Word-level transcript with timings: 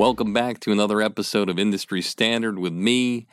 Welcome 0.00 0.32
back 0.32 0.60
to 0.60 0.72
another 0.72 1.02
episode 1.02 1.50
of 1.50 1.58
Industry 1.58 2.00
Standard 2.00 2.58
with 2.58 2.72
me, 2.72 3.26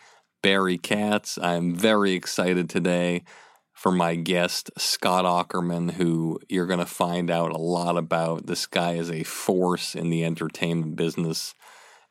Barry 0.43 0.77
Katz. 0.77 1.37
I'm 1.37 1.73
very 1.73 2.11
excited 2.11 2.69
today 2.69 3.23
for 3.71 3.89
my 3.89 4.15
guest, 4.15 4.71
Scott 4.77 5.23
Aukerman, 5.23 5.91
who 5.91 6.41
you're 6.49 6.65
going 6.65 6.81
to 6.81 6.85
find 6.85 7.31
out 7.31 7.51
a 7.51 7.57
lot 7.57 7.95
about. 7.95 8.47
This 8.47 8.67
guy 8.67 8.95
is 8.95 9.09
a 9.09 9.23
force 9.23 9.95
in 9.95 10.09
the 10.09 10.25
entertainment 10.25 10.97
business 10.97 11.55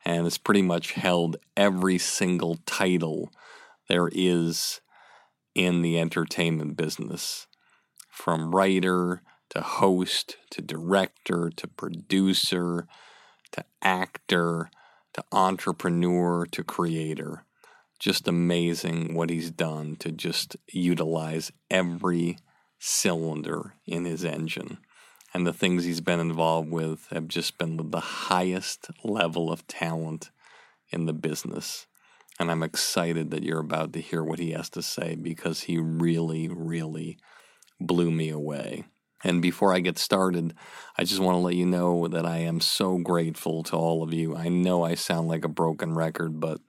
and 0.03 0.23
has 0.23 0.39
pretty 0.39 0.63
much 0.63 0.93
held 0.93 1.37
every 1.55 1.99
single 1.99 2.57
title 2.65 3.29
there 3.87 4.09
is 4.11 4.81
in 5.53 5.83
the 5.83 5.99
entertainment 5.99 6.75
business 6.75 7.45
from 8.09 8.55
writer 8.55 9.21
to 9.49 9.61
host 9.61 10.37
to 10.49 10.63
director 10.63 11.51
to 11.55 11.67
producer 11.67 12.87
to 13.49 13.63
actor 13.81 14.69
to 15.17 15.23
entrepreneur 15.31 16.45
to 16.45 16.63
creator. 16.63 17.43
Just 17.99 18.27
amazing 18.27 19.15
what 19.15 19.31
he's 19.31 19.49
done 19.49 19.95
to 19.97 20.11
just 20.11 20.55
utilize 20.71 21.51
every 21.71 22.37
cylinder 22.77 23.73
in 23.87 24.05
his 24.05 24.23
engine. 24.23 24.77
And 25.33 25.45
the 25.45 25.53
things 25.53 25.83
he's 25.83 26.01
been 26.01 26.19
involved 26.19 26.69
with 26.69 27.07
have 27.09 27.27
just 27.27 27.57
been 27.57 27.77
with 27.77 27.91
the 27.91 27.99
highest 27.99 28.91
level 29.03 29.51
of 29.51 29.65
talent 29.65 30.29
in 30.91 31.07
the 31.07 31.13
business. 31.13 31.87
And 32.39 32.51
I'm 32.51 32.61
excited 32.61 33.31
that 33.31 33.43
you're 33.43 33.59
about 33.59 33.93
to 33.93 34.01
hear 34.01 34.23
what 34.23 34.37
he 34.37 34.51
has 34.51 34.69
to 34.71 34.83
say 34.83 35.15
because 35.15 35.61
he 35.61 35.79
really, 35.79 36.47
really 36.47 37.17
blew 37.79 38.11
me 38.11 38.29
away. 38.29 38.85
And 39.23 39.41
before 39.41 39.73
I 39.73 39.79
get 39.79 39.97
started, 39.97 40.53
I 40.97 41.03
just 41.03 41.19
want 41.19 41.35
to 41.35 41.39
let 41.39 41.55
you 41.55 41.65
know 41.65 42.07
that 42.07 42.25
I 42.25 42.37
am 42.37 42.59
so 42.59 42.97
grateful 42.97 43.63
to 43.63 43.75
all 43.75 44.03
of 44.03 44.13
you. 44.13 44.35
I 44.35 44.49
know 44.49 44.83
I 44.83 44.95
sound 44.95 45.27
like 45.27 45.43
a 45.43 45.49
broken 45.49 45.95
record, 45.95 46.39
but 46.39 46.59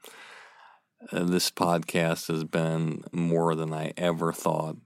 uh, 1.12 1.24
this 1.24 1.50
podcast 1.50 2.28
has 2.28 2.44
been 2.44 3.04
more 3.12 3.54
than 3.54 3.72
I 3.72 3.92
ever 3.96 4.32
thought 4.32 4.76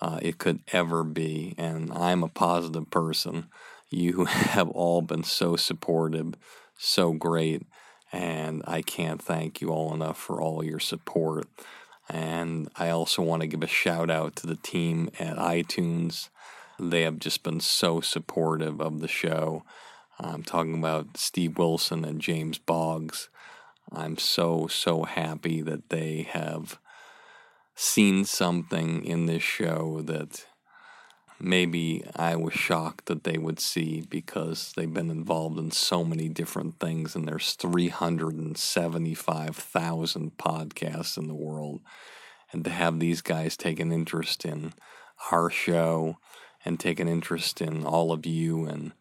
uh, 0.00 0.18
it 0.22 0.38
could 0.38 0.60
ever 0.72 1.04
be. 1.04 1.54
And 1.56 1.92
I'm 1.92 2.22
a 2.22 2.28
positive 2.28 2.90
person. 2.90 3.48
You 3.90 4.24
have 4.26 4.68
all 4.70 5.02
been 5.02 5.24
so 5.24 5.56
supportive, 5.56 6.34
so 6.76 7.12
great. 7.12 7.62
And 8.12 8.62
I 8.66 8.82
can't 8.82 9.22
thank 9.22 9.60
you 9.60 9.70
all 9.70 9.92
enough 9.94 10.18
for 10.18 10.40
all 10.40 10.64
your 10.64 10.80
support. 10.80 11.46
And 12.08 12.70
I 12.76 12.88
also 12.88 13.22
want 13.22 13.42
to 13.42 13.48
give 13.48 13.62
a 13.62 13.66
shout 13.66 14.10
out 14.10 14.34
to 14.36 14.46
the 14.46 14.56
team 14.56 15.10
at 15.18 15.36
iTunes. 15.36 16.30
They 16.78 17.02
have 17.02 17.18
just 17.18 17.42
been 17.42 17.60
so 17.60 18.00
supportive 18.00 18.80
of 18.80 19.00
the 19.00 19.08
show. 19.08 19.64
I'm 20.20 20.42
talking 20.42 20.78
about 20.78 21.16
Steve 21.16 21.58
Wilson 21.58 22.04
and 22.04 22.20
James 22.20 22.58
Boggs. 22.58 23.28
I'm 23.90 24.18
so, 24.18 24.66
so 24.66 25.04
happy 25.04 25.62
that 25.62 25.90
they 25.90 26.28
have 26.30 26.78
seen 27.74 28.24
something 28.24 29.04
in 29.04 29.26
this 29.26 29.42
show 29.42 30.02
that 30.02 30.46
maybe 31.40 32.04
I 32.16 32.34
was 32.36 32.54
shocked 32.54 33.06
that 33.06 33.24
they 33.24 33.38
would 33.38 33.60
see 33.60 34.04
because 34.08 34.72
they've 34.76 34.92
been 34.92 35.10
involved 35.10 35.58
in 35.58 35.70
so 35.70 36.04
many 36.04 36.28
different 36.28 36.78
things, 36.80 37.14
and 37.14 37.26
there's 37.26 37.54
375,000 37.54 40.36
podcasts 40.36 41.16
in 41.16 41.28
the 41.28 41.34
world. 41.34 41.80
And 42.52 42.64
to 42.64 42.70
have 42.70 42.98
these 42.98 43.22
guys 43.22 43.56
take 43.56 43.78
an 43.78 43.92
interest 43.92 44.44
in 44.44 44.72
our 45.30 45.50
show 45.50 46.18
and 46.64 46.78
take 46.78 47.00
an 47.00 47.08
interest 47.08 47.60
in 47.60 47.84
all 47.84 48.12
of 48.12 48.26
you 48.26 48.66
and 48.66 48.92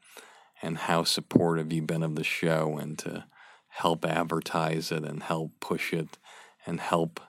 and 0.61 0.77
how 0.77 1.03
supportive 1.03 1.71
you've 1.71 1.87
been 1.87 2.03
of 2.03 2.15
the 2.15 2.23
show 2.23 2.77
and 2.79 2.97
to 2.97 3.25
help 3.67 4.03
advertise 4.03 4.91
it 4.91 5.03
and 5.03 5.23
help 5.23 5.51
push 5.59 5.93
it 5.93 6.17
and 6.65 6.79
help 6.79 7.19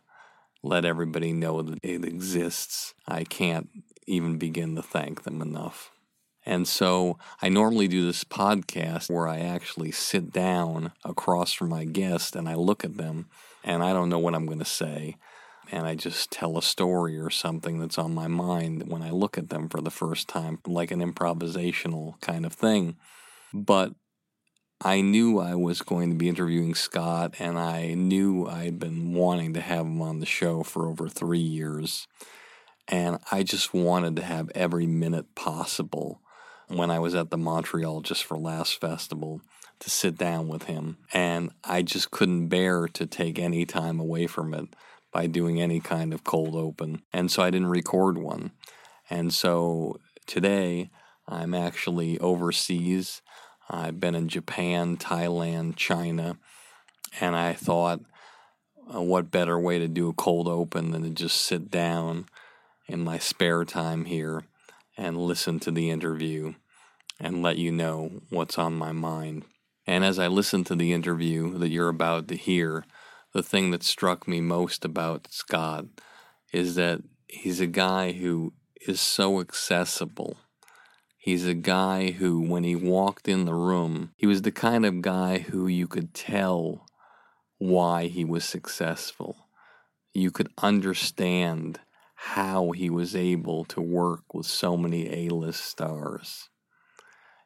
let 0.62 0.84
everybody 0.84 1.32
know 1.32 1.62
that 1.62 1.78
it 1.82 2.04
exists. 2.04 2.94
I 3.06 3.24
can't 3.24 3.68
even 4.06 4.38
begin 4.38 4.74
to 4.76 4.82
thank 4.82 5.24
them 5.24 5.42
enough. 5.42 5.90
And 6.46 6.66
so 6.66 7.18
I 7.42 7.50
normally 7.50 7.88
do 7.88 8.06
this 8.06 8.24
podcast 8.24 9.10
where 9.10 9.28
I 9.28 9.40
actually 9.40 9.90
sit 9.92 10.32
down 10.32 10.92
across 11.04 11.52
from 11.52 11.68
my 11.68 11.84
guest 11.84 12.34
and 12.34 12.48
I 12.48 12.54
look 12.54 12.84
at 12.84 12.96
them 12.96 13.28
and 13.62 13.82
I 13.82 13.92
don't 13.92 14.08
know 14.08 14.18
what 14.18 14.34
I'm 14.34 14.46
going 14.46 14.58
to 14.58 14.64
say 14.64 15.16
and 15.70 15.86
I 15.86 15.94
just 15.94 16.30
tell 16.30 16.56
a 16.56 16.62
story 16.62 17.18
or 17.18 17.30
something 17.30 17.78
that's 17.78 17.98
on 17.98 18.14
my 18.14 18.26
mind 18.26 18.90
when 18.90 19.02
I 19.02 19.10
look 19.10 19.36
at 19.36 19.50
them 19.50 19.68
for 19.68 19.80
the 19.80 19.90
first 19.90 20.28
time, 20.28 20.58
like 20.66 20.90
an 20.90 21.00
improvisational 21.00 22.20
kind 22.20 22.46
of 22.46 22.52
thing. 22.52 22.96
But 23.52 23.94
I 24.80 25.00
knew 25.00 25.38
I 25.38 25.54
was 25.54 25.82
going 25.82 26.10
to 26.10 26.16
be 26.16 26.28
interviewing 26.28 26.74
Scott, 26.74 27.34
and 27.38 27.58
I 27.58 27.94
knew 27.94 28.46
I'd 28.46 28.78
been 28.78 29.12
wanting 29.12 29.54
to 29.54 29.60
have 29.60 29.86
him 29.86 30.00
on 30.00 30.20
the 30.20 30.26
show 30.26 30.62
for 30.62 30.88
over 30.88 31.08
three 31.08 31.38
years. 31.38 32.06
And 32.86 33.18
I 33.30 33.42
just 33.42 33.74
wanted 33.74 34.16
to 34.16 34.22
have 34.22 34.50
every 34.54 34.86
minute 34.86 35.34
possible 35.34 36.20
when 36.68 36.90
I 36.90 36.98
was 36.98 37.14
at 37.14 37.30
the 37.30 37.36
Montreal 37.36 38.02
Just 38.02 38.24
for 38.24 38.38
Laughs 38.38 38.72
festival 38.72 39.40
to 39.80 39.90
sit 39.90 40.16
down 40.16 40.48
with 40.48 40.64
him. 40.64 40.98
And 41.12 41.50
I 41.64 41.82
just 41.82 42.10
couldn't 42.10 42.48
bear 42.48 42.88
to 42.88 43.06
take 43.06 43.38
any 43.38 43.66
time 43.66 44.00
away 44.00 44.26
from 44.26 44.54
it 44.54 44.68
by 45.12 45.26
doing 45.26 45.60
any 45.60 45.80
kind 45.80 46.12
of 46.12 46.24
cold 46.24 46.54
open. 46.54 47.02
And 47.12 47.30
so 47.30 47.42
I 47.42 47.50
didn't 47.50 47.68
record 47.68 48.18
one. 48.18 48.52
And 49.10 49.32
so 49.32 50.00
today 50.26 50.90
I'm 51.26 51.54
actually 51.54 52.18
overseas. 52.18 53.22
I've 53.70 54.00
been 54.00 54.14
in 54.14 54.28
Japan, 54.28 54.96
Thailand, 54.96 55.76
China, 55.76 56.38
and 57.20 57.36
I 57.36 57.52
thought, 57.52 58.00
uh, 58.94 59.02
what 59.02 59.30
better 59.30 59.58
way 59.58 59.78
to 59.78 59.88
do 59.88 60.08
a 60.08 60.14
cold 60.14 60.48
open 60.48 60.92
than 60.92 61.02
to 61.02 61.10
just 61.10 61.42
sit 61.42 61.70
down 61.70 62.26
in 62.86 63.00
my 63.00 63.18
spare 63.18 63.64
time 63.64 64.06
here 64.06 64.44
and 64.96 65.18
listen 65.18 65.60
to 65.60 65.70
the 65.70 65.90
interview 65.90 66.54
and 67.20 67.42
let 67.42 67.58
you 67.58 67.70
know 67.70 68.10
what's 68.30 68.58
on 68.58 68.74
my 68.74 68.92
mind. 68.92 69.44
And 69.86 70.04
as 70.04 70.18
I 70.18 70.26
listen 70.28 70.64
to 70.64 70.74
the 70.74 70.92
interview 70.92 71.58
that 71.58 71.68
you're 71.68 71.88
about 71.88 72.28
to 72.28 72.36
hear, 72.36 72.84
the 73.38 73.42
thing 73.44 73.70
that 73.70 73.84
struck 73.84 74.26
me 74.26 74.40
most 74.40 74.84
about 74.84 75.28
Scott 75.30 75.84
is 76.52 76.74
that 76.74 77.00
he's 77.28 77.60
a 77.60 77.68
guy 77.68 78.10
who 78.10 78.52
is 78.88 79.00
so 79.00 79.38
accessible. 79.38 80.38
He's 81.16 81.46
a 81.46 81.54
guy 81.54 82.10
who, 82.10 82.40
when 82.40 82.64
he 82.64 82.74
walked 82.74 83.28
in 83.28 83.44
the 83.44 83.54
room, 83.54 84.10
he 84.16 84.26
was 84.26 84.42
the 84.42 84.50
kind 84.50 84.84
of 84.84 85.02
guy 85.02 85.38
who 85.38 85.68
you 85.68 85.86
could 85.86 86.14
tell 86.14 86.84
why 87.58 88.08
he 88.08 88.24
was 88.24 88.44
successful. 88.44 89.46
You 90.12 90.32
could 90.32 90.48
understand 90.58 91.78
how 92.16 92.72
he 92.72 92.90
was 92.90 93.14
able 93.14 93.64
to 93.66 93.80
work 93.80 94.34
with 94.34 94.46
so 94.46 94.76
many 94.76 95.28
A 95.28 95.32
list 95.32 95.64
stars. 95.64 96.48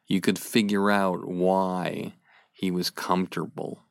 You 0.07 0.21
could 0.21 0.39
figure 0.39 0.89
out 0.89 1.27
why 1.27 2.13
he 2.51 2.71
was 2.71 2.89
comfortable 2.89 3.82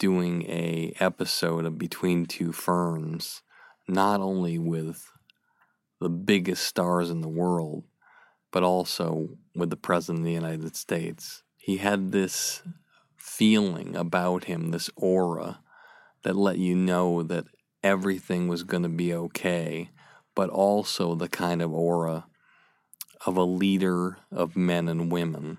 doing 0.00 0.42
a 0.48 0.94
episode 0.98 1.66
of 1.66 1.78
Between 1.78 2.24
Two 2.24 2.52
Ferns, 2.52 3.42
not 3.86 4.20
only 4.20 4.58
with 4.58 5.06
the 6.00 6.08
biggest 6.08 6.64
stars 6.64 7.10
in 7.10 7.20
the 7.20 7.28
world, 7.28 7.84
but 8.50 8.62
also 8.62 9.28
with 9.54 9.68
the 9.68 9.76
President 9.76 10.20
of 10.20 10.24
the 10.24 10.32
United 10.32 10.74
States. 10.74 11.42
He 11.58 11.76
had 11.76 12.12
this 12.12 12.62
feeling 13.14 13.94
about 13.94 14.44
him, 14.44 14.70
this 14.70 14.88
aura 14.96 15.60
that 16.22 16.34
let 16.34 16.56
you 16.56 16.74
know 16.74 17.22
that 17.22 17.44
everything 17.84 18.48
was 18.48 18.62
going 18.64 18.82
to 18.82 18.88
be 18.88 19.12
okay, 19.12 19.90
but 20.34 20.48
also 20.48 21.14
the 21.14 21.28
kind 21.28 21.60
of 21.60 21.74
aura 21.74 22.24
of 23.26 23.36
a 23.36 23.44
leader 23.44 24.16
of 24.32 24.56
men 24.56 24.88
and 24.88 25.12
women, 25.12 25.58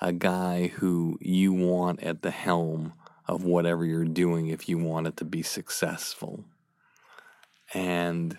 a 0.00 0.14
guy 0.14 0.68
who 0.68 1.18
you 1.20 1.52
want 1.52 2.02
at 2.02 2.22
the 2.22 2.30
helm 2.30 2.94
of 3.28 3.44
whatever 3.44 3.84
you're 3.84 4.04
doing 4.04 4.48
if 4.48 4.68
you 4.68 4.78
want 4.78 5.06
it 5.06 5.16
to 5.18 5.24
be 5.24 5.42
successful. 5.42 6.44
And 7.74 8.38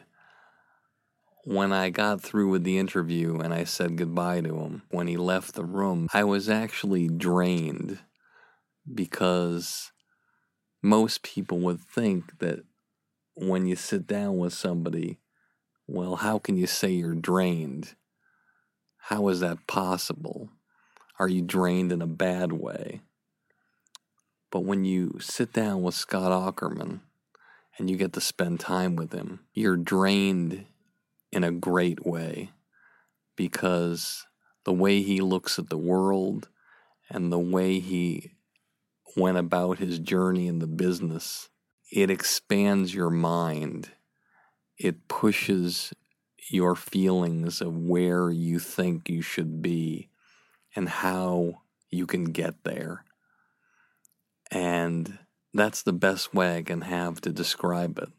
when 1.43 1.71
I 1.71 1.89
got 1.89 2.21
through 2.21 2.49
with 2.49 2.63
the 2.63 2.77
interview 2.77 3.39
and 3.39 3.53
I 3.53 3.63
said 3.63 3.97
goodbye 3.97 4.41
to 4.41 4.55
him, 4.55 4.81
when 4.89 5.07
he 5.07 5.17
left 5.17 5.53
the 5.53 5.65
room, 5.65 6.07
I 6.13 6.23
was 6.23 6.49
actually 6.49 7.07
drained 7.07 7.99
because 8.93 9.91
most 10.81 11.23
people 11.23 11.59
would 11.59 11.81
think 11.81 12.39
that 12.39 12.63
when 13.35 13.65
you 13.65 13.75
sit 13.75 14.07
down 14.07 14.37
with 14.37 14.53
somebody, 14.53 15.19
well, 15.87 16.17
how 16.17 16.39
can 16.39 16.57
you 16.57 16.67
say 16.67 16.91
you're 16.91 17.13
drained? 17.13 17.95
How 18.97 19.27
is 19.29 19.39
that 19.39 19.67
possible? 19.67 20.49
Are 21.19 21.29
you 21.29 21.41
drained 21.41 21.91
in 21.91 22.01
a 22.01 22.07
bad 22.07 22.51
way? 22.51 23.01
But 24.51 24.61
when 24.61 24.85
you 24.85 25.17
sit 25.19 25.53
down 25.53 25.81
with 25.81 25.95
Scott 25.95 26.31
Aukerman 26.31 27.01
and 27.77 27.89
you 27.89 27.97
get 27.97 28.13
to 28.13 28.21
spend 28.21 28.59
time 28.59 28.95
with 28.95 29.11
him, 29.11 29.41
you're 29.53 29.77
drained 29.77 30.65
in 31.31 31.43
a 31.43 31.51
great 31.51 32.05
way 32.05 32.51
because 33.35 34.25
the 34.63 34.73
way 34.73 35.01
he 35.01 35.21
looks 35.21 35.59
at 35.59 35.69
the 35.69 35.77
world 35.77 36.49
and 37.09 37.31
the 37.31 37.39
way 37.39 37.79
he 37.79 38.31
went 39.15 39.37
about 39.37 39.79
his 39.79 39.99
journey 39.99 40.47
in 40.47 40.59
the 40.59 40.67
business 40.67 41.49
it 41.91 42.09
expands 42.09 42.93
your 42.93 43.09
mind. 43.09 43.91
It 44.77 45.07
pushes 45.07 45.93
your 46.49 46.75
feelings 46.75 47.61
of 47.61 47.77
where 47.77 48.29
you 48.29 48.59
think 48.59 49.09
you 49.09 49.21
should 49.21 49.61
be 49.61 50.09
and 50.75 50.89
how 50.89 51.61
you 51.89 52.05
can 52.05 52.25
get 52.25 52.63
there. 52.63 53.05
And 54.51 55.17
that's 55.53 55.83
the 55.83 55.93
best 55.93 56.33
way 56.33 56.57
I 56.57 56.63
can 56.63 56.81
have 56.81 57.21
to 57.21 57.31
describe 57.31 57.97
it. 57.97 58.09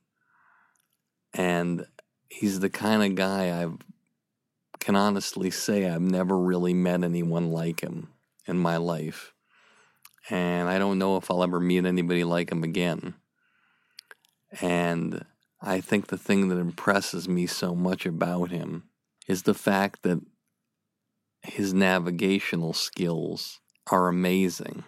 And 1.32 1.86
he's 2.28 2.60
the 2.60 2.70
kind 2.70 3.02
of 3.02 3.14
guy 3.14 3.62
I 3.62 3.68
can 4.80 4.96
honestly 4.96 5.50
say 5.50 5.88
I've 5.88 6.00
never 6.00 6.38
really 6.38 6.74
met 6.74 7.02
anyone 7.02 7.50
like 7.50 7.80
him 7.80 8.08
in 8.46 8.58
my 8.58 8.76
life. 8.76 9.32
And 10.30 10.68
I 10.68 10.78
don't 10.78 10.98
know 10.98 11.16
if 11.16 11.30
I'll 11.30 11.42
ever 11.42 11.60
meet 11.60 11.84
anybody 11.84 12.24
like 12.24 12.50
him 12.52 12.62
again. 12.62 13.14
And 14.60 15.24
I 15.60 15.80
think 15.80 16.06
the 16.06 16.18
thing 16.18 16.48
that 16.48 16.58
impresses 16.58 17.28
me 17.28 17.46
so 17.46 17.74
much 17.74 18.06
about 18.06 18.50
him 18.50 18.84
is 19.26 19.42
the 19.42 19.54
fact 19.54 20.02
that 20.02 20.20
his 21.42 21.74
navigational 21.74 22.72
skills 22.72 23.60
are 23.90 24.08
amazing. 24.08 24.84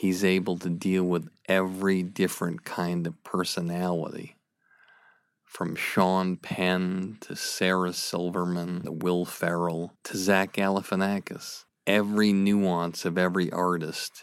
He's 0.00 0.24
able 0.24 0.56
to 0.60 0.70
deal 0.70 1.04
with 1.04 1.28
every 1.46 2.02
different 2.02 2.64
kind 2.64 3.06
of 3.06 3.22
personality. 3.22 4.38
From 5.44 5.76
Sean 5.76 6.38
Penn 6.38 7.18
to 7.20 7.36
Sarah 7.36 7.92
Silverman 7.92 8.84
to 8.84 8.92
Will 8.92 9.26
Ferrell 9.26 9.92
to 10.04 10.16
Zach 10.16 10.54
Galifianakis. 10.54 11.66
Every 11.86 12.32
nuance 12.32 13.04
of 13.04 13.18
every 13.18 13.52
artist 13.52 14.22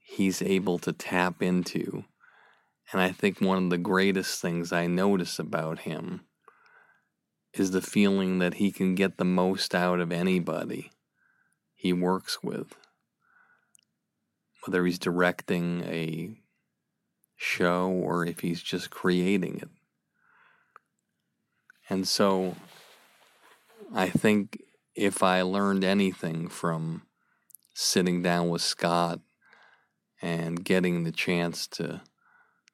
he's 0.00 0.42
able 0.42 0.78
to 0.80 0.92
tap 0.92 1.42
into 1.42 2.04
and 2.92 3.00
I 3.00 3.10
think 3.10 3.40
one 3.40 3.64
of 3.64 3.70
the 3.70 3.78
greatest 3.78 4.42
things 4.42 4.70
I 4.70 4.86
notice 4.86 5.38
about 5.38 5.78
him 5.80 6.26
is 7.54 7.70
the 7.70 7.80
feeling 7.80 8.38
that 8.40 8.54
he 8.54 8.70
can 8.70 8.94
get 8.94 9.16
the 9.16 9.24
most 9.24 9.74
out 9.74 9.98
of 9.98 10.12
anybody 10.12 10.90
he 11.74 11.94
works 11.94 12.42
with. 12.42 12.74
Whether 14.64 14.84
he's 14.84 14.98
directing 14.98 15.82
a 15.84 16.36
show 17.36 17.88
or 17.88 18.24
if 18.24 18.40
he's 18.40 18.62
just 18.62 18.90
creating 18.90 19.58
it. 19.58 19.68
And 21.90 22.08
so 22.08 22.56
I 23.94 24.08
think 24.08 24.62
if 24.94 25.22
I 25.22 25.42
learned 25.42 25.84
anything 25.84 26.48
from 26.48 27.02
sitting 27.74 28.22
down 28.22 28.48
with 28.48 28.62
Scott 28.62 29.20
and 30.22 30.64
getting 30.64 31.04
the 31.04 31.12
chance 31.12 31.66
to 31.66 32.00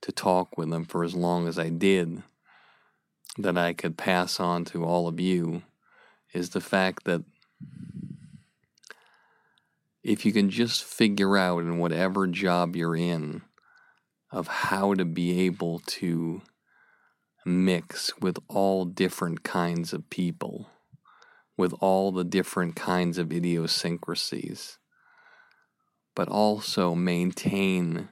to 0.02 0.12
talk 0.12 0.56
with 0.56 0.72
him 0.72 0.84
for 0.84 1.04
as 1.04 1.14
long 1.14 1.46
as 1.46 1.58
I 1.58 1.68
did 1.68 2.22
that 3.36 3.58
I 3.58 3.74
could 3.74 3.98
pass 3.98 4.40
on 4.40 4.64
to 4.66 4.84
all 4.84 5.06
of 5.06 5.20
you 5.20 5.62
is 6.32 6.50
the 6.50 6.60
fact 6.60 7.04
that 7.04 7.22
if 10.02 10.24
you 10.24 10.32
can 10.32 10.48
just 10.48 10.82
figure 10.82 11.36
out 11.36 11.58
in 11.58 11.78
whatever 11.78 12.26
job 12.26 12.74
you're 12.74 12.96
in 12.96 13.42
of 14.32 14.46
how 14.46 14.94
to 14.94 15.04
be 15.04 15.40
able 15.40 15.80
to 15.80 16.40
mix 17.44 18.16
with 18.20 18.38
all 18.48 18.84
different 18.84 19.42
kinds 19.42 19.92
of 19.92 20.08
people, 20.08 20.68
with 21.56 21.74
all 21.80 22.12
the 22.12 22.24
different 22.24 22.76
kinds 22.76 23.18
of 23.18 23.32
idiosyncrasies, 23.32 24.78
but 26.14 26.28
also 26.28 26.94
maintain 26.94 28.08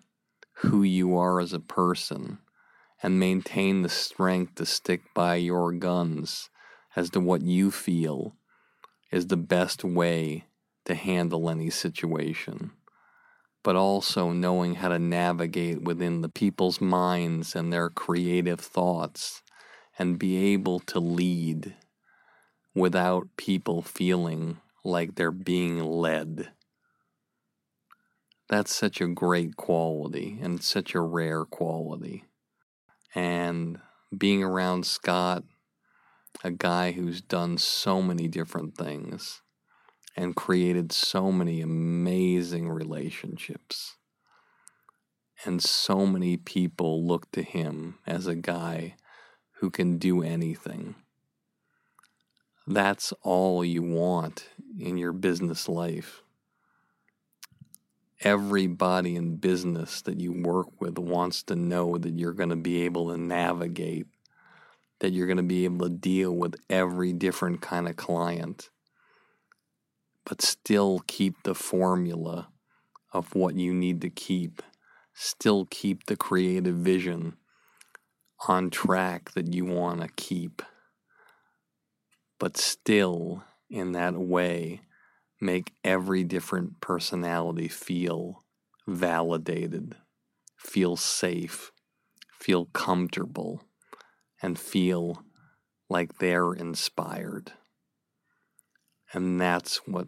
who 0.54 0.83
you 0.83 1.16
are 1.16 1.40
as 1.40 1.52
a 1.52 1.61
person 1.61 2.38
and 3.02 3.18
maintain 3.18 3.83
the 3.83 3.88
strength 3.88 4.57
to 4.57 4.66
stick 4.66 5.02
by 5.14 5.37
your 5.37 5.73
guns 5.73 6.50
as 6.97 7.11
to 7.11 7.21
what 7.21 7.42
you 7.42 7.71
feel 7.71 8.35
is 9.12 9.28
the 9.28 9.37
best 9.37 9.85
way 9.85 10.48
to 10.88 10.95
handle 10.95 11.49
any 11.49 11.71
situation, 11.71 12.73
but 13.62 13.76
also 13.76 14.30
knowing 14.30 14.76
how 14.76 14.88
to 14.88 14.99
navigate 14.99 15.83
within 15.83 16.23
the 16.23 16.28
people's 16.28 16.80
minds 16.80 17.54
and 17.54 17.73
their 17.73 17.88
creative 17.88 18.61
thoughts 18.61 19.42
and 19.99 20.18
be 20.18 20.52
able 20.52 20.80
to 20.80 20.99
lead 20.99 21.75
without 22.75 23.28
people 23.37 23.83
feeling 23.83 24.59
like 24.85 25.14
they're 25.14 25.30
being 25.30 25.83
led. 25.83 26.49
That's 28.49 28.75
such 28.75 29.00
a 29.00 29.09
great 29.09 29.57
quality 29.57 30.38
and 30.40 30.62
such 30.62 30.95
a 30.95 31.00
rare 31.00 31.45
quality. 31.45 32.25
And 33.14 33.80
being 34.16 34.42
around 34.42 34.87
Scott, 34.87 35.45
a 36.42 36.50
guy 36.50 36.92
who's 36.92 37.21
done 37.21 37.59
so 37.59 38.00
many 38.00 38.28
different 38.28 38.76
things 38.76 39.42
and 40.18 40.37
created 40.37 40.92
so 40.92 41.32
many 41.32 41.62
amazing 41.62 42.68
relationships 42.68 43.94
And 45.44 45.62
so 45.62 46.06
many 46.06 46.37
people 46.37 47.06
look 47.06 47.30
to 47.32 47.42
him 47.42 47.98
as 48.06 48.26
a 48.26 48.34
guy 48.34 48.96
who 49.60 49.70
can 49.70 49.98
do 49.98 50.22
anything. 50.22 50.96
That's 52.66 53.12
all 53.22 53.64
you 53.64 53.82
want 53.82 54.48
in 54.78 54.98
your 54.98 55.12
business 55.12 55.68
life. 55.68 56.22
Everybody 58.20 59.16
in 59.16 59.37
business 59.37 60.02
that 60.02 60.20
you 60.20 60.32
work 60.32 60.80
with 60.80 60.98
wants 60.98 61.42
to 61.44 61.56
know 61.56 61.98
that 61.98 62.18
you're 62.18 62.32
going 62.34 62.50
to 62.50 62.56
be 62.56 62.82
able 62.84 63.10
to 63.10 63.18
navigate, 63.18 64.06
that 65.00 65.12
you're 65.12 65.28
going 65.28 65.38
to 65.38 65.42
be 65.44 65.64
able 65.64 65.88
to 65.88 65.94
deal 65.94 66.32
with 66.32 66.56
every 66.70 67.12
different 67.12 67.62
kind 67.62 67.88
of 67.88 67.96
client, 67.96 68.70
but 70.28 70.42
still 70.42 71.02
keep 71.06 71.42
the 71.42 71.54
formula 71.54 72.49
of 73.12 73.35
what 73.35 73.56
you 73.56 73.73
need 73.73 74.00
to 74.02 74.11
keep 74.11 74.62
still 75.18 75.66
keep 75.68 76.06
the 76.06 76.16
creative 76.16 76.76
vision 76.76 77.37
on 78.47 78.70
track 78.70 79.32
that 79.32 79.52
you 79.52 79.64
want 79.64 80.00
to 80.00 80.08
keep, 80.16 80.62
but 82.38 82.56
still, 82.56 83.42
in 83.68 83.92
that 83.92 84.14
way, 84.14 84.80
make 85.40 85.73
every 85.82 86.23
different 86.23 86.80
personality 86.80 87.66
feel 87.66 88.44
validated, 88.87 89.97
feel 90.56 90.97
safe, 90.97 91.73
feel 92.38 92.66
comfortable, 92.66 93.64
and 94.40 94.56
feel 94.56 95.25
like 95.90 96.18
they're 96.18 96.52
inspired. 96.52 97.52
And 99.12 99.40
that's 99.40 99.78
what 99.78 100.06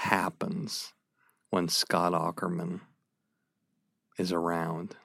happens 0.00 0.94
when 1.50 1.68
Scott 1.68 2.14
Aukerman 2.14 2.80
is 4.16 4.32
around. 4.32 4.96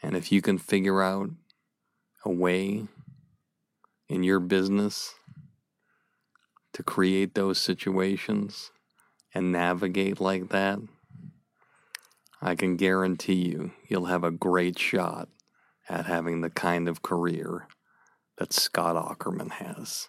And 0.00 0.16
if 0.16 0.30
you 0.30 0.40
can 0.40 0.58
figure 0.58 1.02
out 1.02 1.30
a 2.24 2.30
way 2.30 2.86
in 4.08 4.22
your 4.22 4.38
business 4.38 5.14
to 6.72 6.84
create 6.84 7.34
those 7.34 7.60
situations 7.60 8.70
and 9.34 9.50
navigate 9.50 10.20
like 10.20 10.50
that, 10.50 10.78
I 12.40 12.54
can 12.54 12.76
guarantee 12.76 13.48
you 13.48 13.72
you'll 13.88 14.04
have 14.04 14.22
a 14.22 14.30
great 14.30 14.78
shot 14.78 15.28
at 15.88 16.06
having 16.06 16.42
the 16.42 16.50
kind 16.50 16.88
of 16.88 17.02
career 17.02 17.66
that 18.38 18.52
Scott 18.52 18.94
Aukerman 18.94 19.50
has. 19.50 20.08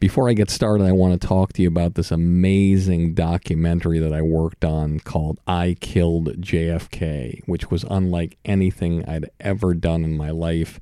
Before 0.00 0.28
I 0.28 0.34
get 0.34 0.48
started, 0.48 0.84
I 0.84 0.92
want 0.92 1.20
to 1.20 1.26
talk 1.26 1.52
to 1.54 1.62
you 1.62 1.66
about 1.66 1.96
this 1.96 2.12
amazing 2.12 3.14
documentary 3.14 3.98
that 3.98 4.12
I 4.12 4.22
worked 4.22 4.64
on 4.64 5.00
called 5.00 5.40
I 5.44 5.74
Killed 5.80 6.40
JFK, 6.40 7.40
which 7.46 7.68
was 7.72 7.84
unlike 7.90 8.38
anything 8.44 9.04
I'd 9.08 9.28
ever 9.40 9.74
done 9.74 10.04
in 10.04 10.16
my 10.16 10.30
life. 10.30 10.78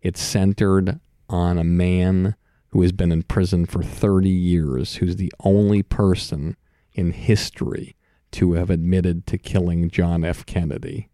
It's 0.00 0.22
centered 0.22 1.00
on 1.28 1.58
a 1.58 1.64
man 1.64 2.34
who 2.68 2.80
has 2.80 2.92
been 2.92 3.12
in 3.12 3.24
prison 3.24 3.66
for 3.66 3.82
30 3.82 4.30
years, 4.30 4.96
who's 4.96 5.16
the 5.16 5.32
only 5.40 5.82
person 5.82 6.56
in 6.94 7.12
history 7.12 7.94
to 8.30 8.54
have 8.54 8.70
admitted 8.70 9.26
to 9.26 9.36
killing 9.36 9.90
John 9.90 10.24
F. 10.24 10.46
Kennedy. 10.46 11.10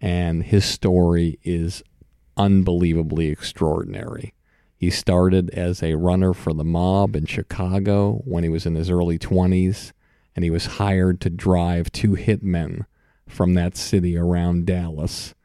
And 0.00 0.42
his 0.42 0.64
story 0.64 1.38
is 1.42 1.82
unbelievably 2.38 3.28
extraordinary. 3.28 4.32
He 4.82 4.90
started 4.90 5.48
as 5.50 5.80
a 5.80 5.94
runner 5.94 6.32
for 6.32 6.52
the 6.52 6.64
mob 6.64 7.14
in 7.14 7.26
Chicago 7.26 8.20
when 8.24 8.42
he 8.42 8.48
was 8.48 8.66
in 8.66 8.74
his 8.74 8.90
early 8.90 9.16
20s, 9.16 9.92
and 10.34 10.44
he 10.44 10.50
was 10.50 10.66
hired 10.82 11.20
to 11.20 11.30
drive 11.30 11.92
two 11.92 12.16
hitmen 12.16 12.86
from 13.28 13.54
that 13.54 13.76
city 13.76 14.18
around 14.18 14.66
Dallas 14.66 15.36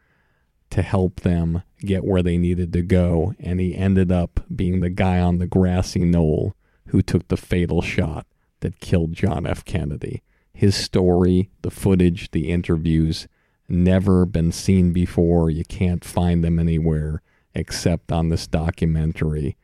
to 0.72 0.82
help 0.82 1.20
them 1.20 1.62
get 1.82 2.04
where 2.04 2.24
they 2.24 2.40
needed 2.40 2.74
to 2.74 2.82
go. 2.82 3.36
And 3.40 3.60
he 3.60 3.76
ended 3.76 4.12
up 4.12 4.40
being 4.56 4.80
the 4.80 4.90
guy 4.90 5.20
on 5.20 5.38
the 5.38 5.46
grassy 5.46 6.04
knoll 6.04 6.56
who 6.88 7.04
took 7.04 7.28
the 7.28 7.38
fatal 7.38 7.84
shot 7.84 8.26
that 8.62 8.80
killed 8.80 9.14
John 9.14 9.46
F. 9.46 9.64
Kennedy. 9.64 10.24
His 10.52 10.76
story, 10.76 11.52
the 11.62 11.70
footage, 11.70 12.32
the 12.32 12.50
interviews, 12.50 13.28
never 13.70 14.26
been 14.26 14.52
seen 14.52 14.94
before. 14.94 15.52
You 15.52 15.64
can't 15.64 16.04
find 16.04 16.44
them 16.44 16.58
anywhere 16.58 17.22
except 17.54 18.12
on 18.12 18.30
this 18.30 18.48
documentary. 18.48 19.56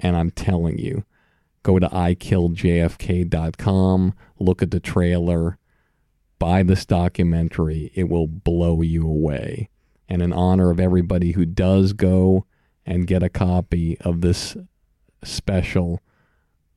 And 0.00 0.16
I'm 0.16 0.30
telling 0.30 0.78
you, 0.78 1.04
go 1.62 1.78
to 1.78 1.88
ikilljfk.com, 1.88 2.54
look 4.38 4.62
at 4.62 4.70
the 4.70 4.80
trailer, 4.80 5.58
buy 6.38 6.62
this 6.62 6.84
documentary. 6.84 7.90
It 7.94 8.08
will 8.08 8.26
blow 8.26 8.82
you 8.82 9.06
away. 9.08 9.70
And 10.08 10.20
in 10.20 10.32
honor 10.32 10.70
of 10.70 10.78
everybody 10.78 11.32
who 11.32 11.46
does 11.46 11.92
go 11.92 12.46
and 12.84 13.06
get 13.06 13.22
a 13.22 13.30
copy 13.30 13.98
of 14.00 14.20
this 14.20 14.56
special, 15.22 16.00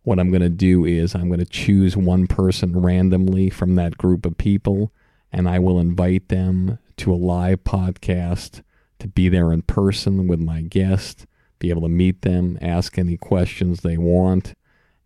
what 0.04 0.20
I'm 0.20 0.30
going 0.30 0.42
to 0.42 0.50
do 0.50 0.86
is 0.86 1.14
I'm 1.14 1.28
going 1.28 1.40
to 1.40 1.46
choose 1.46 1.98
one 1.98 2.28
person 2.28 2.80
randomly 2.80 3.50
from 3.50 3.76
that 3.76 3.98
group 3.98 4.26
of 4.26 4.38
people, 4.38 4.94
and 5.34 5.50
I 5.50 5.60
will 5.60 5.80
invite 5.80 6.30
them 6.30 6.80
to 6.98 7.14
a 7.14 7.16
live 7.16 7.66
podcast 7.66 8.62
to 9.00 9.08
be 9.08 9.30
there 9.30 9.52
in 9.52 9.64
person 9.64 10.28
with 10.28 10.40
my 10.40 10.62
guest, 10.62 11.26
be 11.60 11.70
able 11.70 11.84
to 11.84 11.90
meet 11.90 12.22
them, 12.22 12.58
ask 12.62 12.98
any 12.98 13.18
questions 13.18 13.82
they 13.82 13.98
want. 13.98 14.54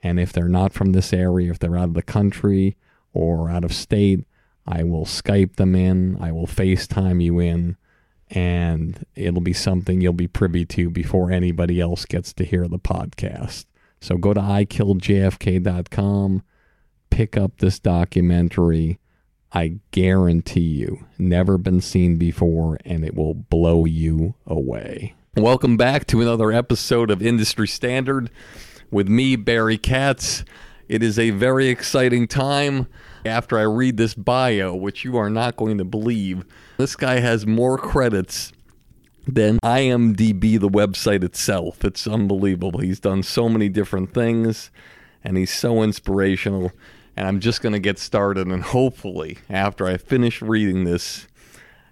And 0.03 0.19
if 0.19 0.33
they're 0.33 0.47
not 0.47 0.73
from 0.73 0.91
this 0.91 1.13
area, 1.13 1.51
if 1.51 1.59
they're 1.59 1.77
out 1.77 1.89
of 1.89 1.93
the 1.93 2.01
country 2.01 2.75
or 3.13 3.49
out 3.49 3.63
of 3.63 3.73
state, 3.73 4.25
I 4.65 4.83
will 4.83 5.05
Skype 5.05 5.55
them 5.55 5.75
in, 5.75 6.17
I 6.21 6.31
will 6.31 6.47
FaceTime 6.47 7.23
you 7.23 7.39
in, 7.39 7.77
and 8.29 9.05
it'll 9.15 9.41
be 9.41 9.53
something 9.53 10.01
you'll 10.01 10.13
be 10.13 10.27
privy 10.27 10.65
to 10.65 10.89
before 10.89 11.31
anybody 11.31 11.79
else 11.79 12.05
gets 12.05 12.33
to 12.33 12.45
hear 12.45 12.67
the 12.67 12.79
podcast. 12.79 13.65
So 13.99 14.17
go 14.17 14.33
to 14.33 14.41
ikilljfk.com, 14.41 16.43
pick 17.09 17.37
up 17.37 17.57
this 17.57 17.79
documentary. 17.79 18.99
I 19.53 19.79
guarantee 19.91 20.61
you, 20.61 21.05
never 21.17 21.57
been 21.57 21.81
seen 21.81 22.15
before, 22.15 22.77
and 22.85 23.03
it 23.03 23.15
will 23.15 23.33
blow 23.33 23.83
you 23.83 24.35
away. 24.47 25.13
Welcome 25.35 25.75
back 25.75 26.07
to 26.07 26.21
another 26.21 26.53
episode 26.53 27.11
of 27.11 27.21
Industry 27.21 27.67
Standard 27.67 28.31
with 28.91 29.09
me, 29.09 29.35
Barry 29.35 29.77
Katz. 29.77 30.45
It 30.87 31.03
is 31.03 31.19
a 31.19 31.31
very 31.31 31.67
exciting 31.67 32.29
time 32.29 32.87
after 33.25 33.59
I 33.59 33.63
read 33.63 33.97
this 33.97 34.13
bio, 34.13 34.73
which 34.73 35.03
you 35.03 35.17
are 35.17 35.29
not 35.29 35.57
going 35.57 35.77
to 35.79 35.85
believe. 35.85 36.45
This 36.77 36.95
guy 36.95 37.19
has 37.19 37.45
more 37.45 37.77
credits 37.77 38.53
than 39.27 39.59
IMDb, 39.59 40.61
the 40.61 40.69
website 40.69 41.25
itself. 41.25 41.83
It's 41.83 42.07
unbelievable. 42.07 42.79
He's 42.79 43.01
done 43.01 43.21
so 43.21 43.49
many 43.49 43.67
different 43.67 44.13
things, 44.13 44.71
and 45.25 45.35
he's 45.35 45.51
so 45.51 45.83
inspirational. 45.83 46.71
And 47.15 47.27
I'm 47.27 47.39
just 47.39 47.61
going 47.61 47.73
to 47.73 47.79
get 47.79 47.99
started, 47.99 48.47
and 48.47 48.63
hopefully, 48.63 49.37
after 49.49 49.85
I 49.85 49.97
finish 49.97 50.41
reading 50.41 50.85
this, 50.85 51.27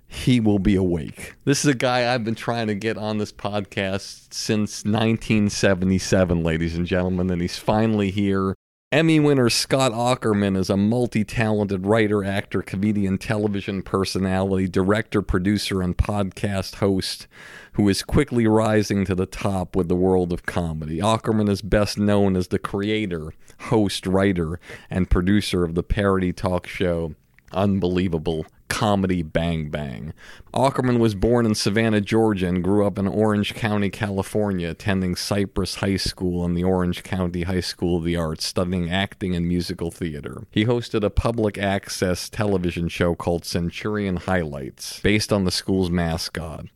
he 0.07 0.39
will 0.39 0.59
be 0.59 0.75
awake. 0.75 1.35
This 1.45 1.59
is 1.59 1.71
a 1.71 1.75
guy 1.75 2.11
I've 2.11 2.23
been 2.23 2.35
trying 2.35 2.67
to 2.67 2.75
get 2.75 2.97
on 2.97 3.19
this 3.19 3.31
podcast 3.31 4.33
since 4.33 4.83
1977, 4.83 6.43
ladies 6.43 6.75
and 6.75 6.87
gentlemen, 6.87 7.29
and 7.29 7.41
he's 7.41 7.59
finally 7.59 8.09
here. 8.09 8.55
Emmy 8.91 9.19
winner 9.19 9.51
Scott 9.51 9.91
Aukerman 9.91 10.57
is 10.57 10.67
a 10.67 10.75
multi 10.75 11.23
talented 11.23 11.85
writer, 11.85 12.23
actor, 12.23 12.63
comedian, 12.63 13.19
television 13.19 13.83
personality, 13.83 14.67
director, 14.67 15.21
producer, 15.21 15.83
and 15.83 15.95
podcast 15.95 16.75
host 16.75 17.27
who 17.73 17.87
is 17.89 18.03
quickly 18.03 18.47
rising 18.47 19.05
to 19.05 19.15
the 19.15 19.25
top 19.25 19.75
with 19.75 19.87
the 19.87 19.95
world 19.95 20.33
of 20.33 20.45
comedy. 20.45 20.99
Aukerman 20.99 21.49
is 21.49 21.61
best 21.61 21.97
known 21.97 22.35
as 22.35 22.47
the 22.49 22.59
creator, 22.59 23.31
host, 23.61 24.05
writer, 24.05 24.59
and 24.89 25.09
producer 25.09 25.63
of 25.63 25.75
the 25.75 25.83
parody 25.83 26.33
talk 26.33 26.67
show 26.67 27.15
Unbelievable 27.51 28.45
Comedy 28.67 29.23
Bang 29.23 29.69
Bang. 29.69 30.13
Aukerman 30.53 30.99
was 30.99 31.15
born 31.15 31.45
in 31.45 31.55
Savannah, 31.55 32.01
Georgia, 32.01 32.47
and 32.47 32.63
grew 32.63 32.85
up 32.85 32.99
in 32.99 33.07
Orange 33.07 33.55
County, 33.55 33.89
California, 33.89 34.69
attending 34.69 35.15
Cypress 35.15 35.75
High 35.75 35.97
School 35.97 36.45
and 36.45 36.55
the 36.55 36.63
Orange 36.63 37.03
County 37.03 37.43
High 37.43 37.59
School 37.59 37.97
of 37.97 38.03
the 38.03 38.15
Arts, 38.15 38.45
studying 38.45 38.89
acting 38.89 39.35
and 39.35 39.47
musical 39.47 39.91
theater. 39.91 40.43
He 40.51 40.65
hosted 40.65 41.03
a 41.03 41.09
public 41.09 41.57
access 41.57 42.29
television 42.29 42.87
show 42.87 43.15
called 43.15 43.43
Centurion 43.43 44.17
Highlights, 44.17 44.99
based 45.01 45.33
on 45.33 45.45
the 45.45 45.51
school's 45.51 45.89
mascot. 45.89 46.67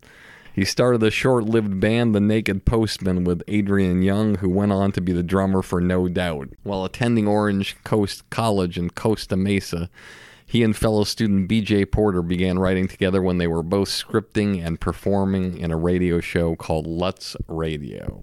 He 0.53 0.65
started 0.65 0.99
the 0.99 1.09
short 1.09 1.45
lived 1.45 1.79
band 1.79 2.13
The 2.13 2.19
Naked 2.19 2.63
Postman 2.63 3.23
with 3.23 3.41
Adrian 3.47 4.03
Young, 4.03 4.35
who 4.35 4.49
went 4.49 4.71
on 4.71 4.91
to 4.91 5.01
be 5.01 5.11
the 5.11 5.23
drummer 5.23 5.63
for 5.63 5.81
No 5.81 6.07
Doubt. 6.07 6.49
While 6.61 6.85
attending 6.85 7.27
Orange 7.27 7.75
Coast 7.83 8.29
College 8.29 8.77
in 8.77 8.91
Costa 8.91 9.35
Mesa, 9.35 9.89
he 10.45 10.61
and 10.61 10.77
fellow 10.77 11.05
student 11.05 11.49
BJ 11.49 11.89
Porter 11.91 12.21
began 12.21 12.59
writing 12.59 12.87
together 12.87 13.19
when 13.19 13.39
they 13.39 13.47
were 13.47 13.63
both 13.63 13.89
scripting 13.89 14.63
and 14.63 14.79
performing 14.79 15.57
in 15.57 15.71
a 15.71 15.77
radio 15.77 16.19
show 16.19 16.55
called 16.55 16.85
Lutz 16.85 17.35
Radio. 17.47 18.21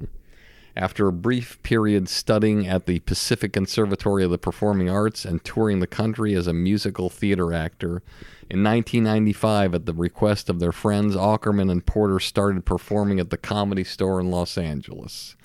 After 0.77 1.09
a 1.09 1.13
brief 1.13 1.61
period 1.65 2.09
studying 2.09 2.69
at 2.69 2.87
the 2.87 3.01
Pacific 3.01 3.53
Conservatory 3.53 4.23
of 4.23 4.31
the 4.31 4.39
Performing 4.39 4.89
Arts 4.89 5.25
and 5.25 5.43
touring 5.43 5.81
the 5.81 5.89
country 5.89 6.35
as 6.35 6.47
a 6.47 6.53
musical 6.53 7.11
theater 7.11 7.53
actor, 7.53 8.05
in 8.50 8.64
1995, 8.64 9.76
at 9.76 9.87
the 9.87 9.95
request 9.95 10.50
of 10.50 10.59
their 10.59 10.73
friends, 10.73 11.14
Aukerman 11.14 11.71
and 11.71 11.87
Porter 11.87 12.19
started 12.19 12.64
performing 12.64 13.21
at 13.21 13.30
the 13.30 13.37
Comedy 13.37 13.85
Store 13.85 14.19
in 14.19 14.28
Los 14.28 14.59
Angeles 14.59 15.37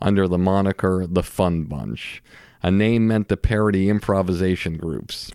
under 0.00 0.28
the 0.28 0.38
moniker 0.38 1.04
The 1.08 1.24
Fun 1.24 1.64
Bunch, 1.64 2.22
a 2.62 2.70
name 2.70 3.08
meant 3.08 3.28
to 3.30 3.36
parody 3.36 3.88
improvisation 3.88 4.76
groups. 4.76 5.32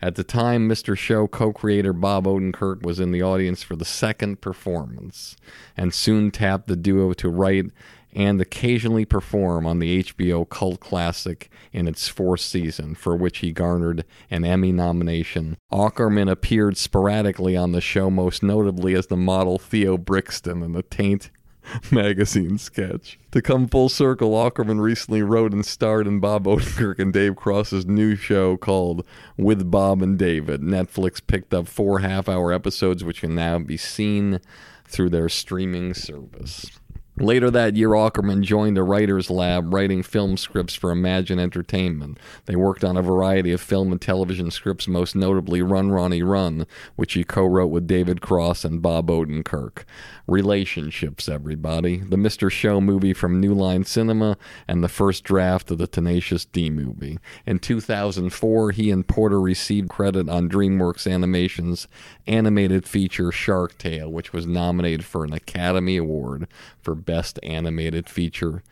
At 0.00 0.14
the 0.14 0.24
time, 0.24 0.66
Mr. 0.66 0.96
Show 0.96 1.28
co 1.28 1.52
creator 1.52 1.92
Bob 1.92 2.24
Odenkirk 2.24 2.82
was 2.82 2.98
in 2.98 3.12
the 3.12 3.22
audience 3.22 3.62
for 3.62 3.76
the 3.76 3.84
second 3.84 4.40
performance 4.40 5.36
and 5.76 5.92
soon 5.92 6.30
tapped 6.30 6.66
the 6.66 6.76
duo 6.76 7.12
to 7.12 7.28
write 7.28 7.66
and 8.12 8.40
occasionally 8.40 9.04
perform 9.04 9.66
on 9.66 9.78
the 9.78 10.02
HBO 10.02 10.48
cult 10.48 10.80
classic 10.80 11.50
in 11.72 11.86
its 11.86 12.08
fourth 12.08 12.40
season, 12.40 12.94
for 12.94 13.16
which 13.16 13.38
he 13.38 13.52
garnered 13.52 14.04
an 14.30 14.44
Emmy 14.44 14.72
nomination. 14.72 15.56
Aukerman 15.72 16.30
appeared 16.30 16.76
sporadically 16.76 17.56
on 17.56 17.72
the 17.72 17.80
show, 17.80 18.10
most 18.10 18.42
notably 18.42 18.94
as 18.94 19.06
the 19.06 19.16
model 19.16 19.58
Theo 19.58 19.96
Brixton 19.96 20.62
in 20.62 20.72
the 20.72 20.82
Taint 20.82 21.30
magazine 21.90 22.58
sketch. 22.58 23.18
To 23.32 23.42
come 23.42 23.68
full 23.68 23.88
circle, 23.88 24.32
Aukerman 24.32 24.80
recently 24.80 25.22
wrote 25.22 25.52
and 25.52 25.64
starred 25.64 26.06
in 26.06 26.20
Bob 26.20 26.44
Odenkirk 26.44 26.98
and 26.98 27.12
Dave 27.12 27.36
Cross's 27.36 27.86
new 27.86 28.16
show 28.16 28.56
called 28.56 29.04
With 29.36 29.70
Bob 29.70 30.02
and 30.02 30.18
David. 30.18 30.62
Netflix 30.62 31.20
picked 31.24 31.54
up 31.54 31.68
four 31.68 32.00
half 32.00 32.28
hour 32.28 32.52
episodes, 32.52 33.04
which 33.04 33.20
can 33.20 33.34
now 33.34 33.58
be 33.58 33.76
seen 33.76 34.40
through 34.86 35.10
their 35.10 35.28
streaming 35.28 35.94
service. 35.94 36.79
Later 37.20 37.50
that 37.50 37.76
year, 37.76 37.90
Aukerman 37.90 38.40
joined 38.40 38.78
a 38.78 38.82
writer's 38.82 39.28
lab 39.28 39.74
writing 39.74 40.02
film 40.02 40.38
scripts 40.38 40.74
for 40.74 40.90
Imagine 40.90 41.38
Entertainment. 41.38 42.18
They 42.46 42.56
worked 42.56 42.82
on 42.82 42.96
a 42.96 43.02
variety 43.02 43.52
of 43.52 43.60
film 43.60 43.92
and 43.92 44.00
television 44.00 44.50
scripts, 44.50 44.88
most 44.88 45.14
notably 45.14 45.60
Run 45.60 45.90
Ronnie 45.90 46.22
Run, 46.22 46.66
which 46.96 47.12
he 47.12 47.22
co 47.22 47.44
wrote 47.44 47.66
with 47.66 47.86
David 47.86 48.22
Cross 48.22 48.64
and 48.64 48.80
Bob 48.80 49.08
Odenkirk. 49.08 49.84
Relationships, 50.26 51.28
everybody. 51.28 51.98
The 51.98 52.16
Mr. 52.16 52.50
Show 52.50 52.80
movie 52.80 53.12
from 53.12 53.40
New 53.40 53.54
Line 53.54 53.84
Cinema 53.84 54.36
and 54.68 54.82
the 54.82 54.88
first 54.88 55.24
draft 55.24 55.70
of 55.70 55.78
the 55.78 55.86
Tenacious 55.86 56.44
D 56.44 56.70
movie. 56.70 57.18
In 57.46 57.58
2004, 57.58 58.70
he 58.72 58.90
and 58.90 59.06
Porter 59.06 59.40
received 59.40 59.88
credit 59.88 60.28
on 60.28 60.48
DreamWorks 60.48 61.10
Animation's 61.10 61.88
animated 62.26 62.86
feature 62.86 63.32
Shark 63.32 63.78
Tale, 63.78 64.10
which 64.10 64.32
was 64.32 64.46
nominated 64.46 65.04
for 65.04 65.24
an 65.24 65.32
Academy 65.32 65.96
Award 65.96 66.46
for 66.80 66.94
Best 66.94 67.38
Animated 67.42 68.08
Feature. 68.08 68.62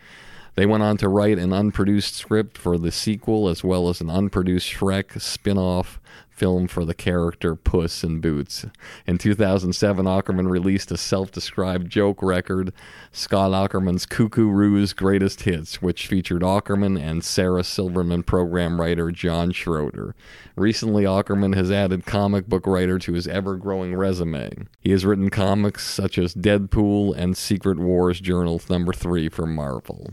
They 0.59 0.67
went 0.67 0.83
on 0.83 0.97
to 0.97 1.09
write 1.09 1.39
an 1.39 1.53
unproduced 1.53 2.17
script 2.17 2.59
for 2.59 2.79
the 2.79 2.91
sequel 2.91 3.49
as 3.49 3.63
well 3.63 3.89
as 3.89 4.01
an 4.01 4.11
unproduced 4.11 4.69
Shrek 4.69 5.21
spin 5.21 5.57
off 5.57 6.01
film 6.31 6.69
for 6.69 6.85
the 6.85 6.95
character 6.95 7.57
Puss 7.57 8.05
in 8.05 8.21
Boots. 8.21 8.65
In 9.07 9.19
2007, 9.19 10.07
Aukerman 10.07 10.49
released 10.49 10.91
a 10.93 10.97
self 10.97 11.33
described 11.33 11.91
joke 11.91 12.23
record, 12.23 12.73
Scott 13.11 13.51
Aukerman's 13.51 14.07
Cuckoo 14.07 14.49
Roo's 14.49 14.93
Greatest 14.93 15.43
Hits, 15.43 15.83
which 15.83 16.07
featured 16.07 16.43
Aukerman 16.43 17.01
and 17.01 17.25
Sarah 17.25 17.65
Silverman 17.65 18.23
program 18.23 18.81
writer 18.81 19.11
John 19.11 19.53
Schroeder. 19.53 20.15
Recently, 20.57 21.07
Ackerman 21.07 21.55
has 21.55 21.71
added 21.71 22.07
comic 22.07 22.47
book 22.47 22.67
writer 22.67 22.99
to 23.01 23.13
his 23.13 23.27
ever 23.27 23.57
growing 23.57 23.95
resume. 23.95 24.69
He 24.81 24.93
has 24.93 25.05
written 25.05 25.31
comics 25.31 25.87
such 25.87 26.19
as 26.19 26.35
Deadpool 26.35 27.17
and 27.17 27.37
Secret 27.37 27.79
Wars 27.79 28.21
Journal 28.21 28.61
number 28.69 28.93
3 28.93 29.29
for 29.29 29.47
Marvel. 29.47 30.13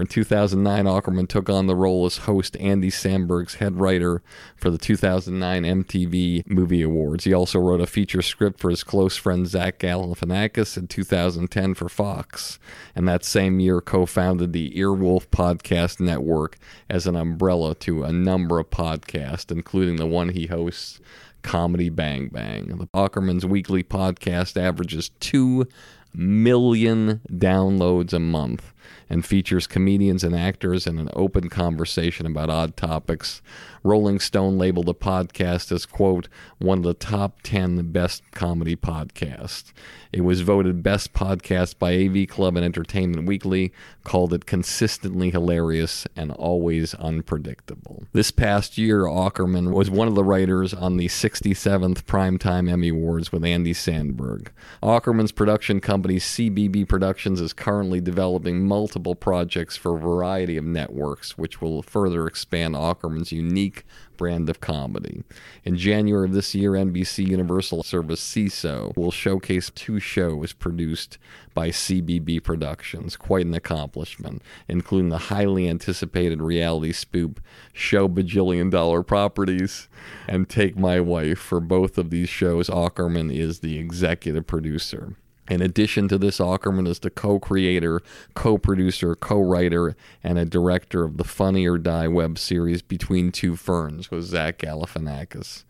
In 0.00 0.06
2009, 0.06 0.84
Aukerman 0.86 1.28
took 1.28 1.50
on 1.50 1.66
the 1.66 1.76
role 1.76 2.06
as 2.06 2.18
host 2.18 2.56
Andy 2.56 2.90
Samberg's 2.90 3.56
head 3.56 3.78
writer 3.78 4.22
for 4.56 4.70
the 4.70 4.78
2009 4.78 5.62
MTV 5.62 6.48
Movie 6.48 6.82
Awards. 6.82 7.24
He 7.24 7.34
also 7.34 7.58
wrote 7.58 7.82
a 7.82 7.86
feature 7.86 8.22
script 8.22 8.60
for 8.60 8.70
his 8.70 8.82
close 8.82 9.16
friend 9.16 9.46
Zach 9.46 9.78
Galifianakis 9.78 10.78
in 10.78 10.86
2010 10.86 11.74
for 11.74 11.88
Fox, 11.88 12.58
and 12.94 13.06
that 13.06 13.24
same 13.24 13.60
year 13.60 13.80
co-founded 13.80 14.52
the 14.52 14.70
Earwolf 14.70 15.26
Podcast 15.28 16.00
Network 16.00 16.56
as 16.88 17.06
an 17.06 17.16
umbrella 17.16 17.74
to 17.76 18.02
a 18.02 18.12
number 18.12 18.58
of 18.58 18.70
podcasts, 18.70 19.52
including 19.52 19.96
the 19.96 20.06
one 20.06 20.30
he 20.30 20.46
hosts, 20.46 21.00
Comedy 21.42 21.90
Bang 21.90 22.28
Bang. 22.28 22.66
The 22.66 22.86
Aukerman's 22.88 23.44
weekly 23.44 23.82
podcast 23.82 24.60
averages 24.60 25.10
two 25.20 25.66
million 26.14 27.20
downloads 27.30 28.12
a 28.12 28.18
month 28.18 28.72
and 29.08 29.24
features 29.24 29.66
comedians 29.66 30.24
and 30.24 30.34
actors 30.34 30.86
in 30.86 30.98
an 30.98 31.10
open 31.14 31.48
conversation 31.48 32.26
about 32.26 32.50
odd 32.50 32.76
topics. 32.76 33.42
Rolling 33.82 34.20
Stone 34.20 34.58
labeled 34.58 34.86
the 34.86 34.94
podcast 34.94 35.72
as, 35.72 35.86
quote, 35.86 36.28
one 36.58 36.78
of 36.78 36.84
the 36.84 36.94
top 36.94 37.40
10 37.42 37.92
best 37.92 38.22
comedy 38.32 38.76
podcasts. 38.76 39.72
It 40.12 40.22
was 40.22 40.42
voted 40.42 40.82
best 40.82 41.12
podcast 41.12 41.78
by 41.78 41.94
AV 41.94 42.28
Club 42.28 42.56
and 42.56 42.64
Entertainment 42.64 43.26
Weekly, 43.26 43.72
called 44.04 44.34
it 44.34 44.44
consistently 44.44 45.30
hilarious 45.30 46.06
and 46.16 46.32
always 46.32 46.94
unpredictable. 46.94 48.04
This 48.12 48.30
past 48.30 48.76
year, 48.76 49.04
Aukerman 49.04 49.72
was 49.72 49.88
one 49.90 50.08
of 50.08 50.14
the 50.14 50.24
writers 50.24 50.74
on 50.74 50.96
the 50.96 51.06
67th 51.06 52.02
Primetime 52.02 52.70
Emmy 52.70 52.88
Awards 52.88 53.32
with 53.32 53.44
Andy 53.44 53.72
Samberg. 53.72 54.48
Aukerman's 54.82 55.32
production 55.32 55.80
company, 55.80 56.16
CBB 56.16 56.88
Productions, 56.88 57.40
is 57.40 57.52
currently 57.52 58.00
developing 58.00 58.66
multiple 58.70 59.16
projects 59.16 59.76
for 59.76 59.96
a 59.96 60.00
variety 60.00 60.56
of 60.56 60.64
networks, 60.64 61.36
which 61.36 61.60
will 61.60 61.82
further 61.82 62.28
expand 62.28 62.76
Aukerman's 62.76 63.32
unique 63.32 63.84
brand 64.16 64.48
of 64.48 64.60
comedy. 64.60 65.24
In 65.64 65.76
January 65.76 66.28
of 66.28 66.32
this 66.32 66.54
year, 66.54 66.72
NBC 66.72 67.26
Universal 67.26 67.82
Service 67.82 68.20
Seeso 68.20 68.96
will 68.96 69.10
showcase 69.10 69.70
two 69.74 69.98
shows 69.98 70.52
produced 70.52 71.18
by 71.52 71.70
CBB 71.70 72.44
Productions. 72.44 73.16
Quite 73.16 73.46
an 73.46 73.54
accomplishment, 73.54 74.40
including 74.68 75.08
the 75.08 75.18
highly 75.34 75.68
anticipated 75.68 76.40
reality 76.40 76.92
spoof 76.92 77.38
Show 77.72 78.08
Bajillion 78.08 78.70
Dollar 78.70 79.02
Properties 79.02 79.88
and 80.28 80.48
Take 80.48 80.76
My 80.76 81.00
Wife. 81.00 81.40
For 81.40 81.58
both 81.58 81.98
of 81.98 82.10
these 82.10 82.28
shows, 82.28 82.68
Aukerman 82.68 83.34
is 83.34 83.58
the 83.58 83.78
executive 83.78 84.46
producer. 84.46 85.16
In 85.50 85.60
addition 85.60 86.06
to 86.06 86.16
this, 86.16 86.38
Aukerman 86.38 86.86
is 86.86 87.00
the 87.00 87.10
co 87.10 87.40
creator, 87.40 88.00
co 88.34 88.56
producer, 88.56 89.16
co 89.16 89.40
writer, 89.40 89.96
and 90.22 90.38
a 90.38 90.44
director 90.44 91.02
of 91.02 91.16
the 91.16 91.24
Funny 91.24 91.66
or 91.66 91.76
Die 91.76 92.06
web 92.06 92.38
series 92.38 92.82
Between 92.82 93.32
Two 93.32 93.56
Ferns 93.56 94.12
with 94.12 94.22
Zach 94.22 94.58
Galifianakis. 94.58 95.64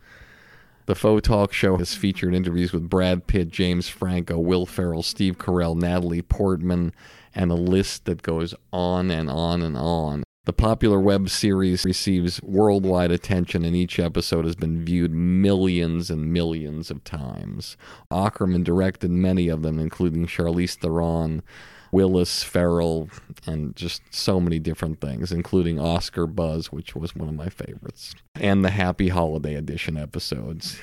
The 0.85 0.95
Faux 0.95 1.27
Talk 1.27 1.55
Show 1.55 1.79
has 1.79 1.95
featured 1.95 2.35
interviews 2.35 2.75
with 2.75 2.91
Brad 2.91 3.27
Pitt, 3.27 3.49
James 3.49 3.89
Franco, 3.89 4.39
Will 4.39 4.67
Ferrell, 4.67 5.03
Steve 5.03 5.39
Carell, 5.39 5.75
Natalie 5.75 6.21
Portman, 6.21 6.93
and 7.35 7.51
a 7.51 7.55
list 7.55 8.05
that 8.05 8.23
goes 8.23 8.55
on 8.73 9.11
and 9.11 9.31
on 9.31 9.63
and 9.63 9.79
on. 9.79 10.25
The 10.51 10.55
popular 10.55 10.99
web 10.99 11.29
series 11.29 11.85
receives 11.85 12.43
worldwide 12.43 13.13
attention, 13.13 13.65
and 13.65 13.77
each 13.77 14.01
episode 14.01 14.45
has 14.45 14.57
been 14.57 14.85
viewed 14.85 15.13
millions 15.13 16.11
and 16.11 16.33
millions 16.33 16.91
of 16.91 17.05
times. 17.05 17.77
Aukerman 18.11 18.65
directed 18.65 19.13
many 19.13 19.47
of 19.47 19.63
them, 19.63 19.79
including 19.79 20.27
Charlize 20.27 20.75
Theron, 20.75 21.45
Willis 21.93 22.43
Ferrell, 22.43 23.09
and 23.47 23.77
just 23.77 24.03
so 24.11 24.41
many 24.41 24.59
different 24.59 25.01
things, 25.01 25.31
including 25.31 25.79
Oscar 25.79 26.27
Buzz, 26.27 26.73
which 26.73 26.97
was 26.97 27.15
one 27.15 27.29
of 27.29 27.37
my 27.37 27.49
favorites, 27.49 28.17
and 28.35 28.65
the 28.65 28.71
Happy 28.71 29.11
Holiday 29.11 29.55
Edition 29.55 29.97
episodes. 29.97 30.81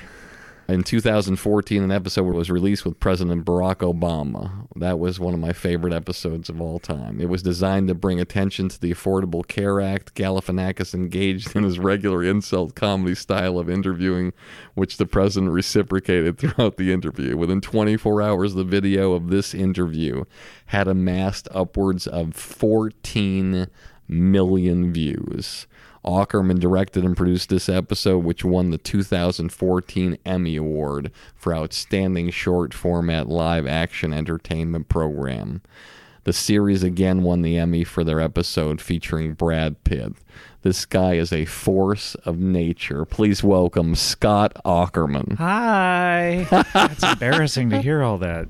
In 0.70 0.82
2014, 0.82 1.82
an 1.82 1.90
episode 1.90 2.34
was 2.34 2.50
released 2.50 2.84
with 2.84 3.00
President 3.00 3.46
Barack 3.46 3.76
Obama. 3.76 4.66
That 4.76 4.98
was 4.98 5.18
one 5.18 5.32
of 5.32 5.40
my 5.40 5.54
favorite 5.54 5.94
episodes 5.94 6.50
of 6.50 6.60
all 6.60 6.78
time. 6.78 7.22
It 7.22 7.30
was 7.30 7.42
designed 7.42 7.88
to 7.88 7.94
bring 7.94 8.20
attention 8.20 8.68
to 8.68 8.78
the 8.78 8.92
Affordable 8.92 9.48
Care 9.48 9.80
Act. 9.80 10.14
Galifianakis 10.14 10.92
engaged 10.92 11.56
in 11.56 11.64
his 11.64 11.78
regular 11.78 12.22
insult 12.22 12.74
comedy 12.74 13.14
style 13.14 13.58
of 13.58 13.70
interviewing, 13.70 14.34
which 14.74 14.98
the 14.98 15.06
president 15.06 15.52
reciprocated 15.52 16.36
throughout 16.38 16.76
the 16.76 16.92
interview. 16.92 17.34
Within 17.34 17.62
24 17.62 18.20
hours, 18.20 18.52
the 18.52 18.62
video 18.62 19.14
of 19.14 19.30
this 19.30 19.54
interview 19.54 20.24
had 20.66 20.86
amassed 20.86 21.48
upwards 21.50 22.06
of 22.06 22.34
14 22.34 23.68
million 24.06 24.92
views. 24.92 25.66
Aukerman 26.08 26.58
directed 26.58 27.04
and 27.04 27.14
produced 27.14 27.50
this 27.50 27.68
episode, 27.68 28.24
which 28.24 28.42
won 28.42 28.70
the 28.70 28.78
2014 28.78 30.16
Emmy 30.24 30.56
Award 30.56 31.12
for 31.36 31.54
Outstanding 31.54 32.30
Short 32.30 32.72
Format 32.72 33.28
Live 33.28 33.66
Action 33.66 34.14
Entertainment 34.14 34.88
Program. 34.88 35.60
The 36.24 36.32
series 36.32 36.82
again 36.82 37.22
won 37.22 37.42
the 37.42 37.58
Emmy 37.58 37.84
for 37.84 38.04
their 38.04 38.20
episode 38.20 38.80
featuring 38.80 39.34
Brad 39.34 39.84
Pitt. 39.84 40.14
This 40.62 40.86
guy 40.86 41.14
is 41.14 41.30
a 41.30 41.44
force 41.44 42.14
of 42.24 42.38
nature. 42.38 43.04
Please 43.04 43.44
welcome 43.44 43.94
Scott 43.94 44.54
Aukerman. 44.64 45.36
Hi. 45.36 46.46
It's 46.90 47.02
embarrassing 47.02 47.68
to 47.70 47.82
hear 47.82 48.02
all 48.02 48.16
that. 48.18 48.48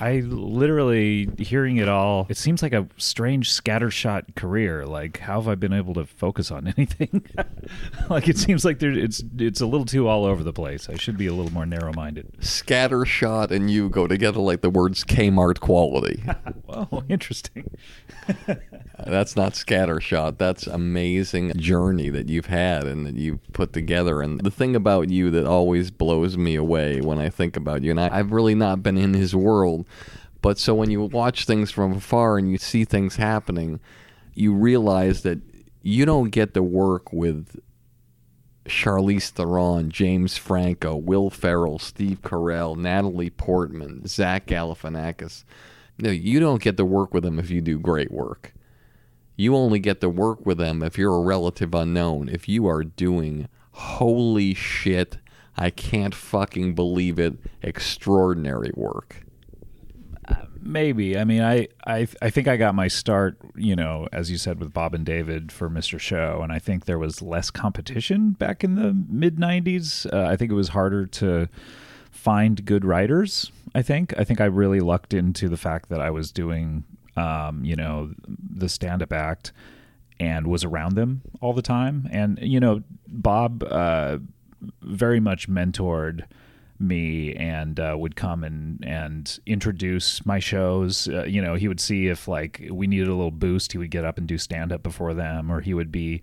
I 0.00 0.20
literally 0.20 1.28
hearing 1.38 1.76
it 1.76 1.88
all. 1.88 2.26
It 2.30 2.38
seems 2.38 2.62
like 2.62 2.72
a 2.72 2.86
strange 2.96 3.50
scattershot 3.50 4.34
career. 4.34 4.86
Like, 4.86 5.18
how 5.18 5.40
have 5.40 5.48
I 5.48 5.56
been 5.56 5.74
able 5.74 5.92
to 5.94 6.06
focus 6.06 6.50
on 6.50 6.66
anything? 6.76 7.26
like, 8.10 8.26
it 8.26 8.38
seems 8.38 8.64
like 8.64 8.78
there, 8.78 8.90
it's 8.92 9.22
it's 9.38 9.60
a 9.60 9.66
little 9.66 9.84
too 9.84 10.08
all 10.08 10.24
over 10.24 10.42
the 10.42 10.54
place. 10.54 10.88
I 10.88 10.96
should 10.96 11.18
be 11.18 11.26
a 11.26 11.34
little 11.34 11.52
more 11.52 11.66
narrow 11.66 11.92
minded. 11.92 12.32
Scattershot 12.40 13.50
and 13.50 13.70
you 13.70 13.90
go 13.90 14.06
together 14.06 14.40
like 14.40 14.62
the 14.62 14.70
words 14.70 15.04
Kmart 15.04 15.60
quality. 15.60 16.22
Oh, 16.72 17.02
interesting. 17.08 17.68
That's 19.04 19.34
not 19.34 19.54
scattershot. 19.54 20.38
That's 20.38 20.68
amazing 20.68 21.52
journey 21.56 22.10
that 22.10 22.28
you've 22.28 22.46
had 22.46 22.84
and 22.84 23.04
that 23.06 23.16
you've 23.16 23.40
put 23.52 23.72
together. 23.72 24.20
And 24.22 24.40
the 24.40 24.52
thing 24.52 24.76
about 24.76 25.10
you 25.10 25.30
that 25.30 25.46
always 25.46 25.90
blows 25.90 26.36
me 26.36 26.54
away 26.54 27.00
when 27.00 27.18
I 27.18 27.28
think 27.28 27.56
about 27.56 27.82
you, 27.82 27.90
and 27.90 28.00
I, 28.00 28.16
I've 28.16 28.30
really 28.30 28.54
not 28.54 28.84
been 28.84 28.96
in 28.96 29.14
his 29.14 29.34
world, 29.34 29.84
but 30.42 30.58
so 30.58 30.74
when 30.74 30.90
you 30.90 31.02
watch 31.02 31.44
things 31.44 31.70
from 31.70 31.92
afar 31.92 32.38
and 32.38 32.50
you 32.50 32.58
see 32.58 32.84
things 32.84 33.16
happening, 33.16 33.80
you 34.34 34.54
realize 34.54 35.22
that 35.22 35.40
you 35.82 36.04
don't 36.04 36.30
get 36.30 36.54
to 36.54 36.62
work 36.62 37.12
with 37.12 37.60
Charlize 38.66 39.30
Theron, 39.30 39.90
James 39.90 40.36
Franco, 40.36 40.96
Will 40.96 41.30
Ferrell, 41.30 41.78
Steve 41.78 42.22
Carell, 42.22 42.76
Natalie 42.76 43.30
Portman, 43.30 44.06
Zach 44.06 44.46
Galifianakis. 44.46 45.44
No, 45.98 46.10
you 46.10 46.40
don't 46.40 46.62
get 46.62 46.76
to 46.76 46.84
work 46.84 47.12
with 47.12 47.24
them 47.24 47.38
if 47.38 47.50
you 47.50 47.60
do 47.60 47.78
great 47.78 48.10
work. 48.10 48.54
You 49.36 49.56
only 49.56 49.78
get 49.78 50.00
to 50.02 50.08
work 50.08 50.44
with 50.44 50.58
them 50.58 50.82
if 50.82 50.98
you're 50.98 51.16
a 51.16 51.20
relative 51.20 51.74
unknown. 51.74 52.28
If 52.28 52.48
you 52.48 52.66
are 52.66 52.84
doing 52.84 53.48
holy 53.72 54.54
shit, 54.54 55.18
I 55.56 55.70
can't 55.70 56.14
fucking 56.14 56.74
believe 56.74 57.18
it, 57.18 57.34
extraordinary 57.62 58.70
work. 58.74 59.24
Maybe. 60.62 61.16
I 61.16 61.24
mean, 61.24 61.42
I, 61.42 61.68
I 61.86 62.06
I 62.20 62.30
think 62.30 62.46
I 62.46 62.56
got 62.56 62.74
my 62.74 62.88
start, 62.88 63.38
you 63.54 63.74
know, 63.74 64.08
as 64.12 64.30
you 64.30 64.36
said, 64.36 64.60
with 64.60 64.72
Bob 64.72 64.94
and 64.94 65.06
David 65.06 65.50
for 65.50 65.70
Mr. 65.70 65.98
Show, 65.98 66.40
and 66.42 66.52
I 66.52 66.58
think 66.58 66.84
there 66.84 66.98
was 66.98 67.22
less 67.22 67.50
competition 67.50 68.32
back 68.32 68.62
in 68.62 68.74
the 68.74 68.94
mid 69.08 69.36
'90s. 69.36 70.12
Uh, 70.12 70.28
I 70.28 70.36
think 70.36 70.50
it 70.50 70.54
was 70.54 70.68
harder 70.68 71.06
to 71.06 71.48
find 72.10 72.64
good 72.64 72.84
writers. 72.84 73.50
I 73.74 73.82
think. 73.82 74.12
I 74.18 74.24
think 74.24 74.40
I 74.40 74.46
really 74.46 74.80
lucked 74.80 75.14
into 75.14 75.48
the 75.48 75.56
fact 75.56 75.88
that 75.88 76.00
I 76.00 76.10
was 76.10 76.30
doing, 76.30 76.84
um, 77.16 77.64
you 77.64 77.76
know, 77.76 78.10
the 78.26 78.68
stand-up 78.68 79.12
act 79.12 79.52
and 80.18 80.46
was 80.46 80.62
around 80.64 80.94
them 80.94 81.22
all 81.40 81.54
the 81.54 81.62
time. 81.62 82.06
And 82.12 82.38
you 82.42 82.60
know, 82.60 82.82
Bob 83.08 83.64
uh, 83.64 84.18
very 84.82 85.20
much 85.20 85.48
mentored 85.48 86.24
me 86.80 87.34
and 87.34 87.78
uh, 87.78 87.94
would 87.96 88.16
come 88.16 88.42
and 88.42 88.82
and 88.84 89.38
introduce 89.46 90.24
my 90.24 90.38
shows. 90.38 91.08
Uh, 91.08 91.24
you 91.24 91.42
know, 91.42 91.54
he 91.54 91.68
would 91.68 91.80
see 91.80 92.08
if 92.08 92.26
like 92.26 92.66
we 92.70 92.86
needed 92.86 93.08
a 93.08 93.14
little 93.14 93.30
boost, 93.30 93.72
he 93.72 93.78
would 93.78 93.90
get 93.90 94.04
up 94.04 94.18
and 94.18 94.26
do 94.26 94.38
stand 94.38 94.72
up 94.72 94.82
before 94.82 95.14
them, 95.14 95.50
or 95.50 95.60
he 95.60 95.74
would 95.74 95.92
be 95.92 96.22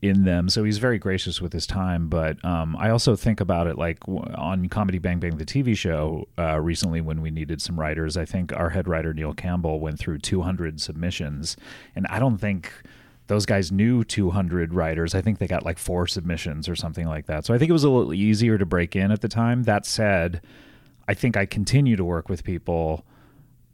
in 0.00 0.24
them. 0.24 0.48
So 0.48 0.64
he's 0.64 0.78
very 0.78 0.98
gracious 0.98 1.40
with 1.40 1.52
his 1.52 1.66
time. 1.66 2.08
But 2.08 2.42
um, 2.44 2.76
I 2.76 2.90
also 2.90 3.16
think 3.16 3.40
about 3.40 3.66
it 3.66 3.76
like 3.76 3.98
on 4.08 4.68
Comedy 4.68 4.98
Bang 4.98 5.18
Bang, 5.18 5.36
the 5.36 5.44
TV 5.44 5.76
show, 5.76 6.28
uh, 6.38 6.60
recently 6.60 7.00
when 7.00 7.20
we 7.20 7.30
needed 7.30 7.60
some 7.60 7.78
writers, 7.78 8.16
I 8.16 8.24
think 8.24 8.52
our 8.52 8.70
head 8.70 8.88
writer 8.88 9.12
Neil 9.12 9.34
Campbell 9.34 9.80
went 9.80 9.98
through 9.98 10.18
200 10.18 10.80
submissions, 10.80 11.56
and 11.96 12.06
I 12.08 12.18
don't 12.18 12.38
think 12.38 12.72
those 13.28 13.46
guys 13.46 13.70
knew 13.70 14.04
200 14.04 14.74
writers. 14.74 15.14
I 15.14 15.20
think 15.20 15.38
they 15.38 15.46
got 15.46 15.64
like 15.64 15.78
four 15.78 16.06
submissions 16.06 16.68
or 16.68 16.74
something 16.74 17.06
like 17.06 17.26
that. 17.26 17.44
So 17.46 17.54
I 17.54 17.58
think 17.58 17.68
it 17.68 17.74
was 17.74 17.84
a 17.84 17.90
little 17.90 18.14
easier 18.14 18.58
to 18.58 18.66
break 18.66 18.96
in 18.96 19.12
at 19.12 19.20
the 19.20 19.28
time. 19.28 19.64
That 19.64 19.86
said, 19.86 20.40
I 21.06 21.14
think 21.14 21.36
I 21.36 21.46
continue 21.46 21.94
to 21.94 22.04
work 22.04 22.28
with 22.28 22.42
people 22.42 23.04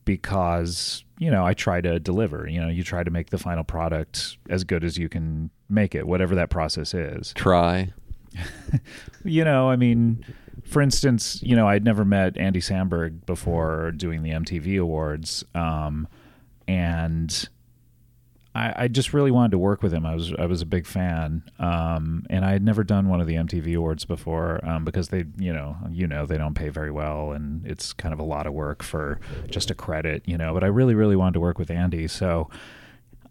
because, 0.04 1.04
you 1.18 1.30
know, 1.30 1.46
I 1.46 1.54
try 1.54 1.80
to 1.80 2.00
deliver. 2.00 2.48
You 2.48 2.60
know, 2.60 2.68
you 2.68 2.82
try 2.82 3.04
to 3.04 3.10
make 3.10 3.30
the 3.30 3.38
final 3.38 3.62
product 3.62 4.38
as 4.50 4.64
good 4.64 4.82
as 4.82 4.98
you 4.98 5.08
can 5.08 5.50
make 5.68 5.94
it, 5.94 6.06
whatever 6.06 6.34
that 6.34 6.50
process 6.50 6.92
is. 6.92 7.32
Try. 7.34 7.92
you 9.24 9.44
know, 9.44 9.70
I 9.70 9.76
mean, 9.76 10.24
for 10.64 10.82
instance, 10.82 11.40
you 11.44 11.54
know, 11.54 11.68
I'd 11.68 11.84
never 11.84 12.04
met 12.04 12.36
Andy 12.36 12.60
Samberg 12.60 13.24
before 13.24 13.92
doing 13.92 14.24
the 14.24 14.30
MTV 14.30 14.80
Awards. 14.80 15.44
Um, 15.54 16.08
and 16.66 17.48
I, 18.54 18.84
I, 18.84 18.88
just 18.88 19.12
really 19.12 19.32
wanted 19.32 19.50
to 19.50 19.58
work 19.58 19.82
with 19.82 19.92
him. 19.92 20.06
I 20.06 20.14
was 20.14 20.32
I 20.38 20.46
was 20.46 20.62
a 20.62 20.66
big 20.66 20.86
fan, 20.86 21.42
um, 21.58 22.24
and 22.30 22.44
I 22.44 22.52
had 22.52 22.62
never 22.62 22.84
done 22.84 23.08
one 23.08 23.20
of 23.20 23.26
the 23.26 23.34
MTV 23.34 23.76
Awards 23.76 24.04
before 24.04 24.64
um, 24.64 24.84
because 24.84 25.08
they, 25.08 25.24
you 25.38 25.52
know, 25.52 25.76
you 25.90 26.06
know, 26.06 26.24
they 26.24 26.38
don't 26.38 26.54
pay 26.54 26.68
very 26.68 26.92
well, 26.92 27.32
and 27.32 27.66
it's 27.66 27.92
kind 27.92 28.12
of 28.12 28.20
a 28.20 28.24
lot 28.24 28.46
of 28.46 28.52
work 28.52 28.84
for 28.84 29.18
just 29.50 29.70
a 29.70 29.74
credit, 29.74 30.22
you 30.26 30.38
know. 30.38 30.54
But 30.54 30.62
I 30.62 30.68
really, 30.68 30.94
really 30.94 31.16
wanted 31.16 31.34
to 31.34 31.40
work 31.40 31.58
with 31.58 31.70
Andy, 31.70 32.06
so, 32.06 32.48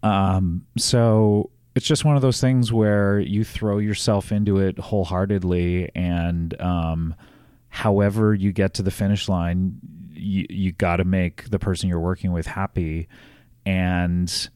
um, 0.02 0.66
so 0.76 1.50
it's 1.74 1.86
just 1.86 2.04
one 2.04 2.16
of 2.16 2.22
those 2.22 2.40
things 2.40 2.70
where 2.70 3.18
you 3.18 3.44
throw 3.44 3.78
yourself 3.78 4.30
into 4.30 4.58
it 4.58 4.78
wholeheartedly, 4.78 5.90
and 5.94 6.60
um, 6.60 7.14
however 7.70 8.34
you 8.34 8.52
get 8.52 8.74
to 8.74 8.82
the 8.82 8.90
finish 8.90 9.26
line, 9.26 9.78
you 10.12 10.44
you 10.50 10.72
got 10.72 10.96
to 10.96 11.04
make 11.04 11.48
the 11.48 11.58
person 11.58 11.88
you're 11.88 11.98
working 11.98 12.30
with 12.30 12.46
happy, 12.46 13.08
and 13.64 14.50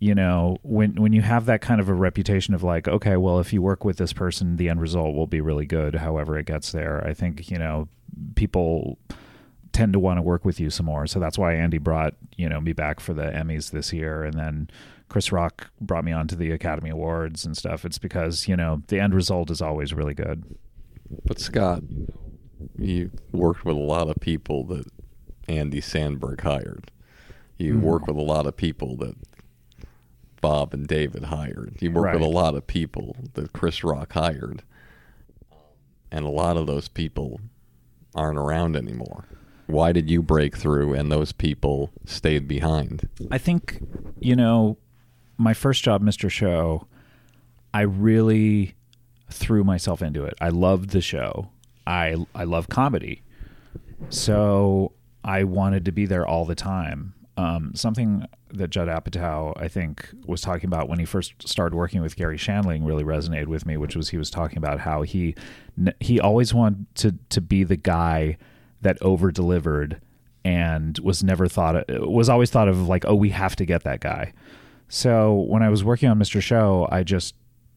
you 0.00 0.14
know 0.14 0.56
when 0.62 0.94
when 0.94 1.12
you 1.12 1.20
have 1.20 1.46
that 1.46 1.60
kind 1.60 1.80
of 1.80 1.88
a 1.88 1.94
reputation 1.94 2.54
of 2.54 2.62
like 2.62 2.88
okay 2.88 3.16
well 3.16 3.38
if 3.38 3.52
you 3.52 3.62
work 3.62 3.84
with 3.84 3.98
this 3.98 4.12
person 4.12 4.56
the 4.56 4.68
end 4.68 4.80
result 4.80 5.14
will 5.14 5.26
be 5.26 5.40
really 5.40 5.66
good 5.66 5.94
however 5.94 6.38
it 6.38 6.46
gets 6.46 6.72
there. 6.72 7.06
I 7.06 7.14
think 7.14 7.50
you 7.50 7.58
know 7.58 7.88
people 8.34 8.98
tend 9.72 9.92
to 9.92 10.00
want 10.00 10.18
to 10.18 10.22
work 10.22 10.44
with 10.44 10.58
you 10.58 10.68
some 10.68 10.86
more. 10.86 11.06
So 11.06 11.20
that's 11.20 11.38
why 11.38 11.54
andy 11.54 11.78
brought 11.78 12.14
you 12.36 12.48
know 12.48 12.60
me 12.60 12.72
back 12.72 12.98
for 12.98 13.12
the 13.12 13.24
emmys 13.24 13.70
this 13.70 13.92
year. 13.92 14.24
And 14.24 14.34
then 14.38 14.70
chris 15.08 15.30
rock 15.30 15.70
brought 15.80 16.04
me 16.04 16.12
on 16.12 16.26
to 16.28 16.36
the 16.36 16.50
academy 16.50 16.90
awards 16.90 17.44
and 17.44 17.56
stuff. 17.56 17.84
It's 17.84 17.98
because 17.98 18.48
you 18.48 18.56
know 18.56 18.82
the 18.88 18.98
end 18.98 19.14
result 19.14 19.50
is 19.50 19.60
always 19.60 19.92
really 19.92 20.14
good. 20.14 20.44
But 21.26 21.38
scott 21.38 21.82
you 22.78 23.10
worked 23.32 23.66
with 23.66 23.76
a 23.76 23.80
lot 23.80 24.08
of 24.08 24.16
people 24.20 24.64
that 24.64 24.86
andy 25.46 25.82
samberg 25.82 26.40
hired. 26.40 26.90
You 27.58 27.74
mm. 27.74 27.80
work 27.80 28.06
with 28.06 28.16
a 28.16 28.22
lot 28.22 28.46
of 28.46 28.56
people 28.56 28.96
that 28.96 29.14
Bob 30.40 30.74
and 30.74 30.86
David 30.86 31.24
hired. 31.24 31.76
He 31.80 31.88
worked 31.88 32.06
right. 32.06 32.14
with 32.14 32.24
a 32.24 32.32
lot 32.32 32.54
of 32.54 32.66
people 32.66 33.16
that 33.34 33.52
Chris 33.52 33.84
Rock 33.84 34.12
hired. 34.12 34.62
And 36.10 36.24
a 36.24 36.30
lot 36.30 36.56
of 36.56 36.66
those 36.66 36.88
people 36.88 37.40
aren't 38.14 38.38
around 38.38 38.76
anymore. 38.76 39.26
Why 39.66 39.92
did 39.92 40.10
you 40.10 40.22
break 40.22 40.56
through 40.56 40.94
and 40.94 41.12
those 41.12 41.30
people 41.30 41.90
stayed 42.04 42.48
behind? 42.48 43.08
I 43.30 43.38
think, 43.38 43.80
you 44.18 44.34
know, 44.34 44.78
my 45.38 45.54
first 45.54 45.84
job, 45.84 46.02
Mr. 46.02 46.28
Show, 46.28 46.86
I 47.72 47.82
really 47.82 48.74
threw 49.30 49.62
myself 49.62 50.02
into 50.02 50.24
it. 50.24 50.34
I 50.40 50.48
loved 50.48 50.90
the 50.90 51.00
show. 51.00 51.50
I 51.86 52.16
I 52.34 52.44
love 52.44 52.68
comedy. 52.68 53.22
So 54.08 54.92
I 55.22 55.44
wanted 55.44 55.84
to 55.84 55.92
be 55.92 56.06
there 56.06 56.26
all 56.26 56.44
the 56.44 56.54
time. 56.54 57.14
Um, 57.36 57.72
something 57.74 58.26
that 58.52 58.68
Judd 58.68 58.88
Apatow, 58.88 59.52
I 59.56 59.68
think, 59.68 60.08
was 60.26 60.40
talking 60.40 60.66
about 60.66 60.88
when 60.88 60.98
he 60.98 61.04
first 61.04 61.46
started 61.48 61.74
working 61.74 62.02
with 62.02 62.16
Garry 62.16 62.38
Shandling 62.38 62.86
really 62.86 63.04
resonated 63.04 63.46
with 63.46 63.66
me, 63.66 63.76
which 63.76 63.96
was 63.96 64.10
he 64.10 64.16
was 64.16 64.30
talking 64.30 64.58
about 64.58 64.80
how 64.80 65.02
he 65.02 65.34
he 66.00 66.20
always 66.20 66.52
wanted 66.52 66.86
to 66.96 67.14
to 67.30 67.40
be 67.40 67.64
the 67.64 67.76
guy 67.76 68.36
that 68.82 69.00
over 69.02 69.30
delivered 69.30 70.00
and 70.44 70.98
was 71.00 71.22
never 71.22 71.46
thought 71.46 71.76
of, 71.76 72.08
was 72.08 72.28
always 72.28 72.50
thought 72.50 72.68
of 72.68 72.88
like 72.88 73.04
oh 73.06 73.14
we 73.14 73.30
have 73.30 73.56
to 73.56 73.64
get 73.64 73.84
that 73.84 74.00
guy. 74.00 74.32
So 74.88 75.34
when 75.48 75.62
I 75.62 75.68
was 75.68 75.84
working 75.84 76.08
on 76.08 76.18
Mr. 76.18 76.42
Show, 76.42 76.88
I 76.90 77.04
just 77.04 77.34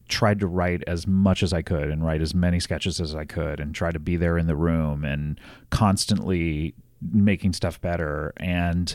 tried 0.08 0.40
to 0.40 0.46
write 0.46 0.82
as 0.86 1.06
much 1.06 1.42
as 1.42 1.52
I 1.52 1.62
could 1.62 1.88
and 1.88 2.04
write 2.04 2.20
as 2.20 2.34
many 2.34 2.60
sketches 2.60 3.00
as 3.00 3.14
I 3.14 3.24
could 3.24 3.60
and 3.60 3.74
try 3.74 3.90
to 3.90 3.98
be 3.98 4.16
there 4.16 4.36
in 4.36 4.46
the 4.46 4.56
room 4.56 5.04
and 5.04 5.40
constantly 5.70 6.74
making 7.00 7.52
stuff 7.52 7.80
better. 7.80 8.32
And, 8.36 8.94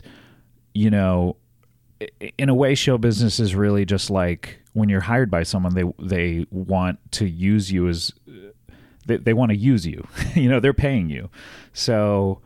you 0.74 0.89
know, 0.89 1.38
in 2.38 2.49
a 2.49 2.55
way, 2.55 2.75
show 2.75 2.97
business 2.97 3.39
is 3.39 3.55
really 3.55 3.85
just 3.85 4.09
like 4.09 4.59
when 4.73 4.89
you're 4.89 5.01
hired 5.01 5.29
by 5.29 5.43
someone, 5.43 5.73
they 5.73 5.83
they 5.99 6.45
want 6.51 6.99
to 7.13 7.27
use 7.27 7.71
you 7.71 7.88
as 7.88 8.13
they, 9.05 9.17
they 9.17 9.33
want 9.33 9.51
to 9.51 9.57
use 9.57 9.85
you. 9.85 10.07
you 10.35 10.49
know, 10.49 10.59
they're 10.59 10.73
paying 10.73 11.09
you, 11.09 11.29
so 11.73 12.41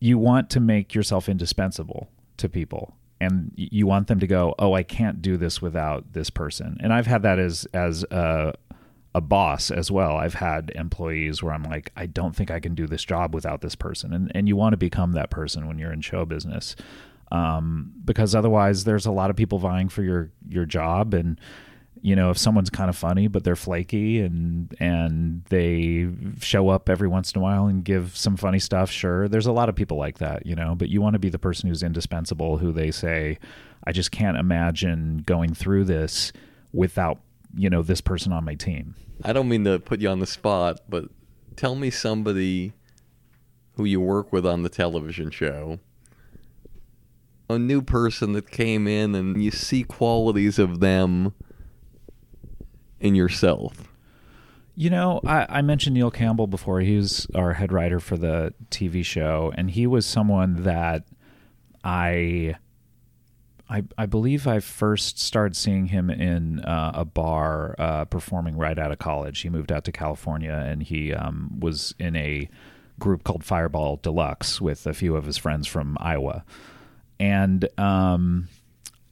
you 0.00 0.18
want 0.18 0.50
to 0.50 0.60
make 0.60 0.94
yourself 0.94 1.28
indispensable 1.28 2.10
to 2.36 2.48
people 2.48 2.94
and 3.20 3.52
you 3.56 3.86
want 3.86 4.06
them 4.08 4.20
to 4.20 4.26
go, 4.26 4.54
"Oh, 4.58 4.74
I 4.74 4.82
can't 4.82 5.22
do 5.22 5.36
this 5.36 5.62
without 5.62 6.12
this 6.12 6.30
person." 6.30 6.76
And 6.80 6.92
I've 6.92 7.06
had 7.06 7.22
that 7.22 7.38
as 7.38 7.66
as 7.72 8.04
a, 8.04 8.54
a 9.14 9.20
boss 9.20 9.70
as 9.70 9.90
well. 9.90 10.16
I've 10.16 10.34
had 10.34 10.72
employees 10.74 11.42
where 11.42 11.54
I'm 11.54 11.62
like, 11.62 11.90
"I 11.96 12.06
don't 12.06 12.34
think 12.34 12.50
I 12.50 12.60
can 12.60 12.74
do 12.74 12.86
this 12.86 13.04
job 13.04 13.34
without 13.34 13.60
this 13.60 13.74
person," 13.74 14.12
and 14.12 14.32
and 14.34 14.48
you 14.48 14.56
want 14.56 14.72
to 14.72 14.76
become 14.76 15.12
that 15.12 15.30
person 15.30 15.66
when 15.66 15.78
you're 15.78 15.92
in 15.92 16.00
show 16.00 16.24
business, 16.24 16.76
um, 17.34 17.92
because 18.04 18.34
otherwise, 18.34 18.84
there's 18.84 19.06
a 19.06 19.10
lot 19.10 19.30
of 19.30 19.36
people 19.36 19.58
vying 19.58 19.88
for 19.88 20.02
your 20.02 20.30
your 20.48 20.64
job 20.64 21.14
and 21.14 21.40
you 22.02 22.14
know 22.14 22.30
if 22.30 22.36
someone's 22.36 22.68
kind 22.68 22.90
of 22.90 22.96
funny 22.96 23.28
but 23.28 23.44
they're 23.44 23.56
flaky 23.56 24.20
and 24.20 24.74
and 24.78 25.42
they 25.44 26.06
show 26.38 26.68
up 26.68 26.90
every 26.90 27.08
once 27.08 27.32
in 27.32 27.38
a 27.38 27.42
while 27.42 27.66
and 27.66 27.82
give 27.82 28.14
some 28.14 28.36
funny 28.36 28.58
stuff 28.58 28.90
sure 28.90 29.26
there's 29.26 29.46
a 29.46 29.52
lot 29.52 29.70
of 29.70 29.74
people 29.74 29.96
like 29.96 30.18
that 30.18 30.44
you 30.44 30.54
know 30.54 30.74
but 30.74 30.90
you 30.90 31.00
want 31.00 31.14
to 31.14 31.18
be 31.18 31.30
the 31.30 31.38
person 31.38 31.66
who's 31.66 31.82
indispensable 31.82 32.58
who 32.58 32.72
they 32.72 32.90
say 32.90 33.38
i 33.84 33.92
just 33.92 34.10
can't 34.10 34.36
imagine 34.36 35.22
going 35.24 35.54
through 35.54 35.82
this 35.82 36.30
without 36.72 37.20
you 37.56 37.70
know 37.70 37.80
this 37.80 38.02
person 38.02 38.32
on 38.32 38.44
my 38.44 38.54
team 38.54 38.94
I 39.22 39.32
don't 39.32 39.48
mean 39.48 39.64
to 39.64 39.78
put 39.78 40.00
you 40.00 40.08
on 40.08 40.18
the 40.18 40.26
spot, 40.26 40.80
but 40.88 41.04
tell 41.56 41.74
me 41.74 41.90
somebody 41.90 42.72
who 43.76 43.84
you 43.84 44.00
work 44.00 44.32
with 44.32 44.46
on 44.46 44.62
the 44.62 44.68
television 44.68 45.30
show. 45.30 45.78
A 47.48 47.58
new 47.58 47.82
person 47.82 48.32
that 48.32 48.50
came 48.50 48.86
in 48.86 49.14
and 49.14 49.42
you 49.42 49.50
see 49.50 49.84
qualities 49.84 50.58
of 50.58 50.80
them 50.80 51.34
in 53.00 53.14
yourself. 53.14 53.88
You 54.76 54.90
know, 54.90 55.20
I, 55.24 55.46
I 55.48 55.62
mentioned 55.62 55.94
Neil 55.94 56.10
Campbell 56.10 56.48
before. 56.48 56.80
He 56.80 56.96
was 56.96 57.28
our 57.34 57.52
head 57.52 57.70
writer 57.70 58.00
for 58.00 58.16
the 58.16 58.54
TV 58.70 59.04
show, 59.04 59.52
and 59.56 59.70
he 59.70 59.86
was 59.86 60.04
someone 60.04 60.64
that 60.64 61.04
I, 61.84 62.56
I, 63.68 63.84
I 63.96 64.06
believe 64.06 64.48
I 64.48 64.58
first 64.58 65.20
started 65.20 65.54
seeing 65.54 65.86
him 65.86 66.10
in 66.10 66.58
uh, 66.60 66.90
a 66.92 67.04
bar 67.04 67.76
uh, 67.78 68.06
performing 68.06 68.56
right 68.56 68.78
out 68.78 68.90
of 68.90 68.98
college. 68.98 69.42
He 69.42 69.48
moved 69.48 69.70
out 69.70 69.84
to 69.84 69.92
California, 69.92 70.52
and 70.52 70.82
he 70.82 71.14
um, 71.14 71.60
was 71.60 71.94
in 72.00 72.16
a 72.16 72.48
group 72.98 73.22
called 73.22 73.44
Fireball 73.44 74.00
Deluxe 74.02 74.60
with 74.60 74.86
a 74.86 74.94
few 74.94 75.14
of 75.14 75.26
his 75.26 75.36
friends 75.36 75.68
from 75.68 75.96
Iowa, 76.00 76.44
and 77.18 77.68
um, 77.78 78.48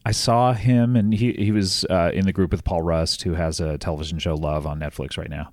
I 0.04 0.12
saw 0.12 0.52
him, 0.52 0.96
and 0.96 1.12
he 1.14 1.32
he 1.32 1.52
was 1.52 1.84
uh, 1.88 2.10
in 2.12 2.24
the 2.24 2.32
group 2.32 2.50
with 2.50 2.64
Paul 2.64 2.82
Rust, 2.82 3.22
who 3.22 3.34
has 3.34 3.60
a 3.60 3.78
television 3.78 4.18
show 4.18 4.34
Love 4.34 4.66
on 4.66 4.80
Netflix 4.80 5.16
right 5.16 5.30
now. 5.30 5.52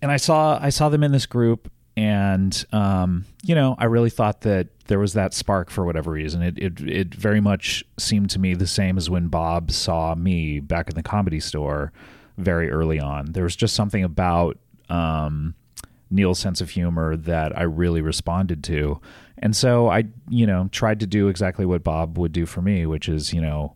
And 0.00 0.12
I 0.12 0.16
saw 0.16 0.58
I 0.60 0.70
saw 0.70 0.88
them 0.88 1.02
in 1.02 1.10
this 1.12 1.26
group, 1.26 1.70
and 1.96 2.64
um, 2.72 3.24
you 3.42 3.54
know, 3.54 3.74
I 3.78 3.86
really 3.86 4.10
thought 4.10 4.42
that 4.42 4.68
there 4.86 5.00
was 5.00 5.14
that 5.14 5.34
spark 5.34 5.70
for 5.70 5.84
whatever 5.84 6.12
reason. 6.12 6.42
It 6.42 6.58
it 6.58 6.80
it 6.80 7.14
very 7.14 7.40
much 7.40 7.84
seemed 7.98 8.30
to 8.30 8.38
me 8.38 8.54
the 8.54 8.66
same 8.66 8.96
as 8.96 9.10
when 9.10 9.28
Bob 9.28 9.72
saw 9.72 10.14
me 10.14 10.60
back 10.60 10.88
in 10.88 10.94
the 10.94 11.02
comedy 11.02 11.40
store 11.40 11.92
very 12.36 12.70
early 12.70 13.00
on. 13.00 13.32
There 13.32 13.42
was 13.42 13.56
just 13.56 13.74
something 13.74 14.04
about 14.04 14.56
um, 14.88 15.54
Neil's 16.10 16.38
sense 16.38 16.60
of 16.60 16.70
humor 16.70 17.16
that 17.16 17.56
I 17.56 17.62
really 17.62 18.00
responded 18.00 18.64
to. 18.64 19.00
And 19.38 19.54
so 19.54 19.88
I, 19.88 20.04
you 20.28 20.46
know, 20.46 20.68
tried 20.72 21.00
to 21.00 21.06
do 21.06 21.28
exactly 21.28 21.66
what 21.66 21.84
Bob 21.84 22.18
would 22.18 22.32
do 22.32 22.46
for 22.46 22.62
me, 22.62 22.86
which 22.86 23.08
is, 23.08 23.32
you 23.32 23.40
know, 23.40 23.74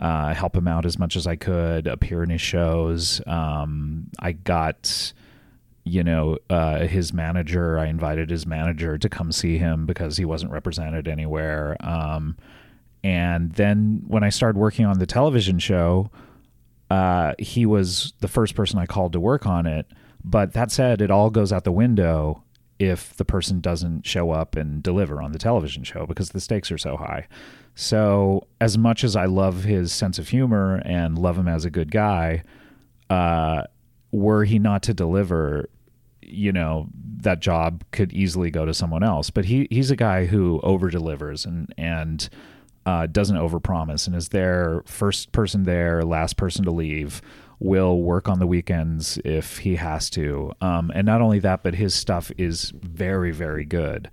uh, 0.00 0.34
help 0.34 0.54
him 0.54 0.68
out 0.68 0.86
as 0.86 0.98
much 0.98 1.16
as 1.16 1.26
I 1.26 1.36
could, 1.36 1.86
appear 1.86 2.22
in 2.22 2.30
his 2.30 2.40
shows. 2.40 3.20
Um, 3.26 4.08
I 4.18 4.32
got, 4.32 5.12
you 5.84 6.02
know, 6.02 6.38
uh, 6.50 6.80
his 6.86 7.12
manager, 7.12 7.78
I 7.78 7.86
invited 7.86 8.30
his 8.30 8.46
manager 8.46 8.98
to 8.98 9.08
come 9.08 9.32
see 9.32 9.58
him 9.58 9.86
because 9.86 10.16
he 10.16 10.24
wasn't 10.24 10.52
represented 10.52 11.08
anywhere. 11.08 11.76
Um, 11.80 12.36
and 13.02 13.52
then 13.52 14.02
when 14.06 14.24
I 14.24 14.30
started 14.30 14.58
working 14.58 14.84
on 14.84 14.98
the 14.98 15.06
television 15.06 15.58
show, 15.58 16.10
uh, 16.90 17.34
he 17.38 17.66
was 17.66 18.12
the 18.20 18.28
first 18.28 18.54
person 18.54 18.78
I 18.78 18.86
called 18.86 19.12
to 19.12 19.20
work 19.20 19.46
on 19.46 19.66
it. 19.66 19.86
But 20.26 20.54
that 20.54 20.72
said, 20.72 21.00
it 21.00 21.10
all 21.10 21.30
goes 21.30 21.52
out 21.52 21.62
the 21.62 21.72
window 21.72 22.42
if 22.80 23.16
the 23.16 23.24
person 23.24 23.60
doesn't 23.60 24.04
show 24.04 24.32
up 24.32 24.56
and 24.56 24.82
deliver 24.82 25.22
on 25.22 25.30
the 25.30 25.38
television 25.38 25.84
show 25.84 26.04
because 26.04 26.30
the 26.30 26.40
stakes 26.40 26.70
are 26.72 26.76
so 26.76 26.96
high. 26.96 27.28
So, 27.76 28.48
as 28.60 28.76
much 28.76 29.04
as 29.04 29.14
I 29.14 29.26
love 29.26 29.62
his 29.64 29.92
sense 29.92 30.18
of 30.18 30.28
humor 30.28 30.82
and 30.84 31.16
love 31.16 31.38
him 31.38 31.46
as 31.46 31.64
a 31.64 31.70
good 31.70 31.92
guy, 31.92 32.42
uh, 33.08 33.62
were 34.10 34.44
he 34.44 34.58
not 34.58 34.82
to 34.84 34.94
deliver, 34.94 35.68
you 36.22 36.52
know, 36.52 36.88
that 37.18 37.40
job 37.40 37.84
could 37.92 38.12
easily 38.12 38.50
go 38.50 38.66
to 38.66 38.74
someone 38.74 39.04
else. 39.04 39.30
But 39.30 39.44
he 39.44 39.68
he's 39.70 39.92
a 39.92 39.96
guy 39.96 40.26
who 40.26 40.60
over 40.64 40.90
delivers 40.90 41.44
and 41.44 41.72
and 41.78 42.28
uh, 42.84 43.06
doesn't 43.06 43.36
overpromise 43.36 44.06
and 44.06 44.16
is 44.16 44.30
there 44.30 44.82
first 44.86 45.32
person 45.32 45.64
there, 45.64 46.02
last 46.02 46.36
person 46.36 46.64
to 46.64 46.70
leave 46.70 47.22
will 47.58 48.02
work 48.02 48.28
on 48.28 48.38
the 48.38 48.46
weekends 48.46 49.18
if 49.24 49.58
he 49.58 49.76
has 49.76 50.10
to. 50.10 50.52
Um, 50.60 50.92
and 50.94 51.06
not 51.06 51.20
only 51.20 51.38
that, 51.40 51.62
but 51.62 51.74
his 51.74 51.94
stuff 51.94 52.30
is 52.36 52.72
very, 52.76 53.32
very 53.32 53.64
good. 53.64 54.10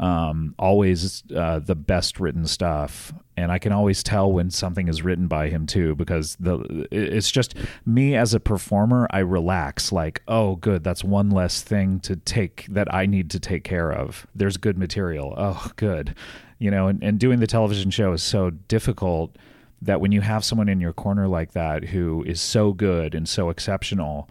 Um, 0.00 0.54
always 0.58 1.22
uh, 1.34 1.60
the 1.60 1.76
best 1.76 2.18
written 2.18 2.46
stuff, 2.46 3.12
and 3.36 3.52
I 3.52 3.58
can 3.60 3.72
always 3.72 4.02
tell 4.02 4.30
when 4.30 4.50
something 4.50 4.88
is 4.88 5.02
written 5.02 5.28
by 5.28 5.48
him 5.48 5.66
too, 5.66 5.94
because 5.94 6.36
the 6.40 6.86
it's 6.90 7.30
just 7.30 7.54
me 7.86 8.16
as 8.16 8.34
a 8.34 8.40
performer. 8.40 9.06
I 9.10 9.20
relax, 9.20 9.92
like, 9.92 10.20
oh, 10.26 10.56
good, 10.56 10.82
that's 10.82 11.04
one 11.04 11.30
less 11.30 11.62
thing 11.62 12.00
to 12.00 12.16
take 12.16 12.66
that 12.70 12.92
I 12.92 13.06
need 13.06 13.30
to 13.30 13.40
take 13.40 13.62
care 13.62 13.92
of. 13.92 14.26
There's 14.34 14.56
good 14.56 14.76
material. 14.76 15.32
Oh, 15.36 15.70
good, 15.76 16.16
you 16.58 16.72
know. 16.72 16.88
And, 16.88 17.02
and 17.02 17.18
doing 17.20 17.38
the 17.38 17.46
television 17.46 17.90
show 17.92 18.12
is 18.12 18.22
so 18.22 18.50
difficult 18.50 19.36
that 19.84 20.00
when 20.00 20.12
you 20.12 20.22
have 20.22 20.44
someone 20.44 20.68
in 20.68 20.80
your 20.80 20.92
corner 20.92 21.28
like 21.28 21.52
that 21.52 21.84
who 21.84 22.24
is 22.24 22.40
so 22.40 22.72
good 22.72 23.14
and 23.14 23.28
so 23.28 23.50
exceptional, 23.50 24.28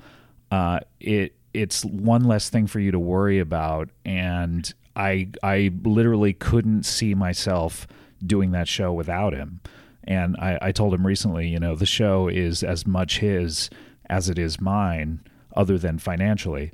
uh, 0.51 0.79
it 0.99 1.35
it's 1.53 1.85
one 1.85 2.23
less 2.23 2.49
thing 2.49 2.65
for 2.65 2.79
you 2.79 2.91
to 2.91 2.99
worry 2.99 3.39
about. 3.39 3.89
And 4.03 4.71
I 4.95 5.29
I 5.43 5.71
literally 5.83 6.33
couldn't 6.33 6.83
see 6.83 7.13
myself 7.13 7.87
doing 8.25 8.51
that 8.51 8.67
show 8.67 8.91
without 8.91 9.33
him. 9.33 9.61
And 10.05 10.35
I, 10.37 10.57
I 10.61 10.71
told 10.71 10.93
him 10.93 11.05
recently, 11.05 11.47
you 11.47 11.59
know, 11.59 11.75
the 11.75 11.85
show 11.85 12.27
is 12.27 12.63
as 12.63 12.85
much 12.85 13.19
his 13.19 13.69
as 14.09 14.29
it 14.29 14.37
is 14.37 14.59
mine, 14.59 15.21
other 15.55 15.77
than 15.77 15.97
financially. 15.99 16.71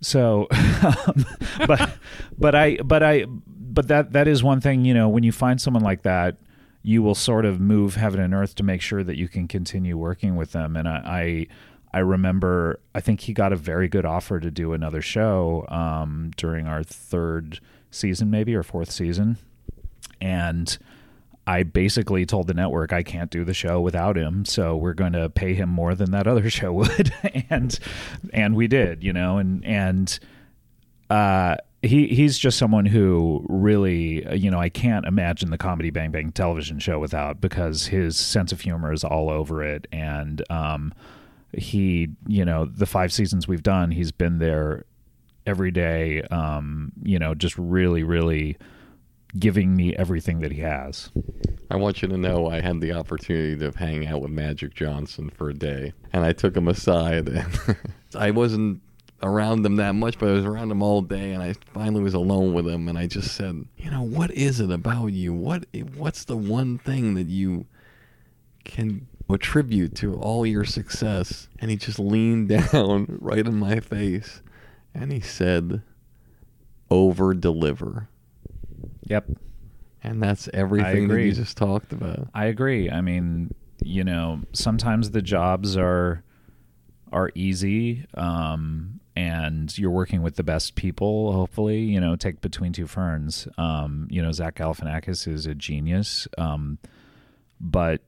So, 0.00 0.48
but 1.66 1.92
but 2.38 2.54
I 2.54 2.76
but 2.78 3.02
I 3.02 3.26
but 3.28 3.88
that 3.88 4.12
that 4.12 4.26
is 4.26 4.42
one 4.42 4.60
thing. 4.60 4.84
You 4.86 4.94
know, 4.94 5.08
when 5.08 5.22
you 5.22 5.32
find 5.32 5.60
someone 5.60 5.82
like 5.82 6.02
that 6.02 6.38
you 6.82 7.02
will 7.02 7.14
sort 7.14 7.44
of 7.44 7.60
move 7.60 7.94
heaven 7.94 8.20
and 8.20 8.34
earth 8.34 8.54
to 8.56 8.62
make 8.62 8.80
sure 8.80 9.04
that 9.04 9.16
you 9.16 9.28
can 9.28 9.46
continue 9.46 9.96
working 9.96 10.36
with 10.36 10.52
them. 10.52 10.76
And 10.76 10.88
I, 10.88 11.46
I, 11.92 11.98
I 11.98 12.00
remember, 12.00 12.80
I 12.94 13.00
think 13.00 13.20
he 13.20 13.32
got 13.32 13.52
a 13.52 13.56
very 13.56 13.88
good 13.88 14.04
offer 14.04 14.40
to 14.40 14.50
do 14.50 14.72
another 14.72 15.02
show 15.02 15.64
um, 15.68 16.32
during 16.36 16.66
our 16.66 16.82
third 16.82 17.60
season, 17.90 18.30
maybe 18.30 18.54
or 18.54 18.62
fourth 18.62 18.90
season, 18.90 19.36
and 20.20 20.76
I 21.46 21.64
basically 21.64 22.24
told 22.24 22.46
the 22.46 22.54
network 22.54 22.92
I 22.92 23.02
can't 23.02 23.30
do 23.30 23.44
the 23.44 23.54
show 23.54 23.80
without 23.80 24.16
him, 24.16 24.44
so 24.44 24.76
we're 24.76 24.94
going 24.94 25.12
to 25.12 25.28
pay 25.28 25.54
him 25.54 25.68
more 25.68 25.94
than 25.94 26.12
that 26.12 26.26
other 26.26 26.48
show 26.50 26.72
would, 26.72 27.12
and 27.50 27.78
and 28.32 28.54
we 28.54 28.68
did, 28.68 29.02
you 29.02 29.12
know, 29.12 29.38
and 29.38 29.64
and 29.64 30.18
uh, 31.10 31.56
he 31.82 32.06
he's 32.06 32.38
just 32.38 32.58
someone 32.58 32.86
who 32.86 33.44
really 33.48 34.24
you 34.36 34.50
know 34.50 34.60
I 34.60 34.68
can't 34.68 35.04
imagine 35.04 35.50
the 35.50 35.58
comedy 35.58 35.90
Bang 35.90 36.12
Bang 36.12 36.30
television 36.30 36.78
show 36.78 36.98
without 36.98 37.40
because 37.40 37.86
his 37.86 38.16
sense 38.16 38.52
of 38.52 38.60
humor 38.60 38.92
is 38.92 39.02
all 39.04 39.28
over 39.28 39.62
it. 39.64 39.88
And 39.92 40.42
um 40.50 40.94
he 41.52 42.08
you 42.26 42.44
know 42.44 42.64
the 42.64 42.86
five 42.86 43.12
seasons 43.12 43.46
we've 43.46 43.62
done 43.62 43.90
he's 43.90 44.10
been 44.10 44.38
there 44.38 44.86
every 45.44 45.70
day 45.70 46.22
um 46.30 46.92
you 47.02 47.18
know 47.18 47.34
just 47.34 47.58
really 47.58 48.02
really 48.02 48.56
giving 49.38 49.74
me 49.74 49.96
everything 49.96 50.40
that 50.40 50.52
he 50.52 50.60
has. 50.60 51.10
I 51.70 51.76
want 51.76 52.02
you 52.02 52.08
to 52.08 52.18
know 52.18 52.48
I 52.48 52.60
had 52.60 52.80
the 52.80 52.92
opportunity 52.92 53.56
to 53.56 53.76
hang 53.76 54.06
out 54.06 54.20
with 54.20 54.30
Magic 54.30 54.74
Johnson 54.74 55.30
for 55.30 55.48
a 55.48 55.54
day, 55.54 55.94
and 56.12 56.24
I 56.24 56.32
took 56.32 56.54
him 56.56 56.68
aside, 56.68 57.28
and 57.28 57.76
I 58.14 58.30
wasn't 58.30 58.82
around 59.22 59.62
them 59.62 59.76
that 59.76 59.94
much, 59.94 60.18
but 60.18 60.28
I 60.28 60.32
was 60.32 60.44
around 60.44 60.68
them 60.68 60.82
all 60.82 61.02
day, 61.02 61.32
and 61.32 61.42
I 61.42 61.54
finally 61.72 62.02
was 62.02 62.14
alone 62.14 62.52
with 62.54 62.66
him, 62.66 62.88
and 62.88 62.98
I 62.98 63.06
just 63.06 63.34
said, 63.34 63.66
you 63.76 63.90
know, 63.90 64.02
what 64.02 64.30
is 64.32 64.60
it 64.60 64.70
about 64.70 65.08
you? 65.08 65.32
What 65.32 65.66
what's 65.94 66.24
the 66.24 66.36
one 66.36 66.78
thing 66.78 67.14
that 67.14 67.28
you 67.28 67.66
can 68.64 69.06
attribute 69.28 69.94
to 69.96 70.14
all 70.14 70.46
your 70.46 70.64
success. 70.64 71.48
And 71.58 71.70
he 71.70 71.76
just 71.76 71.98
leaned 71.98 72.48
down 72.72 73.18
right 73.20 73.46
in 73.46 73.56
my 73.58 73.80
face 73.80 74.42
and 74.94 75.12
he 75.12 75.20
said, 75.20 75.82
over 76.90 77.34
deliver. 77.34 78.08
Yep. 79.06 79.30
And 80.04 80.22
that's 80.22 80.48
everything 80.52 81.08
that 81.08 81.22
you 81.22 81.32
just 81.32 81.56
talked 81.56 81.92
about. 81.92 82.28
I 82.34 82.46
agree. 82.46 82.90
I 82.90 83.00
mean, 83.00 83.54
you 83.82 84.04
know, 84.04 84.42
sometimes 84.52 85.12
the 85.12 85.22
jobs 85.22 85.76
are 85.76 86.24
are 87.12 87.30
easy, 87.34 88.06
um, 88.14 88.98
and 89.14 89.76
you're 89.76 89.90
working 89.90 90.22
with 90.22 90.36
the 90.36 90.42
best 90.42 90.74
people. 90.74 91.32
Hopefully, 91.32 91.80
you 91.80 92.00
know, 92.00 92.16
take 92.16 92.40
between 92.40 92.72
two 92.72 92.86
ferns. 92.86 93.46
Um, 93.58 94.08
you 94.10 94.22
know, 94.22 94.32
Zach 94.32 94.56
Galifianakis 94.56 95.28
is 95.28 95.46
a 95.46 95.54
genius, 95.54 96.26
um, 96.38 96.78
but 97.60 98.02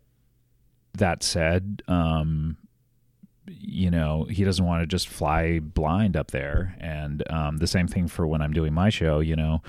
that 0.95 1.23
said, 1.23 1.83
um, 1.89 2.57
you 3.47 3.91
know, 3.91 4.25
he 4.25 4.45
doesn't 4.45 4.65
want 4.65 4.83
to 4.83 4.87
just 4.87 5.09
fly 5.09 5.59
blind 5.59 6.17
up 6.17 6.31
there. 6.31 6.77
And 6.81 7.23
um, 7.31 7.59
the 7.59 7.67
same 7.67 7.89
thing 7.89 8.09
for 8.09 8.27
when 8.27 8.41
I'm 8.41 8.53
doing 8.53 8.73
my 8.73 8.89
show. 8.89 9.21
You 9.21 9.37
know, 9.37 9.63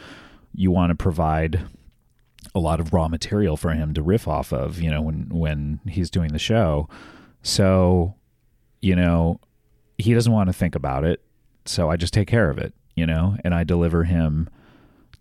you 0.54 0.72
want 0.72 0.92
to 0.92 0.96
provide 0.96 1.66
a 2.54 2.60
lot 2.60 2.80
of 2.80 2.94
raw 2.94 3.08
material 3.08 3.58
for 3.58 3.72
him 3.72 3.94
to 3.94 4.02
riff 4.02 4.28
off 4.28 4.54
of, 4.54 4.80
you 4.80 4.90
know, 4.90 5.02
when 5.02 5.28
when 5.30 5.82
he's 5.88 6.10
doing 6.10 6.32
the 6.32 6.40
show. 6.40 6.88
So, 7.42 8.16
you 8.82 8.96
know, 8.96 9.40
he 9.98 10.14
doesn't 10.14 10.32
want 10.32 10.48
to 10.48 10.54
think 10.54 10.76
about 10.76 11.04
it. 11.04 11.22
So 11.66 11.90
I 11.90 11.98
just 11.98 12.14
take 12.14 12.28
care 12.28 12.50
of 12.50 12.58
it, 12.58 12.74
you 12.96 13.06
know, 13.06 13.38
and 13.44 13.54
I 13.54 13.64
deliver 13.64 14.04
him 14.04 14.50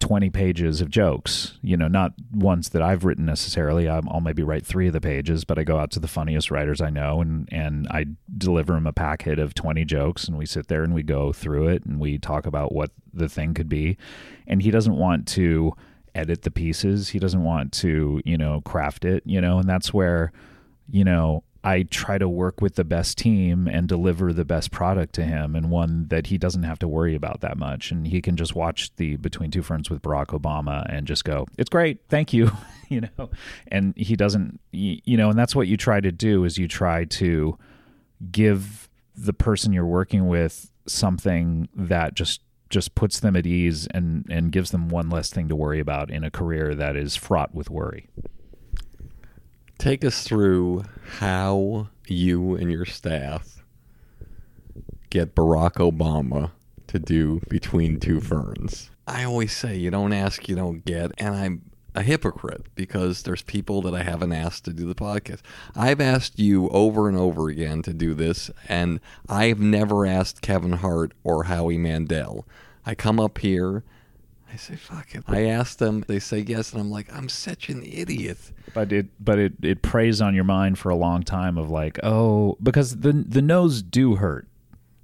20 0.00 0.28
pages 0.30 0.80
of 0.80 0.90
jokes, 0.90 1.58
you 1.62 1.76
know, 1.76 1.88
not 1.88 2.12
ones 2.32 2.70
that 2.70 2.82
I've 2.82 3.04
written 3.04 3.24
necessarily. 3.24 3.88
I'll 3.88 4.20
maybe 4.20 4.42
write 4.42 4.66
three 4.66 4.86
of 4.86 4.92
the 4.92 5.00
pages, 5.00 5.44
but 5.44 5.58
I 5.58 5.64
go 5.64 5.78
out 5.78 5.90
to 5.92 6.00
the 6.00 6.08
funniest 6.08 6.50
writers 6.50 6.80
I 6.80 6.90
know 6.90 7.20
and, 7.20 7.48
and 7.50 7.88
I 7.90 8.06
deliver 8.36 8.76
him 8.76 8.86
a 8.86 8.92
packet 8.92 9.38
of 9.38 9.54
20 9.54 9.84
jokes 9.84 10.28
and 10.28 10.36
we 10.36 10.46
sit 10.46 10.66
there 10.66 10.82
and 10.82 10.94
we 10.94 11.02
go 11.02 11.32
through 11.32 11.68
it 11.68 11.84
and 11.86 11.98
we 11.98 12.18
talk 12.18 12.44
about 12.44 12.72
what 12.72 12.90
the 13.12 13.28
thing 13.28 13.54
could 13.54 13.68
be. 13.68 13.96
And 14.46 14.60
he 14.60 14.70
doesn't 14.70 14.96
want 14.96 15.26
to 15.28 15.72
edit 16.14 16.42
the 16.42 16.50
pieces. 16.50 17.08
He 17.08 17.18
doesn't 17.18 17.42
want 17.42 17.72
to, 17.74 18.20
you 18.24 18.36
know, 18.36 18.60
craft 18.60 19.04
it, 19.04 19.22
you 19.24 19.40
know, 19.40 19.58
and 19.58 19.68
that's 19.68 19.94
where, 19.94 20.32
you 20.90 21.04
know, 21.04 21.44
I 21.64 21.84
try 21.84 22.18
to 22.18 22.28
work 22.28 22.60
with 22.60 22.74
the 22.74 22.84
best 22.84 23.16
team 23.16 23.66
and 23.66 23.88
deliver 23.88 24.34
the 24.34 24.44
best 24.44 24.70
product 24.70 25.14
to 25.14 25.24
him 25.24 25.56
and 25.56 25.70
one 25.70 26.08
that 26.08 26.26
he 26.26 26.36
doesn't 26.36 26.64
have 26.64 26.78
to 26.80 26.88
worry 26.88 27.14
about 27.14 27.40
that 27.40 27.56
much. 27.56 27.90
And 27.90 28.06
he 28.06 28.20
can 28.20 28.36
just 28.36 28.54
watch 28.54 28.94
the 28.96 29.16
Between 29.16 29.50
Two 29.50 29.62
Ferns 29.62 29.88
with 29.88 30.02
Barack 30.02 30.38
Obama 30.38 30.84
and 30.90 31.06
just 31.06 31.24
go, 31.24 31.46
it's 31.56 31.70
great. 31.70 32.00
Thank 32.10 32.34
you. 32.34 32.50
you 32.90 33.00
know, 33.00 33.30
and 33.68 33.96
he 33.96 34.14
doesn't, 34.14 34.60
you 34.72 35.16
know, 35.16 35.30
and 35.30 35.38
that's 35.38 35.56
what 35.56 35.66
you 35.66 35.78
try 35.78 36.02
to 36.02 36.12
do 36.12 36.44
is 36.44 36.58
you 36.58 36.68
try 36.68 37.06
to 37.06 37.58
give 38.30 38.90
the 39.16 39.32
person 39.32 39.72
you're 39.72 39.86
working 39.86 40.28
with 40.28 40.70
something 40.86 41.68
that 41.74 42.14
just 42.14 42.42
just 42.68 42.94
puts 42.94 43.20
them 43.20 43.36
at 43.36 43.46
ease 43.46 43.86
and 43.92 44.26
and 44.28 44.52
gives 44.52 44.70
them 44.70 44.88
one 44.88 45.08
less 45.08 45.30
thing 45.30 45.48
to 45.48 45.56
worry 45.56 45.80
about 45.80 46.10
in 46.10 46.24
a 46.24 46.30
career 46.30 46.74
that 46.74 46.96
is 46.96 47.16
fraught 47.16 47.54
with 47.54 47.70
worry. 47.70 48.08
Take 49.84 50.02
us 50.02 50.22
through 50.22 50.84
how 51.18 51.88
you 52.06 52.54
and 52.54 52.72
your 52.72 52.86
staff 52.86 53.62
get 55.10 55.34
Barack 55.34 55.72
Obama 55.72 56.52
to 56.86 56.98
do 56.98 57.42
Between 57.50 58.00
Two 58.00 58.22
Ferns. 58.22 58.90
I 59.06 59.24
always 59.24 59.54
say 59.54 59.76
you 59.76 59.90
don't 59.90 60.14
ask, 60.14 60.48
you 60.48 60.56
don't 60.56 60.86
get, 60.86 61.10
and 61.18 61.34
I'm 61.34 61.70
a 61.94 62.00
hypocrite 62.00 62.64
because 62.74 63.24
there's 63.24 63.42
people 63.42 63.82
that 63.82 63.94
I 63.94 64.04
haven't 64.04 64.32
asked 64.32 64.64
to 64.64 64.72
do 64.72 64.86
the 64.86 64.94
podcast. 64.94 65.40
I've 65.76 66.00
asked 66.00 66.38
you 66.38 66.70
over 66.70 67.06
and 67.06 67.18
over 67.18 67.50
again 67.50 67.82
to 67.82 67.92
do 67.92 68.14
this, 68.14 68.50
and 68.66 69.00
I've 69.28 69.60
never 69.60 70.06
asked 70.06 70.40
Kevin 70.40 70.72
Hart 70.72 71.12
or 71.24 71.44
Howie 71.44 71.76
Mandel. 71.76 72.48
I 72.86 72.94
come 72.94 73.20
up 73.20 73.36
here, 73.36 73.84
I 74.54 74.56
say, 74.56 74.76
fuck 74.76 75.16
it. 75.16 75.24
I 75.26 75.46
ask 75.46 75.78
them, 75.78 76.04
they 76.06 76.20
say 76.20 76.38
yes, 76.38 76.72
and 76.72 76.80
I'm 76.80 76.88
like, 76.88 77.12
I'm 77.12 77.28
such 77.28 77.68
an 77.70 77.82
idiot. 77.82 78.38
But 78.72 78.92
it 78.92 79.06
but 79.18 79.40
it 79.40 79.54
it 79.62 79.82
preys 79.82 80.20
on 80.20 80.32
your 80.32 80.44
mind 80.44 80.78
for 80.78 80.90
a 80.90 80.94
long 80.94 81.24
time 81.24 81.58
of 81.58 81.70
like, 81.70 81.98
oh, 82.04 82.56
because 82.62 83.00
the 83.00 83.12
the 83.12 83.42
nose 83.42 83.82
do 83.82 84.14
hurt. 84.14 84.46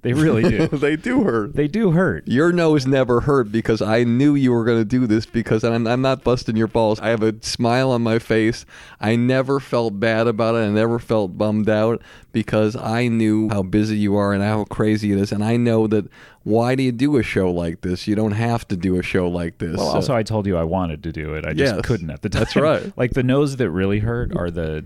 They 0.03 0.13
really 0.13 0.41
do. 0.43 0.67
they 0.71 0.95
do 0.95 1.23
hurt. 1.23 1.55
they 1.55 1.67
do 1.67 1.91
hurt. 1.91 2.27
Your 2.27 2.51
nose 2.51 2.87
never 2.87 3.21
hurt 3.21 3.51
because 3.51 3.81
I 3.81 4.03
knew 4.03 4.35
you 4.35 4.51
were 4.51 4.65
going 4.65 4.79
to 4.79 4.85
do 4.85 5.05
this 5.05 5.25
because 5.25 5.63
I'm, 5.63 5.85
I'm 5.85 6.01
not 6.01 6.23
busting 6.23 6.55
your 6.55 6.67
balls. 6.67 6.99
I 6.99 7.09
have 7.09 7.21
a 7.21 7.35
smile 7.43 7.91
on 7.91 8.01
my 8.01 8.17
face. 8.17 8.65
I 8.99 9.15
never 9.15 9.59
felt 9.59 9.99
bad 9.99 10.27
about 10.27 10.55
it. 10.55 10.59
I 10.59 10.69
never 10.69 10.97
felt 10.97 11.37
bummed 11.37 11.69
out 11.69 12.01
because 12.31 12.75
I 12.75 13.09
knew 13.09 13.49
how 13.49 13.61
busy 13.61 13.97
you 13.97 14.15
are 14.15 14.33
and 14.33 14.41
how 14.41 14.63
crazy 14.65 15.11
it 15.11 15.19
is. 15.19 15.31
And 15.31 15.43
I 15.43 15.57
know 15.57 15.85
that 15.87 16.09
why 16.43 16.75
do 16.75 16.81
you 16.83 16.91
do 16.91 17.17
a 17.17 17.23
show 17.23 17.51
like 17.51 17.81
this? 17.81 18.07
You 18.07 18.15
don't 18.15 18.31
have 18.31 18.67
to 18.69 18.75
do 18.75 18.97
a 18.97 19.03
show 19.03 19.27
like 19.29 19.59
this. 19.59 19.77
Well, 19.77 19.87
So- 19.89 19.95
also 19.95 20.15
I 20.15 20.23
told 20.23 20.47
you 20.47 20.57
I 20.57 20.63
wanted 20.63 21.03
to 21.03 21.11
do 21.11 21.35
it. 21.35 21.45
I 21.45 21.53
just 21.53 21.75
Yes, 21.75 21.85
couldn't 21.85 22.09
at 22.09 22.21
the 22.23 22.29
time. 22.29 22.39
that's 22.41 22.55
right. 22.55 22.91
like 22.97 23.11
the 23.13 23.23
nose 23.23 23.57
that 23.57 23.69
really 23.69 23.99
hurt 23.99 24.35
are 24.35 24.49
the 24.49 24.83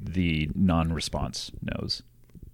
the 0.00 0.50
non-response 0.54 1.50
nose. 1.62 2.02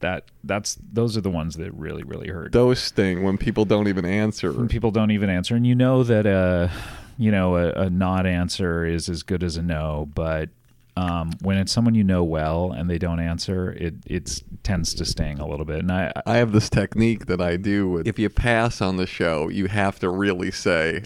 That 0.01 0.25
that's 0.43 0.77
those 0.93 1.17
are 1.17 1.21
the 1.23 1.31
ones 1.31 1.57
that 1.57 1.73
really 1.73 2.03
really 2.03 2.29
hurt. 2.29 2.53
those 2.53 2.79
sting 2.79 3.23
when 3.23 3.39
people 3.39 3.65
don't 3.65 3.89
even 3.89 4.05
answer. 4.05 4.53
when 4.53 4.69
people 4.69 4.91
don't 4.91 5.11
even 5.11 5.31
answer 5.31 5.57
and 5.57 5.67
you 5.67 5.75
know 5.75 6.03
that 6.03 6.27
uh 6.27 6.69
you 7.17 7.31
know 7.31 7.57
a, 7.57 7.71
a 7.73 7.91
not 7.91 8.27
answer 8.27 8.85
is 8.85 9.09
as 9.09 9.23
good 9.23 9.43
as 9.43 9.57
a 9.57 9.63
no 9.63 10.07
but 10.15 10.51
um, 10.97 11.33
when 11.41 11.57
it's 11.57 11.73
someone 11.73 11.95
you 11.95 12.05
know 12.05 12.23
well 12.23 12.71
and 12.71 12.89
they 12.89 12.99
don't 12.99 13.21
answer 13.21 13.73
it 13.73 13.95
it 14.07 14.43
tends 14.63 14.95
to 14.95 15.05
sting 15.05 15.41
a 15.41 15.47
little 15.47 15.65
bit 15.65 15.81
and 15.81 15.91
i 15.91 16.13
I 16.27 16.37
have 16.37 16.53
this 16.53 16.71
technique 16.71 17.27
that 17.27 17.41
I 17.41 17.57
do. 17.57 17.89
With, 17.89 18.07
if 18.09 18.19
you 18.19 18.29
pass 18.29 18.81
on 18.81 18.97
the 18.97 19.07
show, 19.07 19.49
you 19.49 19.67
have 19.67 19.99
to 20.01 20.09
really 20.09 20.51
say, 20.51 21.05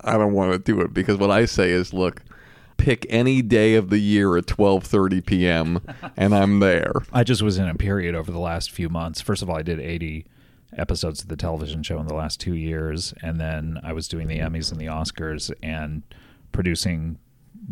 "I 0.00 0.16
don't 0.16 0.32
want 0.32 0.52
to 0.52 0.58
do 0.58 0.80
it," 0.80 0.94
because 0.94 1.18
what 1.18 1.30
I 1.30 1.44
say 1.44 1.70
is, 1.70 1.92
"Look, 1.92 2.22
pick 2.76 3.06
any 3.08 3.42
day 3.42 3.74
of 3.74 3.90
the 3.90 3.98
year 3.98 4.36
at 4.36 4.46
12:30 4.46 5.24
p.m. 5.24 5.80
and 6.16 6.34
I'm 6.34 6.60
there." 6.60 6.92
i 7.12 7.24
just 7.24 7.42
was 7.42 7.58
in 7.58 7.68
a 7.68 7.74
period 7.74 8.14
over 8.14 8.30
the 8.30 8.38
last 8.38 8.70
few 8.70 8.88
months 8.88 9.20
first 9.20 9.42
of 9.42 9.50
all 9.50 9.56
i 9.56 9.62
did 9.62 9.80
80 9.80 10.24
episodes 10.76 11.22
of 11.22 11.28
the 11.28 11.36
television 11.36 11.82
show 11.82 11.98
in 11.98 12.06
the 12.06 12.14
last 12.14 12.40
two 12.40 12.54
years 12.54 13.12
and 13.22 13.40
then 13.40 13.80
i 13.82 13.92
was 13.92 14.08
doing 14.08 14.28
the 14.28 14.38
emmys 14.38 14.70
and 14.70 14.80
the 14.80 14.86
oscars 14.86 15.52
and 15.62 16.02
producing 16.52 17.18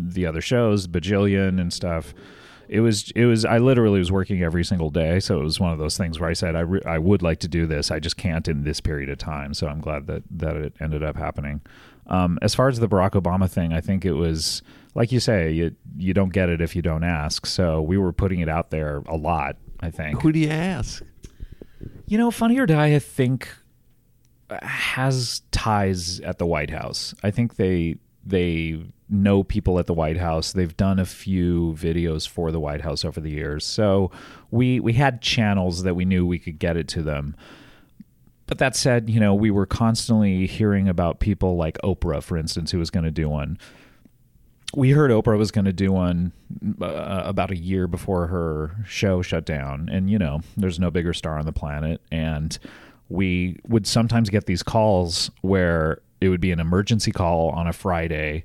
the 0.00 0.26
other 0.26 0.40
shows 0.40 0.87
bajillion 0.87 1.61
and 1.61 1.72
stuff 1.72 2.14
it 2.68 2.80
was 2.80 3.11
it 3.16 3.24
was 3.24 3.44
I 3.44 3.58
literally 3.58 3.98
was 3.98 4.12
working 4.12 4.42
every 4.42 4.64
single 4.64 4.90
day, 4.90 5.20
so 5.20 5.40
it 5.40 5.42
was 5.42 5.58
one 5.58 5.72
of 5.72 5.78
those 5.78 5.96
things 5.96 6.20
where 6.20 6.28
I 6.28 6.34
said 6.34 6.54
I 6.54 6.61
re- 6.61 6.82
I 6.84 6.98
would 6.98 7.22
like 7.22 7.40
to 7.40 7.48
do 7.48 7.66
this, 7.66 7.90
I 7.90 7.98
just 7.98 8.16
can't 8.16 8.46
in 8.46 8.64
this 8.64 8.80
period 8.80 9.08
of 9.08 9.18
time. 9.18 9.54
So 9.54 9.66
I'm 9.66 9.80
glad 9.80 10.06
that 10.06 10.22
that 10.30 10.56
it 10.56 10.74
ended 10.80 11.02
up 11.02 11.16
happening. 11.16 11.62
Um, 12.06 12.38
as 12.42 12.54
far 12.54 12.68
as 12.68 12.78
the 12.78 12.88
Barack 12.88 13.12
Obama 13.12 13.50
thing, 13.50 13.72
I 13.72 13.80
think 13.80 14.04
it 14.04 14.12
was 14.12 14.62
like 14.94 15.12
you 15.12 15.20
say, 15.20 15.50
you 15.50 15.74
you 15.96 16.12
don't 16.12 16.32
get 16.32 16.50
it 16.50 16.61
if 16.61 16.76
you 16.76 16.82
don't 16.82 17.04
ask. 17.04 17.46
So 17.46 17.80
we 17.80 17.96
were 17.96 18.12
putting 18.12 18.40
it 18.40 18.48
out 18.48 18.70
there 18.70 19.02
a 19.06 19.16
lot. 19.16 19.56
I 19.80 19.90
think. 19.90 20.20
Who 20.22 20.32
do 20.32 20.38
you 20.38 20.50
ask? 20.50 21.02
You 22.06 22.18
know, 22.18 22.30
Funny 22.30 22.58
or 22.58 22.66
Die, 22.66 22.94
I 22.94 22.98
think 22.98 23.48
has 24.62 25.42
ties 25.52 26.20
at 26.20 26.38
the 26.38 26.46
White 26.46 26.70
House. 26.70 27.14
I 27.22 27.30
think 27.30 27.56
they 27.56 27.96
they 28.28 28.80
know 29.08 29.42
people 29.42 29.78
at 29.78 29.86
the 29.86 29.94
White 29.94 30.18
House. 30.18 30.52
They've 30.52 30.76
done 30.76 30.98
a 30.98 31.06
few 31.06 31.74
videos 31.78 32.28
for 32.28 32.52
the 32.52 32.60
White 32.60 32.82
House 32.82 33.04
over 33.04 33.20
the 33.20 33.30
years. 33.30 33.64
So 33.64 34.10
we 34.50 34.80
we 34.80 34.92
had 34.92 35.22
channels 35.22 35.82
that 35.82 35.94
we 35.94 36.04
knew 36.04 36.26
we 36.26 36.38
could 36.38 36.58
get 36.58 36.76
it 36.76 36.88
to 36.88 37.02
them. 37.02 37.34
But 38.46 38.58
that 38.58 38.74
said, 38.74 39.10
you 39.10 39.20
know, 39.20 39.34
we 39.34 39.50
were 39.50 39.66
constantly 39.66 40.46
hearing 40.46 40.88
about 40.88 41.20
people 41.20 41.56
like 41.56 41.76
Oprah, 41.84 42.22
for 42.22 42.38
instance, 42.38 42.70
who 42.70 42.78
was 42.78 42.90
going 42.90 43.04
to 43.04 43.10
do 43.10 43.28
one. 43.28 43.58
We 44.74 44.90
heard 44.90 45.10
Oprah 45.10 45.36
was 45.36 45.50
going 45.50 45.66
to 45.66 45.72
do 45.72 45.92
one 45.92 46.32
uh, 46.80 47.22
about 47.24 47.50
a 47.50 47.56
year 47.56 47.86
before 47.86 48.26
her 48.28 48.76
show 48.86 49.20
shut 49.20 49.44
down. 49.44 49.90
And, 49.92 50.10
you 50.10 50.18
know, 50.18 50.40
there's 50.56 50.78
no 50.78 50.90
bigger 50.90 51.12
star 51.12 51.38
on 51.38 51.44
the 51.44 51.52
planet. 51.52 52.00
And 52.10 52.58
we 53.10 53.58
would 53.66 53.86
sometimes 53.86 54.30
get 54.30 54.46
these 54.46 54.62
calls 54.62 55.30
where 55.42 56.00
it 56.20 56.28
would 56.28 56.40
be 56.40 56.50
an 56.50 56.61
emergency 56.61 57.12
call 57.12 57.50
on 57.50 57.66
a 57.66 57.72
Friday 57.72 58.44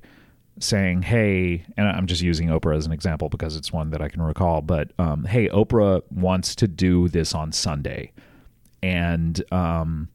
saying, 0.60 1.02
"Hey," 1.02 1.64
and 1.76 1.88
I'm 1.88 2.06
just 2.06 2.22
using 2.22 2.48
Oprah 2.48 2.76
as 2.76 2.86
an 2.86 2.92
example 2.92 3.28
because 3.28 3.56
it's 3.56 3.72
one 3.72 3.90
that 3.90 4.00
I 4.00 4.08
can 4.08 4.22
recall. 4.22 4.62
But 4.62 4.92
um, 4.98 5.24
hey, 5.24 5.48
Oprah 5.48 6.02
wants 6.10 6.54
to 6.56 6.68
do 6.68 7.08
this 7.08 7.34
on 7.34 7.52
Sunday, 7.52 8.12
and 8.82 9.42
um, 9.52 10.08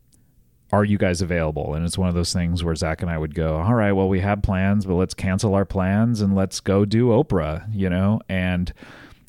are 0.71 0.85
you 0.85 0.97
guys 0.97 1.21
available? 1.21 1.73
And 1.73 1.85
it's 1.85 1.97
one 1.97 2.09
of 2.09 2.15
those 2.15 2.31
things 2.31 2.63
where 2.63 2.75
Zach 2.75 3.01
and 3.01 3.11
I 3.11 3.17
would 3.17 3.35
go, 3.35 3.57
"All 3.57 3.75
right, 3.75 3.91
well, 3.91 4.07
we 4.09 4.19
have 4.21 4.41
plans, 4.41 4.85
but 4.85 4.95
let's 4.95 5.13
cancel 5.13 5.55
our 5.55 5.65
plans 5.65 6.21
and 6.21 6.35
let's 6.35 6.59
go 6.59 6.85
do 6.85 7.07
Oprah," 7.07 7.67
you 7.73 7.89
know. 7.89 8.21
And 8.29 8.71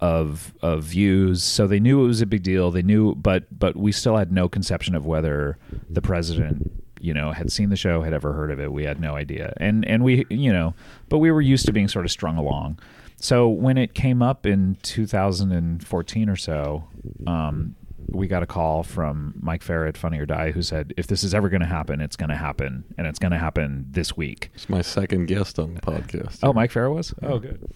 of 0.00 0.54
of 0.62 0.84
views. 0.84 1.42
So 1.42 1.66
they 1.66 1.80
knew 1.80 2.04
it 2.04 2.08
was 2.08 2.20
a 2.20 2.26
big 2.26 2.42
deal. 2.42 2.70
They 2.70 2.82
knew, 2.82 3.14
but 3.14 3.46
but 3.56 3.76
we 3.76 3.92
still 3.92 4.16
had 4.16 4.32
no 4.32 4.48
conception 4.48 4.94
of 4.94 5.06
whether 5.06 5.58
the 5.88 6.02
president 6.02 6.70
you 7.00 7.14
know 7.14 7.32
had 7.32 7.52
seen 7.52 7.70
the 7.70 7.76
show, 7.76 8.02
had 8.02 8.12
ever 8.12 8.32
heard 8.32 8.50
of 8.50 8.60
it. 8.60 8.72
We 8.72 8.84
had 8.84 9.00
no 9.00 9.16
idea. 9.16 9.52
And 9.58 9.84
and 9.86 10.04
we 10.04 10.24
you 10.30 10.52
know, 10.52 10.74
but 11.08 11.18
we 11.18 11.30
were 11.30 11.40
used 11.40 11.66
to 11.66 11.72
being 11.72 11.88
sort 11.88 12.04
of 12.04 12.10
strung 12.10 12.36
along. 12.36 12.78
So 13.18 13.48
when 13.48 13.78
it 13.78 13.94
came 13.94 14.22
up 14.22 14.44
in 14.44 14.76
2014 14.82 16.28
or 16.28 16.36
so, 16.36 16.86
um, 17.26 17.74
we 18.09 18.26
got 18.26 18.42
a 18.42 18.46
call 18.46 18.82
from 18.82 19.34
Mike 19.40 19.62
Farah 19.62 19.88
at 19.88 19.96
Funny 19.96 20.18
or 20.18 20.26
Die 20.26 20.50
who 20.52 20.62
said, 20.62 20.94
if 20.96 21.07
this 21.07 21.24
is 21.24 21.34
ever 21.34 21.48
going 21.48 21.61
to 21.61 21.66
happen, 21.66 22.00
it's 22.00 22.16
going 22.16 22.30
to 22.30 22.36
happen, 22.36 22.84
and 22.96 23.07
it's 23.07 23.18
going 23.18 23.32
to 23.32 23.38
happen 23.38 23.86
this 23.90 24.16
week. 24.16 24.50
It's 24.54 24.68
my 24.68 24.82
second 24.82 25.26
guest 25.26 25.59
on 25.59 25.74
the 25.74 25.80
podcast. 25.80 26.38
Oh, 26.42 26.52
Mike 26.52 26.72
Farah 26.72 26.94
was? 26.94 27.14
Oh, 27.22 27.38
good. 27.38 27.68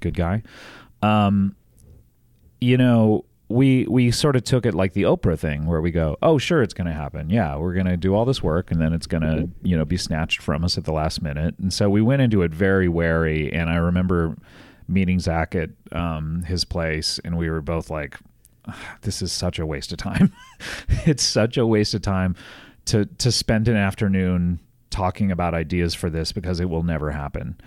Good 0.00 0.14
guy. 0.14 0.42
Um, 1.02 1.56
you 2.60 2.76
know, 2.76 3.24
we 3.48 3.86
we 3.86 4.10
sort 4.10 4.34
of 4.34 4.42
took 4.42 4.66
it 4.66 4.74
like 4.74 4.92
the 4.92 5.02
Oprah 5.02 5.38
thing 5.38 5.66
where 5.66 5.80
we 5.80 5.90
go, 5.90 6.16
"Oh, 6.22 6.36
sure 6.36 6.62
it's 6.62 6.74
going 6.74 6.88
to 6.88 6.92
happen. 6.92 7.30
Yeah, 7.30 7.56
we're 7.56 7.74
going 7.74 7.86
to 7.86 7.96
do 7.96 8.14
all 8.14 8.24
this 8.24 8.42
work 8.42 8.70
and 8.70 8.80
then 8.80 8.92
it's 8.92 9.06
going 9.06 9.22
to, 9.22 9.48
you 9.62 9.76
know, 9.76 9.84
be 9.84 9.96
snatched 9.96 10.42
from 10.42 10.64
us 10.64 10.76
at 10.76 10.84
the 10.84 10.92
last 10.92 11.22
minute." 11.22 11.54
And 11.58 11.72
so 11.72 11.88
we 11.88 12.02
went 12.02 12.22
into 12.22 12.42
it 12.42 12.52
very 12.52 12.88
wary 12.88 13.52
and 13.52 13.70
I 13.70 13.76
remember 13.76 14.36
meeting 14.88 15.20
Zach 15.20 15.54
at 15.54 15.70
um, 15.92 16.42
his 16.42 16.64
place 16.64 17.20
and 17.24 17.38
we 17.38 17.48
were 17.50 17.60
both 17.60 17.88
like, 17.90 18.18
this 19.02 19.22
is 19.22 19.32
such 19.32 19.58
a 19.58 19.66
waste 19.66 19.92
of 19.92 19.98
time. 19.98 20.32
it's 21.06 21.22
such 21.22 21.56
a 21.56 21.66
waste 21.66 21.94
of 21.94 22.02
time 22.02 22.36
to 22.86 23.06
to 23.06 23.32
spend 23.32 23.68
an 23.68 23.76
afternoon 23.76 24.60
talking 24.90 25.30
about 25.30 25.54
ideas 25.54 25.94
for 25.94 26.08
this 26.08 26.32
because 26.32 26.60
it 26.60 26.68
will 26.68 26.82
never 26.82 27.10
happen. 27.10 27.60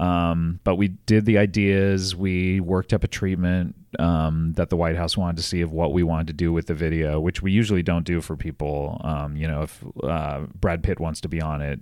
Um, 0.00 0.58
but 0.64 0.74
we 0.74 0.88
did 0.88 1.24
the 1.24 1.38
ideas. 1.38 2.16
We 2.16 2.58
worked 2.58 2.92
up 2.92 3.04
a 3.04 3.08
treatment 3.08 3.76
um, 4.00 4.52
that 4.54 4.68
the 4.68 4.76
White 4.76 4.96
House 4.96 5.16
wanted 5.16 5.36
to 5.36 5.42
see 5.44 5.60
of 5.60 5.70
what 5.70 5.92
we 5.92 6.02
wanted 6.02 6.26
to 6.26 6.32
do 6.32 6.52
with 6.52 6.66
the 6.66 6.74
video, 6.74 7.20
which 7.20 7.42
we 7.42 7.52
usually 7.52 7.82
don't 7.82 8.04
do 8.04 8.20
for 8.20 8.36
people. 8.36 9.00
Um, 9.04 9.36
you 9.36 9.46
know, 9.46 9.62
if 9.62 9.84
uh, 10.02 10.40
Brad 10.60 10.82
Pitt 10.82 10.98
wants 10.98 11.20
to 11.20 11.28
be 11.28 11.40
on 11.40 11.62
it, 11.62 11.78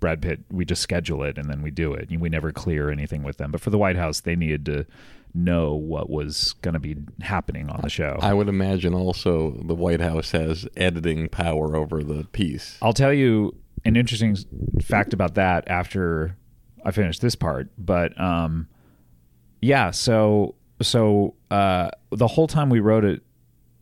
Brad 0.00 0.20
Pitt, 0.20 0.40
we 0.50 0.66
just 0.66 0.82
schedule 0.82 1.22
it 1.22 1.38
and 1.38 1.48
then 1.48 1.62
we 1.62 1.70
do 1.70 1.94
it. 1.94 2.10
We 2.10 2.28
never 2.28 2.52
clear 2.52 2.90
anything 2.90 3.22
with 3.22 3.38
them. 3.38 3.50
But 3.50 3.62
for 3.62 3.70
the 3.70 3.78
White 3.78 3.96
House, 3.96 4.20
they 4.20 4.36
needed 4.36 4.66
to 4.66 4.86
know 5.34 5.74
what 5.74 6.10
was 6.10 6.54
going 6.62 6.74
to 6.74 6.80
be 6.80 6.96
happening 7.20 7.70
on 7.70 7.80
the 7.82 7.90
show. 7.90 8.18
I 8.20 8.34
would 8.34 8.48
imagine 8.48 8.94
also 8.94 9.52
the 9.64 9.74
White 9.74 10.00
House 10.00 10.32
has 10.32 10.66
editing 10.76 11.28
power 11.28 11.76
over 11.76 12.02
the 12.02 12.24
piece. 12.24 12.78
I'll 12.82 12.92
tell 12.92 13.12
you 13.12 13.54
an 13.84 13.96
interesting 13.96 14.36
fact 14.82 15.12
about 15.12 15.34
that 15.34 15.68
after 15.68 16.36
I 16.84 16.90
finish 16.90 17.18
this 17.18 17.34
part, 17.34 17.70
but 17.78 18.18
um, 18.20 18.68
yeah. 19.60 19.90
So 19.90 20.54
so 20.82 21.34
uh, 21.50 21.90
the 22.10 22.26
whole 22.26 22.46
time 22.46 22.70
we 22.70 22.80
wrote 22.80 23.04
it, 23.04 23.22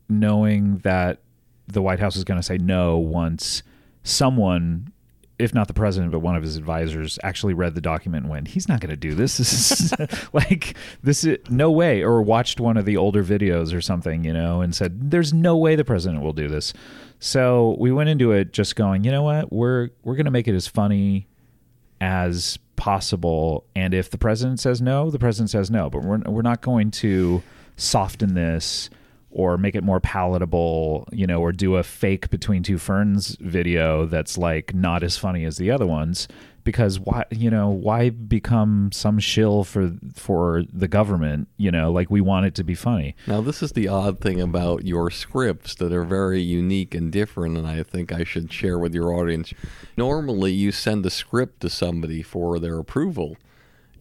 knowing 0.07 0.79
that 0.79 1.21
the 1.67 1.81
White 1.81 1.99
House 1.99 2.15
was 2.15 2.23
going 2.23 2.39
to 2.39 2.45
say 2.45 2.57
no 2.57 2.97
once 2.97 3.63
someone 4.03 4.91
if 5.39 5.53
not 5.53 5.67
the 5.67 5.73
president, 5.73 6.11
but 6.11 6.19
one 6.19 6.35
of 6.35 6.43
his 6.43 6.57
advisors 6.57 7.17
actually 7.23 7.53
read 7.53 7.73
the 7.73 7.81
document 7.81 8.25
and 8.25 8.31
went, 8.31 8.49
he's 8.49 8.67
not 8.67 8.81
going 8.81 8.89
to 8.89 8.97
do 8.97 9.15
this. 9.15 9.37
This 9.39 9.71
is 9.81 9.93
like, 10.33 10.75
this 11.01 11.23
is 11.23 11.37
no 11.49 11.71
way. 11.71 12.03
Or 12.03 12.21
watched 12.21 12.59
one 12.59 12.75
of 12.75 12.85
the 12.85 12.97
older 12.97 13.23
videos 13.23 13.73
or 13.73 13.79
something, 13.79 14.25
you 14.25 14.33
know, 14.33 14.61
and 14.61 14.75
said, 14.75 15.11
there's 15.11 15.33
no 15.33 15.55
way 15.55 15.75
the 15.75 15.85
president 15.85 16.21
will 16.21 16.33
do 16.33 16.49
this. 16.49 16.73
So 17.19 17.77
we 17.79 17.91
went 17.91 18.09
into 18.09 18.31
it 18.33 18.51
just 18.51 18.75
going, 18.75 19.05
you 19.05 19.11
know 19.11 19.23
what? 19.23 19.51
We're, 19.51 19.89
we're 20.03 20.15
going 20.15 20.25
to 20.25 20.31
make 20.31 20.47
it 20.47 20.55
as 20.55 20.67
funny 20.67 21.27
as 22.01 22.59
possible. 22.75 23.65
And 23.75 23.93
if 23.93 24.09
the 24.09 24.17
president 24.17 24.59
says 24.59 24.81
no, 24.81 25.09
the 25.09 25.19
president 25.19 25.49
says 25.49 25.71
no, 25.71 25.89
but 25.89 26.03
we're, 26.03 26.19
we're 26.19 26.41
not 26.41 26.61
going 26.61 26.91
to 26.91 27.41
soften 27.77 28.33
this 28.33 28.89
or 29.31 29.57
make 29.57 29.75
it 29.75 29.83
more 29.83 29.99
palatable, 29.99 31.07
you 31.11 31.27
know, 31.27 31.39
or 31.39 31.51
do 31.51 31.75
a 31.75 31.83
fake 31.83 32.29
between 32.29 32.63
two 32.63 32.77
ferns 32.77 33.37
video 33.39 34.05
that's 34.05 34.37
like 34.37 34.73
not 34.73 35.03
as 35.03 35.17
funny 35.17 35.45
as 35.45 35.57
the 35.57 35.69
other 35.69 35.85
ones 35.85 36.27
because 36.63 36.99
why 36.99 37.23
you 37.31 37.49
know 37.49 37.69
why 37.69 38.09
become 38.09 38.91
some 38.91 39.17
shill 39.17 39.63
for 39.63 39.91
for 40.13 40.63
the 40.71 40.87
government 40.87 41.47
you 41.57 41.71
know? 41.71 41.91
Like 41.91 42.09
we 42.09 42.21
want 42.21 42.45
it 42.45 42.55
to 42.55 42.63
be 42.63 42.75
funny. 42.75 43.15
Now 43.27 43.41
this 43.41 43.63
is 43.63 43.71
the 43.71 43.87
odd 43.87 44.19
thing 44.19 44.41
about 44.41 44.85
your 44.85 45.09
scripts 45.09 45.75
that 45.75 45.91
are 45.91 46.03
very 46.03 46.41
unique 46.41 46.93
and 46.93 47.11
different 47.11 47.57
and 47.57 47.67
i 47.67 47.81
think 47.83 48.11
i 48.11 48.23
should 48.23 48.51
share 48.51 48.77
with 48.77 48.93
your 48.93 49.13
audience. 49.13 49.53
Normally 49.97 50.51
you 50.51 50.71
send 50.71 51.05
a 51.05 51.09
script 51.09 51.61
to 51.61 51.69
somebody 51.69 52.21
for 52.21 52.59
their 52.59 52.77
approval 52.77 53.37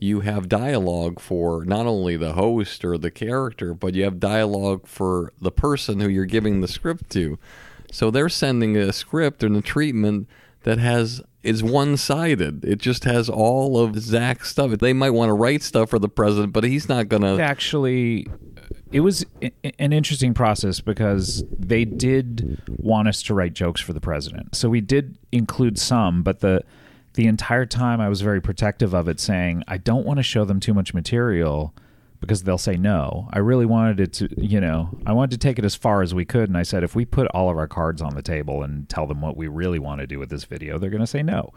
you 0.00 0.20
have 0.20 0.48
dialogue 0.48 1.20
for 1.20 1.64
not 1.64 1.86
only 1.86 2.16
the 2.16 2.32
host 2.34 2.84
or 2.84 2.98
the 2.98 3.10
character, 3.10 3.74
but 3.74 3.94
you 3.94 4.04
have 4.04 4.20
dialogue 4.20 4.86
for 4.86 5.32
the 5.40 5.50
person 5.50 6.00
who 6.00 6.08
you're 6.08 6.24
giving 6.24 6.60
the 6.60 6.68
script 6.68 7.10
to. 7.10 7.38
So 7.90 8.10
they're 8.10 8.28
sending 8.28 8.76
a 8.76 8.92
script 8.92 9.42
and 9.42 9.56
a 9.56 9.62
treatment 9.62 10.28
that 10.62 10.78
has 10.78 11.22
is 11.42 11.62
one 11.62 11.96
sided. 11.96 12.64
It 12.64 12.78
just 12.78 13.04
has 13.04 13.28
all 13.28 13.78
of 13.78 13.98
Zach's 13.98 14.50
stuff. 14.50 14.72
They 14.72 14.92
might 14.92 15.10
want 15.10 15.30
to 15.30 15.34
write 15.34 15.62
stuff 15.62 15.90
for 15.90 15.98
the 15.98 16.08
president, 16.08 16.52
but 16.52 16.64
he's 16.64 16.88
not 16.88 17.08
going 17.08 17.22
to. 17.22 17.42
Actually, 17.42 18.26
it 18.92 19.00
was 19.00 19.24
an 19.40 19.92
interesting 19.92 20.34
process 20.34 20.80
because 20.80 21.44
they 21.58 21.84
did 21.84 22.60
want 22.78 23.08
us 23.08 23.22
to 23.24 23.34
write 23.34 23.54
jokes 23.54 23.80
for 23.80 23.92
the 23.92 24.00
president. 24.00 24.56
So 24.56 24.68
we 24.68 24.80
did 24.80 25.16
include 25.32 25.78
some, 25.78 26.22
but 26.22 26.40
the 26.40 26.62
the 27.18 27.26
entire 27.26 27.66
time 27.66 28.00
I 28.00 28.08
was 28.08 28.20
very 28.20 28.40
protective 28.40 28.94
of 28.94 29.08
it, 29.08 29.18
saying, 29.18 29.64
I 29.66 29.76
don't 29.76 30.06
want 30.06 30.18
to 30.18 30.22
show 30.22 30.44
them 30.44 30.60
too 30.60 30.72
much 30.72 30.94
material 30.94 31.74
because 32.20 32.44
they'll 32.44 32.58
say 32.58 32.76
no. 32.76 33.28
I 33.32 33.40
really 33.40 33.66
wanted 33.66 33.98
it 33.98 34.12
to, 34.14 34.28
you 34.40 34.60
know, 34.60 34.96
I 35.04 35.12
wanted 35.12 35.32
to 35.32 35.38
take 35.38 35.58
it 35.58 35.64
as 35.64 35.74
far 35.74 36.00
as 36.00 36.14
we 36.14 36.24
could. 36.24 36.48
And 36.48 36.56
I 36.56 36.62
said, 36.62 36.84
if 36.84 36.94
we 36.94 37.04
put 37.04 37.26
all 37.32 37.50
of 37.50 37.58
our 37.58 37.66
cards 37.66 38.00
on 38.00 38.14
the 38.14 38.22
table 38.22 38.62
and 38.62 38.88
tell 38.88 39.04
them 39.08 39.20
what 39.20 39.36
we 39.36 39.48
really 39.48 39.80
want 39.80 40.00
to 40.00 40.06
do 40.06 40.20
with 40.20 40.30
this 40.30 40.44
video, 40.44 40.78
they're 40.78 40.90
going 40.90 41.00
to 41.00 41.08
say 41.08 41.24
no. 41.24 41.52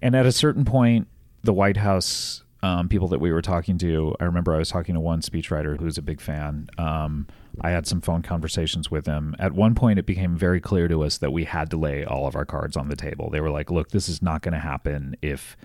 And 0.00 0.14
at 0.14 0.26
a 0.26 0.32
certain 0.32 0.64
point, 0.64 1.08
the 1.42 1.52
White 1.52 1.78
House 1.78 2.44
um, 2.62 2.88
people 2.88 3.08
that 3.08 3.18
we 3.18 3.32
were 3.32 3.42
talking 3.42 3.78
to, 3.78 4.14
I 4.20 4.24
remember 4.26 4.54
I 4.54 4.58
was 4.58 4.68
talking 4.68 4.94
to 4.94 5.00
one 5.00 5.22
speechwriter 5.22 5.76
who's 5.80 5.98
a 5.98 6.02
big 6.02 6.20
fan. 6.20 6.68
Um, 6.78 7.26
I 7.60 7.70
had 7.70 7.86
some 7.86 8.00
phone 8.00 8.22
conversations 8.22 8.90
with 8.90 9.06
him. 9.06 9.36
At 9.38 9.52
one 9.52 9.74
point, 9.74 9.98
it 9.98 10.06
became 10.06 10.36
very 10.36 10.60
clear 10.60 10.88
to 10.88 11.04
us 11.04 11.18
that 11.18 11.32
we 11.32 11.44
had 11.44 11.70
to 11.70 11.76
lay 11.76 12.04
all 12.04 12.26
of 12.26 12.34
our 12.34 12.44
cards 12.44 12.76
on 12.76 12.88
the 12.88 12.96
table. 12.96 13.30
They 13.30 13.40
were 13.40 13.50
like, 13.50 13.70
"Look, 13.70 13.90
this 13.90 14.08
is 14.08 14.22
not 14.22 14.42
going 14.42 14.54
to 14.54 14.60
happen 14.60 15.16
if." 15.22 15.56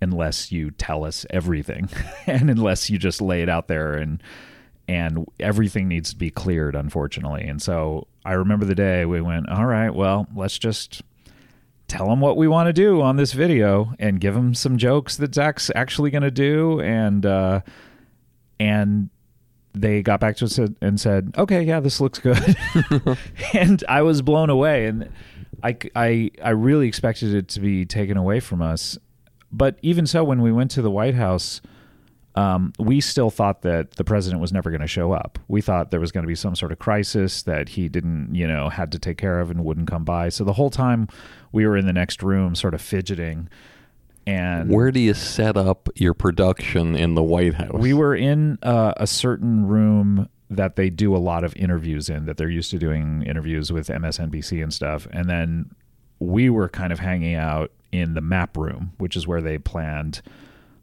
unless 0.00 0.52
you 0.52 0.70
tell 0.72 1.02
us 1.02 1.24
everything 1.30 1.88
and 2.26 2.50
unless 2.50 2.90
you 2.90 2.98
just 2.98 3.22
lay 3.22 3.42
it 3.42 3.48
out 3.48 3.68
there 3.68 3.94
and 3.94 4.22
and 4.86 5.24
everything 5.40 5.88
needs 5.88 6.10
to 6.10 6.16
be 6.16 6.30
cleared 6.30 6.74
unfortunately 6.74 7.44
and 7.44 7.62
so 7.62 8.06
i 8.24 8.32
remember 8.32 8.66
the 8.66 8.74
day 8.74 9.06
we 9.06 9.20
went 9.22 9.48
all 9.48 9.64
right 9.64 9.94
well 9.94 10.26
let's 10.34 10.58
just 10.58 11.00
tell 11.88 12.08
them 12.08 12.20
what 12.20 12.36
we 12.36 12.48
want 12.48 12.66
to 12.66 12.72
do 12.72 13.00
on 13.00 13.16
this 13.16 13.32
video 13.32 13.94
and 13.98 14.20
give 14.20 14.34
them 14.34 14.54
some 14.54 14.76
jokes 14.76 15.16
that 15.16 15.34
Zach's 15.34 15.70
actually 15.74 16.10
going 16.10 16.22
to 16.22 16.30
do. 16.30 16.80
And, 16.80 17.24
uh, 17.24 17.60
and 18.58 19.10
they 19.74 20.02
got 20.02 20.20
back 20.20 20.36
to 20.36 20.44
us 20.44 20.58
and 20.58 21.00
said, 21.00 21.34
okay, 21.36 21.62
yeah, 21.62 21.80
this 21.80 22.00
looks 22.00 22.18
good. 22.18 22.56
and 23.54 23.82
I 23.88 24.02
was 24.02 24.22
blown 24.22 24.48
away. 24.48 24.86
And 24.86 25.10
I, 25.62 25.76
I, 25.96 26.30
I 26.42 26.50
really 26.50 26.86
expected 26.86 27.34
it 27.34 27.48
to 27.48 27.60
be 27.60 27.84
taken 27.84 28.16
away 28.16 28.40
from 28.40 28.62
us. 28.62 28.96
But 29.50 29.78
even 29.82 30.06
so, 30.06 30.24
when 30.24 30.42
we 30.42 30.52
went 30.52 30.70
to 30.72 30.82
the 30.82 30.90
White 30.90 31.14
House, 31.14 31.60
um, 32.36 32.72
we 32.78 33.00
still 33.00 33.30
thought 33.30 33.62
that 33.62 33.92
the 33.92 34.04
president 34.04 34.40
was 34.40 34.52
never 34.52 34.70
going 34.70 34.80
to 34.80 34.88
show 34.88 35.12
up. 35.12 35.38
We 35.46 35.60
thought 35.60 35.90
there 35.90 36.00
was 36.00 36.10
going 36.10 36.24
to 36.24 36.28
be 36.28 36.34
some 36.34 36.56
sort 36.56 36.72
of 36.72 36.78
crisis 36.78 37.42
that 37.42 37.70
he 37.70 37.88
didn't, 37.88 38.34
you 38.34 38.46
know, 38.46 38.68
had 38.68 38.90
to 38.92 38.98
take 38.98 39.18
care 39.18 39.40
of 39.40 39.50
and 39.50 39.64
wouldn't 39.64 39.88
come 39.88 40.04
by. 40.04 40.28
So 40.28 40.42
the 40.42 40.54
whole 40.54 40.70
time 40.70 41.08
we 41.52 41.66
were 41.66 41.76
in 41.76 41.86
the 41.86 41.92
next 41.92 42.22
room, 42.22 42.54
sort 42.56 42.74
of 42.74 42.82
fidgeting. 42.82 43.48
And 44.26 44.70
Where 44.70 44.90
do 44.90 45.00
you 45.00 45.14
set 45.14 45.56
up 45.56 45.88
your 45.96 46.14
production 46.14 46.96
in 46.96 47.14
the 47.14 47.22
White 47.22 47.54
House? 47.54 47.72
we 47.74 47.92
were 47.92 48.14
in 48.14 48.58
uh, 48.62 48.94
a 48.96 49.06
certain 49.06 49.66
room 49.66 50.28
that 50.50 50.76
they 50.76 50.90
do 50.90 51.14
a 51.16 51.18
lot 51.18 51.44
of 51.44 51.54
interviews 51.56 52.08
in, 52.08 52.26
that 52.26 52.36
they're 52.36 52.48
used 52.48 52.70
to 52.70 52.78
doing 52.78 53.22
interviews 53.22 53.72
with 53.72 53.88
MSNBC 53.88 54.62
and 54.62 54.72
stuff. 54.72 55.06
And 55.10 55.28
then 55.28 55.70
we 56.18 56.48
were 56.48 56.68
kind 56.68 56.92
of 56.92 57.00
hanging 57.00 57.34
out 57.34 57.70
in 57.92 58.14
the 58.14 58.20
map 58.20 58.56
room, 58.56 58.92
which 58.98 59.16
is 59.16 59.26
where 59.26 59.40
they 59.40 59.58
planned 59.58 60.22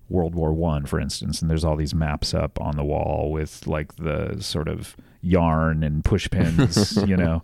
World 0.10 0.36
War 0.36 0.54
One, 0.54 0.86
for 0.86 1.00
instance. 1.00 1.42
And 1.42 1.50
there's 1.50 1.64
all 1.64 1.76
these 1.76 1.96
maps 1.96 2.34
up 2.34 2.60
on 2.60 2.76
the 2.76 2.84
wall 2.84 3.32
with 3.32 3.66
like 3.66 3.96
the 3.96 4.38
sort 4.40 4.68
of 4.68 4.96
yarn 5.22 5.84
and 5.84 6.04
push 6.04 6.30
pins, 6.30 6.98
you 7.08 7.18
know. 7.18 7.44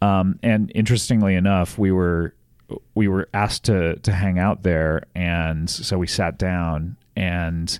Um, 0.00 0.38
and 0.42 0.70
interestingly 0.74 1.34
enough, 1.34 1.76
we 1.76 1.90
were 1.90 2.34
we 2.94 3.08
were 3.08 3.28
asked 3.32 3.64
to 3.64 3.96
to 3.96 4.12
hang 4.12 4.38
out 4.38 4.62
there, 4.62 5.04
and 5.14 5.68
so 5.68 5.98
we 5.98 6.06
sat 6.06 6.38
down, 6.38 6.96
and 7.16 7.78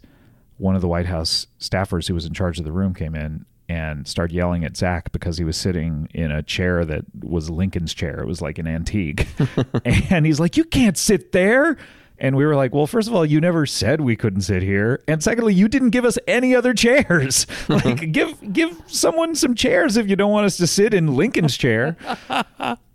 one 0.59 0.74
of 0.74 0.80
the 0.80 0.89
White 0.89 1.07
House 1.07 1.47
staffers 1.61 2.09
who 2.09 2.14
was 2.14 2.24
in 2.24 2.34
charge 2.34 2.59
of 2.59 2.64
the 2.64 2.72
room 2.72 2.95
came 2.95 3.14
in 3.14 3.45
and 3.68 4.09
started 4.09 4.34
yelling 4.34 4.64
at 4.64 4.76
Zach 4.76 5.12
because 5.12 5.36
he 5.36 5.45
was 5.45 5.57
sitting 5.57 6.09
in 6.14 6.30
a 6.30 6.43
chair 6.43 6.84
that 6.86 7.05
was 7.22 7.51
Lincoln's 7.51 7.93
chair. 7.93 8.20
It 8.20 8.26
was 8.26 8.41
like 8.41 8.59
an 8.59 8.66
antique, 8.66 9.26
and 9.84 10.24
he's 10.24 10.41
like, 10.41 10.57
"You 10.57 10.64
can't 10.64 10.97
sit 10.97 11.32
there." 11.32 11.76
And 12.20 12.36
we 12.36 12.45
were 12.45 12.57
like, 12.57 12.74
well, 12.74 12.89
first 12.89 13.07
of 13.07 13.14
all, 13.14 13.24
you 13.24 13.41
never 13.41 13.64
said 13.64 14.01
we 14.01 14.16
couldn't 14.16 14.41
sit 14.41 14.62
here, 14.62 15.03
and 15.07 15.22
secondly, 15.22 15.55
you 15.55 15.68
didn't 15.68 15.91
give 15.91 16.05
us 16.05 16.18
any 16.26 16.55
other 16.55 16.74
chairs. 16.74 17.47
like, 17.68 18.11
give 18.12 18.53
give 18.53 18.82
someone 18.86 19.34
some 19.34 19.55
chairs 19.55 19.97
if 19.97 20.09
you 20.09 20.16
don't 20.16 20.32
want 20.32 20.47
us 20.47 20.57
to 20.57 20.66
sit 20.66 20.95
in 20.95 21.14
Lincoln's 21.14 21.57
chair. 21.57 21.97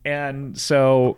and 0.03 0.57
so, 0.57 1.17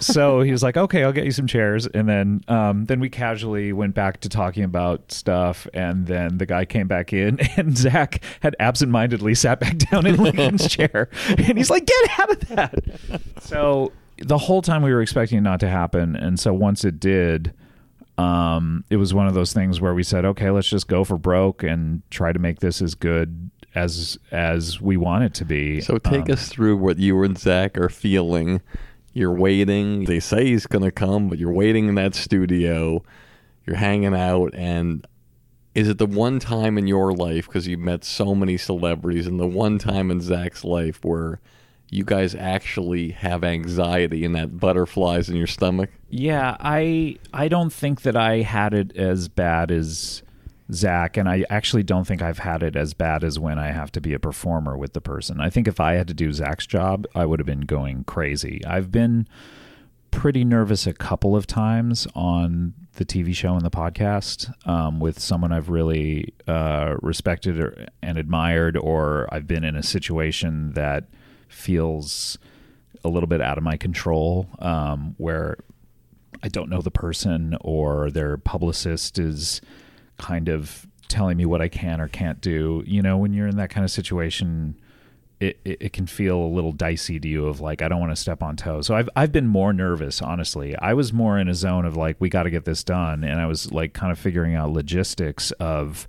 so 0.00 0.40
he 0.40 0.52
was 0.52 0.62
like, 0.62 0.76
okay, 0.76 1.04
I'll 1.04 1.12
get 1.12 1.24
you 1.24 1.30
some 1.30 1.46
chairs, 1.46 1.86
and 1.86 2.08
then 2.08 2.42
um, 2.48 2.86
then 2.86 3.00
we 3.00 3.08
casually 3.08 3.72
went 3.72 3.94
back 3.94 4.20
to 4.20 4.28
talking 4.28 4.64
about 4.64 5.10
stuff, 5.12 5.66
and 5.74 6.06
then 6.06 6.38
the 6.38 6.46
guy 6.46 6.64
came 6.64 6.86
back 6.88 7.12
in, 7.12 7.38
and 7.56 7.76
Zach 7.76 8.22
had 8.40 8.54
absentmindedly 8.60 9.34
sat 9.34 9.60
back 9.60 9.78
down 9.78 10.06
in 10.06 10.16
Lincoln's 10.16 10.68
chair, 10.74 11.08
and 11.28 11.56
he's 11.58 11.70
like, 11.70 11.86
get 11.86 12.20
out 12.20 12.30
of 12.30 12.48
that. 12.48 12.74
So 13.40 13.92
the 14.18 14.38
whole 14.38 14.62
time 14.62 14.82
we 14.82 14.92
were 14.92 15.02
expecting 15.02 15.38
it 15.38 15.42
not 15.42 15.60
to 15.60 15.68
happen, 15.68 16.16
and 16.16 16.38
so 16.38 16.52
once 16.52 16.84
it 16.84 16.98
did, 17.00 17.52
um, 18.16 18.84
it 18.90 18.96
was 18.96 19.14
one 19.14 19.26
of 19.28 19.34
those 19.34 19.52
things 19.52 19.80
where 19.80 19.94
we 19.94 20.02
said, 20.02 20.24
okay, 20.24 20.50
let's 20.50 20.68
just 20.68 20.88
go 20.88 21.04
for 21.04 21.16
broke 21.18 21.62
and 21.62 22.02
try 22.10 22.32
to 22.32 22.38
make 22.38 22.60
this 22.60 22.82
as 22.82 22.94
good 22.94 23.50
as 23.74 24.18
as 24.32 24.80
we 24.80 24.96
want 24.96 25.22
it 25.24 25.34
to 25.34 25.44
be. 25.44 25.80
So 25.80 25.98
take 25.98 26.26
Um, 26.26 26.32
us 26.32 26.48
through 26.48 26.78
what 26.78 26.98
you 26.98 27.22
and 27.22 27.38
Zach 27.38 27.78
are 27.78 27.88
feeling. 27.88 28.60
You're 29.18 29.32
waiting. 29.32 30.04
They 30.04 30.20
say 30.20 30.46
he's 30.46 30.66
going 30.66 30.84
to 30.84 30.92
come, 30.92 31.28
but 31.28 31.38
you're 31.38 31.52
waiting 31.52 31.88
in 31.88 31.96
that 31.96 32.14
studio. 32.14 33.02
You're 33.66 33.76
hanging 33.76 34.14
out, 34.14 34.54
and 34.54 35.04
is 35.74 35.88
it 35.88 35.98
the 35.98 36.06
one 36.06 36.38
time 36.38 36.78
in 36.78 36.86
your 36.86 37.12
life 37.12 37.46
because 37.46 37.66
you've 37.66 37.80
met 37.80 38.04
so 38.04 38.32
many 38.34 38.56
celebrities, 38.56 39.26
and 39.26 39.40
the 39.40 39.46
one 39.46 39.78
time 39.78 40.12
in 40.12 40.20
Zach's 40.20 40.62
life 40.62 41.04
where 41.04 41.40
you 41.90 42.04
guys 42.04 42.34
actually 42.34 43.10
have 43.10 43.42
anxiety 43.42 44.24
and 44.24 44.36
that 44.36 44.60
butterflies 44.60 45.28
in 45.28 45.36
your 45.36 45.46
stomach? 45.48 45.90
Yeah, 46.08 46.56
I 46.60 47.18
I 47.32 47.48
don't 47.48 47.72
think 47.72 48.02
that 48.02 48.16
I 48.16 48.42
had 48.42 48.72
it 48.72 48.96
as 48.96 49.28
bad 49.28 49.72
as 49.72 50.22
Zach, 50.72 51.16
and 51.16 51.28
I 51.28 51.44
actually 51.48 51.82
don't 51.82 52.06
think 52.06 52.20
I've 52.20 52.38
had 52.38 52.62
it 52.62 52.76
as 52.76 52.92
bad 52.92 53.24
as 53.24 53.38
when 53.38 53.58
I 53.58 53.68
have 53.68 53.90
to 53.92 54.00
be 54.00 54.12
a 54.12 54.18
performer 54.18 54.76
with 54.76 54.92
the 54.92 55.00
person. 55.00 55.40
I 55.40 55.48
think 55.48 55.66
if 55.66 55.80
I 55.80 55.94
had 55.94 56.08
to 56.08 56.14
do 56.14 56.32
Zach's 56.32 56.66
job, 56.66 57.06
I 57.14 57.24
would 57.24 57.40
have 57.40 57.46
been 57.46 57.62
going 57.62 58.04
crazy. 58.04 58.64
I've 58.66 58.92
been 58.92 59.26
pretty 60.10 60.44
nervous 60.44 60.86
a 60.86 60.92
couple 60.92 61.36
of 61.36 61.46
times 61.46 62.06
on 62.14 62.74
the 62.94 63.04
TV 63.04 63.34
show 63.34 63.54
and 63.54 63.64
the 63.64 63.70
podcast 63.70 64.52
um, 64.66 65.00
with 65.00 65.18
someone 65.18 65.52
I've 65.52 65.68
really 65.68 66.34
uh, 66.46 66.96
respected 67.00 67.60
or, 67.60 67.86
and 68.02 68.18
admired, 68.18 68.76
or 68.76 69.28
I've 69.32 69.46
been 69.46 69.64
in 69.64 69.76
a 69.76 69.82
situation 69.82 70.72
that 70.72 71.04
feels 71.48 72.36
a 73.04 73.08
little 73.08 73.28
bit 73.28 73.40
out 73.40 73.56
of 73.56 73.64
my 73.64 73.76
control, 73.76 74.48
um, 74.58 75.14
where 75.18 75.56
I 76.42 76.48
don't 76.48 76.68
know 76.68 76.82
the 76.82 76.90
person 76.90 77.56
or 77.60 78.10
their 78.10 78.36
publicist 78.36 79.18
is 79.18 79.60
kind 80.18 80.48
of 80.48 80.86
telling 81.08 81.36
me 81.36 81.46
what 81.46 81.62
I 81.62 81.68
can 81.68 82.00
or 82.00 82.08
can't 82.08 82.40
do. 82.40 82.82
You 82.86 83.02
know, 83.02 83.16
when 83.16 83.32
you're 83.32 83.48
in 83.48 83.56
that 83.56 83.70
kind 83.70 83.84
of 83.84 83.90
situation, 83.90 84.76
it, 85.40 85.58
it, 85.64 85.78
it 85.80 85.92
can 85.92 86.06
feel 86.06 86.36
a 86.36 86.48
little 86.48 86.72
dicey 86.72 87.18
to 87.18 87.28
you 87.28 87.46
of 87.46 87.60
like, 87.60 87.80
I 87.80 87.88
don't 87.88 88.00
want 88.00 88.12
to 88.12 88.16
step 88.16 88.42
on 88.42 88.56
toes. 88.56 88.86
So 88.86 88.94
I've, 88.94 89.08
I've 89.16 89.32
been 89.32 89.46
more 89.46 89.72
nervous, 89.72 90.20
honestly. 90.20 90.76
I 90.76 90.94
was 90.94 91.12
more 91.12 91.38
in 91.38 91.48
a 91.48 91.54
zone 91.54 91.84
of 91.84 91.96
like, 91.96 92.16
we 92.18 92.28
got 92.28 92.42
to 92.42 92.50
get 92.50 92.64
this 92.64 92.82
done. 92.82 93.24
And 93.24 93.40
I 93.40 93.46
was 93.46 93.72
like 93.72 93.92
kind 93.94 94.12
of 94.12 94.18
figuring 94.18 94.54
out 94.54 94.70
logistics 94.70 95.50
of, 95.52 96.06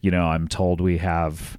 you 0.00 0.10
know, 0.10 0.24
I'm 0.24 0.48
told 0.48 0.80
we 0.80 0.98
have 0.98 1.58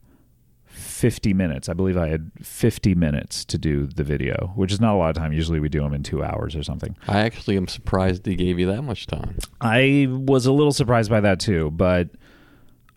50 0.95 1.33
minutes. 1.33 1.67
I 1.67 1.73
believe 1.73 1.97
I 1.97 2.07
had 2.07 2.31
50 2.41 2.95
minutes 2.95 3.43
to 3.45 3.57
do 3.57 3.85
the 3.85 4.03
video, 4.03 4.53
which 4.55 4.71
is 4.71 4.79
not 4.79 4.93
a 4.93 4.97
lot 4.97 5.09
of 5.09 5.15
time. 5.17 5.33
Usually 5.33 5.59
we 5.59 5.67
do 5.67 5.81
them 5.81 5.93
in 5.93 6.03
two 6.03 6.23
hours 6.23 6.55
or 6.55 6.63
something. 6.63 6.95
I 7.07 7.19
actually 7.19 7.57
am 7.57 7.67
surprised 7.67 8.25
he 8.25 8.35
gave 8.35 8.57
you 8.59 8.67
that 8.67 8.81
much 8.81 9.05
time. 9.05 9.37
I 9.59 10.07
was 10.09 10.45
a 10.45 10.53
little 10.53 10.71
surprised 10.71 11.09
by 11.09 11.19
that 11.19 11.41
too, 11.41 11.71
but 11.71 12.11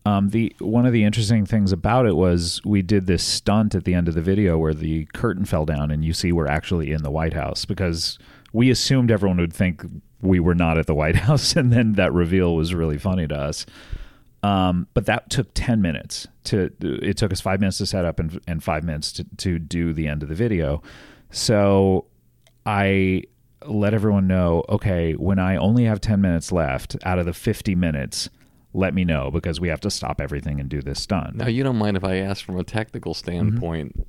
um, 0.06 0.28
the 0.28 0.54
one 0.60 0.86
of 0.86 0.92
the 0.92 1.02
interesting 1.02 1.44
things 1.44 1.72
about 1.72 2.06
it 2.06 2.14
was 2.14 2.60
we 2.64 2.82
did 2.82 3.06
this 3.06 3.24
stunt 3.24 3.74
at 3.74 3.84
the 3.84 3.94
end 3.94 4.06
of 4.06 4.14
the 4.14 4.22
video 4.22 4.56
where 4.56 4.74
the 4.74 5.06
curtain 5.06 5.44
fell 5.44 5.64
down 5.64 5.90
and 5.90 6.04
you 6.04 6.12
see 6.12 6.30
we're 6.30 6.46
actually 6.46 6.92
in 6.92 7.02
the 7.02 7.10
White 7.10 7.34
House 7.34 7.64
because 7.64 8.16
we 8.52 8.70
assumed 8.70 9.10
everyone 9.10 9.38
would 9.38 9.52
think 9.52 9.82
we 10.22 10.38
were 10.38 10.54
not 10.54 10.78
at 10.78 10.86
the 10.86 10.94
White 10.94 11.16
House, 11.26 11.56
and 11.56 11.72
then 11.72 11.94
that 11.94 12.12
reveal 12.12 12.54
was 12.54 12.74
really 12.74 12.98
funny 12.98 13.26
to 13.26 13.36
us. 13.36 13.66
Um, 14.42 14.86
but 14.94 15.06
that 15.06 15.30
took 15.30 15.48
10 15.54 15.82
minutes 15.82 16.28
to, 16.44 16.70
it 16.80 17.16
took 17.16 17.32
us 17.32 17.40
five 17.40 17.60
minutes 17.60 17.78
to 17.78 17.86
set 17.86 18.04
up 18.04 18.20
and, 18.20 18.40
and 18.46 18.62
five 18.62 18.84
minutes 18.84 19.12
to, 19.12 19.24
to 19.38 19.58
do 19.58 19.92
the 19.92 20.06
end 20.06 20.22
of 20.22 20.28
the 20.28 20.34
video. 20.34 20.82
So 21.30 22.06
I 22.64 23.24
let 23.66 23.94
everyone 23.94 24.26
know, 24.26 24.64
okay, 24.68 25.14
when 25.14 25.38
I 25.38 25.56
only 25.56 25.84
have 25.84 26.00
10 26.00 26.20
minutes 26.20 26.52
left 26.52 26.96
out 27.04 27.18
of 27.18 27.26
the 27.26 27.32
50 27.32 27.74
minutes, 27.74 28.28
let 28.72 28.94
me 28.94 29.04
know 29.04 29.30
because 29.30 29.60
we 29.60 29.68
have 29.68 29.80
to 29.80 29.90
stop 29.90 30.20
everything 30.20 30.60
and 30.60 30.68
do 30.68 30.80
this 30.80 31.02
stunt. 31.02 31.36
Now, 31.36 31.48
you 31.48 31.64
don't 31.64 31.76
mind 31.76 31.96
if 31.96 32.04
I 32.04 32.16
ask 32.16 32.44
from 32.44 32.58
a 32.58 32.64
technical 32.64 33.14
standpoint, 33.14 34.06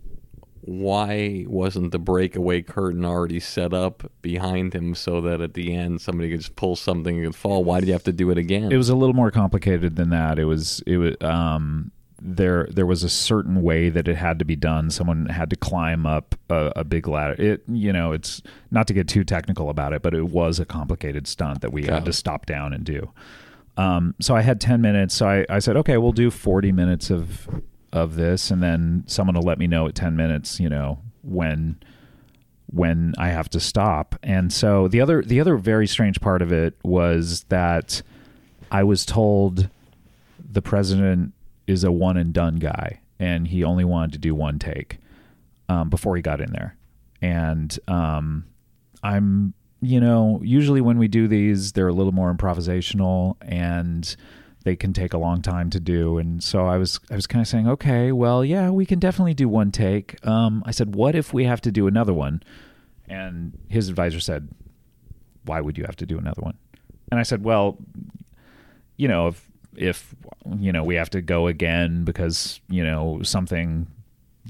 why 0.62 1.46
wasn't 1.48 1.92
the 1.92 2.00
breakaway 2.00 2.62
curtain 2.62 3.06
already 3.06 3.40
set 3.40 3.74
up 3.74 4.12
behind 4.22 4.74
him 4.74 4.96
so 4.96 5.22
that 5.22 5.42
at 5.42 5.54
the 5.54 5.74
end 5.74 6.02
somebody 6.02 6.30
could 6.30 6.42
just 6.42 6.56
pull 6.56 6.76
something 6.76 7.24
and 7.24 7.36
fall? 7.36 7.64
Why 7.64 7.80
did 7.80 7.88
you 7.88 7.94
have 7.94 8.04
to 8.04 8.14
do 8.14 8.30
it 8.30 8.38
again? 8.38 8.72
It 8.72 8.78
was 8.78 8.90
a 8.90 8.96
little 8.96 9.16
more 9.16 9.32
complicated 9.32 9.96
than 9.96 10.10
that. 10.10 10.40
It 10.40 10.46
was 10.46 10.82
it 10.86 10.98
was 10.98 11.16
um 11.22 11.92
there 12.22 12.68
there 12.72 12.86
was 12.86 13.04
a 13.04 13.10
certain 13.10 13.62
way 13.62 13.90
that 13.90 14.08
it 14.08 14.16
had 14.16 14.40
to 14.40 14.46
be 14.46 14.56
done. 14.56 14.90
Someone 14.90 15.28
had 15.28 15.50
to 15.52 15.56
climb 15.56 16.06
up 16.06 16.36
a, 16.50 16.74
a 16.78 16.84
big 16.84 17.08
ladder. 17.08 17.42
It 17.42 17.64
you 17.68 17.94
know 17.94 18.12
it's 18.12 18.42
not 18.72 18.88
to 18.88 18.94
get 18.94 19.08
too 19.08 19.24
technical 19.24 19.70
about 19.70 19.94
it, 19.94 20.02
but 20.02 20.14
it 20.14 20.30
was 20.30 20.60
a 20.60 20.66
complicated 20.66 21.28
stunt 21.28 21.62
that 21.62 21.72
we 21.72 21.84
Got 21.84 21.94
had 21.94 22.06
to 22.06 22.14
stop 22.14 22.46
down 22.46 22.74
and 22.74 22.84
do. 22.84 23.12
Um, 23.78 24.16
so 24.20 24.36
I 24.36 24.42
had 24.42 24.60
ten 24.60 24.82
minutes. 24.82 25.16
So 25.16 25.28
I, 25.28 25.46
I 25.50 25.60
said, 25.60 25.78
okay, 25.78 25.98
we'll 25.98 26.12
do 26.12 26.30
forty 26.30 26.72
minutes 26.72 27.10
of 27.10 27.48
of 27.92 28.16
this, 28.16 28.52
and 28.52 28.62
then 28.62 29.04
someone 29.08 29.36
will 29.36 29.44
let 29.44 29.60
me 29.60 29.68
know 29.68 29.88
at 29.88 29.96
ten 29.96 30.16
minutes. 30.16 30.60
You 30.60 30.70
know 30.70 31.00
when 31.22 31.80
when 32.72 33.14
I 33.18 33.30
have 33.30 33.50
to 33.50 33.60
stop. 33.60 34.16
And 34.22 34.54
so 34.54 34.88
the 34.88 35.02
other 35.02 35.22
the 35.22 35.40
other 35.40 35.58
very 35.58 35.88
strange 35.88 36.22
part 36.22 36.42
of 36.42 36.52
it 36.52 36.76
was 36.84 37.44
that 37.46 38.02
I 38.72 38.84
was 38.84 39.06
told 39.06 39.70
the 40.52 40.62
president 40.62 41.34
is 41.68 41.84
a 41.84 41.92
one 41.92 42.18
and 42.18 42.34
done 42.34 42.56
guy, 42.58 43.02
and 43.20 43.48
he 43.48 43.64
only 43.64 43.86
wanted 43.86 44.14
to 44.14 44.20
do 44.20 44.36
one 44.36 44.60
take 44.60 44.98
um, 45.68 45.90
before 45.90 46.16
he 46.16 46.22
got 46.22 46.42
in 46.42 46.52
there. 46.52 46.76
And 47.22 47.78
um, 47.88 48.46
I'm, 49.04 49.54
you 49.82 50.00
know, 50.00 50.40
usually 50.44 50.82
when 50.82 50.98
we 50.98 51.08
do 51.08 51.28
these, 51.28 51.74
they're 51.74 51.88
a 51.88 51.94
little 51.94 52.12
more 52.12 52.34
improvisational 52.34 53.36
and 53.42 54.16
they 54.64 54.76
can 54.76 54.94
take 54.94 55.14
a 55.14 55.18
long 55.18 55.42
time 55.42 55.70
to 55.70 55.80
do. 55.80 56.18
And 56.18 56.44
so 56.44 56.66
I 56.66 56.78
was, 56.78 57.00
I 57.10 57.16
was 57.16 57.28
kind 57.28 57.42
of 57.42 57.48
saying, 57.48 57.68
okay, 57.68 58.12
well, 58.12 58.44
yeah, 58.44 58.70
we 58.70 58.86
can 58.86 59.00
definitely 59.00 59.34
do 59.34 59.48
one 59.48 59.72
take. 59.72 60.26
Um, 60.26 60.64
I 60.66 60.72
said, 60.72 60.96
what 60.96 61.16
if 61.16 61.34
we 61.34 61.46
have 61.46 61.62
to 61.62 61.72
do 61.72 61.88
another 61.88 62.14
one? 62.14 62.44
And 63.08 63.58
his 63.70 63.90
advisor 63.90 64.20
said, 64.20 64.50
why 65.46 65.62
would 65.62 65.78
you 65.78 65.86
have 65.86 65.96
to 65.98 66.06
do 66.06 66.18
another 66.18 66.42
one? 66.42 66.58
And 67.12 67.20
I 67.20 67.24
said, 67.24 67.44
well, 67.44 67.78
you 68.98 69.08
know, 69.08 69.28
if 69.28 69.50
if 69.76 70.14
you 70.58 70.72
know 70.72 70.84
we 70.84 70.96
have 70.96 71.10
to 71.10 71.22
go 71.22 71.48
again 71.48 72.04
because 72.04 72.60
you 72.70 72.84
know 72.84 73.22
something 73.24 73.88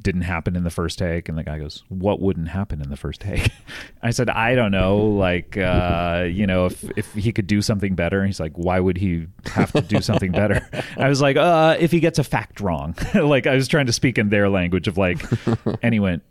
didn't 0.01 0.21
happen 0.21 0.55
in 0.55 0.63
the 0.63 0.69
first 0.69 0.97
take. 0.97 1.29
And 1.29 1.37
the 1.37 1.43
guy 1.43 1.59
goes 1.59 1.83
what 1.89 2.19
wouldn't 2.19 2.49
happen 2.49 2.81
in 2.81 2.89
the 2.89 2.97
first 2.97 3.21
take? 3.21 3.51
I 4.01 4.11
said 4.11 4.29
i 4.29 4.55
don't 4.55 4.71
know. 4.71 4.97
Like 4.97 5.57
uh, 5.57 6.27
you 6.29 6.47
know 6.47 6.65
if 6.65 6.83
if 6.97 7.13
he 7.13 7.31
could 7.31 7.47
do 7.47 7.61
something 7.61 7.95
better. 7.95 8.19
And 8.19 8.27
he's 8.27 8.39
like 8.39 8.53
why 8.55 8.79
would 8.79 8.97
he 8.97 9.27
have 9.45 9.71
to 9.73 9.81
do 9.81 10.01
something 10.01 10.31
better? 10.31 10.67
I 10.97 11.09
was 11.09 11.21
like 11.21 11.37
uh 11.37 11.77
if 11.79 11.91
he 11.91 11.99
gets 11.99 12.19
a 12.19 12.23
fact 12.23 12.59
wrong. 12.59 12.95
Like 13.29 13.47
i 13.47 13.53
was 13.53 13.67
trying 13.67 13.85
to 13.85 13.93
speak 13.93 14.17
in 14.17 14.29
their 14.29 14.49
language 14.49 14.87
of 14.87 14.97
like 14.97 15.21
and 15.83 15.93
he 15.93 15.99
went 15.99 16.23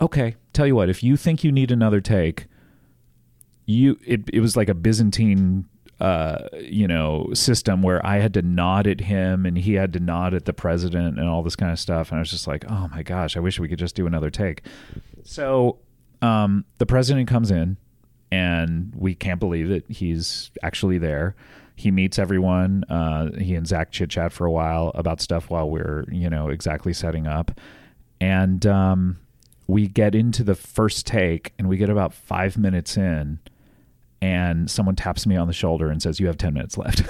okay 0.00 0.34
tell 0.52 0.66
you 0.66 0.74
what 0.74 0.88
if 0.88 1.02
you 1.02 1.16
think 1.16 1.44
you 1.44 1.52
need 1.52 1.70
another 1.70 2.00
take 2.00 2.46
you 3.66 3.98
it, 4.04 4.22
it 4.32 4.40
was 4.40 4.56
like 4.56 4.68
a 4.68 4.74
byzantine 4.74 5.66
uh, 6.00 6.48
you 6.60 6.86
know, 6.86 7.30
system 7.32 7.82
where 7.82 8.04
I 8.04 8.18
had 8.18 8.34
to 8.34 8.42
nod 8.42 8.86
at 8.86 9.00
him 9.00 9.46
and 9.46 9.56
he 9.56 9.74
had 9.74 9.92
to 9.94 10.00
nod 10.00 10.34
at 10.34 10.44
the 10.44 10.52
president 10.52 11.18
and 11.18 11.28
all 11.28 11.42
this 11.42 11.56
kind 11.56 11.72
of 11.72 11.78
stuff. 11.78 12.10
And 12.10 12.18
I 12.18 12.20
was 12.20 12.30
just 12.30 12.46
like, 12.46 12.64
oh 12.70 12.88
my 12.88 13.02
gosh, 13.02 13.36
I 13.36 13.40
wish 13.40 13.58
we 13.58 13.68
could 13.68 13.78
just 13.78 13.94
do 13.94 14.06
another 14.06 14.28
take. 14.28 14.62
So 15.24 15.78
um, 16.20 16.64
the 16.78 16.86
president 16.86 17.28
comes 17.28 17.50
in 17.50 17.78
and 18.30 18.92
we 18.94 19.14
can't 19.14 19.40
believe 19.40 19.70
it. 19.70 19.84
He's 19.88 20.50
actually 20.62 20.98
there. 20.98 21.34
He 21.76 21.90
meets 21.90 22.18
everyone. 22.18 22.84
Uh, 22.84 23.32
he 23.38 23.54
and 23.54 23.66
Zach 23.66 23.90
chit 23.90 24.10
chat 24.10 24.32
for 24.32 24.46
a 24.46 24.50
while 24.50 24.92
about 24.94 25.20
stuff 25.20 25.48
while 25.48 25.68
we're, 25.68 26.04
you 26.10 26.28
know, 26.28 26.48
exactly 26.48 26.92
setting 26.92 27.26
up. 27.26 27.58
And 28.20 28.66
um, 28.66 29.18
we 29.66 29.88
get 29.88 30.14
into 30.14 30.44
the 30.44 30.54
first 30.54 31.06
take 31.06 31.54
and 31.58 31.68
we 31.68 31.78
get 31.78 31.88
about 31.88 32.12
five 32.12 32.58
minutes 32.58 32.96
in 32.98 33.38
and 34.20 34.70
someone 34.70 34.96
taps 34.96 35.26
me 35.26 35.36
on 35.36 35.46
the 35.46 35.52
shoulder 35.52 35.90
and 35.90 36.02
says, 36.02 36.20
You 36.20 36.26
have 36.26 36.38
10 36.38 36.54
minutes 36.54 36.78
left. 36.78 37.02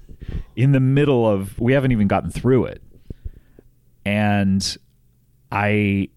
in 0.56 0.72
the 0.72 0.80
middle 0.80 1.28
of, 1.28 1.58
we 1.58 1.72
haven't 1.72 1.92
even 1.92 2.08
gotten 2.08 2.30
through 2.30 2.66
it. 2.66 2.82
And 4.04 4.76
I, 5.50 6.08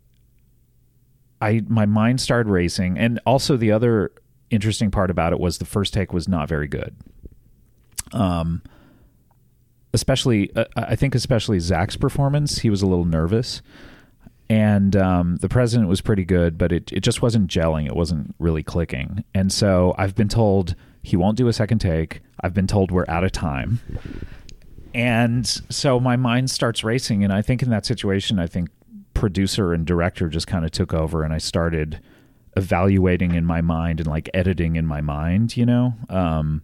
I, 1.42 1.64
my 1.68 1.86
mind 1.86 2.22
started 2.22 2.50
racing. 2.50 2.98
And 2.98 3.20
also, 3.26 3.58
the 3.58 3.72
other 3.72 4.12
interesting 4.50 4.92
part 4.92 5.10
about 5.10 5.34
it 5.34 5.40
was 5.40 5.58
the 5.58 5.66
first 5.66 5.94
take 5.94 6.14
was 6.14 6.28
not 6.28 6.48
very 6.48 6.68
good. 6.68 6.96
Um, 8.14 8.62
especially, 9.94 10.54
uh, 10.56 10.66
I 10.76 10.96
think, 10.96 11.16
especially 11.16 11.60
Zach's 11.60 11.98
performance, 11.98 12.60
he 12.60 12.70
was 12.70 12.82
a 12.82 12.88
little 12.88 13.06
nervous 13.06 13.62
and 14.50 14.96
um, 14.96 15.38
the 15.38 15.50
president 15.50 15.90
was 15.90 16.02
pretty 16.02 16.24
good, 16.24 16.58
but 16.58 16.72
it, 16.72 16.92
it 16.94 17.02
just 17.02 17.22
wasn't 17.22 17.50
gelling. 17.50 17.86
It 17.86 17.96
wasn't 17.96 18.34
really 18.40 18.64
clicking. 18.64 19.24
And 19.34 19.52
so 19.52 19.94
I've 19.98 20.16
been 20.16 20.30
told 20.30 20.76
he 21.04 21.18
won't 21.18 21.38
do 21.38 21.48
a 21.48 21.54
second 21.54 21.80
take. 21.80 22.22
I've 22.42 22.54
been 22.54 22.68
told 22.68 22.92
we're 22.92 23.06
out 23.10 23.24
of 23.24 23.32
time. 23.32 23.82
And 24.94 25.46
so 25.46 26.00
my 26.00 26.16
mind 26.16 26.50
starts 26.50 26.84
racing. 26.84 27.24
And 27.24 27.34
I 27.34 27.42
think 27.42 27.62
in 27.62 27.70
that 27.72 27.86
situation, 27.86 28.40
I 28.40 28.48
think 28.48 28.70
producer 29.14 29.74
and 29.74 29.86
director 29.86 30.30
just 30.30 30.48
kind 30.48 30.64
of 30.64 30.72
took 30.72 30.94
over 30.94 31.24
and 31.24 31.34
I 31.34 31.40
started 31.40 32.00
evaluating 32.56 33.36
in 33.36 33.46
my 33.46 33.62
mind 33.62 34.00
and 34.00 34.08
like 34.08 34.30
editing 34.34 34.76
in 34.76 34.86
my 34.86 35.02
mind, 35.02 35.58
you 35.58 35.66
know? 35.66 35.94
Um, 36.10 36.64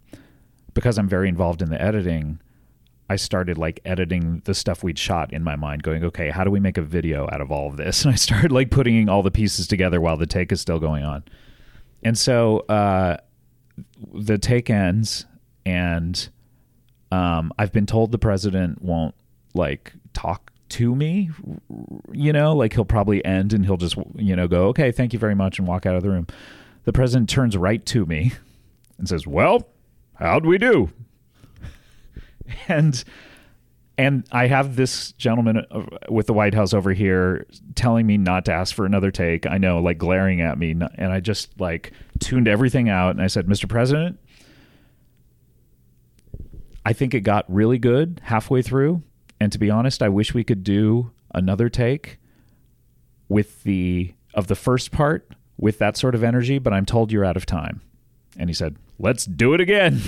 because 0.72 0.98
I'm 0.98 1.08
very 1.08 1.28
involved 1.28 1.62
in 1.62 1.70
the 1.70 1.80
editing, 1.80 2.40
I 3.08 3.16
started 3.16 3.58
like 3.58 3.80
editing 3.84 4.40
the 4.44 4.54
stuff 4.54 4.82
we'd 4.82 4.98
shot 4.98 5.32
in 5.32 5.44
my 5.44 5.56
mind, 5.56 5.82
going, 5.82 6.04
okay, 6.04 6.30
how 6.30 6.42
do 6.42 6.50
we 6.50 6.60
make 6.60 6.78
a 6.78 6.82
video 6.82 7.28
out 7.30 7.40
of 7.40 7.52
all 7.52 7.68
of 7.68 7.76
this? 7.76 8.04
And 8.04 8.12
I 8.12 8.16
started 8.16 8.50
like 8.50 8.70
putting 8.70 9.08
all 9.08 9.22
the 9.22 9.30
pieces 9.30 9.66
together 9.66 10.00
while 10.00 10.16
the 10.16 10.26
take 10.26 10.52
is 10.52 10.60
still 10.60 10.78
going 10.78 11.04
on. 11.04 11.22
And 12.02 12.16
so 12.16 12.60
uh, 12.60 13.18
the 14.12 14.38
take 14.38 14.70
ends, 14.70 15.26
and 15.66 16.28
um, 17.10 17.52
I've 17.58 17.72
been 17.72 17.86
told 17.86 18.12
the 18.12 18.18
president 18.18 18.82
won't 18.82 19.14
like 19.54 19.92
talk 20.12 20.50
to 20.70 20.94
me, 20.94 21.30
you 22.12 22.32
know, 22.32 22.54
like 22.56 22.72
he'll 22.72 22.84
probably 22.84 23.24
end 23.24 23.52
and 23.52 23.64
he'll 23.64 23.76
just, 23.76 23.96
you 24.16 24.34
know, 24.34 24.48
go, 24.48 24.68
okay, 24.68 24.90
thank 24.92 25.12
you 25.12 25.18
very 25.18 25.34
much, 25.34 25.58
and 25.58 25.68
walk 25.68 25.86
out 25.86 25.94
of 25.94 26.02
the 26.02 26.10
room. 26.10 26.26
The 26.84 26.92
president 26.92 27.28
turns 27.28 27.56
right 27.56 27.84
to 27.86 28.06
me 28.06 28.32
and 28.98 29.08
says, 29.08 29.26
well, 29.26 29.68
how'd 30.14 30.46
we 30.46 30.58
do? 30.58 30.90
and 32.68 33.02
and 33.96 34.26
I 34.32 34.48
have 34.48 34.76
this 34.76 35.12
gentleman 35.12 35.64
uh, 35.70 35.82
with 36.08 36.26
the 36.26 36.32
White 36.32 36.54
House 36.54 36.74
over 36.74 36.92
here 36.92 37.46
telling 37.74 38.06
me 38.06 38.16
not 38.16 38.44
to 38.46 38.52
ask 38.52 38.74
for 38.74 38.86
another 38.86 39.10
take. 39.10 39.46
I 39.46 39.58
know, 39.58 39.78
like 39.78 39.98
glaring 39.98 40.40
at 40.40 40.58
me, 40.58 40.72
and 40.72 41.12
I 41.12 41.20
just 41.20 41.60
like 41.60 41.92
tuned 42.18 42.48
everything 42.48 42.88
out. 42.88 43.10
And 43.10 43.22
I 43.22 43.28
said, 43.28 43.46
"Mr. 43.46 43.68
President, 43.68 44.18
I 46.84 46.92
think 46.92 47.14
it 47.14 47.20
got 47.20 47.44
really 47.52 47.78
good 47.78 48.20
halfway 48.24 48.62
through, 48.62 49.02
and 49.40 49.52
to 49.52 49.58
be 49.58 49.70
honest, 49.70 50.02
I 50.02 50.08
wish 50.08 50.34
we 50.34 50.44
could 50.44 50.64
do 50.64 51.12
another 51.32 51.68
take 51.68 52.18
with 53.28 53.62
the 53.62 54.14
of 54.34 54.48
the 54.48 54.56
first 54.56 54.90
part 54.90 55.30
with 55.56 55.78
that 55.78 55.96
sort 55.96 56.16
of 56.16 56.24
energy. 56.24 56.58
But 56.58 56.72
I'm 56.72 56.86
told 56.86 57.12
you're 57.12 57.24
out 57.24 57.36
of 57.36 57.46
time." 57.46 57.80
And 58.36 58.50
he 58.50 58.54
said, 58.54 58.76
"Let's 58.98 59.24
do 59.24 59.54
it 59.54 59.60
again." 59.60 60.00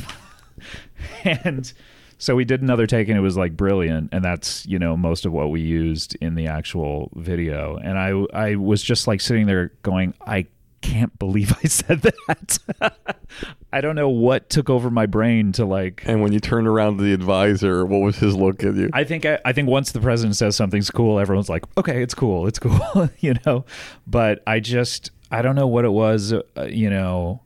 and 1.24 1.72
so 2.18 2.34
we 2.34 2.44
did 2.44 2.62
another 2.62 2.86
take 2.86 3.08
and 3.08 3.16
it 3.16 3.20
was 3.20 3.36
like 3.36 3.56
brilliant. 3.56 4.10
And 4.12 4.24
that's 4.24 4.66
you 4.66 4.78
know 4.78 4.96
most 4.96 5.26
of 5.26 5.32
what 5.32 5.50
we 5.50 5.60
used 5.60 6.16
in 6.20 6.34
the 6.34 6.46
actual 6.46 7.10
video. 7.14 7.76
And 7.76 7.98
i 7.98 8.10
i 8.32 8.54
was 8.56 8.82
just 8.82 9.06
like 9.06 9.20
sitting 9.20 9.46
there 9.46 9.72
going 9.82 10.14
i 10.26 10.46
can't 10.82 11.18
believe 11.18 11.52
i 11.64 11.68
said 11.68 12.02
that. 12.02 12.58
I 13.72 13.80
don't 13.80 13.96
know 13.96 14.08
what 14.08 14.48
took 14.48 14.70
over 14.70 14.90
my 14.90 15.06
brain 15.06 15.52
to 15.52 15.64
like 15.64 16.02
and 16.06 16.22
when 16.22 16.32
you 16.32 16.40
turned 16.40 16.68
around 16.68 16.98
to 16.98 17.04
the 17.04 17.12
advisor 17.12 17.84
what 17.84 17.98
was 17.98 18.16
his 18.16 18.34
look 18.34 18.62
at 18.62 18.74
you? 18.74 18.90
I 18.92 19.04
think 19.04 19.26
i, 19.26 19.38
I 19.44 19.52
think 19.52 19.68
once 19.68 19.92
the 19.92 20.00
president 20.00 20.36
says 20.36 20.56
something's 20.56 20.90
cool 20.90 21.18
everyone's 21.18 21.48
like 21.48 21.64
okay 21.76 22.02
it's 22.02 22.14
cool 22.14 22.46
it's 22.46 22.58
cool 22.58 23.10
you 23.18 23.34
know? 23.44 23.64
But 24.06 24.42
i 24.46 24.60
just 24.60 25.10
i 25.30 25.42
don't 25.42 25.56
know 25.56 25.66
what 25.66 25.84
it 25.84 25.92
was 25.92 26.32
uh, 26.32 26.42
you 26.70 26.88
know 26.88 27.42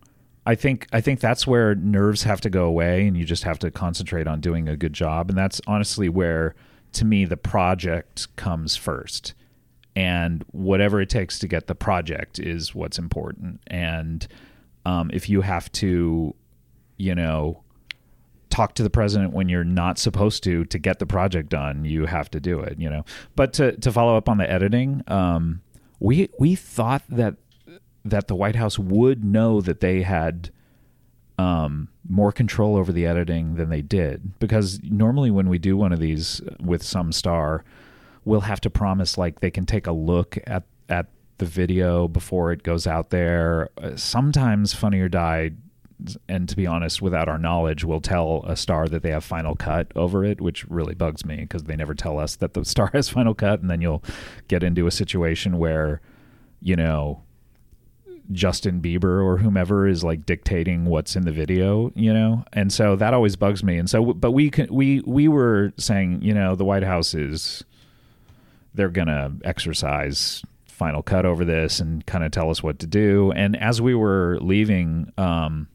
I 0.50 0.56
think 0.56 0.88
I 0.92 1.00
think 1.00 1.20
that's 1.20 1.46
where 1.46 1.76
nerves 1.76 2.24
have 2.24 2.40
to 2.40 2.50
go 2.50 2.64
away 2.64 3.06
and 3.06 3.16
you 3.16 3.24
just 3.24 3.44
have 3.44 3.60
to 3.60 3.70
concentrate 3.70 4.26
on 4.26 4.40
doing 4.40 4.68
a 4.68 4.76
good 4.76 4.92
job 4.92 5.28
and 5.28 5.38
that's 5.38 5.60
honestly 5.68 6.08
where 6.08 6.56
to 6.94 7.04
me 7.04 7.24
the 7.24 7.36
project 7.36 8.34
comes 8.34 8.74
first. 8.74 9.34
And 9.94 10.44
whatever 10.50 11.00
it 11.00 11.08
takes 11.08 11.38
to 11.38 11.46
get 11.46 11.68
the 11.68 11.76
project 11.76 12.40
is 12.40 12.74
what's 12.74 12.98
important. 12.98 13.60
And 13.68 14.26
um, 14.84 15.10
if 15.12 15.28
you 15.28 15.42
have 15.42 15.70
to, 15.72 16.34
you 16.96 17.14
know, 17.14 17.62
talk 18.48 18.74
to 18.74 18.82
the 18.82 18.90
president 18.90 19.32
when 19.32 19.48
you're 19.48 19.62
not 19.62 19.98
supposed 19.98 20.42
to 20.44 20.64
to 20.64 20.78
get 20.80 20.98
the 20.98 21.06
project 21.06 21.48
done, 21.48 21.84
you 21.84 22.06
have 22.06 22.28
to 22.32 22.40
do 22.40 22.58
it. 22.58 22.80
You 22.80 22.90
know. 22.90 23.04
But 23.36 23.52
to 23.54 23.76
to 23.76 23.92
follow 23.92 24.16
up 24.16 24.28
on 24.28 24.38
the 24.38 24.50
editing, 24.50 25.04
um, 25.06 25.60
we 26.00 26.28
we 26.40 26.56
thought 26.56 27.02
that 27.08 27.36
that 28.04 28.28
the 28.28 28.34
White 28.34 28.56
House 28.56 28.78
would 28.78 29.24
know 29.24 29.60
that 29.60 29.80
they 29.80 30.02
had 30.02 30.50
um, 31.38 31.88
more 32.08 32.32
control 32.32 32.76
over 32.76 32.92
the 32.92 33.06
editing 33.06 33.56
than 33.56 33.70
they 33.70 33.82
did. 33.82 34.38
Because 34.38 34.80
normally, 34.82 35.30
when 35.30 35.48
we 35.48 35.58
do 35.58 35.76
one 35.76 35.92
of 35.92 36.00
these 36.00 36.40
with 36.60 36.82
some 36.82 37.12
star, 37.12 37.64
we'll 38.24 38.42
have 38.42 38.60
to 38.60 38.70
promise 38.70 39.16
like 39.16 39.40
they 39.40 39.50
can 39.50 39.66
take 39.66 39.86
a 39.86 39.92
look 39.92 40.38
at 40.46 40.64
at 40.88 41.06
the 41.38 41.46
video 41.46 42.08
before 42.08 42.52
it 42.52 42.62
goes 42.62 42.86
out 42.86 43.10
there. 43.10 43.70
Uh, 43.78 43.96
sometimes 43.96 44.74
Funny 44.74 45.00
or 45.00 45.08
Die, 45.08 45.52
and 46.28 46.48
to 46.48 46.56
be 46.56 46.66
honest, 46.66 47.00
without 47.00 47.28
our 47.28 47.38
knowledge, 47.38 47.84
will 47.84 48.00
tell 48.00 48.44
a 48.46 48.56
star 48.56 48.88
that 48.88 49.02
they 49.02 49.10
have 49.10 49.24
final 49.24 49.54
cut 49.54 49.90
over 49.96 50.24
it, 50.24 50.40
which 50.40 50.64
really 50.66 50.94
bugs 50.94 51.24
me 51.24 51.36
because 51.36 51.64
they 51.64 51.76
never 51.76 51.94
tell 51.94 52.18
us 52.18 52.36
that 52.36 52.54
the 52.54 52.64
star 52.66 52.90
has 52.92 53.08
final 53.08 53.34
cut, 53.34 53.60
and 53.60 53.70
then 53.70 53.80
you'll 53.80 54.04
get 54.48 54.62
into 54.62 54.86
a 54.86 54.90
situation 54.90 55.58
where, 55.58 56.00
you 56.60 56.76
know, 56.76 57.22
Justin 58.32 58.80
Bieber 58.80 59.24
or 59.24 59.38
whomever 59.38 59.86
is 59.86 60.04
like 60.04 60.24
dictating 60.24 60.84
what's 60.84 61.16
in 61.16 61.24
the 61.24 61.32
video, 61.32 61.92
you 61.94 62.12
know? 62.12 62.44
And 62.52 62.72
so 62.72 62.96
that 62.96 63.14
always 63.14 63.36
bugs 63.36 63.64
me. 63.64 63.78
And 63.78 63.88
so 63.90 64.12
but 64.14 64.32
we 64.32 64.50
can 64.50 64.72
we 64.72 65.00
we 65.06 65.28
were 65.28 65.72
saying, 65.76 66.22
you 66.22 66.34
know, 66.34 66.54
the 66.54 66.64
White 66.64 66.84
House 66.84 67.14
is 67.14 67.64
they're 68.74 68.88
going 68.88 69.08
to 69.08 69.32
exercise 69.44 70.42
final 70.66 71.02
cut 71.02 71.26
over 71.26 71.44
this 71.44 71.80
and 71.80 72.06
kind 72.06 72.24
of 72.24 72.30
tell 72.30 72.50
us 72.50 72.62
what 72.62 72.78
to 72.78 72.86
do. 72.86 73.32
And 73.32 73.56
as 73.56 73.82
we 73.82 73.94
were 73.94 74.38
leaving 74.40 75.12
um 75.18 75.68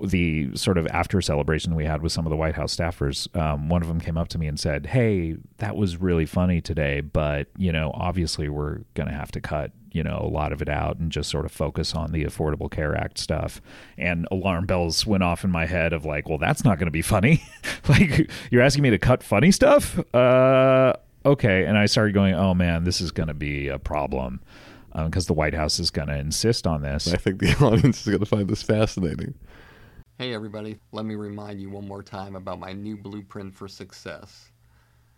the 0.00 0.54
sort 0.56 0.78
of 0.78 0.86
after 0.88 1.20
celebration 1.20 1.74
we 1.74 1.84
had 1.84 2.00
with 2.00 2.10
some 2.10 2.24
of 2.26 2.30
the 2.30 2.36
White 2.36 2.54
House 2.54 2.74
staffers, 2.74 3.34
um, 3.36 3.68
one 3.68 3.82
of 3.82 3.88
them 3.88 4.00
came 4.00 4.16
up 4.16 4.28
to 4.28 4.38
me 4.38 4.46
and 4.46 4.58
said, 4.58 4.86
"Hey, 4.86 5.36
that 5.58 5.76
was 5.76 5.98
really 5.98 6.26
funny 6.26 6.60
today, 6.60 7.00
but 7.00 7.48
you 7.58 7.70
know, 7.70 7.90
obviously 7.92 8.48
we're 8.48 8.78
going 8.94 9.08
to 9.08 9.14
have 9.14 9.30
to 9.32 9.40
cut 9.40 9.72
you 9.94 10.02
know 10.02 10.20
a 10.22 10.28
lot 10.28 10.52
of 10.52 10.60
it 10.60 10.68
out 10.68 10.98
and 10.98 11.10
just 11.10 11.30
sort 11.30 11.46
of 11.46 11.52
focus 11.52 11.94
on 11.94 12.12
the 12.12 12.24
Affordable 12.24 12.70
Care 12.70 12.94
Act 12.94 13.16
stuff." 13.16 13.62
And 13.96 14.28
alarm 14.30 14.66
bells 14.66 15.06
went 15.06 15.22
off 15.22 15.44
in 15.44 15.50
my 15.50 15.64
head 15.64 15.94
of 15.94 16.04
like, 16.04 16.28
"Well, 16.28 16.38
that's 16.38 16.64
not 16.64 16.78
going 16.78 16.86
to 16.86 16.92
be 16.92 17.02
funny. 17.02 17.42
like, 17.88 18.30
you're 18.50 18.62
asking 18.62 18.82
me 18.82 18.90
to 18.90 18.98
cut 18.98 19.22
funny 19.22 19.50
stuff? 19.50 19.98
Uh, 20.14 20.92
okay." 21.24 21.64
And 21.64 21.78
I 21.78 21.86
started 21.86 22.12
going, 22.12 22.34
"Oh 22.34 22.52
man, 22.52 22.84
this 22.84 23.00
is 23.00 23.10
going 23.10 23.28
to 23.28 23.34
be 23.34 23.68
a 23.68 23.78
problem." 23.78 24.40
because 25.06 25.26
the 25.26 25.32
White 25.32 25.54
House 25.54 25.80
is 25.80 25.90
going 25.90 26.06
to 26.06 26.16
insist 26.16 26.68
on 26.68 26.82
this. 26.82 27.12
I 27.12 27.16
think 27.16 27.40
the 27.40 27.52
audience 27.60 28.02
is 28.02 28.06
going 28.06 28.20
to 28.20 28.26
find 28.26 28.48
this 28.48 28.62
fascinating. 28.62 29.34
Hey, 30.18 30.32
everybody, 30.32 30.78
let 30.92 31.04
me 31.04 31.16
remind 31.16 31.60
you 31.60 31.70
one 31.70 31.88
more 31.88 32.02
time 32.02 32.36
about 32.36 32.60
my 32.60 32.72
new 32.72 32.96
blueprint 32.96 33.52
for 33.52 33.66
success. 33.66 34.52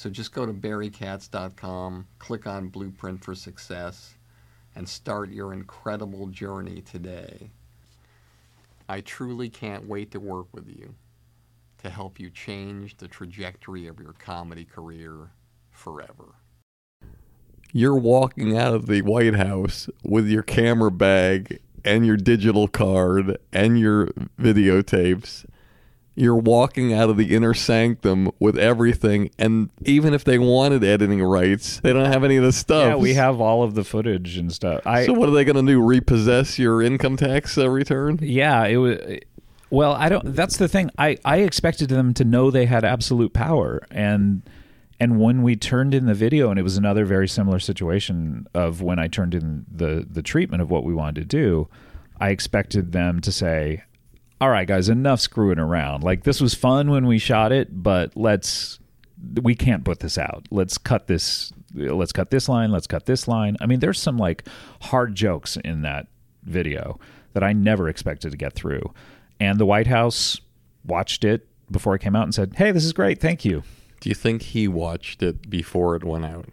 So 0.00 0.08
just 0.08 0.32
go 0.32 0.46
to 0.46 0.52
barrykatz.com, 0.54 2.06
click 2.18 2.46
on 2.46 2.68
Blueprint 2.68 3.22
for 3.22 3.34
Success, 3.34 4.14
and 4.74 4.88
start 4.88 5.28
your 5.28 5.52
incredible 5.52 6.28
journey 6.28 6.80
today. 6.80 7.50
I 8.88 9.02
truly 9.02 9.50
can't 9.50 9.86
wait 9.86 10.10
to 10.12 10.18
work 10.18 10.46
with 10.54 10.68
you 10.68 10.94
to 11.82 11.90
help 11.90 12.18
you 12.18 12.30
change 12.30 12.96
the 12.96 13.08
trajectory 13.08 13.88
of 13.88 14.00
your 14.00 14.14
comedy 14.14 14.64
career 14.64 15.32
forever. 15.70 16.32
You're 17.70 17.94
walking 17.94 18.56
out 18.56 18.72
of 18.72 18.86
the 18.86 19.02
White 19.02 19.34
House 19.34 19.90
with 20.02 20.26
your 20.26 20.42
camera 20.42 20.90
bag 20.90 21.60
and 21.84 22.06
your 22.06 22.16
digital 22.16 22.68
card 22.68 23.36
and 23.52 23.78
your 23.78 24.06
videotapes. 24.40 25.44
You're 26.20 26.36
walking 26.36 26.92
out 26.92 27.08
of 27.08 27.16
the 27.16 27.34
inner 27.34 27.54
sanctum 27.54 28.30
with 28.38 28.58
everything, 28.58 29.30
and 29.38 29.70
even 29.86 30.12
if 30.12 30.22
they 30.22 30.38
wanted 30.38 30.84
editing 30.84 31.22
rights, 31.22 31.80
they 31.80 31.94
don't 31.94 32.12
have 32.12 32.24
any 32.24 32.36
of 32.36 32.44
the 32.44 32.52
stuff. 32.52 32.88
Yeah, 32.88 32.96
we 32.96 33.14
have 33.14 33.40
all 33.40 33.62
of 33.62 33.74
the 33.74 33.84
footage 33.84 34.36
and 34.36 34.52
stuff. 34.52 34.86
I, 34.86 35.06
so 35.06 35.14
what 35.14 35.30
are 35.30 35.32
they 35.32 35.44
going 35.44 35.64
to 35.64 35.72
do? 35.72 35.82
Repossess 35.82 36.58
your 36.58 36.82
income 36.82 37.16
tax 37.16 37.56
uh, 37.56 37.70
return? 37.70 38.18
Yeah, 38.20 38.66
it 38.66 38.76
was. 38.76 38.98
Well, 39.70 39.92
I 39.94 40.10
don't. 40.10 40.34
That's 40.34 40.58
the 40.58 40.68
thing. 40.68 40.90
I 40.98 41.16
I 41.24 41.38
expected 41.38 41.88
them 41.88 42.12
to 42.14 42.24
know 42.24 42.50
they 42.50 42.66
had 42.66 42.84
absolute 42.84 43.32
power, 43.32 43.80
and 43.90 44.42
and 44.98 45.18
when 45.18 45.42
we 45.42 45.56
turned 45.56 45.94
in 45.94 46.04
the 46.04 46.14
video, 46.14 46.50
and 46.50 46.58
it 46.58 46.62
was 46.62 46.76
another 46.76 47.06
very 47.06 47.28
similar 47.28 47.58
situation 47.58 48.46
of 48.52 48.82
when 48.82 48.98
I 48.98 49.08
turned 49.08 49.34
in 49.34 49.64
the 49.74 50.06
the 50.08 50.22
treatment 50.22 50.60
of 50.60 50.70
what 50.70 50.84
we 50.84 50.92
wanted 50.92 51.14
to 51.14 51.24
do. 51.24 51.68
I 52.20 52.28
expected 52.28 52.92
them 52.92 53.22
to 53.22 53.32
say, 53.32 53.84
"All 54.40 54.50
right, 54.50 54.66
guys, 54.66 54.88
enough 54.88 55.20
screwing 55.20 55.58
around. 55.58 56.02
Like 56.02 56.24
this 56.24 56.40
was 56.40 56.54
fun 56.54 56.90
when 56.90 57.06
we 57.06 57.18
shot 57.18 57.52
it, 57.52 57.82
but 57.82 58.16
let's 58.16 58.78
we 59.42 59.54
can't 59.54 59.84
put 59.84 60.00
this 60.00 60.16
out. 60.16 60.46
Let's 60.50 60.78
cut 60.78 61.06
this. 61.06 61.52
Let's 61.74 62.12
cut 62.12 62.30
this 62.30 62.48
line. 62.48 62.70
Let's 62.70 62.86
cut 62.86 63.06
this 63.06 63.28
line. 63.28 63.56
I 63.60 63.66
mean, 63.66 63.80
there's 63.80 64.00
some 64.00 64.16
like 64.16 64.46
hard 64.82 65.14
jokes 65.14 65.56
in 65.58 65.82
that 65.82 66.06
video 66.42 66.98
that 67.32 67.44
I 67.44 67.52
never 67.52 67.88
expected 67.88 68.30
to 68.32 68.36
get 68.36 68.54
through." 68.54 68.92
And 69.38 69.58
the 69.58 69.66
White 69.66 69.86
House 69.86 70.40
watched 70.84 71.24
it 71.24 71.46
before 71.70 71.94
it 71.94 72.00
came 72.00 72.16
out 72.16 72.24
and 72.24 72.34
said, 72.34 72.54
"Hey, 72.56 72.72
this 72.72 72.84
is 72.84 72.92
great. 72.92 73.20
Thank 73.20 73.44
you." 73.44 73.62
Do 74.00 74.08
you 74.08 74.14
think 74.14 74.42
he 74.42 74.66
watched 74.66 75.22
it 75.22 75.50
before 75.50 75.94
it 75.94 76.04
went 76.04 76.24
out? 76.24 76.48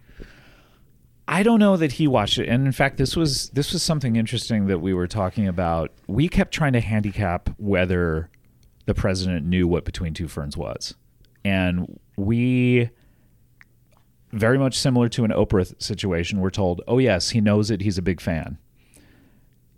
I 1.28 1.44
don't 1.44 1.60
know 1.60 1.76
that 1.76 1.94
he 1.94 2.08
watched 2.08 2.38
it. 2.38 2.48
And 2.48 2.66
in 2.66 2.72
fact, 2.72 2.98
this 2.98 3.16
was 3.16 3.50
this 3.50 3.74
was 3.74 3.84
something 3.84 4.16
interesting 4.16 4.68
that 4.68 4.80
we 4.80 4.94
were 4.94 5.08
talking 5.08 5.48
about. 5.48 5.92
We 6.08 6.30
kept 6.30 6.54
trying 6.54 6.74
to 6.74 6.80
handicap 6.80 7.50
whether 7.58 8.30
the 8.86 8.94
president 8.94 9.46
knew 9.46 9.68
what 9.68 9.84
Between 9.84 10.14
Two 10.14 10.30
Ferns 10.30 10.56
was. 10.56 10.96
And 11.44 12.00
we 12.16 12.90
very 14.32 14.58
much 14.58 14.78
similar 14.78 15.10
to 15.10 15.26
an 15.26 15.32
Oprah 15.32 15.82
situation, 15.82 16.40
we're 16.40 16.50
told, 16.50 16.82
"Oh 16.88 16.98
yes, 16.98 17.32
he 17.32 17.42
knows 17.42 17.72
it. 17.72 17.82
He's 17.82 17.98
a 17.98 18.02
big 18.02 18.22
fan." 18.22 18.58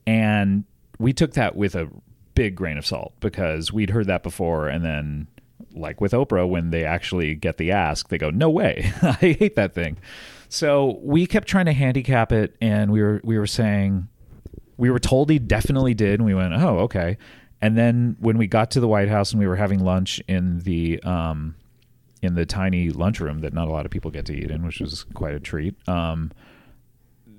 And 0.06 0.66
we 1.00 1.14
took 1.14 1.34
that 1.34 1.56
with 1.56 1.76
a 1.76 1.90
big 2.36 2.56
grain 2.56 2.78
of 2.78 2.86
salt 2.86 3.14
because 3.20 3.74
we'd 3.74 3.90
heard 3.90 4.08
that 4.08 4.24
before 4.24 4.68
and 4.68 4.84
then 4.84 5.28
like 5.74 6.00
with 6.00 6.14
Oprah 6.14 6.48
when 6.48 6.70
they 6.70 6.86
actually 6.86 7.36
get 7.36 7.58
the 7.58 7.72
ask 7.72 8.08
they 8.08 8.18
go 8.18 8.30
no 8.30 8.50
way 8.50 8.92
I 9.02 9.36
hate 9.38 9.56
that 9.56 9.74
thing 9.74 9.98
so 10.50 11.00
we 11.04 11.28
kept 11.28 11.48
trying 11.48 11.68
to 11.68 11.74
handicap 11.74 12.32
it 12.32 12.56
and 12.60 12.92
we 12.92 13.02
were 13.02 13.22
we 13.24 13.38
were 13.38 13.48
saying 13.48 14.08
we 14.78 14.90
were 14.90 15.00
told 15.00 15.30
he 15.30 15.38
definitely 15.38 15.94
did 15.94 16.20
and 16.20 16.26
we 16.26 16.34
went 16.34 16.54
oh 16.54 16.80
okay. 16.80 17.18
And 17.62 17.78
then 17.78 18.16
when 18.20 18.38
we 18.38 18.48
got 18.48 18.72
to 18.72 18.80
the 18.80 18.88
White 18.88 19.10
House 19.10 19.32
and 19.32 19.40
we 19.40 19.46
were 19.46 19.58
having 19.58 19.84
lunch 19.84 20.22
in 20.28 20.60
the 20.60 21.02
um 21.04 21.56
in 22.22 22.34
the 22.34 22.46
tiny 22.46 22.90
lunchroom 22.90 23.40
that 23.40 23.54
not 23.54 23.68
a 23.68 23.72
lot 23.72 23.86
of 23.86 23.92
people 23.92 24.10
get 24.12 24.26
to 24.26 24.34
eat 24.34 24.50
in 24.50 24.66
which 24.66 24.80
was 24.80 25.04
quite 25.14 25.36
a 25.36 25.40
treat 25.40 25.76
um 25.88 26.32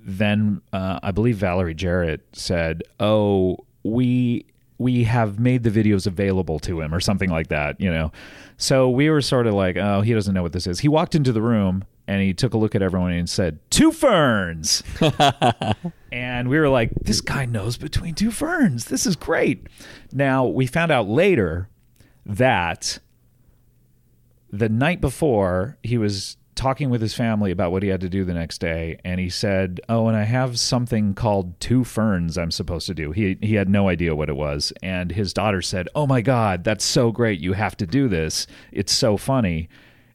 then 0.03 0.61
uh, 0.73 0.99
I 1.03 1.11
believe 1.11 1.37
Valerie 1.37 1.75
Jarrett 1.75 2.25
said 2.33 2.81
oh 2.99 3.57
we 3.83 4.45
we 4.81 5.03
have 5.03 5.39
made 5.39 5.63
the 5.63 5.69
videos 5.69 6.07
available 6.07 6.59
to 6.59 6.81
him 6.81 6.93
or 6.93 6.99
something 6.99 7.29
like 7.29 7.47
that, 7.49 7.79
you 7.79 7.91
know. 7.91 8.11
So 8.57 8.89
we 8.89 9.09
were 9.09 9.21
sort 9.21 9.45
of 9.45 9.53
like, 9.53 9.77
oh, 9.77 10.01
he 10.01 10.13
doesn't 10.13 10.33
know 10.33 10.41
what 10.41 10.53
this 10.53 10.65
is. 10.65 10.79
He 10.79 10.87
walked 10.87 11.13
into 11.13 11.31
the 11.31 11.41
room 11.41 11.83
and 12.07 12.21
he 12.21 12.33
took 12.33 12.55
a 12.55 12.57
look 12.57 12.73
at 12.73 12.81
everyone 12.81 13.11
and 13.11 13.29
said, 13.29 13.59
Two 13.69 13.91
ferns. 13.91 14.81
and 16.11 16.49
we 16.49 16.59
were 16.59 16.67
like, 16.67 16.91
this 16.95 17.21
guy 17.21 17.45
knows 17.45 17.77
between 17.77 18.15
two 18.15 18.31
ferns. 18.31 18.85
This 18.85 19.05
is 19.05 19.15
great. 19.15 19.67
Now, 20.11 20.45
we 20.45 20.65
found 20.65 20.91
out 20.91 21.07
later 21.07 21.69
that 22.25 22.99
the 24.51 24.67
night 24.67 24.99
before 24.99 25.77
he 25.83 25.97
was 25.97 26.37
talking 26.61 26.91
with 26.91 27.01
his 27.01 27.15
family 27.15 27.49
about 27.49 27.71
what 27.71 27.81
he 27.81 27.89
had 27.89 28.01
to 28.01 28.07
do 28.07 28.23
the 28.23 28.35
next 28.35 28.59
day 28.59 28.95
and 29.03 29.19
he 29.19 29.27
said 29.27 29.81
oh 29.89 30.07
and 30.07 30.15
i 30.15 30.21
have 30.21 30.59
something 30.59 31.15
called 31.15 31.59
two 31.59 31.83
ferns 31.83 32.37
i'm 32.37 32.51
supposed 32.51 32.85
to 32.85 32.93
do. 32.93 33.11
He 33.11 33.35
he 33.41 33.55
had 33.55 33.67
no 33.67 33.89
idea 33.89 34.15
what 34.15 34.29
it 34.29 34.35
was 34.35 34.71
and 34.83 35.11
his 35.11 35.33
daughter 35.33 35.63
said 35.63 35.89
oh 35.95 36.05
my 36.05 36.21
god 36.21 36.63
that's 36.63 36.85
so 36.85 37.11
great 37.11 37.39
you 37.39 37.53
have 37.53 37.75
to 37.77 37.87
do 37.87 38.07
this. 38.07 38.45
It's 38.71 38.93
so 38.93 39.17
funny. 39.17 39.69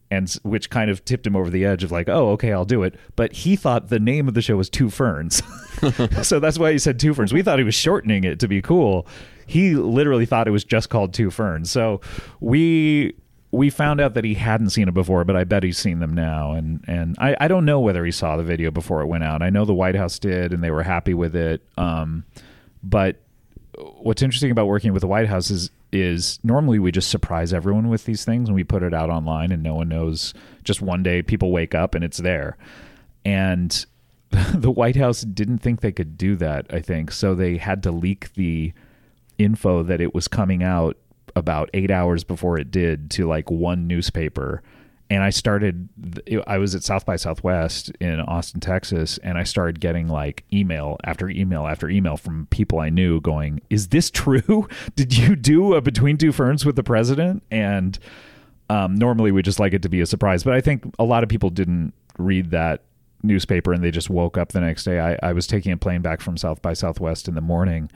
And 0.08 0.32
which 0.44 0.70
kind 0.70 0.88
of 0.88 1.04
tipped 1.04 1.26
him 1.26 1.34
over 1.34 1.50
the 1.50 1.64
edge 1.64 1.82
of 1.82 1.90
like 1.90 2.08
oh 2.08 2.28
okay 2.34 2.52
i'll 2.52 2.64
do 2.64 2.84
it. 2.84 2.94
But 3.16 3.32
he 3.32 3.56
thought 3.56 3.88
the 3.88 3.98
name 3.98 4.28
of 4.28 4.34
the 4.34 4.42
show 4.42 4.56
was 4.56 4.70
two 4.70 4.88
ferns. 4.88 5.42
So 6.22 6.40
that's 6.40 6.58
why 6.58 6.72
he 6.72 6.78
said 6.78 6.98
two 6.98 7.12
ferns. 7.12 7.34
We 7.34 7.42
thought 7.42 7.58
he 7.58 7.64
was 7.64 7.74
shortening 7.74 8.24
it 8.24 8.40
to 8.40 8.48
be 8.48 8.62
cool. 8.62 9.06
He 9.46 9.74
literally 9.74 10.24
thought 10.24 10.48
it 10.48 10.52
was 10.52 10.64
just 10.64 10.88
called 10.88 11.12
two 11.12 11.30
ferns. 11.30 11.70
So 11.70 12.00
we 12.40 13.14
we 13.56 13.70
found 13.70 14.00
out 14.00 14.14
that 14.14 14.24
he 14.24 14.34
hadn't 14.34 14.70
seen 14.70 14.88
it 14.88 14.94
before, 14.94 15.24
but 15.24 15.36
I 15.36 15.44
bet 15.44 15.62
he's 15.62 15.78
seen 15.78 15.98
them 15.98 16.14
now. 16.14 16.52
And 16.52 16.84
and 16.86 17.16
I, 17.18 17.36
I 17.40 17.48
don't 17.48 17.64
know 17.64 17.80
whether 17.80 18.04
he 18.04 18.12
saw 18.12 18.36
the 18.36 18.42
video 18.42 18.70
before 18.70 19.00
it 19.02 19.06
went 19.06 19.24
out. 19.24 19.42
I 19.42 19.50
know 19.50 19.64
the 19.64 19.74
White 19.74 19.94
House 19.94 20.18
did, 20.18 20.52
and 20.52 20.62
they 20.62 20.70
were 20.70 20.82
happy 20.82 21.14
with 21.14 21.34
it. 21.34 21.62
Um, 21.76 22.24
but 22.82 23.20
what's 23.78 24.22
interesting 24.22 24.50
about 24.50 24.66
working 24.66 24.92
with 24.92 25.00
the 25.00 25.06
White 25.06 25.28
House 25.28 25.50
is 25.50 25.70
is 25.92 26.38
normally 26.42 26.78
we 26.78 26.92
just 26.92 27.10
surprise 27.10 27.52
everyone 27.52 27.88
with 27.88 28.04
these 28.04 28.24
things 28.24 28.48
and 28.48 28.54
we 28.54 28.64
put 28.64 28.82
it 28.82 28.92
out 28.92 29.08
online 29.08 29.52
and 29.52 29.62
no 29.62 29.74
one 29.76 29.88
knows. 29.88 30.34
Just 30.64 30.82
one 30.82 31.02
day 31.02 31.22
people 31.22 31.52
wake 31.52 31.74
up 31.74 31.94
and 31.94 32.04
it's 32.04 32.18
there, 32.18 32.56
and 33.24 33.86
the 34.30 34.70
White 34.70 34.96
House 34.96 35.22
didn't 35.22 35.58
think 35.58 35.80
they 35.80 35.92
could 35.92 36.18
do 36.18 36.36
that. 36.36 36.66
I 36.70 36.80
think 36.80 37.12
so. 37.12 37.34
They 37.34 37.56
had 37.56 37.82
to 37.84 37.90
leak 37.90 38.34
the 38.34 38.72
info 39.38 39.82
that 39.82 40.00
it 40.00 40.14
was 40.14 40.28
coming 40.28 40.62
out 40.62 40.96
about 41.34 41.70
eight 41.74 41.90
hours 41.90 42.24
before 42.24 42.58
it 42.58 42.70
did 42.70 43.10
to 43.12 43.26
like 43.26 43.50
one 43.50 43.86
newspaper 43.86 44.62
and 45.08 45.22
I 45.22 45.30
started. 45.30 45.88
I 46.46 46.58
was 46.58 46.74
at 46.74 46.82
South 46.82 47.06
by 47.06 47.16
Southwest 47.16 47.92
in 48.00 48.20
Austin, 48.20 48.60
Texas, 48.60 49.18
and 49.18 49.38
I 49.38 49.44
started 49.44 49.80
getting 49.80 50.08
like 50.08 50.44
email 50.52 50.98
after 51.04 51.28
email 51.28 51.66
after 51.66 51.88
email 51.88 52.16
from 52.16 52.46
people 52.46 52.80
I 52.80 52.90
knew 52.90 53.20
going, 53.20 53.60
"Is 53.70 53.88
this 53.88 54.10
true? 54.10 54.68
Did 54.96 55.16
you 55.16 55.36
do 55.36 55.74
a 55.74 55.80
Between 55.80 56.18
Two 56.18 56.32
Ferns 56.32 56.64
with 56.64 56.76
the 56.76 56.82
president?" 56.82 57.44
And 57.50 57.98
um, 58.68 58.96
normally 58.96 59.30
we 59.30 59.42
just 59.42 59.60
like 59.60 59.72
it 59.74 59.82
to 59.82 59.88
be 59.88 60.00
a 60.00 60.06
surprise, 60.06 60.42
but 60.42 60.54
I 60.54 60.60
think 60.60 60.92
a 60.98 61.04
lot 61.04 61.22
of 61.22 61.28
people 61.28 61.50
didn't 61.50 61.92
read 62.18 62.50
that 62.50 62.82
newspaper 63.22 63.72
and 63.72 63.82
they 63.82 63.90
just 63.90 64.10
woke 64.10 64.36
up 64.36 64.50
the 64.50 64.60
next 64.60 64.84
day. 64.84 64.98
I, 64.98 65.16
I 65.22 65.32
was 65.32 65.46
taking 65.46 65.72
a 65.72 65.76
plane 65.76 66.02
back 66.02 66.20
from 66.20 66.36
South 66.36 66.62
by 66.62 66.72
Southwest 66.72 67.28
in 67.28 67.34
the 67.34 67.40
morning. 67.40 67.90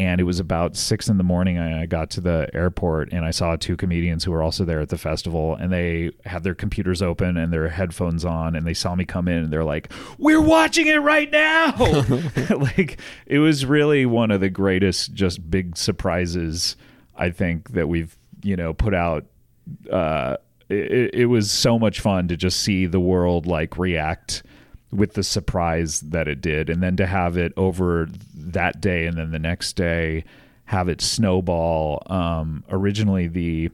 And 0.00 0.18
it 0.18 0.24
was 0.24 0.40
about 0.40 0.78
six 0.78 1.10
in 1.10 1.18
the 1.18 1.22
morning. 1.22 1.58
I 1.58 1.84
got 1.84 2.08
to 2.12 2.22
the 2.22 2.48
airport 2.54 3.12
and 3.12 3.22
I 3.22 3.32
saw 3.32 3.56
two 3.56 3.76
comedians 3.76 4.24
who 4.24 4.30
were 4.30 4.42
also 4.42 4.64
there 4.64 4.80
at 4.80 4.88
the 4.88 4.96
festival, 4.96 5.56
and 5.56 5.70
they 5.70 6.10
had 6.24 6.42
their 6.42 6.54
computers 6.54 7.02
open 7.02 7.36
and 7.36 7.52
their 7.52 7.68
headphones 7.68 8.24
on, 8.24 8.56
and 8.56 8.66
they 8.66 8.72
saw 8.72 8.94
me 8.94 9.04
come 9.04 9.28
in, 9.28 9.44
and 9.44 9.52
they're 9.52 9.62
like, 9.62 9.92
"We're 10.16 10.40
watching 10.40 10.86
it 10.86 11.02
right 11.02 11.30
now!" 11.30 11.74
like 12.56 12.98
it 13.26 13.40
was 13.40 13.66
really 13.66 14.06
one 14.06 14.30
of 14.30 14.40
the 14.40 14.48
greatest, 14.48 15.12
just 15.12 15.50
big 15.50 15.76
surprises 15.76 16.76
I 17.14 17.28
think 17.28 17.72
that 17.72 17.86
we've 17.86 18.16
you 18.42 18.56
know 18.56 18.72
put 18.72 18.94
out. 18.94 19.26
Uh, 19.92 20.38
it, 20.70 21.10
it 21.12 21.26
was 21.26 21.50
so 21.50 21.78
much 21.78 22.00
fun 22.00 22.26
to 22.28 22.38
just 22.38 22.60
see 22.60 22.86
the 22.86 23.00
world 23.00 23.44
like 23.44 23.76
react 23.76 24.44
with 24.92 25.12
the 25.12 25.22
surprise 25.22 26.00
that 26.00 26.26
it 26.26 26.40
did 26.40 26.68
and 26.68 26.82
then 26.82 26.96
to 26.96 27.06
have 27.06 27.36
it 27.36 27.52
over 27.56 28.08
that 28.52 28.80
day 28.80 29.06
and 29.06 29.16
then 29.16 29.30
the 29.30 29.38
next 29.38 29.74
day 29.74 30.24
have 30.66 30.88
it 30.88 31.00
snowball. 31.00 32.02
Um 32.06 32.64
originally 32.70 33.26
the 33.26 33.70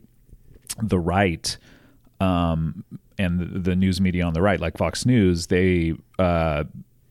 the 0.83 0.99
right 0.99 1.57
um 2.21 2.85
and 3.19 3.41
the, 3.41 3.59
the 3.59 3.77
news 3.77 4.01
media 4.01 4.25
on 4.25 4.35
the 4.35 4.43
right 4.43 4.61
like 4.61 4.77
Fox 4.77 5.07
News 5.07 5.47
they 5.47 5.95
uh 6.19 6.65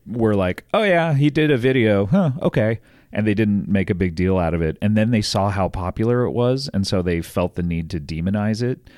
were 0.06 0.34
like 0.34 0.64
oh 0.72 0.82
yeah 0.82 1.14
he 1.14 1.30
did 1.30 1.50
a 1.50 1.56
video. 1.56 2.06
Huh 2.06 2.32
okay. 2.42 2.80
And 3.12 3.26
they 3.26 3.34
didn't 3.34 3.68
make 3.68 3.88
a 3.88 3.94
big 3.94 4.14
deal 4.14 4.36
out 4.36 4.52
of 4.52 4.60
it. 4.60 4.76
And 4.82 4.96
then 4.96 5.10
they 5.10 5.22
saw 5.22 5.48
how 5.48 5.68
popular 5.68 6.24
it 6.24 6.32
was 6.32 6.68
and 6.74 6.86
so 6.86 7.02
they 7.02 7.22
felt 7.22 7.54
the 7.54 7.62
need 7.62 7.88
to 7.90 8.00
demonize 8.00 8.62
it 8.62 8.88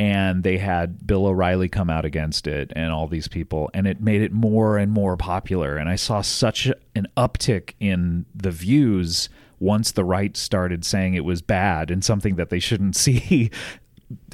and 0.00 0.44
they 0.44 0.56
had 0.56 1.06
Bill 1.06 1.26
O'Reilly 1.26 1.68
come 1.68 1.90
out 1.90 2.06
against 2.06 2.46
it 2.46 2.72
and 2.74 2.90
all 2.90 3.06
these 3.06 3.28
people 3.28 3.70
and 3.74 3.86
it 3.86 4.00
made 4.00 4.22
it 4.22 4.32
more 4.32 4.78
and 4.78 4.90
more 4.90 5.14
popular. 5.18 5.76
And 5.76 5.90
I 5.90 5.96
saw 5.96 6.22
such 6.22 6.66
an 6.94 7.06
uptick 7.18 7.74
in 7.80 8.24
the 8.34 8.50
views 8.50 9.28
once 9.58 9.92
the 9.92 10.04
right 10.04 10.38
started 10.38 10.86
saying 10.86 11.12
it 11.12 11.24
was 11.26 11.42
bad 11.42 11.90
and 11.90 12.02
something 12.02 12.36
that 12.36 12.48
they 12.48 12.58
shouldn't 12.58 12.96
see. 12.96 13.50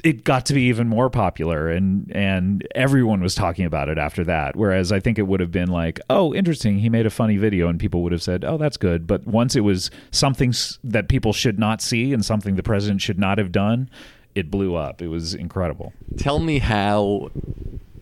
It 0.05 0.23
got 0.23 0.45
to 0.45 0.53
be 0.53 0.63
even 0.63 0.87
more 0.87 1.09
popular 1.09 1.69
and 1.69 2.09
and 2.15 2.65
everyone 2.73 3.19
was 3.19 3.35
talking 3.35 3.65
about 3.65 3.89
it 3.89 3.97
after 3.97 4.23
that. 4.23 4.55
Whereas 4.55 4.93
i 4.93 5.01
think 5.01 5.19
it 5.19 5.27
would 5.27 5.41
have 5.41 5.51
been 5.51 5.69
like 5.69 5.99
oh 6.09 6.33
interesting 6.33 6.79
he 6.79 6.89
made 6.89 7.05
a 7.05 7.11
funny 7.11 7.35
video 7.35 7.67
and 7.67 7.77
people 7.77 8.03
would 8.03 8.13
have 8.13 8.23
said 8.23 8.45
oh 8.45 8.57
that's 8.57 8.77
good. 8.77 9.05
But 9.05 9.27
once 9.27 9.53
it 9.53 9.61
was 9.61 9.91
something 10.11 10.53
that 10.85 11.09
people 11.09 11.33
should 11.33 11.59
not 11.59 11.81
see 11.81 12.13
and 12.13 12.23
something 12.23 12.55
the 12.55 12.63
president 12.63 13.01
should 13.01 13.19
not 13.19 13.37
have 13.37 13.51
done 13.51 13.89
it 14.37 14.51
blew 14.51 14.75
up. 14.75 15.01
It 15.01 15.07
was 15.07 15.33
incredible. 15.33 15.93
Tell 16.15 16.37
me 16.37 16.59
how 16.59 17.31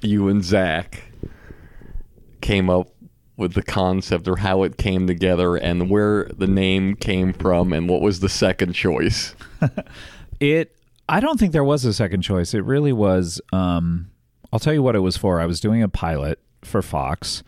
you 0.01 0.27
and 0.27 0.43
Zach 0.43 1.03
came 2.41 2.69
up 2.69 2.89
with 3.37 3.53
the 3.53 3.63
concept 3.63 4.27
or 4.27 4.35
how 4.35 4.63
it 4.63 4.77
came 4.77 5.07
together 5.07 5.55
and 5.55 5.89
where 5.89 6.25
the 6.37 6.45
name 6.45 6.97
came 6.97 7.31
from 7.31 7.71
and 7.71 7.87
what 7.87 8.01
was 8.01 8.19
the 8.19 8.27
second 8.27 8.73
choice. 8.73 9.33
it 10.41 10.75
i 11.07 11.21
don't 11.21 11.39
think 11.39 11.53
there 11.53 11.63
was 11.63 11.85
a 11.85 11.93
second 11.93 12.21
choice. 12.21 12.53
It 12.53 12.65
really 12.65 12.91
was 12.91 13.39
um 13.53 14.11
i'll 14.51 14.59
tell 14.59 14.73
you 14.73 14.83
what 14.83 14.95
it 14.95 14.99
was 14.99 15.15
for. 15.15 15.39
I 15.39 15.45
was 15.45 15.61
doing 15.61 15.81
a 15.81 15.87
pilot 15.87 16.39
for 16.63 16.81
fox 16.81 17.43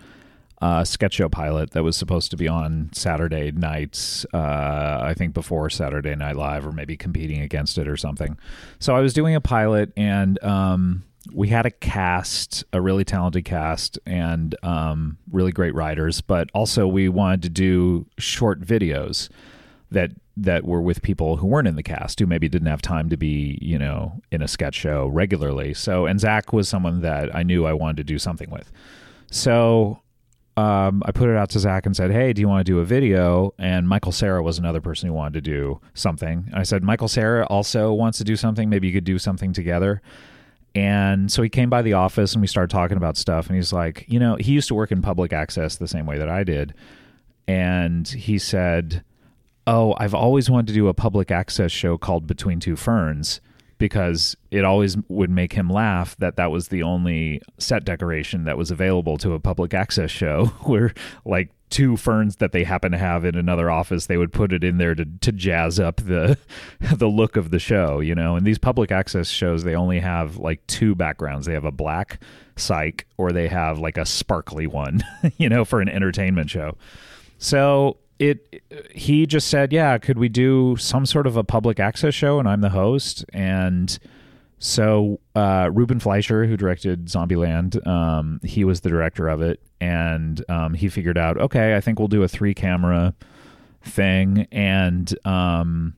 a 0.59 0.85
sketch 0.85 1.13
show 1.13 1.29
pilot 1.29 1.71
that 1.71 1.83
was 1.83 1.95
supposed 1.95 2.31
to 2.31 2.37
be 2.37 2.47
on 2.47 2.89
saturday 2.93 3.51
nights 3.51 4.25
uh 4.33 4.99
i 5.03 5.13
think 5.15 5.33
before 5.33 5.69
saturday 5.69 6.15
night 6.15 6.35
live 6.35 6.65
or 6.65 6.71
maybe 6.71 6.97
competing 6.97 7.41
against 7.41 7.77
it 7.77 7.87
or 7.87 7.97
something. 7.97 8.37
So 8.79 8.95
i 8.95 8.99
was 8.99 9.13
doing 9.13 9.35
a 9.35 9.41
pilot 9.41 9.91
and 9.95 10.41
um 10.43 11.03
we 11.33 11.49
had 11.49 11.65
a 11.65 11.71
cast 11.71 12.63
a 12.73 12.81
really 12.81 13.03
talented 13.03 13.45
cast 13.45 13.99
and 14.05 14.55
um 14.63 15.17
really 15.31 15.51
great 15.51 15.75
writers 15.75 16.21
but 16.21 16.49
also 16.53 16.87
we 16.87 17.09
wanted 17.09 17.43
to 17.43 17.49
do 17.49 18.05
short 18.17 18.61
videos 18.61 19.29
that 19.91 20.11
that 20.35 20.65
were 20.65 20.81
with 20.81 21.01
people 21.01 21.37
who 21.37 21.47
weren't 21.47 21.67
in 21.67 21.75
the 21.75 21.83
cast 21.83 22.19
who 22.19 22.25
maybe 22.25 22.47
didn't 22.47 22.67
have 22.67 22.81
time 22.81 23.09
to 23.09 23.17
be 23.17 23.57
you 23.61 23.77
know 23.77 24.21
in 24.31 24.41
a 24.41 24.47
sketch 24.47 24.75
show 24.75 25.07
regularly. 25.07 25.73
So 25.73 26.05
and 26.05 26.19
zach 26.19 26.53
was 26.53 26.69
someone 26.69 27.01
that 27.01 27.35
i 27.35 27.43
knew 27.43 27.65
i 27.65 27.73
wanted 27.73 27.97
to 27.97 28.03
do 28.03 28.19
something 28.19 28.49
with. 28.49 28.71
So 29.31 30.01
um, 30.57 31.03
i 31.05 31.11
put 31.11 31.29
it 31.29 31.37
out 31.37 31.49
to 31.51 31.59
zach 31.59 31.85
and 31.85 31.95
said 31.95 32.11
hey 32.11 32.33
do 32.33 32.41
you 32.41 32.47
want 32.47 32.65
to 32.65 32.71
do 32.71 32.79
a 32.79 32.85
video? 32.85 33.53
And 33.57 33.87
michael 33.87 34.11
cera 34.11 34.41
was 34.43 34.57
another 34.57 34.81
person 34.81 35.07
who 35.07 35.13
wanted 35.13 35.35
to 35.35 35.41
do 35.41 35.79
something. 35.93 36.49
I 36.53 36.63
said 36.63 36.83
michael 36.83 37.07
cera 37.07 37.45
also 37.45 37.93
wants 37.93 38.17
to 38.17 38.23
do 38.23 38.35
something. 38.35 38.69
Maybe 38.69 38.87
you 38.87 38.93
could 38.93 39.03
do 39.03 39.19
something 39.19 39.53
together. 39.53 40.01
And 40.75 41.31
so 41.31 41.41
he 41.41 41.49
came 41.49 41.69
by 41.69 41.81
the 41.81 41.93
office 41.93 42.33
and 42.33 42.41
we 42.41 42.47
started 42.47 42.69
talking 42.69 42.97
about 42.97 43.17
stuff 43.17 43.47
and 43.47 43.55
he's 43.55 43.71
like 43.71 44.05
you 44.07 44.19
know 44.19 44.35
he 44.35 44.51
used 44.51 44.67
to 44.67 44.75
work 44.75 44.91
in 44.91 45.01
public 45.01 45.31
access 45.31 45.77
the 45.77 45.87
same 45.87 46.05
way 46.05 46.17
that 46.17 46.29
i 46.29 46.43
did. 46.43 46.73
And 47.47 48.07
he 48.07 48.37
said 48.37 49.03
oh, 49.67 49.93
I've 49.97 50.13
always 50.13 50.49
wanted 50.49 50.67
to 50.67 50.73
do 50.73 50.87
a 50.87 50.93
public 50.93 51.29
access 51.29 51.73
show 51.73 51.97
called 51.97 52.25
Between 52.25 52.59
Two 52.59 52.77
Ferns 52.77 53.41
because 53.77 54.35
it 54.51 54.63
always 54.63 54.97
would 55.07 55.29
make 55.29 55.53
him 55.53 55.69
laugh 55.69 56.15
that 56.17 56.35
that 56.35 56.51
was 56.51 56.69
the 56.69 56.83
only 56.83 57.41
set 57.57 57.85
decoration 57.85 58.45
that 58.45 58.57
was 58.57 58.71
available 58.71 59.17
to 59.17 59.33
a 59.33 59.39
public 59.39 59.73
access 59.73 60.11
show 60.11 60.45
where 60.63 60.93
like 61.25 61.51
two 61.69 61.97
ferns 61.97 62.37
that 62.37 62.53
they 62.53 62.63
happen 62.63 62.91
to 62.93 62.97
have 62.97 63.25
in 63.25 63.35
another 63.35 63.69
office 63.69 64.05
they 64.05 64.15
would 64.15 64.31
put 64.31 64.53
it 64.53 64.63
in 64.63 64.77
there 64.77 64.95
to, 64.95 65.05
to 65.19 65.33
jazz 65.33 65.79
up 65.79 65.97
the 65.97 66.37
the 66.95 67.07
look 67.07 67.35
of 67.35 67.51
the 67.51 67.59
show 67.59 67.99
you 67.99 68.15
know? 68.15 68.35
And 68.35 68.45
these 68.45 68.57
public 68.57 68.91
access 68.91 69.27
shows 69.29 69.63
they 69.63 69.75
only 69.75 69.99
have 69.99 70.37
like 70.37 70.65
two 70.67 70.95
backgrounds. 70.95 71.45
They 71.45 71.53
have 71.53 71.65
a 71.65 71.71
black 71.71 72.21
cyc 72.55 73.03
or 73.17 73.31
they 73.31 73.47
have 73.47 73.79
like 73.79 73.97
a 73.97 74.05
sparkly 74.05 74.65
one 74.65 75.03
you 75.37 75.49
know 75.49 75.65
for 75.65 75.81
an 75.81 75.89
entertainment 75.89 76.49
show. 76.49 76.77
So 77.37 77.97
it 78.19 78.63
he 78.93 79.25
just 79.25 79.47
said, 79.47 79.71
"Yeah, 79.73 79.97
could 79.97 80.17
we 80.17 80.29
do 80.29 80.75
some 80.77 81.05
sort 81.05 81.27
of 81.27 81.37
a 81.37 81.43
public 81.43 81.79
access 81.79 82.13
show?" 82.13 82.39
And 82.39 82.47
I'm 82.47 82.61
the 82.61 82.69
host, 82.69 83.25
and 83.33 83.97
so 84.59 85.19
uh, 85.35 85.69
Ruben 85.71 85.99
Fleischer, 85.99 86.45
who 86.45 86.57
directed 86.57 87.05
Zombieland, 87.05 87.85
um, 87.85 88.39
he 88.43 88.63
was 88.63 88.81
the 88.81 88.89
director 88.89 89.27
of 89.27 89.41
it, 89.41 89.61
and 89.79 90.43
um, 90.49 90.73
he 90.73 90.89
figured 90.89 91.17
out, 91.17 91.37
okay, 91.37 91.75
I 91.75 91.81
think 91.81 91.99
we'll 91.99 92.07
do 92.07 92.23
a 92.23 92.27
three 92.27 92.53
camera 92.53 93.13
thing, 93.83 94.47
and 94.51 95.15
um, 95.25 95.93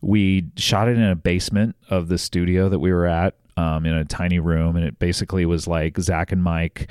we 0.00 0.48
shot 0.56 0.88
it 0.88 0.96
in 0.96 1.04
a 1.04 1.14
basement 1.14 1.76
of 1.90 2.08
the 2.08 2.18
studio 2.18 2.68
that 2.68 2.80
we 2.80 2.92
were 2.92 3.06
at, 3.06 3.36
um, 3.56 3.86
in 3.86 3.94
a 3.94 4.04
tiny 4.04 4.40
room, 4.40 4.74
and 4.74 4.84
it 4.84 4.98
basically 4.98 5.46
was 5.46 5.68
like 5.68 5.98
Zach 6.00 6.32
and 6.32 6.42
Mike 6.42 6.90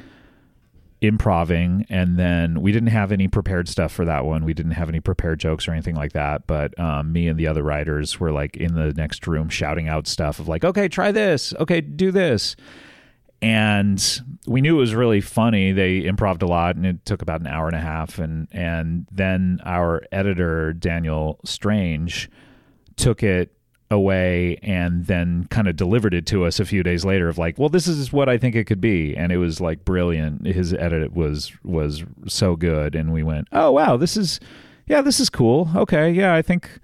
improving 1.02 1.84
and 1.90 2.18
then 2.18 2.62
we 2.62 2.72
didn't 2.72 2.90
have 2.90 3.12
any 3.12 3.28
prepared 3.28 3.68
stuff 3.68 3.92
for 3.92 4.06
that 4.06 4.24
one. 4.24 4.46
We 4.46 4.54
didn't 4.54 4.74
have 4.74 4.88
any 4.88 5.00
prepared 5.00 5.40
jokes 5.40 5.68
or 5.68 5.72
anything 5.72 5.96
like 5.96 6.14
that 6.14 6.46
but 6.46 6.78
um, 6.80 7.12
me 7.12 7.28
and 7.28 7.40
the 7.40 7.48
other 7.48 7.64
writers 7.64 8.20
were 8.20 8.32
like 8.32 8.56
in 8.56 8.76
the 8.76 8.94
next 8.94 9.26
room 9.26 9.50
shouting 9.50 9.88
out 9.88 10.08
stuff 10.08 10.40
of 10.40 10.48
like 10.48 10.64
okay 10.64 10.88
try 10.88 11.12
this. 11.12 11.54
Okay 11.60 11.82
do 11.82 12.12
this. 12.12 12.56
And 13.42 14.22
we 14.46 14.62
knew 14.62 14.76
it 14.78 14.80
was 14.80 14.94
really 14.94 15.22
funny. 15.22 15.72
They 15.72 16.06
improved 16.06 16.44
a 16.44 16.48
lot 16.48 16.76
and 16.76 16.86
it 16.86 17.04
took 17.06 17.24
about 17.24 17.42
an 17.42 17.48
hour 17.48 17.66
and 17.66 17.76
a 17.76 17.82
half 17.82 18.20
and 18.20 18.48
and 18.52 19.08
then 19.12 19.60
our 19.66 20.04
editor 20.12 20.74
daniel 20.74 21.40
strange 21.44 22.30
took 22.96 23.24
it 23.24 23.56
away 23.92 24.58
and 24.64 25.06
then 25.06 25.46
kind 25.50 25.68
of 25.68 25.76
delivered 25.76 26.14
it 26.14 26.26
to 26.28 26.46
us 26.46 26.60
a 26.60 26.66
few 26.66 26.84
days 26.84 27.04
later 27.06 27.30
of 27.30 27.38
like 27.38 27.58
well 27.58 27.70
this 27.70 27.88
is 27.88 28.12
what 28.12 28.30
i 28.30 28.38
think 28.38 28.56
it 28.56 28.66
could 28.66 28.82
be. 28.82 29.16
And 29.16 29.32
it 29.32 29.38
was 29.38 29.60
like 29.62 29.86
brilliant. 29.86 30.46
His 30.46 30.74
edit 30.74 31.14
was 31.14 31.52
was 31.64 32.04
so 32.28 32.56
good. 32.56 32.96
And 32.96 33.14
we 33.14 33.24
went 33.24 33.48
oh 33.52 33.72
wow 33.72 33.98
this 33.98 34.18
is 34.18 34.40
yeah 34.88 35.02
this 35.02 35.20
is 35.20 35.30
cool. 35.30 35.70
Okay 35.76 36.12
yeah 36.12 36.34
i 36.34 36.42
think 36.42 36.80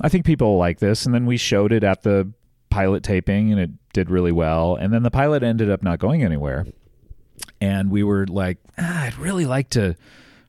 i 0.00 0.08
think 0.08 0.24
people 0.24 0.56
like 0.58 0.78
this. 0.78 1.06
And 1.06 1.14
then 1.14 1.26
we 1.26 1.36
showed 1.36 1.72
it 1.72 1.84
at 1.84 2.02
the 2.02 2.30
pilot 2.70 3.02
taping 3.02 3.52
and 3.52 3.60
it 3.60 3.70
did 3.92 4.10
really 4.10 4.32
well. 4.32 4.76
And 4.76 4.92
then 4.92 5.02
the 5.02 5.10
pilot 5.10 5.42
ended 5.42 5.70
up 5.70 5.82
not 5.82 5.98
going 5.98 6.22
anywhere. 6.22 6.66
And 7.60 7.90
we 7.90 8.02
were 8.02 8.26
like 8.26 8.58
ah, 8.78 9.04
i'd 9.04 9.18
really 9.18 9.46
like 9.46 9.70
to 9.70 9.94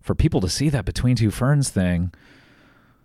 for 0.02 0.16
people 0.16 0.42
to 0.42 0.50
see 0.50 0.70
that 0.70 0.86
between 0.86 1.16
two 1.16 1.32
ferns 1.32 1.70
thing. 1.70 2.14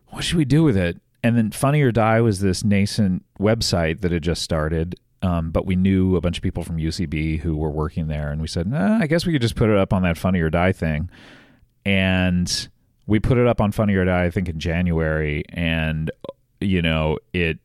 What 0.09 0.25
should 0.25 0.37
we 0.39 0.45
do 0.45 0.65
with 0.65 0.77
it 0.77 1.01
and 1.23 1.37
then 1.37 1.51
Funny 1.51 1.83
or 1.83 1.93
Die 1.93 2.21
was 2.21 2.41
this 2.41 2.65
nascent 2.65 3.25
website 3.39 4.01
that 4.01 4.13
had 4.13 4.23
just 4.23 4.43
started. 4.43 4.97
Um, 5.23 5.51
but 5.51 5.67
we 5.67 5.77
knew 5.77 6.17
a 6.17 6.21
bunch 6.21 6.39
of 6.39 6.43
people 6.43 6.63
from 6.65 6.79
UCB 6.79 7.41
who 7.41 7.57
were 7.57 7.71
working 7.71 8.09
there, 8.09 8.31
and 8.31 8.41
we 8.41 8.49
said, 8.49 8.73
I 8.73 9.07
guess 9.07 9.27
we 9.27 9.33
could 9.33 9.43
just 9.43 9.55
put 9.55 9.69
it 9.69 9.77
up 9.77 9.93
on 9.93 10.03
that 10.03 10.17
Funny 10.17 10.41
or 10.41 10.49
Die 10.49 10.73
thing. 10.73 11.11
And 11.85 12.69
we 13.07 13.21
put 13.21 13.37
it 13.37 13.47
up 13.47 13.61
on 13.61 13.71
Funny 13.71 13.95
or 13.97 14.05
Die, 14.05 14.25
I 14.25 14.31
think, 14.31 14.49
in 14.49 14.59
January, 14.59 15.45
and 15.51 16.11
you 16.61 16.81
know, 16.81 17.19
it 17.33 17.59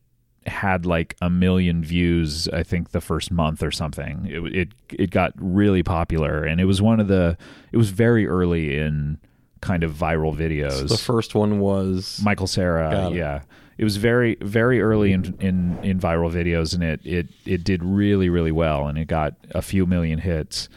had 0.46 0.86
like 0.86 1.16
a 1.20 1.30
million 1.30 1.82
views. 1.82 2.48
I 2.48 2.62
think 2.62 2.90
the 2.90 3.00
first 3.00 3.30
month 3.30 3.62
or 3.62 3.70
something. 3.70 4.26
It 4.26 4.56
it 4.56 4.68
it 4.90 5.10
got 5.10 5.32
really 5.36 5.82
popular, 5.82 6.44
and 6.44 6.60
it 6.60 6.64
was 6.66 6.82
one 6.82 7.00
of 7.00 7.08
the. 7.08 7.38
It 7.72 7.76
was 7.76 7.90
very 7.90 8.26
early 8.26 8.76
in 8.78 9.18
kind 9.66 9.82
of 9.82 9.92
viral 9.92 10.34
videos. 10.34 10.88
the 10.88 10.96
first 10.96 11.34
one 11.34 11.58
was 11.58 12.20
Michael 12.22 12.46
Cera. 12.46 13.08
It. 13.08 13.16
Yeah, 13.16 13.42
it 13.76 13.84
was 13.84 13.96
very 13.96 14.36
very 14.40 14.80
early 14.80 15.12
in, 15.12 15.36
in 15.40 15.78
in 15.82 16.00
viral 16.00 16.32
videos, 16.32 16.72
and 16.72 16.84
it 16.84 17.00
it 17.04 17.26
it 17.44 17.64
did 17.64 17.82
really 17.82 18.28
really 18.28 18.52
well, 18.52 18.86
and 18.86 18.96
it 18.96 19.06
got 19.06 19.34
a 19.50 19.62
few 19.62 19.84
million 19.86 20.18
hits. 20.20 20.68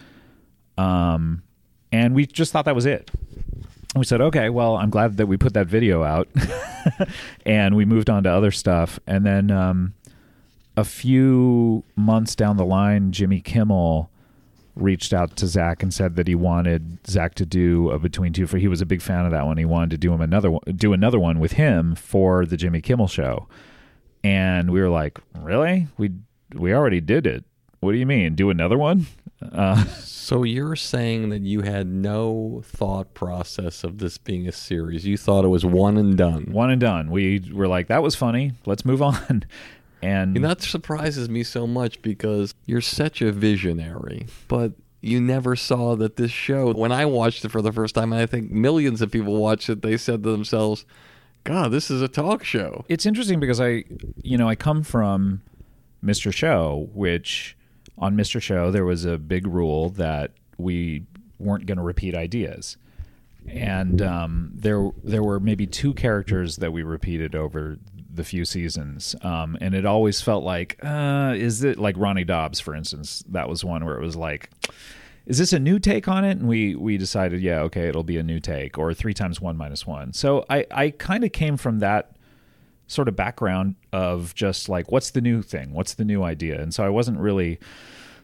Um, 0.78 1.44
and 1.92 2.16
we 2.16 2.26
just 2.26 2.52
thought 2.52 2.66
that 2.66 2.76
was 2.76 2.86
it. 2.86 3.12
We 3.96 4.06
said, 4.06 4.22
okay, 4.22 4.50
well, 4.50 4.78
I'm 4.78 4.90
glad 4.90 5.18
that 5.18 5.26
we 5.26 5.36
put 5.36 5.54
that 5.56 5.68
video 5.68 6.04
out. 6.04 6.30
and 7.46 7.76
we 7.76 7.86
moved 7.86 8.10
on 8.10 8.24
to 8.24 8.30
other 8.30 8.52
stuff. 8.52 9.00
And 9.08 9.26
then 9.26 9.50
um, 9.50 9.94
a 10.78 10.86
few 10.86 11.84
months 11.96 12.36
down 12.36 12.58
the 12.58 12.66
line, 12.66 13.12
Jimmy 13.12 13.42
Kimmel 13.42 14.12
reached 14.80 15.14
out 15.14 15.36
to 15.38 15.48
Zach 15.48 15.84
and 15.84 15.94
said 15.94 16.16
that 16.16 16.28
he 16.28 16.36
wanted 16.36 17.00
Zach 17.08 17.36
to 17.36 17.46
do 17.46 17.90
a 17.92 18.00
Between 18.00 18.34
Two 18.34 18.48
for. 18.48 18.58
He 18.58 18.68
was 18.68 18.82
a 18.82 18.86
big 18.86 19.02
fan 19.02 19.26
of 19.26 19.32
that 19.32 19.46
one. 19.46 19.58
He 19.58 19.66
wanted 19.66 19.92
to 19.92 19.98
do 19.98 20.14
him 20.14 20.22
another 20.22 20.52
one, 20.52 20.62
do 20.76 20.94
another 20.94 21.20
one 21.20 21.40
with 21.40 21.54
him 21.54 21.96
for 21.96 22.46
the 22.46 22.58
Jimmy 22.58 22.82
Kimmel 22.82 23.08
show. 23.08 23.48
And 24.24 24.72
we 24.72 24.82
were 24.82 24.90
like, 24.90 25.20
really? 25.40 25.88
We 25.98 26.12
we 26.56 26.74
already 26.74 27.02
did 27.02 27.28
it. 27.28 27.44
What 27.80 27.94
do 27.94 27.98
you 27.98 28.06
mean? 28.06 28.36
Do 28.36 28.50
another 28.50 28.78
one? 28.78 29.06
Uh, 29.42 29.86
So 29.86 30.44
you're 30.44 30.76
saying 30.76 31.30
that 31.30 31.42
you 31.42 31.62
had 31.62 31.88
no 31.88 32.62
thought 32.64 33.16
process 33.16 33.84
of 33.84 33.98
this 33.98 34.18
being 34.20 34.48
a 34.48 34.52
series. 34.52 35.08
You 35.08 35.18
thought 35.18 35.44
it 35.44 35.48
was 35.48 35.66
one 35.66 35.98
and 35.98 36.16
done. 36.16 36.50
one 36.52 36.70
and 36.70 36.80
done. 36.80 37.10
We 37.10 37.50
were 37.52 37.68
like, 37.68 37.88
that 37.88 38.04
was 38.04 38.16
funny. 38.16 38.52
Let's 38.68 38.86
move 38.86 39.02
on. 39.02 39.44
And 40.02 40.36
And 40.36 40.46
that 40.46 40.62
surprises 40.62 41.30
me 41.30 41.44
so 41.44 41.68
much 41.68 42.02
because 42.02 42.56
you're 42.66 42.82
such 42.82 43.22
a 43.22 43.32
visionary, 43.32 44.28
but 44.48 44.74
you 45.02 45.22
never 45.22 45.56
saw 45.56 45.96
that 45.96 46.16
this 46.16 46.32
show. 46.32 46.74
When 46.74 46.92
I 46.92 47.06
watched 47.06 47.44
it 47.46 47.50
for 47.50 47.62
the 47.62 47.72
first 47.72 47.96
time, 47.96 48.12
and 48.14 48.22
I 48.22 48.26
think 48.26 48.52
millions 48.52 49.02
of 49.02 49.12
people 49.12 49.36
watched 49.38 49.70
it, 49.70 49.82
they 49.82 49.98
said 49.98 50.24
to 50.24 50.32
themselves, 50.32 50.86
God, 51.44 51.72
this 51.72 51.90
is 51.90 52.02
a 52.02 52.08
talk 52.08 52.44
show. 52.44 52.86
it's 52.90 53.06
interesting 53.06 53.40
because 53.40 53.62
I, 53.62 53.86
you 54.22 54.38
know, 54.38 54.48
I 54.48 54.56
come 54.56 54.84
from 54.84 55.42
Mr. 56.04 56.34
Show, 56.34 56.90
which 56.94 57.58
on 57.98 58.16
Mr. 58.16 58.42
Show 58.42 58.72
there 58.72 58.86
was 58.86 59.06
a 59.06 59.18
big 59.18 59.48
rule 59.48 59.90
that 59.92 60.32
we 60.58 61.06
weren't 61.40 61.66
going 61.66 61.78
to 61.78 61.84
repeat 61.84 62.16
ideas, 62.16 62.78
and 63.48 64.02
um, 64.02 64.52
there 64.54 64.90
there 65.04 65.24
were 65.24 65.40
maybe 65.40 65.66
two 65.66 65.94
characters 65.94 66.58
that 66.58 66.72
we 66.72 66.84
repeated 66.84 67.36
over 67.36 67.78
the 68.20 68.24
few 68.24 68.46
seasons, 68.46 69.16
um, 69.22 69.58
and 69.60 69.74
it 69.74 69.86
always 69.86 70.22
felt 70.22 70.44
like, 70.44 70.78
uh, 70.84 71.34
is 71.36 71.64
it 71.64 71.80
like 71.80 71.96
Ronnie 71.98 72.24
Dobbs, 72.24 72.60
for 72.60 72.76
instance? 72.76 73.24
That 73.30 73.50
was 73.50 73.66
one 73.66 73.84
where 73.84 73.96
it 73.96 74.02
was 74.02 74.16
like. 74.16 74.52
Is 75.26 75.38
this 75.38 75.54
a 75.54 75.60
new 75.60 75.78
take 75.78 76.08
on 76.08 76.26
it? 76.26 76.38
And 76.38 76.48
we 76.48 76.76
we 76.76 76.98
decided, 76.98 77.42
yeah, 77.42 77.60
okay, 77.62 77.88
it'll 77.88 78.04
be 78.04 78.18
a 78.18 78.24
new 78.24 78.40
take, 78.40 78.78
or 78.78 78.94
three 78.94 79.14
times 79.14 79.40
one 79.40 79.58
minus 79.58 79.86
one. 79.86 80.14
So 80.14 80.46
I 80.50 80.66
I 80.72 80.90
kind 80.92 81.24
of 81.24 81.32
came 81.32 81.56
from 81.58 81.80
that 81.80 82.16
sort 82.90 83.08
of 83.08 83.16
background 83.16 83.76
of 83.94 84.34
just 84.34 84.68
like 84.68 84.92
what's 84.92 85.12
the 85.12 85.22
new 85.22 85.44
thing 85.44 85.72
what's 85.74 85.94
the 85.94 86.04
new 86.04 86.24
idea 86.24 86.60
and 86.60 86.74
so 86.74 86.84
i 86.84 86.90
wasn't 86.90 87.18
really 87.18 87.60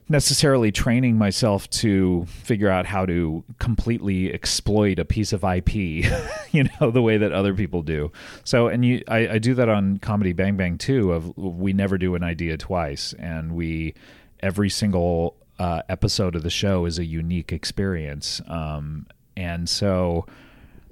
necessarily 0.08 0.72
training 0.72 1.18
myself 1.18 1.70
to 1.72 2.26
figure 2.28 2.70
out 2.70 2.86
how 2.86 3.06
to 3.06 3.43
completely 3.58 4.32
exploit 4.32 4.99
a 4.99 5.06
piece 5.06 5.34
of 5.34 5.43
ip 5.43 5.74
you 5.74 6.64
know 6.80 6.91
the 6.91 7.01
way 7.01 7.18
that 7.18 7.32
other 7.32 7.53
people 7.53 7.82
do. 7.82 8.12
So 8.43 8.68
and 8.68 8.86
you 8.86 9.03
I, 9.08 9.28
I 9.28 9.38
do 9.39 9.53
that 9.56 9.70
on 9.70 9.97
comedy 9.97 10.34
bang 10.34 10.58
bang 10.58 10.78
too 10.78 11.12
of 11.12 11.36
we 11.38 11.74
never 11.74 11.97
do 11.97 12.16
an 12.16 12.24
idea 12.24 12.58
twice. 12.58 13.14
And 13.14 13.56
we 13.56 13.95
every 14.41 14.70
single 14.70 15.38
uh, 15.58 15.82
episode 15.89 16.36
of 16.36 16.43
the 16.43 16.49
show 16.49 16.86
is 16.86 16.99
a 16.99 17.06
unique 17.06 17.51
experience. 17.51 18.41
Um, 18.47 19.08
and 19.36 19.68
so 19.68 20.26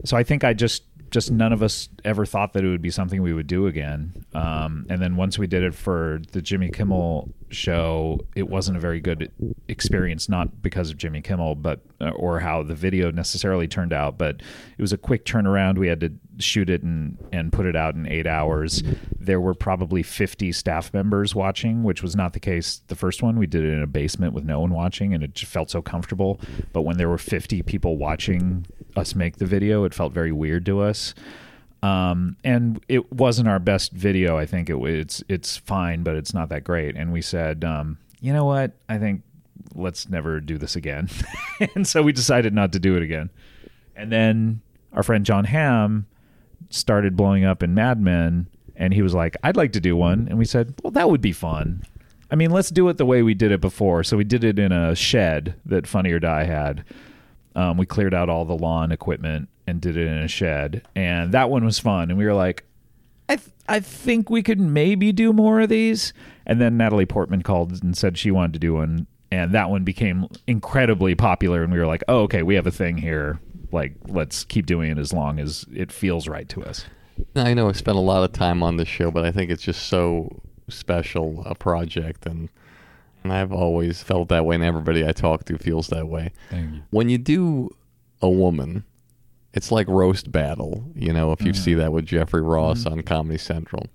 so 0.06 0.18
I 0.18 0.24
think 0.24 0.44
I 0.44 0.54
just 0.54 0.84
just 1.14 1.32
none 1.32 1.54
of 1.54 1.62
us 1.62 1.90
ever 2.04 2.26
thought 2.26 2.54
that 2.54 2.66
it 2.66 2.68
would 2.68 2.82
be 2.82 2.90
something 2.90 3.22
we 3.22 3.34
would 3.34 3.46
do 3.46 3.68
again. 3.68 4.26
Um, 4.34 4.88
and 4.90 5.00
then 5.00 5.16
once 5.16 5.38
we 5.38 5.46
did 5.46 5.62
it 5.64 5.76
for 5.76 6.20
the 6.32 6.42
Jimmy 6.42 6.70
Kimmel 6.70 7.30
show, 7.50 8.20
it 8.36 8.50
wasn't 8.50 8.78
a 8.78 8.80
very 8.80 9.00
good 9.00 9.32
experience, 9.68 10.28
not 10.28 10.64
because 10.64 10.90
of 10.90 10.98
Jimmy 10.98 11.22
Kimmel, 11.22 11.54
but 11.54 11.82
uh, 12.02 12.10
or 12.10 12.40
how 12.40 12.64
the 12.64 12.74
video 12.74 13.12
necessarily 13.12 13.68
turned 13.68 13.94
out, 13.94 14.18
but 14.18 14.42
it 14.76 14.82
was 14.82 14.92
a 14.92 14.98
quick 14.98 15.24
turnaround. 15.24 15.78
We 15.78 15.88
had 15.88 16.00
to 16.00 16.12
shoot 16.40 16.68
it 16.68 16.82
and 16.82 17.16
and 17.32 17.54
put 17.54 17.68
it 17.68 17.76
out 17.76 17.94
in 17.94 18.08
eight 18.08 18.26
hours. 18.26 18.82
There 19.16 19.40
were 19.40 19.54
probably 19.54 20.02
fifty 20.02 20.52
staff 20.52 20.92
members 20.96 21.36
watching, 21.36 21.84
which 21.84 22.02
was 22.02 22.16
not 22.16 22.34
the 22.34 22.40
case 22.40 22.82
the 22.88 22.96
first 22.96 23.22
one. 23.22 23.38
We 23.38 23.46
did 23.46 23.64
it 23.64 23.72
in 23.72 23.84
a 23.84 23.88
basement 23.88 24.34
with 24.34 24.46
no 24.46 24.62
one 24.62 24.74
watching, 24.74 25.14
and 25.14 25.24
it 25.24 25.36
just 25.36 25.52
felt 25.52 25.70
so 25.70 25.84
comfortable. 25.84 26.42
But 26.74 26.82
when 26.82 26.98
there 26.98 27.08
were 27.08 27.20
fifty 27.20 27.62
people 27.62 27.98
watching 27.98 28.66
us 28.98 29.16
make 29.16 29.38
the 29.38 29.46
video, 29.46 29.84
it 29.84 29.94
felt 29.94 30.14
very 30.14 30.32
weird 30.32 30.66
to 30.68 30.82
us. 30.82 31.14
Um, 31.82 32.38
and 32.46 32.84
it 32.88 33.12
wasn't 33.12 33.50
our 33.50 33.60
best 33.60 33.92
video. 33.92 34.38
I 34.38 34.46
think 34.46 34.70
it 34.70 34.78
it's 34.78 35.22
it's 35.28 35.58
fine, 35.58 36.04
but 36.04 36.16
it's 36.16 36.34
not 36.34 36.50
that 36.50 36.64
great. 36.64 36.96
And 36.96 37.12
we 37.12 37.22
said, 37.22 37.66
um, 37.66 37.98
you 38.22 38.32
know 38.32 38.46
what? 38.46 38.72
I 38.88 38.98
think 38.98 39.24
let's 39.76 40.08
never 40.08 40.40
do 40.40 40.58
this 40.58 40.76
again. 40.78 41.10
and 41.76 41.86
so 41.86 42.02
we 42.02 42.14
decided 42.14 42.54
not 42.54 42.72
to 42.74 42.80
do 42.80 42.96
it 42.96 43.04
again. 43.04 43.30
And 43.96 44.12
then 44.12 44.62
our 44.94 45.04
friend 45.04 45.26
Jon 45.26 45.44
Hamm 45.44 46.06
started 46.70 47.18
blowing 47.18 47.44
up 47.44 47.62
in 47.62 47.74
Mad 47.74 48.00
Men, 48.00 48.48
and 48.78 48.94
he 48.94 49.02
was 49.02 49.14
like, 49.14 49.36
"I'd 49.44 49.58
like 49.58 49.74
to 49.74 49.82
do 49.82 49.96
one." 49.96 50.28
And 50.30 50.38
we 50.38 50.46
said, 50.46 50.74
"Well, 50.84 50.92
that 50.92 51.10
would 51.10 51.22
be 51.22 51.34
fun." 51.34 51.84
I 52.32 52.36
mean, 52.36 52.50
let's 52.50 52.72
do 52.72 52.88
it 52.90 52.98
the 52.98 53.06
way 53.06 53.22
we 53.22 53.34
did 53.34 53.52
it 53.52 53.62
before. 53.62 54.04
So 54.04 54.18
we 54.18 54.24
did 54.24 54.44
it 54.44 54.58
in 54.58 54.72
a 54.72 54.96
shed 54.96 55.56
that 55.66 55.86
Funny 55.86 56.12
or 56.12 56.20
Die 56.20 56.44
had. 56.46 56.84
Um, 57.56 57.78
we 57.78 57.86
cleared 57.86 58.14
out 58.14 58.30
all 58.30 58.46
the 58.46 58.56
lawn 58.56 58.92
equipment 58.92 59.50
and 59.68 59.80
did 59.80 59.96
it 59.96 60.08
in 60.08 60.18
a 60.18 60.28
shed, 60.28 60.86
and 60.96 61.32
that 61.34 61.50
one 61.50 61.64
was 61.64 61.80
fun. 61.80 62.10
And 62.10 62.18
we 62.18 62.26
were 62.26 62.34
like, 62.34 62.66
I 63.30 63.38
th- 63.38 63.52
I 63.70 63.80
think 63.80 64.30
we 64.30 64.44
could 64.44 64.60
maybe 64.60 65.12
do 65.12 65.32
more 65.32 65.62
of 65.62 65.70
these. 65.70 66.14
And 66.46 66.60
then 66.60 66.76
Natalie 66.78 67.06
Portman 67.06 67.42
called 67.42 67.82
and 67.82 67.96
said 67.96 68.18
she 68.18 68.32
wanted 68.32 68.54
to 68.54 68.60
do 68.60 68.74
one, 68.74 69.08
and 69.32 69.54
that 69.54 69.70
one 69.70 69.84
became 69.84 70.28
incredibly 70.48 71.16
popular. 71.16 71.64
And 71.64 71.72
we 71.72 71.80
were 71.80 71.88
like, 71.88 72.04
oh, 72.08 72.24
okay, 72.24 72.44
we 72.44 72.56
have 72.56 72.68
a 72.68 72.72
thing 72.72 72.98
here. 72.98 73.40
Like, 73.72 73.96
let's 74.08 74.44
keep 74.44 74.66
doing 74.66 74.92
it 74.92 74.98
as 74.98 75.14
long 75.14 75.40
as 75.40 75.66
it 75.74 75.92
feels 75.92 76.28
right 76.28 76.48
to 76.50 76.64
us. 76.64 76.86
I 77.36 77.54
know 77.54 77.70
I 77.70 77.72
spent 77.72 77.98
a 77.98 78.02
lot 78.02 78.24
of 78.24 78.34
time 78.34 78.62
on 78.62 78.78
this 78.78 78.88
show, 78.88 79.12
but 79.12 79.24
I 79.24 79.32
think 79.32 79.50
it's 79.52 79.64
just 79.64 79.88
so 79.88 80.42
special 80.70 81.44
a 81.46 81.56
project, 81.56 82.26
and 82.26 82.50
I've 83.32 83.52
always 83.52 84.02
felt 84.02 84.30
that 84.30 84.46
way, 84.46 84.56
and 84.56 84.64
everybody 84.64 85.08
I 85.08 85.12
talk 85.12 85.46
to 85.46 85.58
feels 85.58 85.88
that 85.88 86.08
way. 86.08 86.32
Thank 86.50 86.74
you. 86.74 86.82
When 86.90 87.10
you 87.10 87.18
do 87.18 87.76
a 88.22 88.30
woman, 88.30 88.84
it's 89.54 89.72
like 89.72 89.88
roast 89.88 90.32
battle. 90.32 90.84
You 90.96 91.14
know, 91.14 91.32
if 91.32 91.42
you 91.42 91.52
mm-hmm. 91.52 91.64
see 91.64 91.74
that 91.76 91.92
with 91.92 92.06
Jeffrey 92.06 92.42
Ross 92.42 92.82
mm-hmm. 92.84 92.94
on 92.94 93.02
Comedy 93.04 93.38
Central. 93.38 93.88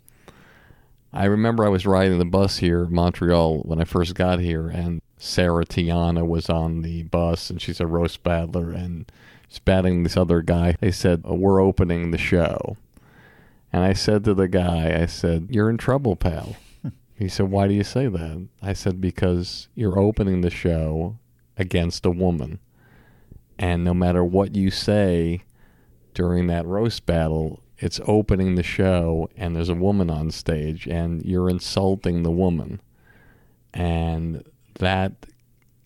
I 1.13 1.25
remember 1.25 1.65
I 1.65 1.69
was 1.69 1.87
riding 1.87 2.19
the 2.19 2.25
bus 2.25 2.59
here 2.59 2.85
in 2.85 2.95
Montreal 2.95 3.61
when 3.61 3.81
I 3.81 3.85
first 3.85 4.15
got 4.15 4.41
here, 4.41 4.69
and 4.69 5.01
Sarah 5.17 5.65
Tiana 5.65 6.27
was 6.27 6.51
on 6.51 6.83
the 6.83 7.03
bus, 7.05 7.51
and 7.51 7.61
she's 7.61 7.81
a 7.81 7.87
roast 7.87 8.23
battler, 8.23 8.71
and 8.71 9.11
she's 9.49 9.59
battling 9.59 10.03
this 10.03 10.17
other 10.17 10.43
guy. 10.43 10.77
They 10.81 10.91
said, 10.91 11.23
"Oh, 11.25 11.35
We're 11.35 11.63
opening 11.63 12.11
the 12.11 12.19
show. 12.19 12.77
And 13.73 13.85
I 13.85 13.93
said 13.93 14.25
to 14.25 14.35
the 14.35 14.49
guy, 14.49 14.99
I 15.01 15.07
said, 15.07 15.49
You're 15.51 15.71
in 15.71 15.77
trouble, 15.77 16.17
pal. 16.17 16.57
He 17.19 17.29
said, 17.29 17.51
Why 17.51 17.67
do 17.67 17.75
you 17.75 17.85
say 17.85 18.07
that? 18.07 18.49
I 18.63 18.73
said, 18.73 19.01
Because 19.01 19.69
you're 19.75 19.99
opening 19.99 20.41
the 20.41 20.51
show 20.51 21.19
against 21.57 22.07
a 22.07 22.11
woman. 22.11 22.61
And 23.59 23.83
no 23.83 23.93
matter 23.93 24.25
what 24.25 24.55
you 24.55 24.71
say 24.71 25.43
during 26.15 26.47
that 26.47 26.65
roast 26.65 27.07
battle, 27.07 27.61
it's 27.79 28.01
opening 28.07 28.55
the 28.55 28.63
show 28.63 29.29
and 29.37 29.55
there's 29.57 29.69
a 29.69 29.75
woman 29.75 30.11
on 30.11 30.31
stage 30.31 30.87
and 30.87 31.25
you're 31.25 31.51
insulting 31.51 32.23
the 32.23 32.31
woman. 32.31 32.81
And 33.75 34.45
that 34.75 35.27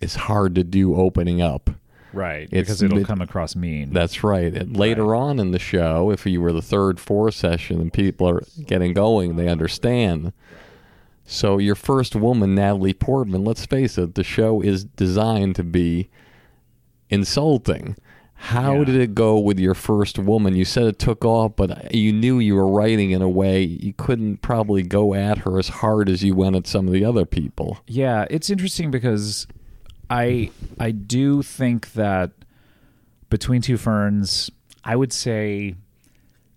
is 0.00 0.14
hard 0.14 0.54
to 0.56 0.64
do 0.64 0.96
opening 0.96 1.40
up. 1.40 1.70
Right. 2.12 2.42
It's 2.52 2.68
because 2.68 2.82
it'll 2.82 2.98
mid- 2.98 3.06
come 3.06 3.22
across 3.22 3.56
mean. 3.56 3.92
That's 3.92 4.22
right. 4.22 4.54
And 4.54 4.76
later 4.76 5.14
on 5.14 5.38
in 5.38 5.52
the 5.52 5.58
show, 5.58 6.10
if 6.10 6.26
you 6.26 6.42
were 6.42 6.52
the 6.52 6.60
third, 6.60 7.00
fourth 7.00 7.34
session 7.34 7.80
and 7.80 7.90
people 7.90 8.28
are 8.28 8.42
getting 8.66 8.92
going, 8.92 9.36
they 9.36 9.48
understand. 9.48 10.34
So 11.24 11.58
your 11.58 11.74
first 11.74 12.14
woman, 12.16 12.54
Natalie 12.54 12.92
Portman, 12.94 13.44
let's 13.44 13.64
face 13.64 13.96
it, 13.96 14.14
the 14.16 14.24
show 14.24 14.60
is 14.60 14.84
designed 14.84 15.56
to 15.56 15.64
be 15.64 16.08
insulting. 17.10 17.96
How 18.34 18.78
Yeah. 18.78 18.84
did 18.84 18.96
it 18.96 19.14
go 19.14 19.38
with 19.38 19.60
your 19.60 19.74
first 19.74 20.18
woman? 20.18 20.56
You 20.56 20.64
said 20.64 20.84
it 20.86 20.98
took 20.98 21.24
off, 21.24 21.54
but 21.54 21.94
you 21.94 22.12
knew 22.12 22.40
you 22.40 22.56
were 22.56 22.66
writing 22.66 23.12
in 23.12 23.22
a 23.22 23.28
way 23.28 23.62
you 23.62 23.92
couldn't 23.92 24.38
probably 24.42 24.82
go 24.82 25.14
at 25.14 25.38
her 25.38 25.58
as 25.60 25.68
hard 25.68 26.08
as 26.08 26.24
you 26.24 26.34
went 26.34 26.56
at 26.56 26.66
some 26.66 26.88
of 26.88 26.92
the 26.92 27.04
other 27.04 27.24
people. 27.24 27.78
Yeah, 27.86 28.26
it's 28.30 28.50
interesting 28.50 28.90
because 28.90 29.46
I 30.10 30.50
I 30.80 30.90
do 30.90 31.42
think 31.42 31.92
that 31.92 32.32
between 33.30 33.62
two 33.62 33.76
ferns, 33.76 34.50
I 34.84 34.96
would 34.96 35.12
say 35.12 35.76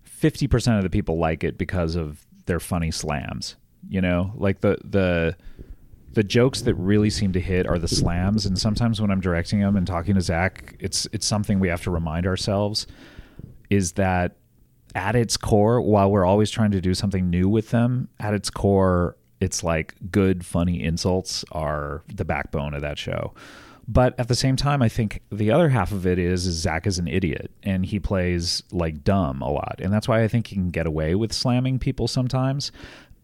fifty 0.02 0.48
percent 0.48 0.78
of 0.78 0.82
the 0.82 0.90
people 0.90 1.18
like 1.18 1.44
it 1.44 1.56
because 1.56 1.94
of 1.94 2.26
their 2.46 2.58
funny 2.60 2.90
slams. 2.90 3.54
You 3.88 4.00
know, 4.00 4.32
like 4.36 4.60
the 4.60 4.78
the 4.84 5.36
the 6.12 6.24
jokes 6.24 6.62
that 6.62 6.74
really 6.74 7.10
seem 7.10 7.32
to 7.32 7.40
hit 7.40 7.66
are 7.66 7.78
the 7.78 7.88
slams, 7.88 8.46
and 8.46 8.58
sometimes 8.58 9.00
when 9.00 9.10
I'm 9.10 9.20
directing 9.20 9.60
them 9.60 9.76
and 9.76 9.86
talking 9.86 10.14
to 10.14 10.20
Zach, 10.20 10.74
it's 10.80 11.06
it's 11.12 11.26
something 11.26 11.60
we 11.60 11.68
have 11.68 11.82
to 11.82 11.90
remind 11.90 12.26
ourselves 12.26 12.86
is 13.68 13.92
that 13.92 14.36
at 14.94 15.14
its 15.14 15.36
core, 15.36 15.80
while 15.80 16.10
we're 16.10 16.24
always 16.24 16.50
trying 16.50 16.70
to 16.70 16.80
do 16.80 16.94
something 16.94 17.28
new 17.28 17.48
with 17.48 17.70
them, 17.70 18.08
at 18.18 18.32
its 18.32 18.48
core, 18.48 19.16
it's 19.40 19.62
like 19.62 19.94
good, 20.10 20.44
funny 20.44 20.82
insults 20.82 21.44
are 21.52 22.02
the 22.14 22.24
backbone 22.24 22.72
of 22.72 22.80
that 22.80 22.98
show. 22.98 23.34
But 23.88 24.18
at 24.18 24.28
the 24.28 24.34
same 24.34 24.56
time, 24.56 24.82
I 24.82 24.88
think 24.88 25.22
the 25.30 25.52
other 25.52 25.68
half 25.68 25.92
of 25.92 26.06
it 26.06 26.18
is, 26.18 26.46
is 26.46 26.56
Zach 26.56 26.86
is 26.86 26.98
an 26.98 27.06
idiot 27.06 27.52
and 27.62 27.86
he 27.86 28.00
plays 28.00 28.62
like 28.72 29.04
dumb 29.04 29.42
a 29.42 29.50
lot. 29.50 29.80
And 29.80 29.92
that's 29.92 30.08
why 30.08 30.24
I 30.24 30.28
think 30.28 30.48
he 30.48 30.56
can 30.56 30.70
get 30.70 30.86
away 30.86 31.14
with 31.14 31.32
slamming 31.32 31.78
people 31.78 32.08
sometimes. 32.08 32.72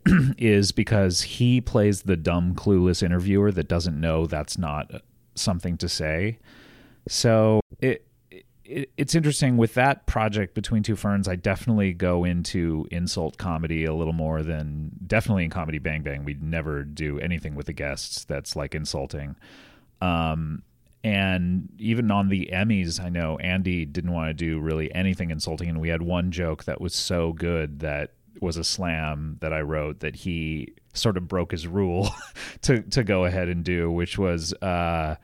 is 0.38 0.72
because 0.72 1.22
he 1.22 1.60
plays 1.60 2.02
the 2.02 2.16
dumb, 2.16 2.54
clueless 2.54 3.02
interviewer 3.02 3.52
that 3.52 3.68
doesn't 3.68 4.00
know 4.00 4.26
that's 4.26 4.58
not 4.58 4.90
something 5.34 5.76
to 5.78 5.88
say. 5.88 6.38
So 7.08 7.60
it, 7.80 8.06
it 8.64 8.90
it's 8.96 9.14
interesting 9.14 9.56
with 9.56 9.74
that 9.74 10.06
project 10.06 10.54
between 10.54 10.82
two 10.82 10.96
ferns. 10.96 11.28
I 11.28 11.36
definitely 11.36 11.92
go 11.92 12.24
into 12.24 12.86
insult 12.90 13.38
comedy 13.38 13.84
a 13.84 13.94
little 13.94 14.12
more 14.12 14.42
than 14.42 14.90
definitely 15.06 15.44
in 15.44 15.50
comedy 15.50 15.78
Bang 15.78 16.02
Bang. 16.02 16.24
We'd 16.24 16.42
never 16.42 16.84
do 16.84 17.18
anything 17.18 17.54
with 17.54 17.66
the 17.66 17.72
guests 17.72 18.24
that's 18.24 18.56
like 18.56 18.74
insulting. 18.74 19.36
Um, 20.00 20.62
and 21.04 21.68
even 21.78 22.10
on 22.10 22.28
the 22.28 22.50
Emmys, 22.52 23.02
I 23.02 23.08
know 23.08 23.36
Andy 23.38 23.84
didn't 23.84 24.12
want 24.12 24.30
to 24.30 24.34
do 24.34 24.60
really 24.60 24.92
anything 24.94 25.30
insulting, 25.30 25.68
and 25.68 25.80
we 25.80 25.88
had 25.88 26.02
one 26.02 26.30
joke 26.30 26.64
that 26.64 26.80
was 26.80 26.94
so 26.94 27.32
good 27.32 27.80
that 27.80 28.12
was 28.40 28.56
a 28.56 28.64
slam 28.64 29.38
that 29.40 29.52
I 29.52 29.60
wrote 29.60 30.00
that 30.00 30.16
he 30.16 30.74
sort 30.94 31.16
of 31.16 31.28
broke 31.28 31.52
his 31.52 31.66
rule 31.66 32.10
to 32.62 32.82
to 32.82 33.04
go 33.04 33.24
ahead 33.24 33.48
and 33.48 33.64
do, 33.64 33.90
which 33.90 34.18
was 34.18 34.52
uh, 34.54 35.16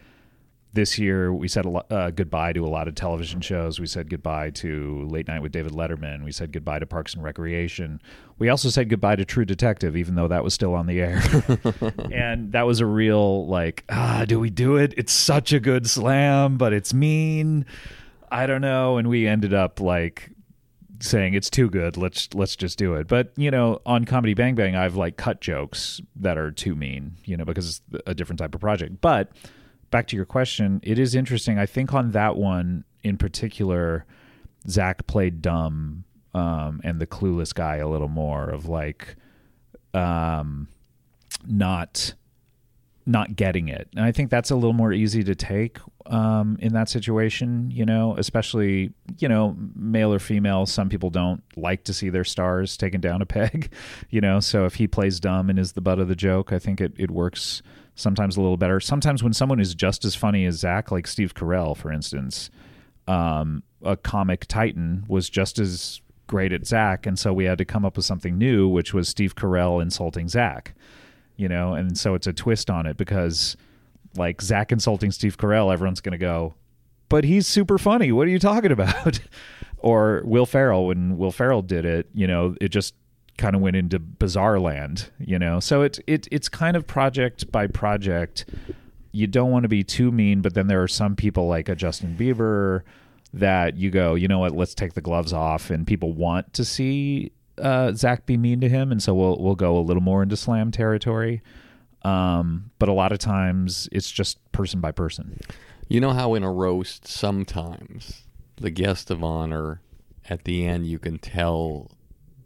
this 0.73 0.99
year 0.99 1.33
we 1.33 1.49
said 1.49 1.65
lo- 1.65 1.85
uh, 1.91 2.11
goodbye 2.11 2.53
to 2.53 2.65
a 2.65 2.69
lot 2.69 2.89
of 2.89 2.95
television 2.95 3.41
shows. 3.41 3.81
We 3.81 3.87
said 3.87 4.11
goodbye 4.11 4.51
to 4.51 5.07
Late 5.11 5.29
Night 5.29 5.41
with 5.41 5.53
David 5.53 5.73
Letterman. 5.73 6.25
We 6.25 6.33
said 6.33 6.53
goodbye 6.53 6.79
to 6.79 6.87
Parks 6.87 7.15
and 7.15 7.23
Recreation. 7.23 8.01
We 8.39 8.49
also 8.49 8.69
said 8.69 8.89
goodbye 8.89 9.17
to 9.17 9.25
True 9.25 9.45
Detective, 9.45 9.97
even 9.97 10.15
though 10.15 10.29
that 10.29 10.45
was 10.45 10.55
still 10.55 10.75
on 10.75 10.87
the 10.87 11.01
air. 11.01 11.21
and 12.13 12.53
that 12.53 12.67
was 12.67 12.81
a 12.81 12.87
real 12.87 13.47
like, 13.47 13.85
ah, 13.89 14.25
do 14.27 14.39
we 14.39 14.51
do 14.51 14.77
it? 14.77 14.95
It's 14.97 15.13
such 15.13 15.53
a 15.53 15.61
good 15.61 15.89
slam, 15.89 16.57
but 16.57 16.73
it's 16.73 16.95
mean. 16.95 17.67
I 18.31 18.47
don't 18.47 18.61
know. 18.61 18.99
And 18.99 19.09
we 19.09 19.27
ended 19.27 19.55
up 19.55 19.81
like 19.81 20.31
saying 21.01 21.35
it's 21.35 21.49
too 21.49 21.71
good 21.71 21.97
let's 21.97 22.29
let's 22.35 22.57
just 22.57 22.79
do 22.79 22.95
it. 22.95 23.09
But 23.09 23.33
you 23.37 23.51
know 23.51 23.81
on 23.87 24.05
comedy 24.05 24.35
bang 24.35 24.55
bang 24.55 24.75
i've 24.75 24.97
like 24.97 25.17
cut 25.17 25.41
jokes 25.41 26.01
that 26.17 26.37
are 26.37 26.51
too 26.51 26.75
mean 26.75 27.17
you 27.25 27.37
know 27.37 27.45
because 27.45 27.81
it's 27.93 28.03
a 28.07 28.15
different 28.15 28.39
type 28.39 28.55
of 28.55 28.61
project. 28.61 29.01
But 29.01 29.31
back 29.91 30.07
to 30.09 30.17
your 30.17 30.27
question 30.27 30.81
it 30.83 30.99
is 30.99 31.15
interesting. 31.15 31.59
I 31.59 31.67
think 31.67 31.95
on 31.95 32.13
that 32.13 32.37
one 32.37 32.85
in 33.03 33.17
particular 33.17 34.05
zach 34.69 35.07
played 35.07 35.41
dumb 35.41 36.05
um, 36.35 36.81
and 36.85 37.01
the 37.01 37.07
clueless 37.07 37.55
guy 37.55 37.77
a 37.77 37.89
little 37.89 38.09
more 38.09 38.49
of 38.49 38.67
like 38.67 39.17
um, 39.95 40.69
not 41.47 42.15
not 43.09 43.37
getting 43.37 43.69
it. 43.69 43.89
And 43.97 44.05
I 44.05 44.13
think 44.13 44.31
that's 44.31 44.51
a 44.51 44.55
little 44.55 44.75
more 44.75 44.93
easy 44.93 45.25
to 45.25 45.35
take 45.35 45.79
um, 46.07 46.59
in 46.61 46.75
that 46.75 46.91
situation, 46.91 47.71
you 47.71 47.87
know, 47.87 48.15
especially, 48.19 48.93
you 49.19 49.29
know, 49.29 49.57
male 49.75 50.13
or 50.13 50.19
female. 50.19 50.67
Some 50.67 50.91
people 50.91 51.09
don't 51.09 51.43
like 51.57 51.85
to 51.85 51.95
see 51.95 52.11
their 52.11 52.25
stars 52.25 52.77
taken 52.77 53.01
down 53.01 53.23
a 53.23 53.27
peg, 53.27 53.73
you 54.11 54.21
know. 54.21 54.41
So 54.41 54.67
if 54.67 54.75
he 54.75 54.87
plays 54.87 55.21
dumb 55.21 55.49
and 55.49 55.59
is 55.59 55.73
the 55.73 55.81
butt 55.81 55.99
of 55.99 56.09
the 56.09 56.15
joke, 56.15 56.53
I 56.53 56.59
think 56.59 56.83
it, 56.83 56.93
it 56.99 57.11
works 57.11 57.63
sometimes 57.95 58.37
a 58.37 58.43
little 58.43 58.59
better. 58.59 58.79
Sometimes 58.79 59.23
when 59.23 59.33
someone 59.33 59.59
is 59.59 59.75
just 59.75 60.05
as 60.05 60.15
funny 60.15 60.45
as 60.45 60.57
Zach, 60.57 60.93
like 60.93 61.07
Steve 61.07 61.35
Carell, 61.35 61.75
for 61.75 61.91
instance, 61.91 62.51
um, 63.09 63.63
a 63.83 63.97
comic 63.97 64.47
titan 64.47 65.07
was 65.09 65.31
just 65.31 65.59
as 65.59 66.03
great 66.27 66.53
at 66.53 66.67
Zach. 66.67 67.07
And 67.07 67.19
so 67.19 67.33
we 67.33 67.47
had 67.47 67.57
to 67.57 67.65
come 67.65 67.87
up 67.87 67.97
with 67.97 68.05
something 68.05 68.37
new, 68.37 68.69
which 68.69 68.93
was 68.93 69.09
Steve 69.09 69.35
Carell 69.35 69.81
insulting 69.81 70.29
Zach 70.29 70.75
you 71.39 71.49
know, 71.49 71.73
and 71.73 71.97
so 71.97 72.15
it's 72.15 72.27
a 72.27 72.33
twist 72.35 72.69
on 72.69 72.85
it 72.85 72.99
because 72.99 73.57
like 74.17 74.43
Zach 74.43 74.73
insulting 74.73 75.11
Steve 75.13 75.39
Carell, 75.39 75.73
everyone's 75.73 76.01
going 76.01 76.13
to 76.13 76.19
go, 76.19 76.55
but 77.09 77.25
he's 77.25 77.47
super 77.47 77.79
funny. 77.79 78.13
What 78.13 78.27
are 78.27 78.31
you 78.31 78.41
talking 78.41 78.73
about? 78.73 79.21
or 79.79 80.23
Will 80.25 80.45
Ferrell, 80.45 80.89
when 80.89 81.17
Will 81.17 81.31
Ferrell 81.31 81.63
did 81.63 81.85
it, 81.85 82.09
you 82.13 82.27
know, 82.27 82.57
it 82.61 82.69
just 82.69 82.95
kind 83.39 83.55
of 83.55 83.63
went 83.63 83.77
into 83.77 83.99
bizarre 83.99 84.59
land, 84.59 85.11
you 85.19 85.39
know. 85.39 85.61
So 85.61 85.83
it's 85.83 86.01
it 86.07 86.29
it's 86.31 86.49
kind 86.49 86.77
of 86.77 86.87
project 86.87 87.51
by 87.51 87.69
project. 87.69 88.45
You 89.13 89.27
don't 89.27 89.51
want 89.51 89.63
to 89.63 89.69
be 89.69 89.85
too 89.85 90.13
mean, 90.13 90.43
but 90.43 90.55
then 90.55 90.67
there 90.67 90.83
are 90.83 90.89
some 90.89 91.17
people 91.17 91.47
like 91.47 91.69
a 91.69 91.75
Justin 91.75 92.17
Bieber 92.19 92.83
that 93.33 93.77
you 93.77 93.91
go, 93.91 94.15
you 94.15 94.27
know 94.27 94.39
what, 94.39 94.53
let's 94.53 94.75
take 94.75 94.95
the 94.95 95.01
gloves 95.01 95.33
off, 95.33 95.71
and 95.71 95.87
people 95.87 96.13
want 96.13 96.53
to 96.55 96.65
see 96.65 97.31
uh, 97.61 97.93
Zach 97.93 98.27
be 98.27 98.37
mean 98.37 98.61
to 98.61 98.69
him, 98.69 98.91
and 98.93 99.03
so 99.03 99.15
we'll 99.15 99.39
we'll 99.39 99.55
go 99.55 99.77
a 99.77 99.81
little 99.81 100.03
more 100.03 100.23
into 100.23 100.37
slam 100.37 100.71
territory. 100.71 101.43
Um, 102.03 102.71
but 102.79 102.89
a 102.89 102.93
lot 102.93 103.13
of 103.13 103.19
times 103.19 103.89
it's 103.93 104.11
just 104.11 104.39
person 104.53 104.81
by 104.81 104.93
person. 104.93 105.39
You 105.89 106.01
know 106.01 106.11
how 106.13 106.35
in 106.35 106.43
a 106.43 106.53
roast 106.53 107.07
sometimes 107.09 108.25
the 108.57 108.71
guest 108.71 109.11
of 109.11 109.23
honor 109.25 109.81
at 110.29 110.45
the 110.45 110.67
end 110.67 110.87
you 110.87 110.99
can 110.99 111.19
tell 111.19 111.91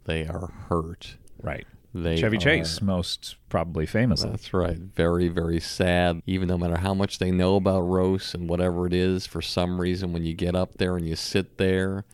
they 0.05 0.25
are 0.27 0.51
hurt. 0.69 1.17
Right. 1.41 1.65
They 1.93 2.17
Chevy 2.17 2.37
are- 2.37 2.39
Chase, 2.39 2.81
most 2.81 3.35
probably 3.49 3.85
famously. 3.85 4.31
That's 4.31 4.53
right. 4.53 4.77
Very, 4.77 5.27
very 5.27 5.59
sad. 5.59 6.23
Even 6.25 6.47
no 6.47 6.57
matter 6.57 6.77
how 6.77 6.93
much 6.95 7.19
they 7.19 7.29
know 7.29 7.55
about 7.55 7.81
roast 7.81 8.33
and 8.33 8.49
whatever 8.49 8.87
it 8.87 8.93
is, 8.93 9.27
for 9.27 9.41
some 9.43 9.79
reason, 9.79 10.11
when 10.13 10.23
you 10.23 10.33
get 10.33 10.55
up 10.55 10.77
there 10.79 10.97
and 10.97 11.07
you 11.07 11.15
sit 11.15 11.57
there, 11.59 12.05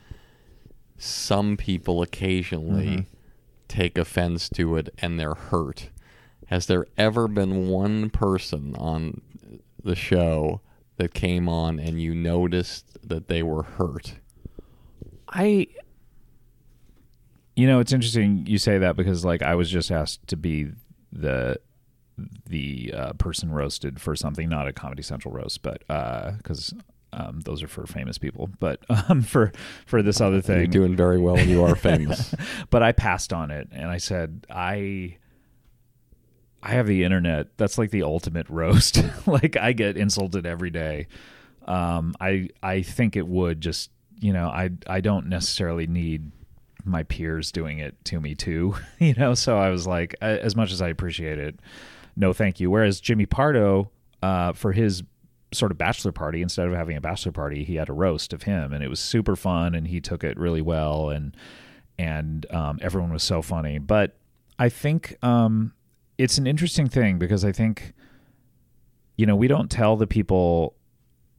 some 1.00 1.58
people 1.58 2.02
occasionally 2.02 2.86
Mm-hmm. 2.88 3.02
take 3.68 3.98
offense 3.98 4.50
to 4.50 4.76
it 4.78 4.90
and 5.00 5.20
they're 5.20 5.34
hurt. 5.36 5.90
Has 6.48 6.66
there 6.66 6.86
ever 6.98 7.28
been 7.28 7.68
one 7.68 8.10
person 8.10 8.76
on 8.76 9.22
the 9.84 9.96
show 9.96 10.62
that 10.98 11.14
came 11.14 11.48
on 11.48 11.80
and 11.80 12.02
you 12.02 12.14
noticed 12.16 12.98
that 13.08 13.28
they 13.28 13.44
were 13.44 13.64
hurt? 13.64 14.16
I 15.28 15.68
you 17.56 17.68
know, 17.68 17.80
it's 17.80 17.92
interesting 17.94 18.46
you 18.48 18.58
say 18.58 18.78
that 18.78 18.96
because 18.96 19.24
like 19.26 19.42
I 19.42 19.56
was 19.56 19.70
just 19.70 19.92
asked 19.92 20.26
to 20.28 20.38
be 20.38 20.70
the 21.12 21.60
the 22.48 22.94
uh, 22.96 23.14
person 23.14 23.52
roasted 23.52 24.02
for 24.02 24.16
something, 24.16 24.50
not 24.50 24.68
a 24.68 24.74
Comedy 24.74 25.02
Central 25.04 25.34
roast, 25.34 25.62
but 25.62 25.80
because 26.38 26.74
um, 27.14 27.40
those 27.42 27.64
are 27.64 27.68
for 27.68 27.86
famous 27.88 28.18
people. 28.18 28.50
But 28.60 28.80
um, 29.10 29.22
for 29.22 29.52
for 29.86 30.02
this 30.02 30.22
other 30.22 30.42
thing, 30.42 30.58
You're 30.58 30.68
doing 30.68 30.96
very 30.96 31.20
well 31.20 31.38
and 31.38 31.50
you 31.50 31.64
are 31.64 31.76
famous. 31.76 32.34
but 32.70 32.84
I 32.84 32.92
passed 32.92 33.34
on 33.34 33.52
it 33.52 33.70
and 33.72 33.90
I 33.90 33.98
said 33.98 34.46
I 34.50 35.18
I 36.62 36.72
have 36.72 36.88
the 36.88 37.04
internet. 37.04 37.58
That's 37.58 37.78
like 37.78 37.92
the 37.92 38.04
ultimate 38.04 38.50
roast. 38.50 39.04
like 39.28 39.58
I 39.58 39.74
get 39.74 39.98
insulted 39.98 40.46
every 40.46 40.70
day. 40.70 41.08
Um, 41.66 42.16
I 42.20 42.50
I 42.62 42.82
think 42.82 43.16
it 43.16 43.28
would 43.28 43.62
just 43.62 43.92
you 44.20 44.34
know 44.34 44.50
I 44.50 44.72
I 44.88 45.02
don't 45.02 45.28
necessarily 45.28 45.88
need 45.88 46.32
my 46.86 47.04
peers 47.04 47.52
doing 47.52 47.80
it 47.80 47.94
to 48.06 48.20
me 48.20 48.36
too. 48.36 48.76
you 49.00 49.14
know, 49.14 49.34
so 49.34 49.58
I 49.58 49.70
was 49.70 49.86
like, 49.86 50.16
as 50.22 50.56
much 50.56 50.72
as 50.72 50.82
I 50.82 50.88
appreciate 50.88 51.38
it, 51.38 51.60
no 52.16 52.34
thank 52.34 52.60
you. 52.60 52.72
Whereas 52.72 53.00
Jimmy 53.00 53.26
Pardo, 53.26 53.92
uh, 54.24 54.54
for 54.54 54.72
his 54.72 55.04
sort 55.52 55.72
of 55.72 55.78
bachelor 55.78 56.12
party, 56.12 56.42
instead 56.42 56.68
of 56.68 56.74
having 56.74 56.98
a 56.98 57.02
bachelor 57.02 57.32
party, 57.32 57.64
he 57.64 57.76
had 57.76 57.90
a 57.90 57.94
roast 57.94 58.34
of 58.34 58.44
him, 58.44 58.74
and 58.74 58.84
it 58.84 58.90
was 58.90 59.00
super 59.00 59.36
fun, 59.36 59.76
and 59.76 59.88
he 59.88 60.00
took 60.00 60.24
it 60.24 60.38
really 60.38 60.62
well, 60.62 61.10
and 61.10 61.36
and 61.98 62.46
um, 62.52 62.80
everyone 62.82 63.12
was 63.12 63.24
so 63.24 63.42
funny. 63.42 63.78
But 63.80 64.18
I 64.58 64.70
think 64.70 65.18
um, 65.24 65.74
it's 66.18 66.38
an 66.38 66.48
interesting 66.48 66.88
thing 66.88 67.20
because 67.20 67.44
I 67.44 67.52
think 67.52 67.94
you 69.18 69.26
know 69.26 69.36
we 69.36 69.48
don't 69.48 69.70
tell 69.70 69.96
the 69.96 70.08
people, 70.08 70.76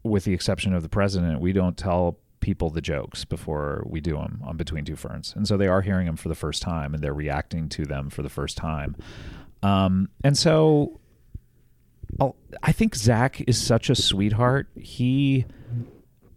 with 0.03 0.25
the 0.25 0.35
exception 0.35 0.75
of 0.75 0.83
the 0.83 0.89
president, 0.89 1.41
we 1.41 1.53
don't 1.53 1.77
tell 1.77 2.19
people 2.41 2.71
the 2.71 2.81
jokes 2.81 3.25
before 3.25 3.85
we 3.87 4.01
do 4.01 4.17
them 4.17 4.41
on 4.45 4.57
Between 4.57 4.85
Two 4.85 4.97
Ferns, 4.97 5.35
and 5.37 5.47
so 5.47 5.57
they 5.57 5.69
are 5.69 5.83
hearing 5.83 6.07
them 6.07 6.17
for 6.17 6.29
the 6.29 6.35
first 6.35 6.63
time 6.63 6.95
and 6.95 7.03
they're 7.03 7.15
reacting 7.15 7.69
to 7.71 7.85
them 7.85 8.11
for 8.11 8.23
the 8.23 8.29
first 8.29 8.57
time. 8.57 8.97
Um, 9.63 10.09
and 10.25 10.37
so 10.39 11.00
I 12.63 12.73
think 12.73 12.95
Zach 12.95 13.43
is 13.49 13.61
such 13.61 13.91
a 13.91 13.95
sweetheart. 13.95 14.69
He 14.75 15.47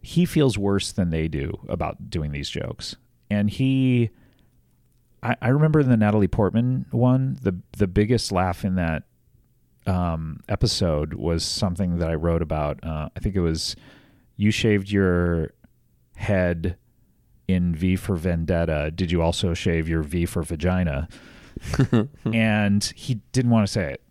he 0.02 0.24
feels 0.24 0.58
worse 0.58 0.92
than 0.92 1.10
they 1.10 1.28
do 1.28 1.58
about 1.68 2.10
doing 2.10 2.32
these 2.32 2.48
jokes, 2.48 2.96
and 3.30 3.50
he. 3.50 4.10
I, 5.22 5.36
I 5.40 5.48
remember 5.48 5.82
the 5.82 5.96
Natalie 5.96 6.28
Portman 6.28 6.86
one. 6.90 7.38
the 7.42 7.58
The 7.72 7.86
biggest 7.86 8.30
laugh 8.30 8.64
in 8.64 8.74
that 8.76 9.04
um, 9.86 10.40
episode 10.48 11.14
was 11.14 11.44
something 11.44 11.98
that 11.98 12.10
I 12.10 12.14
wrote 12.14 12.42
about. 12.42 12.82
Uh, 12.84 13.08
I 13.16 13.20
think 13.20 13.34
it 13.34 13.40
was 13.40 13.76
you 14.36 14.50
shaved 14.50 14.90
your 14.90 15.52
head 16.16 16.76
in 17.48 17.74
V 17.74 17.96
for 17.96 18.16
Vendetta. 18.16 18.90
Did 18.94 19.10
you 19.10 19.22
also 19.22 19.54
shave 19.54 19.88
your 19.88 20.02
V 20.02 20.26
for 20.26 20.42
vagina? 20.42 21.08
and 22.32 22.84
he 22.96 23.16
didn't 23.32 23.50
want 23.50 23.66
to 23.66 23.72
say 23.72 23.92
it, 23.92 24.02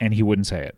and 0.00 0.14
he 0.14 0.22
wouldn't 0.22 0.46
say 0.46 0.64
it. 0.64 0.76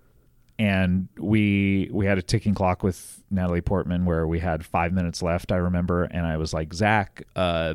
And 0.62 1.08
we 1.18 1.88
we 1.92 2.06
had 2.06 2.18
a 2.18 2.22
ticking 2.22 2.54
clock 2.54 2.82
with 2.82 3.22
Natalie 3.30 3.60
Portman 3.60 4.04
where 4.04 4.26
we 4.26 4.38
had 4.38 4.64
five 4.64 4.92
minutes 4.92 5.22
left. 5.22 5.50
I 5.50 5.56
remember, 5.56 6.04
and 6.04 6.24
I 6.24 6.36
was 6.36 6.52
like, 6.54 6.72
Zach, 6.72 7.24
uh, 7.34 7.74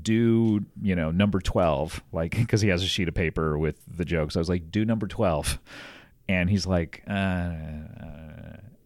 do 0.00 0.64
you 0.80 0.94
know 0.94 1.10
number 1.10 1.40
12 1.40 2.00
like 2.12 2.30
because 2.36 2.60
he 2.60 2.68
has 2.68 2.80
a 2.80 2.86
sheet 2.86 3.08
of 3.08 3.14
paper 3.14 3.58
with 3.58 3.74
the 3.88 4.04
jokes 4.04 4.36
i 4.36 4.38
was 4.38 4.48
like 4.48 4.70
do 4.70 4.84
number 4.84 5.08
12 5.08 5.58
and 6.28 6.48
he's 6.48 6.64
like 6.64 7.02
uh, 7.08 7.40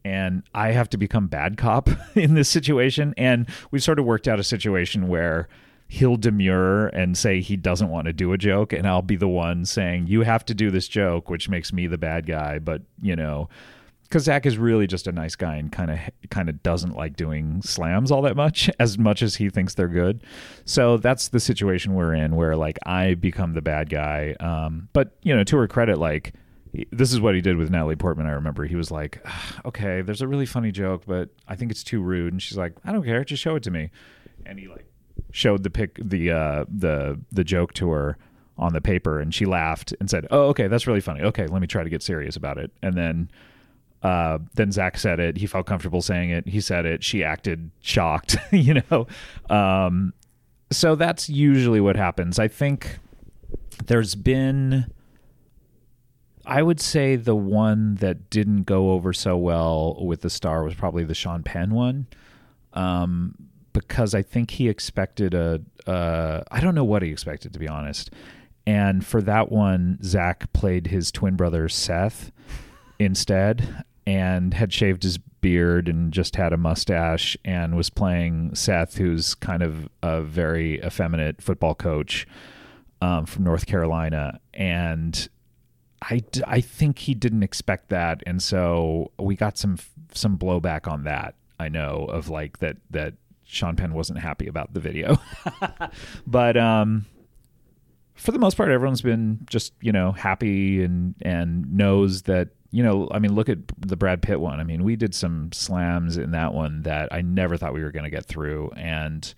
and 0.05 0.43
I 0.55 0.73
have 0.73 0.91
to 0.91 0.99
become 0.99 1.29
bad 1.29 1.57
cop 1.57 1.89
in 2.15 2.35
this 2.35 2.49
situation. 2.49 3.15
And 3.17 3.47
we've 3.71 3.83
sort 3.83 3.99
of 3.99 4.05
worked 4.05 4.29
out 4.29 4.39
a 4.39 4.45
situation 4.45 5.09
where 5.09 5.49
he'll 5.89 6.17
demur 6.17 6.89
and 6.89 7.17
say 7.17 7.41
he 7.41 7.57
doesn't 7.57 7.89
want 7.89 8.07
to 8.07 8.13
do 8.13 8.33
a 8.33 8.39
joke, 8.39 8.73
and 8.73 8.87
I'll 8.87 9.03
be 9.03 9.17
the 9.17 9.29
one 9.29 9.65
saying, 9.65 10.07
You 10.07 10.23
have 10.23 10.45
to 10.47 10.55
do 10.55 10.71
this 10.71 10.89
joke, 10.89 11.31
which 11.31 11.49
makes 11.49 11.73
me 11.73 11.87
the 11.87 11.99
bad 11.99 12.27
guy. 12.27 12.59
But, 12.59 12.83
you 13.01 13.17
know, 13.17 13.49
because 14.03 14.25
Zach 14.25 14.47
is 14.47 14.59
really 14.59 14.87
just 14.87 15.07
a 15.07 15.13
nice 15.13 15.35
guy 15.35 15.57
and 15.57 15.73
kind 15.73 15.91
of 15.91 15.99
kind 16.31 16.49
of 16.49 16.63
doesn't 16.63 16.95
like 16.95 17.17
doing 17.17 17.63
slams 17.63 18.11
all 18.11 18.23
that 18.23 18.37
much, 18.37 18.71
as 18.79 18.99
much 18.99 19.23
as 19.23 19.37
he 19.37 19.51
thinks 19.51 19.75
they're 19.75 19.89
good. 19.89 20.25
So 20.65 20.97
that's 20.97 21.29
the 21.29 21.41
situation 21.41 21.95
we're 21.95 22.15
in, 22.15 22.37
where 22.37 22.57
like 22.57 22.79
I 22.87 23.15
become 23.15 23.55
the 23.55 23.63
bad 23.63 23.91
guy. 23.91 24.37
Um, 24.41 24.89
but 24.93 25.17
you 25.23 25.35
know, 25.35 25.45
to 25.45 25.57
her 25.57 25.69
credit, 25.69 25.99
like 25.99 26.35
this 26.91 27.13
is 27.13 27.21
what 27.21 27.35
he 27.35 27.41
did 27.41 27.57
with 27.57 27.71
Natalie 27.71 27.97
Portman. 27.97 28.27
I 28.27 28.33
remember 28.33 28.65
he 28.65 28.77
was 28.77 28.91
like, 28.91 29.25
"Okay, 29.65 30.03
there's 30.03 30.23
a 30.23 30.29
really 30.29 30.47
funny 30.47 30.73
joke, 30.73 31.05
but 31.07 31.31
I 31.47 31.57
think 31.57 31.71
it's 31.71 31.85
too 31.85 32.03
rude." 32.03 32.33
And 32.33 32.43
she's 32.43 32.59
like, 32.59 32.75
"I 32.85 32.93
don't 32.93 33.05
care, 33.05 33.25
just 33.25 33.43
show 33.43 33.57
it 33.57 33.63
to 33.65 33.71
me." 33.71 33.91
And 34.47 34.59
he 34.59 34.67
like 34.69 34.87
showed 35.33 35.63
the 35.63 35.71
pic, 35.71 35.99
the 36.03 36.31
uh, 36.31 36.65
the 36.69 37.21
the 37.33 37.45
joke 37.45 37.73
to 37.75 37.91
her 37.91 38.17
on 38.57 38.73
the 38.73 38.81
paper, 38.81 39.21
and 39.21 39.35
she 39.35 39.45
laughed 39.45 39.95
and 40.01 40.09
said, 40.09 40.27
"Oh, 40.31 40.49
okay, 40.49 40.69
that's 40.69 40.87
really 40.87 41.01
funny. 41.01 41.23
Okay, 41.23 41.47
let 41.47 41.61
me 41.61 41.67
try 41.67 41.83
to 41.83 41.91
get 41.91 42.03
serious 42.03 42.37
about 42.37 42.59
it." 42.59 42.71
And 42.83 42.95
then. 42.95 43.31
Uh, 44.03 44.39
then 44.53 44.71
Zach 44.71 44.99
said 44.99 45.19
it. 45.19 45.39
He 45.39 45.47
felt 45.47 45.65
comfortable 45.65 46.03
saying 46.03 46.29
it. 46.29 46.47
He 46.47 46.61
said 46.61 46.85
it. 46.85 47.03
She 47.03 47.25
acted 47.25 47.71
shocked, 47.81 48.37
you 48.53 48.83
know. 48.91 49.07
Um, 49.49 50.13
so 50.71 50.95
that's 50.95 51.31
usually 51.31 51.81
what 51.81 51.97
happens. 51.97 52.39
I 52.39 52.47
think 52.47 52.99
there's 53.87 54.15
been 54.15 54.93
I 56.47 56.63
would 56.63 56.81
say 56.81 57.17
the 57.17 57.35
one 57.35 57.97
that 57.97 58.29
didn't 58.29 58.65
go 58.65 58.93
over 58.93 59.13
so 59.13 59.37
well 59.37 59.97
with 60.05 60.21
the 60.21 60.31
star 60.31 60.63
was 60.63 60.75
probably 60.75 61.05
the 61.05 61.15
Sean 61.15 61.43
Penn 61.43 61.71
one, 61.71 62.07
um, 62.75 63.35
because 63.75 64.15
I 64.15 64.23
think 64.23 64.53
he 64.53 64.71
expected 64.71 65.35
a. 65.35 65.61
Uh, 65.87 66.43
I 66.51 66.61
don't 66.61 66.75
know 66.75 66.85
what 66.85 67.03
he 67.03 67.11
expected 67.11 67.53
to 67.53 67.59
be 67.59 67.69
honest, 67.69 68.11
and 68.67 69.05
for 69.05 69.21
that 69.21 69.53
one, 69.53 69.99
Zach 70.03 70.51
played 70.55 70.87
his 70.87 71.13
twin 71.13 71.37
brother 71.37 71.69
Seth 71.69 72.33
instead, 72.99 73.85
and 74.07 74.55
had 74.55 74.73
shaved 74.73 75.03
his 75.03 75.19
beard 75.19 75.89
and 75.89 76.11
just 76.11 76.37
had 76.37 76.55
a 76.55 76.57
mustache, 76.57 77.37
and 77.45 77.77
was 77.77 77.91
playing 77.91 78.55
Seth, 78.55 78.97
who's 78.97 79.35
kind 79.35 79.63
of 79.63 79.91
a 80.03 80.23
very 80.23 80.83
effeminate 80.83 81.43
football 81.43 81.75
coach 81.75 82.27
um, 83.03 83.27
from 83.27 83.45
North 83.45 83.67
Carolina, 83.67 84.41
and 84.55 85.29
I, 86.01 86.23
I 86.47 86.61
think 86.61 87.01
he 87.01 87.15
didn't 87.15 87.43
expect 87.43 87.89
that, 87.91 88.23
and 88.27 88.43
so 88.43 89.11
we 89.19 89.37
got 89.37 89.59
some 89.59 89.79
some 90.13 90.39
blowback 90.39 90.87
on 90.87 91.05
that. 91.05 91.35
I 91.59 91.69
know 91.69 92.07
of 92.11 92.29
like 92.29 92.59
that 92.59 92.77
that 92.91 93.15
Sean 93.55 93.77
Penn 93.77 93.95
wasn't 93.95 94.19
happy 94.19 94.47
about 94.47 94.75
the 94.75 94.81
video, 94.81 95.19
but 96.27 96.57
um, 96.57 97.07
for 98.15 98.33
the 98.33 98.39
most 98.39 98.57
part, 98.57 98.71
everyone's 98.71 99.03
been 99.03 99.41
just 99.49 99.73
you 99.81 99.93
know 99.93 100.13
happy 100.13 100.83
and 100.83 101.15
and 101.23 101.73
knows 101.73 102.23
that 102.23 102.49
you 102.71 102.83
know. 102.83 103.09
I 103.11 103.19
mean, 103.19 103.35
look 103.35 103.49
at 103.49 103.59
the 103.79 103.97
Brad 103.97 104.23
Pitt 104.23 104.41
one. 104.41 104.61
I 104.61 104.65
mean, 104.65 104.85
we 104.85 104.97
did 104.97 105.15
some 105.15 105.53
slams 105.53 106.17
in 106.17 106.33
that 106.33 106.55
one 106.55 106.83
that 106.83 107.13
I 107.13 107.23
never 107.23 107.57
thought 107.57 107.75
we 107.75 107.83
were 107.83 107.93
going 107.93 108.05
to 108.05 108.11
get 108.11 108.27
through, 108.27 108.71
and 108.77 109.33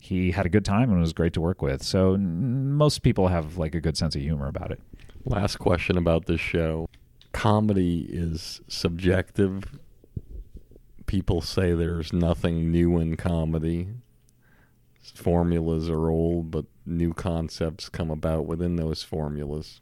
he 0.00 0.30
had 0.30 0.46
a 0.46 0.48
good 0.48 0.64
time 0.64 0.90
and 0.90 1.00
was 1.00 1.12
great 1.12 1.32
to 1.34 1.40
work 1.40 1.60
with. 1.60 1.82
So 1.82 2.16
most 2.16 3.02
people 3.02 3.28
have 3.28 3.58
like 3.58 3.74
a 3.74 3.80
good 3.80 3.96
sense 3.96 4.14
of 4.14 4.22
humor 4.22 4.46
about 4.48 4.70
it. 4.70 4.80
Last 5.24 5.58
question 5.58 5.96
about 5.98 6.26
this 6.26 6.40
show. 6.40 6.88
Comedy 7.32 8.06
is 8.08 8.60
subjective. 8.68 9.78
People 11.08 11.40
say 11.40 11.72
there's 11.72 12.12
nothing 12.12 12.70
new 12.70 12.98
in 12.98 13.16
comedy. 13.16 13.88
Formulas 15.14 15.88
are 15.88 16.10
old, 16.10 16.50
but 16.50 16.66
new 16.84 17.14
concepts 17.14 17.88
come 17.88 18.10
about 18.10 18.46
within 18.46 18.76
those 18.76 19.02
formulas. 19.02 19.80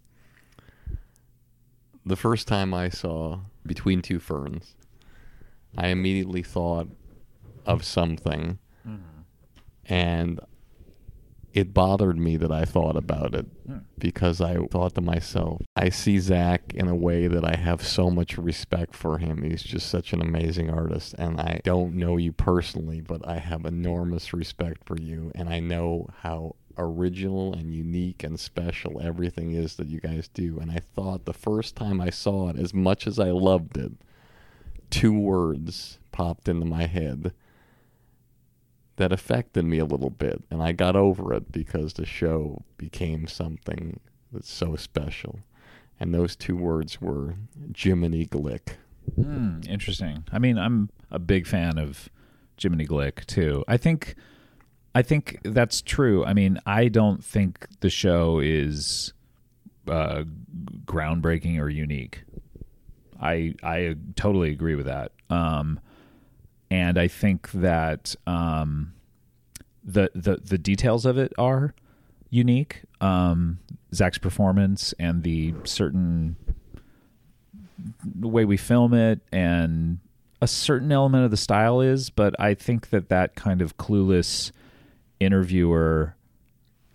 The 2.05 2.15
first 2.15 2.47
time 2.47 2.73
I 2.73 2.89
saw 2.91 3.41
Between 3.67 4.03
Two 4.03 4.21
Ferns, 4.21 4.77
I 5.77 5.89
immediately 5.89 6.45
thought 6.45 6.89
of 7.67 7.85
something. 7.85 8.61
Mm-hmm. 8.87 9.21
And 9.87 10.41
it 11.57 11.73
bothered 11.73 12.19
me 12.19 12.37
that 12.37 12.53
I 12.53 12.67
thought 12.67 12.97
about 12.99 13.35
it 13.35 13.47
hmm. 13.67 13.79
because 13.99 14.43
I 14.43 14.59
thought 14.67 14.95
to 14.97 15.01
myself, 15.01 15.63
I 15.75 15.89
see 15.89 16.19
Zach 16.19 16.75
in 16.75 16.87
a 16.87 16.95
way 16.95 17.29
that 17.29 17.47
I 17.47 17.57
have 17.57 17.83
so 17.83 18.11
much 18.11 18.37
respect 18.37 18.95
for 18.95 19.17
him. 19.17 19.43
He's 19.43 19.63
just 19.63 19.89
such 19.89 20.13
an 20.13 20.21
amazing 20.21 20.69
artist. 20.69 21.15
And 21.19 21.41
I 21.41 21.63
don't 21.65 21.95
know 21.95 22.19
you 22.19 22.33
personally, 22.33 23.01
but 23.01 23.27
I 23.27 23.39
have 23.39 23.65
enormous 23.65 24.35
respect 24.35 24.85
for 24.85 24.99
you. 24.99 25.33
And 25.35 25.49
I 25.49 25.61
know 25.61 26.11
how 26.21 26.57
original 26.77 27.55
and 27.55 27.73
unique 27.73 28.23
and 28.23 28.39
special 28.39 29.01
everything 29.01 29.53
is 29.53 29.77
that 29.77 29.89
you 29.89 29.99
guys 29.99 30.29
do. 30.29 30.59
And 30.61 30.71
I 30.71 30.81
thought 30.95 31.25
the 31.25 31.33
first 31.33 31.75
time 31.75 32.03
I 32.03 32.11
saw 32.11 32.51
it, 32.51 32.59
as 32.59 32.75
much 32.75 33.07
as 33.07 33.19
I 33.19 33.31
loved 33.31 33.79
it, 33.79 33.93
two 34.91 35.19
words 35.19 36.01
popped 36.13 36.51
into 36.51 36.67
my 36.67 36.85
head 36.85 37.33
that 38.97 39.13
affected 39.13 39.65
me 39.65 39.79
a 39.79 39.85
little 39.85 40.11
bit. 40.11 40.43
And 40.51 40.63
I 40.63 40.73
got 40.73 40.97
over 40.97 41.33
it 41.35 41.53
because 41.53 41.95
the 41.95 42.07
show 42.07 42.63
became 42.79 43.27
something 43.27 44.01
that's 44.33 44.51
so 44.51 44.77
special. 44.77 45.41
And 45.99 46.13
those 46.13 46.37
two 46.37 46.57
words 46.57 47.01
were 47.01 47.35
Jiminy 47.77 48.27
Glick. 48.27 48.77
Mm, 49.19 49.67
interesting. 49.69 50.25
I 50.33 50.39
mean, 50.39 50.59
I'm 50.59 50.91
a 51.11 51.19
big 51.19 51.47
fan 51.47 51.79
of 51.79 52.09
Jiminy 52.61 52.87
Glick 52.87 53.25
too. 53.27 53.65
I 53.69 53.77
think, 53.77 54.15
I 54.95 55.03
think 55.03 55.39
that's 55.43 55.81
true. 55.81 56.25
I 56.25 56.33
mean, 56.35 56.59
I 56.67 56.89
don't 56.89 57.25
think 57.25 57.67
the 57.81 57.91
show 57.91 58.41
is 58.41 59.13
uh, 59.89 60.25
groundbreaking 60.85 61.61
or 61.61 61.69
unique. 61.69 62.25
I 63.21 63.55
I 63.63 63.97
totally 64.15 64.51
agree 64.51 64.75
with 64.75 64.87
that. 64.87 65.13
Um, 65.31 65.81
and 66.71 66.99
I 66.99 67.09
think 67.09 67.51
that 67.53 68.15
um, 68.27 68.95
the 69.85 70.11
the 70.15 70.37
the 70.37 70.59
details 70.59 71.07
of 71.07 71.19
it 71.19 71.33
are 71.39 71.75
unique. 72.31 72.83
Um, 73.01 73.59
Zach's 73.95 74.19
performance 74.19 74.95
and 74.99 75.23
the 75.23 75.55
certain 75.65 76.37
way 78.21 78.45
we 78.45 78.57
film 78.57 78.95
it 78.95 79.21
and 79.33 79.99
a 80.41 80.47
certain 80.47 80.93
element 80.93 81.25
of 81.25 81.31
the 81.31 81.37
style 81.37 81.81
is, 81.81 82.11
but 82.11 82.39
I 82.39 82.55
think 82.55 82.91
that 82.91 83.09
that 83.09 83.35
kind 83.35 83.63
of 83.63 83.77
clueless 83.79 84.53
interviewer 85.21 86.15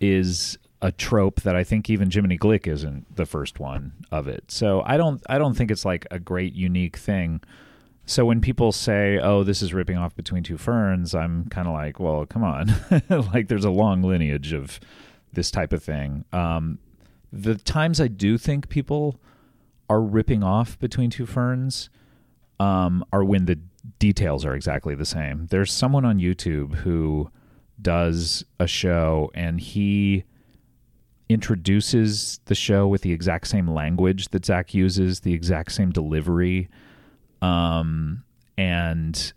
is 0.00 0.58
a 0.80 0.92
trope 0.92 1.42
that 1.42 1.56
I 1.56 1.64
think 1.64 1.88
even 1.88 2.10
Jiminy 2.10 2.38
Glick 2.38 2.66
isn't 2.66 3.16
the 3.16 3.26
first 3.26 3.60
one 3.60 3.92
of 4.10 4.26
it. 4.28 4.50
So 4.50 4.82
I 4.84 4.96
don't 4.96 5.22
I 5.28 5.38
don't 5.38 5.54
think 5.54 5.70
it's 5.70 5.84
like 5.84 6.06
a 6.10 6.18
great 6.18 6.54
unique 6.54 6.96
thing. 6.96 7.40
So 8.04 8.24
when 8.24 8.40
people 8.40 8.72
say, 8.72 9.18
"Oh, 9.18 9.44
this 9.44 9.62
is 9.62 9.72
ripping 9.72 9.96
off 9.96 10.14
Between 10.16 10.42
Two 10.42 10.58
Ferns," 10.58 11.14
I'm 11.14 11.46
kind 11.46 11.68
of 11.68 11.74
like, 11.74 12.00
"Well, 12.00 12.26
come 12.26 12.42
on!" 12.42 12.72
like, 13.32 13.48
there's 13.48 13.64
a 13.64 13.70
long 13.70 14.02
lineage 14.02 14.52
of 14.52 14.80
this 15.32 15.50
type 15.50 15.72
of 15.72 15.82
thing. 15.82 16.24
Um, 16.32 16.78
the 17.32 17.54
times 17.54 18.00
I 18.00 18.08
do 18.08 18.36
think 18.38 18.68
people 18.68 19.20
are 19.88 20.00
ripping 20.00 20.42
off 20.42 20.78
Between 20.78 21.10
Two 21.10 21.26
Ferns 21.26 21.90
um, 22.58 23.04
are 23.12 23.24
when 23.24 23.46
the 23.46 23.58
details 23.98 24.44
are 24.44 24.54
exactly 24.54 24.94
the 24.94 25.04
same. 25.04 25.46
There's 25.50 25.72
someone 25.72 26.04
on 26.04 26.18
YouTube 26.18 26.76
who 26.76 27.30
does 27.80 28.44
a 28.58 28.66
show, 28.66 29.30
and 29.34 29.60
he 29.60 30.24
introduces 31.28 32.40
the 32.44 32.54
show 32.54 32.86
with 32.86 33.02
the 33.02 33.12
exact 33.12 33.46
same 33.46 33.68
language 33.68 34.28
that 34.28 34.44
Zach 34.44 34.74
uses, 34.74 35.20
the 35.20 35.32
exact 35.32 35.72
same 35.72 35.90
delivery 35.90 36.68
um, 37.42 38.24
and 38.56 39.32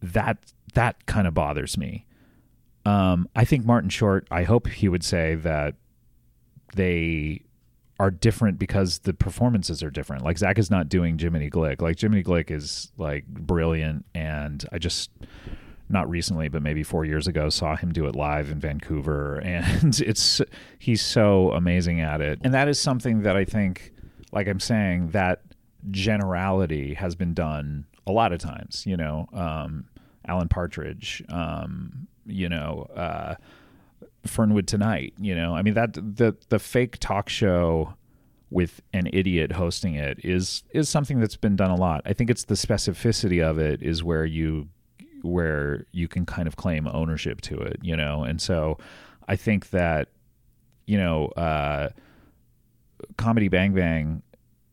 that 0.00 0.38
that 0.74 1.04
kind 1.06 1.26
of 1.26 1.34
bothers 1.34 1.76
me. 1.76 2.06
Um, 2.86 3.28
I 3.36 3.44
think 3.44 3.66
Martin 3.66 3.90
Short. 3.90 4.26
I 4.30 4.44
hope 4.44 4.68
he 4.68 4.88
would 4.88 5.04
say 5.04 5.34
that 5.34 5.74
they 6.74 7.42
are 8.00 8.10
different 8.10 8.58
because 8.58 9.00
the 9.00 9.12
performances 9.12 9.82
are 9.82 9.90
different. 9.90 10.24
Like 10.24 10.38
Zach 10.38 10.58
is 10.58 10.70
not 10.70 10.88
doing 10.88 11.18
Jiminy 11.18 11.50
Glick. 11.50 11.82
Like 11.82 12.00
Jiminy 12.00 12.22
Glick 12.22 12.50
is 12.50 12.92
like 12.96 13.26
brilliant, 13.26 14.06
and 14.14 14.64
I 14.72 14.78
just 14.78 15.10
not 15.90 16.08
recently, 16.08 16.48
but 16.48 16.62
maybe 16.62 16.82
four 16.82 17.04
years 17.04 17.26
ago, 17.26 17.48
saw 17.48 17.74
him 17.74 17.92
do 17.92 18.06
it 18.06 18.14
live 18.14 18.50
in 18.50 18.60
Vancouver, 18.60 19.38
and 19.44 20.00
it's 20.00 20.40
he's 20.78 21.02
so 21.02 21.50
amazing 21.52 22.00
at 22.00 22.20
it. 22.20 22.38
And 22.42 22.54
that 22.54 22.68
is 22.68 22.78
something 22.78 23.22
that 23.22 23.36
I 23.36 23.44
think, 23.44 23.92
like 24.32 24.46
I'm 24.46 24.60
saying, 24.60 25.10
that 25.10 25.42
generality 25.90 26.94
has 26.94 27.14
been 27.14 27.34
done 27.34 27.86
a 28.06 28.12
lot 28.12 28.32
of 28.32 28.40
times. 28.40 28.84
You 28.86 28.96
know, 28.96 29.28
um, 29.32 29.86
Alan 30.26 30.48
Partridge. 30.48 31.22
Um, 31.28 32.08
you 32.26 32.48
know, 32.48 32.88
uh, 32.94 33.34
Fernwood 34.26 34.66
Tonight. 34.66 35.14
You 35.18 35.34
know, 35.34 35.54
I 35.54 35.62
mean 35.62 35.74
that 35.74 35.94
the 35.94 36.36
the 36.48 36.58
fake 36.58 36.98
talk 36.98 37.28
show 37.28 37.94
with 38.50 38.80
an 38.94 39.08
idiot 39.12 39.52
hosting 39.52 39.94
it 39.94 40.18
is 40.24 40.62
is 40.70 40.88
something 40.88 41.20
that's 41.20 41.36
been 41.36 41.56
done 41.56 41.70
a 41.70 41.76
lot. 41.76 42.02
I 42.04 42.12
think 42.12 42.30
it's 42.30 42.44
the 42.44 42.54
specificity 42.54 43.42
of 43.42 43.58
it 43.58 43.82
is 43.82 44.02
where 44.02 44.24
you 44.24 44.68
where 45.22 45.86
you 45.92 46.06
can 46.06 46.24
kind 46.24 46.46
of 46.46 46.56
claim 46.56 46.86
ownership 46.86 47.40
to 47.42 47.58
it, 47.58 47.78
you 47.82 47.96
know. 47.96 48.22
And 48.22 48.40
so 48.40 48.78
I 49.26 49.36
think 49.36 49.70
that 49.70 50.08
you 50.86 50.96
know, 50.96 51.26
uh, 51.28 51.90
comedy 53.18 53.48
Bang 53.48 53.74
Bang 53.74 54.22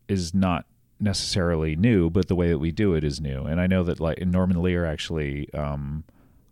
is 0.08 0.32
not 0.32 0.64
necessarily 0.98 1.76
new, 1.76 2.08
but 2.10 2.28
the 2.28 2.34
way 2.34 2.48
that 2.48 2.58
we 2.58 2.72
do 2.72 2.94
it 2.94 3.04
is 3.04 3.20
new. 3.20 3.42
And 3.44 3.60
I 3.60 3.66
know 3.66 3.82
that 3.84 4.00
like 4.00 4.24
Norman 4.24 4.62
Lear 4.62 4.84
actually, 4.86 5.52
um, 5.52 6.04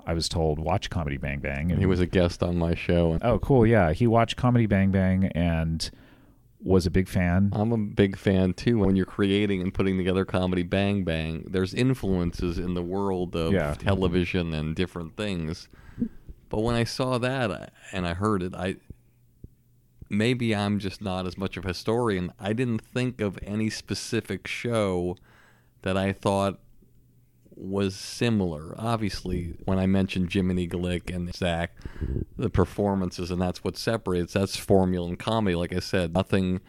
I 0.07 0.12
was 0.12 0.29
told 0.29 0.59
watch 0.59 0.91
Comedy 0.91 1.16
Bang 1.16 1.41
Bang, 1.41 1.71
and 1.71 1.81
He 1.81 1.87
was 1.87 2.01
a 2.01 2.07
guest 2.07 2.43
on 2.43 2.59
my 2.59 2.75
show. 2.75 3.19
oh 3.23 3.39
cool, 3.39 3.66
yeah, 3.66 3.93
he 3.93 4.07
watched 4.07 4.37
Comedy 4.37 4.66
Bang 4.66 4.91
Bang 4.91 5.27
and 5.35 5.91
was 6.61 6.87
a 6.87 6.91
big 6.91 7.09
fan. 7.09 7.51
I'm 7.53 7.73
a 7.73 7.77
big 7.79 8.16
fan 8.16 8.55
too. 8.55 8.79
When 8.79 8.97
you're 8.97 9.05
creating 9.07 9.61
and 9.61 9.73
putting 9.73 9.97
together 9.99 10.25
comedy 10.25 10.62
Bang 10.62 11.05
Bang, 11.05 11.45
there's 11.49 11.75
influences 11.75 12.59
in 12.59 12.75
the 12.75 12.83
world 12.83 13.35
of 13.37 13.53
Yeah. 13.53 13.75
television 13.75 14.53
and 14.55 14.75
different 14.75 15.16
things. 15.16 15.69
But 16.49 16.61
when 16.62 16.75
I 16.75 16.85
saw 16.85 17.19
that 17.19 17.73
and 17.93 18.07
I 18.07 18.15
heard 18.15 18.43
it, 18.43 18.55
I 18.55 18.77
maybe 20.09 20.55
I'm 20.55 20.78
just 20.78 21.01
not 21.01 21.26
as 21.26 21.36
much 21.39 21.56
of 21.56 21.64
a 21.64 21.68
historian. 21.68 22.32
I 22.39 22.52
didn't 22.52 22.81
think 22.81 23.20
of 23.20 23.39
any 23.43 23.70
specific 23.70 24.47
show 24.47 25.16
that 25.82 25.97
I 25.97 26.12
thought 26.12 26.60
was 27.56 27.94
similar. 27.94 28.74
Obviously, 28.78 29.55
when 29.64 29.78
I 29.78 29.86
mentioned 29.86 30.32
Jiminy 30.32 30.68
Glick 30.68 31.14
and 31.14 31.32
Zach, 31.35 31.76
the 32.36 32.51
performances, 32.51 33.31
and 33.31 33.40
that's 33.40 33.62
what 33.62 33.76
separates. 33.76 34.32
That's 34.32 34.56
formula 34.56 35.09
and 35.09 35.18
comedy. 35.18 35.55
Like 35.55 35.74
I 35.74 35.81
said, 35.81 36.14
nothing 36.14 36.60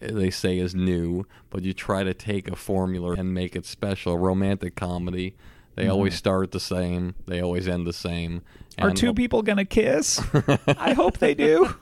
eh, 0.00 0.10
they 0.12 0.30
say 0.30 0.58
is 0.58 0.74
new, 0.74 1.24
but 1.50 1.62
you 1.62 1.72
try 1.72 2.04
to 2.04 2.14
take 2.14 2.48
a 2.48 2.56
formula 2.56 3.12
and 3.12 3.34
make 3.34 3.56
it 3.56 3.66
special. 3.66 4.18
Romantic 4.18 4.76
comedy, 4.76 5.36
they 5.74 5.82
mm-hmm. 5.84 5.92
always 5.92 6.14
start 6.14 6.52
the 6.52 6.60
same, 6.60 7.14
they 7.26 7.40
always 7.40 7.66
end 7.66 7.86
the 7.86 7.92
same. 7.92 8.42
Are 8.78 8.88
And 8.88 8.96
two 8.96 9.14
people 9.14 9.42
gonna 9.42 9.64
kiss? 9.64 10.20
I 10.66 10.94
hope 10.94 11.18
they 11.18 11.34
do. 11.34 11.74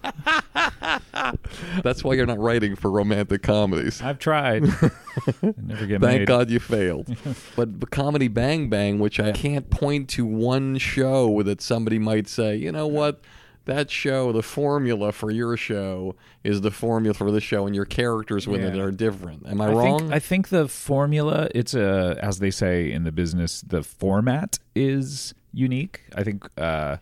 That's 1.83 2.05
why 2.05 2.15
you're 2.15 2.27
not 2.27 2.39
writing 2.39 2.77
for 2.77 2.91
romantic 2.91 3.43
comedies. 3.43 4.03
I've 4.03 4.19
tried. 4.19 4.63
Never 5.43 5.87
get 5.87 6.01
Thank 6.01 6.21
made. 6.21 6.29
God 6.29 6.51
you 6.51 6.61
failed. 6.61 7.17
but 7.57 7.81
the 7.81 7.87
comedy 7.87 8.29
Bang 8.29 8.69
Bang, 8.69 8.99
which 8.99 9.19
I 9.19 9.33
can't 9.33 9.71
point 9.71 10.09
to 10.11 10.27
one 10.27 10.77
show 10.79 11.43
that 11.43 11.61
somebody 11.63 11.99
might 11.99 12.29
say, 12.29 12.57
you 12.57 12.71
know 12.73 12.87
what, 12.87 13.21
that 13.65 13.91
show, 13.91 14.33
the 14.33 14.43
formula 14.43 15.13
for 15.13 15.31
your 15.31 15.57
show 15.57 16.17
is 16.45 16.61
the 16.61 16.71
formula 16.71 17.15
for 17.15 17.31
the 17.31 17.41
show, 17.41 17.67
and 17.67 17.75
your 17.75 17.85
characters 17.85 18.47
within 18.47 18.75
it 18.75 18.81
are 18.81 18.91
different. 18.91 19.47
Am 19.47 19.61
I, 19.61 19.67
I 19.67 19.73
wrong? 19.73 19.99
Think, 20.01 20.13
I 20.13 20.19
think 20.19 20.49
the 20.49 20.69
formula, 20.69 21.49
it's 21.55 21.75
a, 21.75 22.19
as 22.21 22.39
they 22.39 22.51
say 22.51 22.91
in 22.91 23.05
the 23.05 23.13
business, 23.13 23.61
the 23.61 23.83
format 23.83 24.59
is 24.75 25.33
unique. 25.53 26.01
I 26.15 26.25
think, 26.25 26.49
uh, 26.59 26.97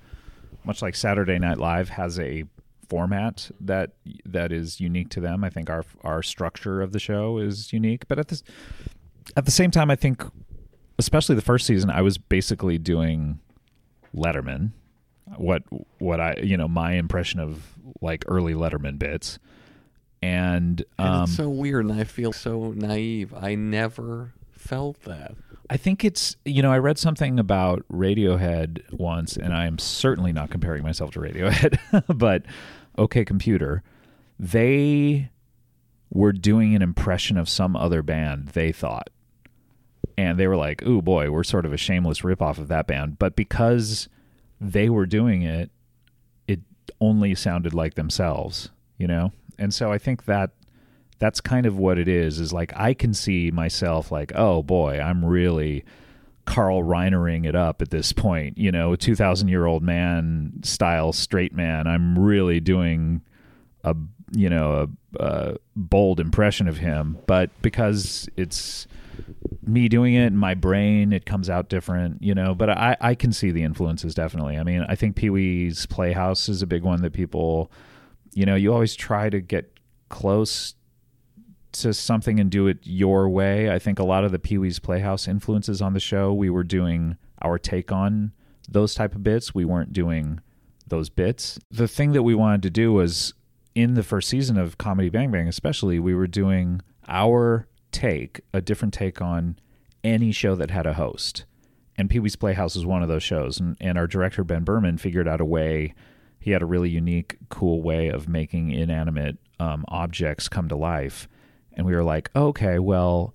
much 0.65 0.83
like 0.83 0.95
Saturday 0.95 1.39
Night 1.39 1.59
Live 1.59 1.91
has 1.91 2.19
a 2.19 2.45
format 2.89 3.51
that 3.61 3.93
that 4.27 4.51
is 4.51 4.81
unique 4.81 5.09
to 5.11 5.21
them. 5.21 5.45
I 5.45 5.51
think 5.51 5.71
our 5.71 5.85
our 6.03 6.23
structure 6.23 6.83
of 6.83 6.93
the 6.93 6.99
show 6.99 7.39
is 7.39 7.73
unique, 7.73 8.07
but 8.09 8.19
at 8.19 8.29
this 8.29 8.43
at 9.37 9.45
the 9.45 9.51
same 9.51 9.71
time, 9.71 9.91
I 9.91 9.97
think, 9.97 10.25
especially 10.99 11.37
the 11.37 11.43
first 11.43 11.67
season, 11.67 11.89
I 11.89 12.03
was 12.03 12.19
basically 12.19 12.79
doing 12.79 13.39
Letterman. 14.15 14.73
What 15.37 15.63
what 15.99 16.21
I 16.21 16.37
you 16.43 16.57
know 16.57 16.69
my 16.69 16.95
impression 16.95 17.39
of 17.41 17.75
like 18.01 18.25
early 18.27 18.55
Letterman 18.55 18.99
bits, 18.99 19.39
and 20.21 20.85
And 20.99 21.09
um, 21.15 21.23
it's 21.25 21.37
so 21.37 21.49
weird, 21.49 21.87
and 21.87 21.99
I 21.99 22.05
feel 22.05 22.33
so 22.33 22.73
naive. 22.73 23.33
I 23.33 23.55
never 23.55 24.33
felt 24.51 25.03
that. 25.03 25.35
I 25.71 25.77
think 25.77 26.05
it's 26.05 26.37
you 26.45 26.63
know 26.63 26.73
I 26.73 26.79
read 26.79 26.99
something 26.99 27.39
about 27.39 27.85
Radiohead 27.91 28.93
once, 28.93 29.37
and 29.37 29.55
I 29.55 29.67
am 29.67 29.79
certainly 29.79 30.33
not 30.33 30.51
comparing 30.51 30.83
myself 30.83 31.13
to 31.13 31.21
Radiohead, 31.21 31.79
but 32.19 32.43
OK 32.99 33.25
Computer, 33.25 33.85
they 34.39 35.31
were 36.13 36.33
doing 36.33 36.75
an 36.75 36.83
impression 36.83 37.39
of 37.39 37.49
some 37.49 37.77
other 37.77 38.03
band 38.03 38.49
they 38.49 38.73
thought, 38.73 39.11
and 40.19 40.41
they 40.41 40.49
were 40.49 40.57
like, 40.57 40.83
"Ooh 40.83 41.01
boy, 41.01 41.31
we're 41.31 41.45
sort 41.45 41.65
of 41.65 41.73
a 41.73 41.77
shameless 41.77 42.23
ripoff 42.23 42.59
of 42.59 42.67
that 42.67 42.89
band," 42.89 43.21
but 43.21 43.37
because 43.37 44.09
they 44.61 44.91
were 44.91 45.07
doing 45.07 45.43
it, 45.43 45.71
it 46.49 46.59
only 47.01 47.33
sounded 47.37 47.75
like 47.75 47.95
themselves, 47.95 48.71
you 48.99 49.07
know, 49.07 49.31
and 49.57 49.73
so 49.73 49.93
I 49.93 49.99
think 49.99 50.25
that 50.25 50.51
that's 51.21 51.41
kind 51.41 51.67
of 51.67 51.79
what 51.79 51.99
it 51.99 52.09
is 52.09 52.41
is 52.41 52.53
like 52.53 52.73
i 52.75 52.93
can 52.93 53.15
see 53.15 53.51
myself 53.53 54.11
like 54.11 54.33
oh 54.35 54.63
boy 54.63 54.99
i'm 54.99 55.25
really 55.25 55.85
carl 56.47 56.83
reinering 56.83 57.47
it 57.47 57.55
up 57.55 57.81
at 57.81 57.91
this 57.91 58.13
point 58.13 58.59
you 58.59 58.73
know 58.73 58.97
2000 58.97 59.47
year 59.47 59.67
old 59.67 59.83
man 59.85 60.53
style 60.63 61.13
straight 61.13 61.55
man. 61.55 61.87
I'm 61.87 62.19
really 62.19 62.61
doing 62.61 63.23
a 63.85 63.95
you 64.33 64.49
know 64.49 64.89
a, 65.19 65.23
a 65.25 65.57
bold 65.77 66.21
impression 66.21 66.69
of 66.69 66.79
him. 66.79 67.19
But 67.27 67.51
because 67.63 68.29
it's 68.37 68.87
me 69.63 69.89
doing 69.89 70.15
it 70.15 70.27
in 70.27 70.37
my 70.37 70.55
brain 70.55 71.13
it 71.13 71.27
comes 71.27 71.51
out 71.51 71.69
different 71.69 72.23
you 72.23 72.35
know. 72.35 72.55
But 72.55 72.71
i 72.71 72.97
i 73.01 73.15
can 73.15 73.33
see 73.33 73.51
the 73.51 73.63
influences 73.63 74.15
definitely. 74.15 74.59
I 74.59 74.63
mean 74.63 74.85
i 74.89 74.95
think 74.95 75.17
pee-wee's 75.17 75.87
playhouse 75.87 76.49
is 76.49 76.63
a 76.63 76.67
big 76.67 76.83
one 76.83 77.03
that 77.03 77.13
people 77.13 77.71
you 78.33 78.47
know 78.47 78.55
you 78.55 78.73
always 78.73 78.95
try 78.95 79.31
to 79.31 79.41
get 79.41 79.79
close 80.09 80.75
to 81.73 81.95
something 81.95 82.41
and 82.41 82.51
do 82.51 82.67
it 82.67 82.79
your 82.83 83.29
way. 83.29 83.71
I 83.71 83.79
think 83.79 83.99
a 83.99 84.05
lot 84.05 84.25
of 84.25 84.33
the 84.33 84.39
Pee 84.39 84.59
Wee's 84.59 84.79
Playhouse 84.79 85.29
influences 85.29 85.81
on 85.81 85.93
the 85.93 86.01
show, 86.01 86.33
we 86.33 86.51
were 86.51 86.65
doing 86.65 87.17
our 87.43 87.59
take 87.59 87.93
on 87.93 88.33
those 88.69 88.95
type 88.95 89.15
of 89.15 89.23
bits. 89.23 89.55
We 89.55 89.65
weren't 89.65 89.93
doing 89.93 90.41
those 90.87 91.09
bits. 91.09 91.59
The 91.71 91.89
thing 91.89 92.13
that 92.13 92.23
we 92.23 92.35
wanted 92.35 92.63
to 92.63 92.71
do 92.71 92.93
was 92.93 93.35
in 93.75 93.95
the 93.95 94.03
first 94.03 94.29
season 94.29 94.59
of 94.59 94.79
Comedy 94.79 95.09
Bang 95.09 95.31
Bang, 95.31 95.49
especially, 95.49 95.99
we 95.99 96.15
were 96.15 96.27
doing 96.27 96.83
our 97.09 97.69
take, 97.93 98.41
a 98.53 98.61
different 98.61 98.95
take 98.95 99.23
on 99.23 99.59
any 100.03 100.33
show 100.33 100.55
that 100.55 100.71
had 100.71 100.87
a 100.87 100.95
host. 100.95 101.45
And 101.97 102.09
Pee 102.09 102.19
Wee's 102.19 102.37
Playhouse 102.37 102.75
was 102.75 102.87
one 102.87 103.03
of 103.03 103.09
those 103.09 103.23
shows. 103.23 103.61
And, 103.61 103.77
and 103.81 103.99
our 103.99 104.07
director, 104.07 104.43
Ben 104.45 104.65
Berman, 104.65 104.99
figured 104.99 105.29
out 105.29 105.41
a 105.41 105.45
way. 105.45 105.95
He 106.39 106.53
had 106.53 106.63
a 106.63 106.67
really 106.67 106.89
unique, 106.89 107.37
cool 107.51 107.83
way 107.83 108.09
of 108.09 108.29
making 108.29 108.71
inanimate 108.71 109.37
um, 109.59 109.85
objects 109.89 110.49
come 110.49 110.69
to 110.69 110.77
life. 110.77 111.29
And 111.75 111.87
we 111.87 111.95
were 111.95 112.05
like, 112.05 112.31
okay, 112.35 112.79
well, 112.79 113.35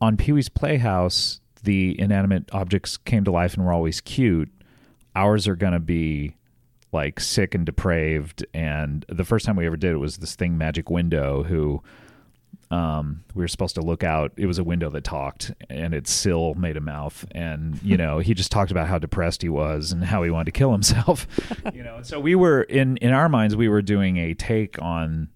on 0.00 0.16
Pee 0.16 0.32
Wee's 0.32 0.48
Playhouse, 0.48 1.40
the 1.62 1.98
inanimate 2.00 2.48
objects 2.52 2.96
came 2.96 3.24
to 3.24 3.30
life 3.30 3.54
and 3.54 3.64
were 3.64 3.72
always 3.72 4.00
cute. 4.00 4.50
Ours 5.14 5.48
are 5.48 5.56
going 5.56 5.72
to 5.72 5.80
be 5.80 6.36
like 6.92 7.20
sick 7.20 7.54
and 7.54 7.66
depraved. 7.66 8.44
And 8.54 9.04
the 9.08 9.24
first 9.24 9.46
time 9.46 9.56
we 9.56 9.66
ever 9.66 9.76
did 9.76 9.92
it 9.92 9.98
was 9.98 10.18
this 10.18 10.34
thing, 10.34 10.56
Magic 10.56 10.90
Window, 10.90 11.42
who 11.42 11.82
um, 12.70 13.24
we 13.34 13.42
were 13.42 13.48
supposed 13.48 13.74
to 13.76 13.80
look 13.80 14.02
out. 14.02 14.32
It 14.36 14.46
was 14.46 14.58
a 14.58 14.64
window 14.64 14.90
that 14.90 15.04
talked, 15.04 15.52
and 15.70 15.94
its 15.94 16.10
sill 16.10 16.54
made 16.54 16.76
a 16.76 16.80
mouth. 16.80 17.24
And 17.30 17.80
you 17.82 17.96
know, 18.02 18.18
he 18.18 18.34
just 18.34 18.50
talked 18.50 18.70
about 18.70 18.88
how 18.88 18.98
depressed 18.98 19.42
he 19.42 19.48
was 19.48 19.92
and 19.92 20.04
how 20.04 20.22
he 20.22 20.30
wanted 20.30 20.46
to 20.46 20.52
kill 20.52 20.72
himself. 20.72 21.26
you 21.74 21.82
know, 21.82 22.00
so 22.02 22.18
we 22.20 22.34
were 22.34 22.62
in 22.62 22.96
in 22.98 23.12
our 23.12 23.28
minds, 23.28 23.56
we 23.56 23.68
were 23.68 23.82
doing 23.82 24.16
a 24.16 24.34
take 24.34 24.80
on 24.82 25.28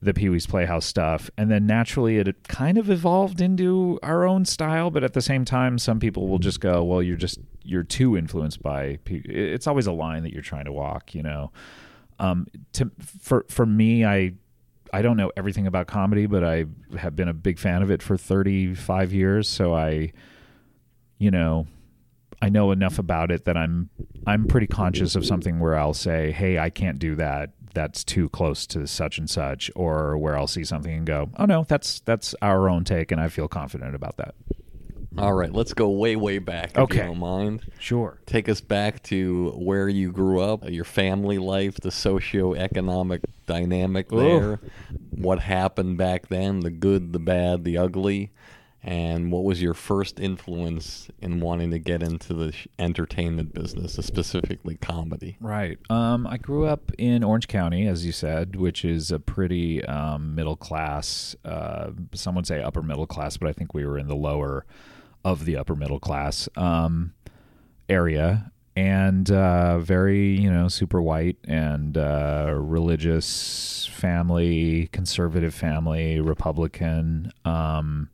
the 0.00 0.14
Pee 0.14 0.28
Wee's 0.28 0.46
Playhouse 0.46 0.86
stuff, 0.86 1.30
and 1.36 1.50
then 1.50 1.66
naturally 1.66 2.18
it 2.18 2.48
kind 2.48 2.78
of 2.78 2.88
evolved 2.88 3.40
into 3.40 3.98
our 4.02 4.26
own 4.26 4.44
style. 4.44 4.90
But 4.90 5.02
at 5.02 5.12
the 5.12 5.20
same 5.20 5.44
time, 5.44 5.78
some 5.78 5.98
people 5.98 6.28
will 6.28 6.38
just 6.38 6.60
go, 6.60 6.84
"Well, 6.84 7.02
you're 7.02 7.16
just 7.16 7.38
you're 7.64 7.82
too 7.82 8.16
influenced 8.16 8.62
by." 8.62 8.98
Pee-" 9.04 9.22
It's 9.24 9.66
always 9.66 9.86
a 9.86 9.92
line 9.92 10.22
that 10.22 10.32
you're 10.32 10.42
trying 10.42 10.66
to 10.66 10.72
walk, 10.72 11.14
you 11.14 11.22
know. 11.22 11.50
Um, 12.20 12.46
to 12.74 12.90
for 13.00 13.44
for 13.48 13.66
me, 13.66 14.04
I 14.04 14.34
I 14.92 15.02
don't 15.02 15.16
know 15.16 15.32
everything 15.36 15.66
about 15.66 15.86
comedy, 15.86 16.26
but 16.26 16.44
I 16.44 16.66
have 16.96 17.16
been 17.16 17.28
a 17.28 17.34
big 17.34 17.58
fan 17.58 17.82
of 17.82 17.90
it 17.90 18.02
for 18.02 18.16
35 18.16 19.12
years. 19.12 19.48
So 19.48 19.74
I, 19.74 20.12
you 21.18 21.30
know, 21.30 21.66
I 22.40 22.48
know 22.48 22.70
enough 22.70 22.98
about 22.98 23.30
it 23.30 23.44
that 23.46 23.56
I'm 23.56 23.90
I'm 24.26 24.46
pretty 24.46 24.66
conscious 24.66 25.16
of 25.16 25.24
something 25.26 25.58
where 25.58 25.76
I'll 25.76 25.94
say, 25.94 26.32
"Hey, 26.32 26.58
I 26.58 26.70
can't 26.70 26.98
do 26.98 27.16
that. 27.16 27.52
That's 27.74 28.04
too 28.04 28.28
close 28.28 28.66
to 28.68 28.86
such 28.86 29.18
and 29.18 29.28
such," 29.28 29.70
or 29.74 30.16
where 30.18 30.36
I'll 30.36 30.46
see 30.46 30.64
something 30.64 30.92
and 30.92 31.06
go, 31.06 31.30
"Oh 31.36 31.46
no, 31.46 31.64
that's 31.64 32.00
that's 32.00 32.34
our 32.42 32.68
own 32.68 32.84
take," 32.84 33.10
and 33.10 33.20
I 33.20 33.28
feel 33.28 33.48
confident 33.48 33.94
about 33.94 34.16
that. 34.18 34.34
All 35.16 35.32
right, 35.32 35.52
let's 35.52 35.74
go 35.74 35.88
way, 35.90 36.14
way 36.14 36.38
back. 36.38 36.70
If 36.72 36.78
Okay. 36.78 36.98
you 36.98 37.04
don't 37.06 37.18
mind. 37.18 37.64
Sure. 37.80 38.18
Take 38.26 38.48
us 38.48 38.60
back 38.60 39.02
to 39.04 39.50
where 39.56 39.88
you 39.88 40.12
grew 40.12 40.40
up, 40.40 40.68
your 40.70 40.84
family 40.84 41.38
life, 41.38 41.76
the 41.80 41.90
socio-economic 41.90 43.22
dynamic 43.46 44.10
there, 44.10 44.60
what 45.10 45.40
happened 45.40 45.96
back 45.98 46.28
then, 46.28 46.60
the 46.60 46.70
good, 46.70 47.12
the 47.12 47.18
bad, 47.18 47.64
the 47.64 47.76
ugly, 47.76 48.30
And 48.88 49.30
what 49.30 49.44
was 49.44 49.60
your 49.60 49.74
first 49.74 50.18
influence 50.18 51.08
in 51.20 51.40
wanting 51.40 51.72
to 51.72 51.78
get 51.78 52.02
into 52.02 52.32
the 52.32 52.54
entertainment 52.78 53.52
business, 53.52 53.92
specifically 54.00 54.76
comedy? 54.76 55.36
Right. 55.42 55.78
Um, 55.90 56.26
I 56.26 56.38
grew 56.38 56.64
up 56.64 56.90
in 56.96 57.22
Orange 57.22 57.48
County, 57.48 57.86
as 57.86 58.06
you 58.06 58.12
said, 58.12 58.56
which 58.56 58.86
is 58.86 59.10
a 59.10 59.18
pretty 59.18 59.84
um, 59.84 60.34
middle 60.34 60.56
class. 60.56 61.36
Uh, 61.44 61.90
some 62.14 62.34
would 62.36 62.46
say 62.46 62.62
upper 62.62 62.80
middle 62.80 63.06
class, 63.06 63.36
but 63.36 63.50
I 63.50 63.52
think 63.52 63.74
we 63.74 63.84
were 63.84 63.98
in 63.98 64.08
the 64.08 64.16
lower 64.16 64.64
of 65.22 65.44
the 65.44 65.58
upper 65.58 65.76
middle 65.76 66.00
class 66.00 66.48
um, 66.56 67.12
area, 67.90 68.50
and 68.74 69.30
uh, 69.30 69.80
very 69.80 70.30
you 70.30 70.50
know 70.50 70.68
super 70.68 71.02
white 71.02 71.36
and 71.44 71.98
uh, 71.98 72.54
religious 72.56 73.84
family, 73.92 74.88
conservative 74.92 75.52
family, 75.52 76.20
Republican. 76.22 77.34
Um, 77.44 78.08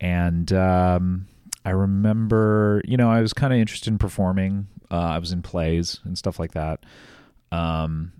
and 0.00 0.52
um, 0.52 1.26
I 1.64 1.70
remember, 1.70 2.82
you 2.86 2.96
know, 2.96 3.10
I 3.10 3.20
was 3.20 3.32
kind 3.32 3.52
of 3.52 3.58
interested 3.58 3.88
in 3.90 3.98
performing. 3.98 4.68
Uh, 4.90 4.96
I 4.96 5.18
was 5.18 5.32
in 5.32 5.42
plays 5.42 6.00
and 6.04 6.16
stuff 6.16 6.38
like 6.38 6.52
that. 6.52 6.84
Um, 7.52 8.12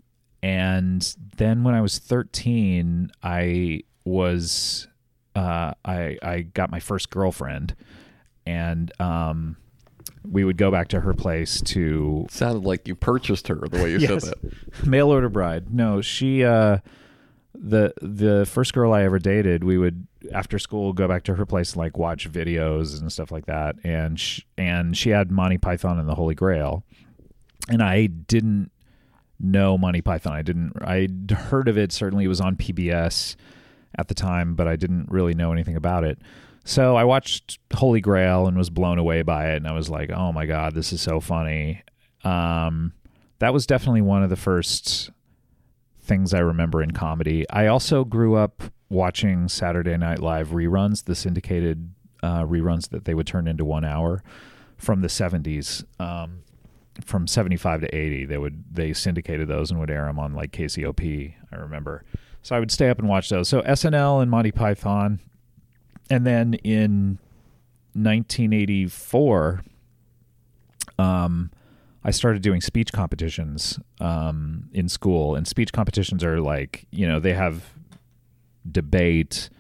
and 0.43 1.15
then 1.37 1.65
when 1.65 1.75
I 1.75 1.81
was 1.81 1.99
13, 1.99 3.11
I 3.23 3.83
was 4.05 4.89
uh, 5.37 5.73
I 5.85 6.19
I 6.23 6.41
got 6.43 6.71
my 6.71 6.81
first 6.81 7.11
girlfriend, 7.11 7.75
and 8.47 8.91
um, 9.01 9.57
we 10.29 10.45
would 10.45 10.57
go 10.57 10.71
back 10.71 10.89
to 10.89 11.01
her 11.01 11.15
place 11.15 11.61
to 11.63 12.27
sounded 12.31 12.65
like 12.65 12.89
you 12.89 12.95
purchased 12.95 13.49
her 13.49 13.57
the 13.71 13.79
way 13.83 13.93
you 13.93 13.99
Yes. 13.99 14.25
said 14.25 14.35
that. 14.43 14.87
mail 14.87 15.09
order 15.11 15.29
bride. 15.29 15.73
No, 15.73 16.01
she 16.01 16.45
uh 16.45 16.79
the 17.55 17.93
the 18.03 18.45
first 18.47 18.73
girl 18.75 18.93
I 18.93 19.03
ever 19.05 19.19
dated, 19.19 19.63
we 19.65 19.79
would 19.79 20.07
after 20.33 20.59
school 20.59 20.93
go 20.93 21.07
back 21.07 21.25
to 21.25 21.35
her 21.35 21.47
place 21.47 21.73
and 21.73 21.79
like 21.79 21.97
watch 21.97 22.31
videos 22.31 23.01
and 23.01 23.13
stuff 23.13 23.31
like 23.31 23.47
that. 23.47 23.77
And 23.85 24.19
sh- 24.19 24.41
and 24.57 24.97
she 24.97 25.11
had 25.11 25.31
Monty 25.31 25.59
Python 25.59 25.99
and 25.99 26.09
the 26.09 26.15
Holy 26.15 26.35
Grail, 26.35 26.85
and 27.69 27.83
I 27.83 28.07
didn't 28.07 28.71
know 29.41 29.79
Monty 29.79 30.01
Python. 30.01 30.33
I 30.33 30.43
didn't. 30.43 30.73
I'd 30.81 31.31
heard 31.31 31.69
of 31.69 31.79
it. 31.79 31.93
Certainly, 31.93 32.25
it 32.25 32.29
was 32.29 32.41
on 32.41 32.57
PBS 32.57 33.37
at 33.97 34.09
the 34.09 34.15
time, 34.15 34.55
but 34.55 34.69
I 34.69 34.77
didn't 34.77 35.11
really 35.11 35.35
know 35.35 35.53
anything 35.53 35.77
about 35.77 36.05
it. 36.05 36.19
So 36.65 36.97
I 36.97 37.05
watched 37.05 37.59
Holy 37.73 38.01
Grail 38.01 38.47
and 38.47 38.57
was 38.57 38.71
blown 38.71 38.99
away 38.99 39.23
by 39.23 39.53
it, 39.53 39.57
and 39.57 39.67
I 39.67 39.73
was 39.73 39.89
like, 39.89 40.11
"Oh 40.11 40.33
my 40.33 40.47
god, 40.47 40.75
this 40.75 40.93
is 40.93 41.01
so 41.01 41.21
funny." 41.21 41.83
Um, 42.25 42.93
that 43.39 43.53
was 43.53 43.67
definitely 43.67 44.03
one 44.03 44.23
of 44.23 44.31
the 44.31 44.37
first 44.37 45.11
things 46.01 46.35
I 46.35 46.41
remember 46.41 46.83
in 46.83 46.91
comedy. 46.91 47.49
I 47.51 47.67
also 47.67 48.05
grew 48.05 48.35
up 48.35 48.63
watching 48.91 49.49
Saturday 49.49 49.97
Night 49.97 50.21
Live 50.21 50.49
reruns, 50.49 51.05
the 51.05 51.15
syndicated 51.15 51.93
uh, 52.23 52.45
reruns 52.45 52.89
that 52.91 53.05
they 53.05 53.15
would 53.15 53.27
turn 53.27 53.47
into 53.47 53.65
one 53.65 53.85
hour 53.85 54.23
from 54.77 55.01
the 55.01 55.09
70s. 55.09 55.85
Um, 56.01 56.43
from 57.05 57.27
75 57.27 57.83
to 57.83 57.95
80, 57.95 58.27
they 58.27 58.39
would 58.39 58.65
they 58.73 58.93
syndicated 58.93 59.49
those 59.49 59.71
and 59.71 59.79
would 59.79 59.91
air 59.91 60.07
them 60.07 60.19
on 60.19 60.35
like 60.35 60.53
KCOP. 60.53 61.35
I 61.53 61.57
remember, 61.57 62.05
so 62.43 62.57
I 62.57 62.61
would 62.61 62.71
stay 62.71 62.89
up 62.89 62.99
and 62.99 63.09
watch 63.09 63.29
those. 63.29 63.49
So 63.49 63.63
SNL 63.63 64.21
and 64.21 64.31
Monty 64.31 64.51
Python, 64.51 65.21
and 66.11 66.27
then 66.27 66.55
in 66.55 67.19
1984, 67.93 69.63
um, 70.99 71.51
I 72.03 72.11
started 72.11 72.43
doing 72.43 72.61
speech 72.61 72.93
competitions 72.93 73.79
um, 74.01 74.69
in 74.73 74.89
school, 74.89 75.37
and 75.37 75.47
speech 75.47 75.73
competitions 75.73 76.25
are 76.25 76.41
like 76.41 76.87
you 76.91 77.07
know 77.07 77.21
they 77.21 77.35
have 77.35 77.78
debate, 78.73 79.51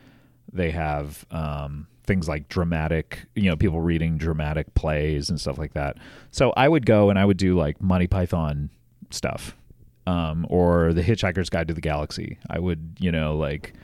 they 0.52 0.70
have 0.70 1.24
um, 1.30 1.86
things 2.08 2.28
like 2.28 2.48
dramatic, 2.48 3.26
you 3.34 3.44
know, 3.44 3.56
people 3.56 3.80
reading 3.80 4.18
dramatic 4.18 4.74
plays 4.74 5.30
and 5.30 5.40
stuff 5.40 5.58
like 5.58 5.74
that. 5.74 5.96
So 6.30 6.52
I 6.56 6.68
would 6.68 6.86
go 6.86 7.10
and 7.10 7.18
I 7.18 7.24
would 7.24 7.36
do 7.36 7.56
like 7.56 7.80
Monty 7.80 8.06
Python 8.06 8.70
stuff, 9.10 9.56
um, 10.06 10.46
or 10.48 10.92
The 10.92 11.02
Hitchhiker's 11.02 11.50
Guide 11.50 11.68
to 11.68 11.74
the 11.74 11.80
Galaxy. 11.80 12.38
I 12.48 12.58
would 12.58 12.96
you 12.98 13.12
know 13.12 13.36
like 13.36 13.74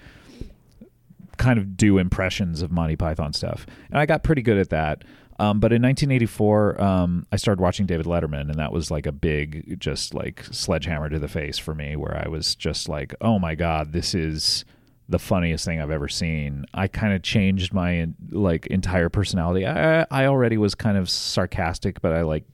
kind 1.36 1.59
of 1.59 1.76
do 1.76 1.98
impressions 1.98 2.62
of 2.62 2.72
Monty 2.72 2.96
Python 2.96 3.32
stuff, 3.32 3.66
and 3.90 3.98
I 3.98 4.06
got 4.06 4.24
pretty 4.24 4.42
good 4.42 4.59
at 4.59 4.70
that. 4.70 5.05
Um, 5.36 5.59
but 5.59 5.72
in 5.72 5.82
1984, 5.82 6.80
um, 6.80 7.26
I 7.32 7.36
started 7.36 7.60
watching 7.60 7.86
David 7.86 8.06
Letterman, 8.06 8.42
and 8.42 8.55
that 8.55 8.72
was 8.72 8.92
like 8.92 9.05
a 9.05 9.10
big, 9.10 9.80
just 9.80 10.14
like 10.14 10.44
sledgehammer 10.44 11.09
to 11.09 11.18
the 11.18 11.26
face 11.26 11.59
for 11.59 11.74
me, 11.74 11.96
where 11.96 12.16
I 12.16 12.28
was 12.28 12.55
just 12.55 12.88
like, 12.88 13.14
"Oh 13.20 13.38
my 13.38 13.55
god, 13.55 13.92
this 13.92 14.14
is 14.14 14.64
the 15.09 15.18
funniest 15.18 15.64
thing 15.64 15.81
I've 15.81 15.90
ever 15.90 16.09
seen." 16.09 16.64
I 16.74 16.89
kind 16.89 17.14
of 17.14 17.22
changed 17.22 17.72
my 17.72 18.09
like 18.31 18.66
entire 18.68 19.09
personality. 19.09 19.66
I, 19.66 20.06
I 20.10 20.26
already 20.26 20.56
was 20.56 20.74
kind 20.74 20.97
of 20.97 21.09
sarcastic, 21.10 22.01
but 22.01 22.12
I 22.12 22.22
like 22.22 22.44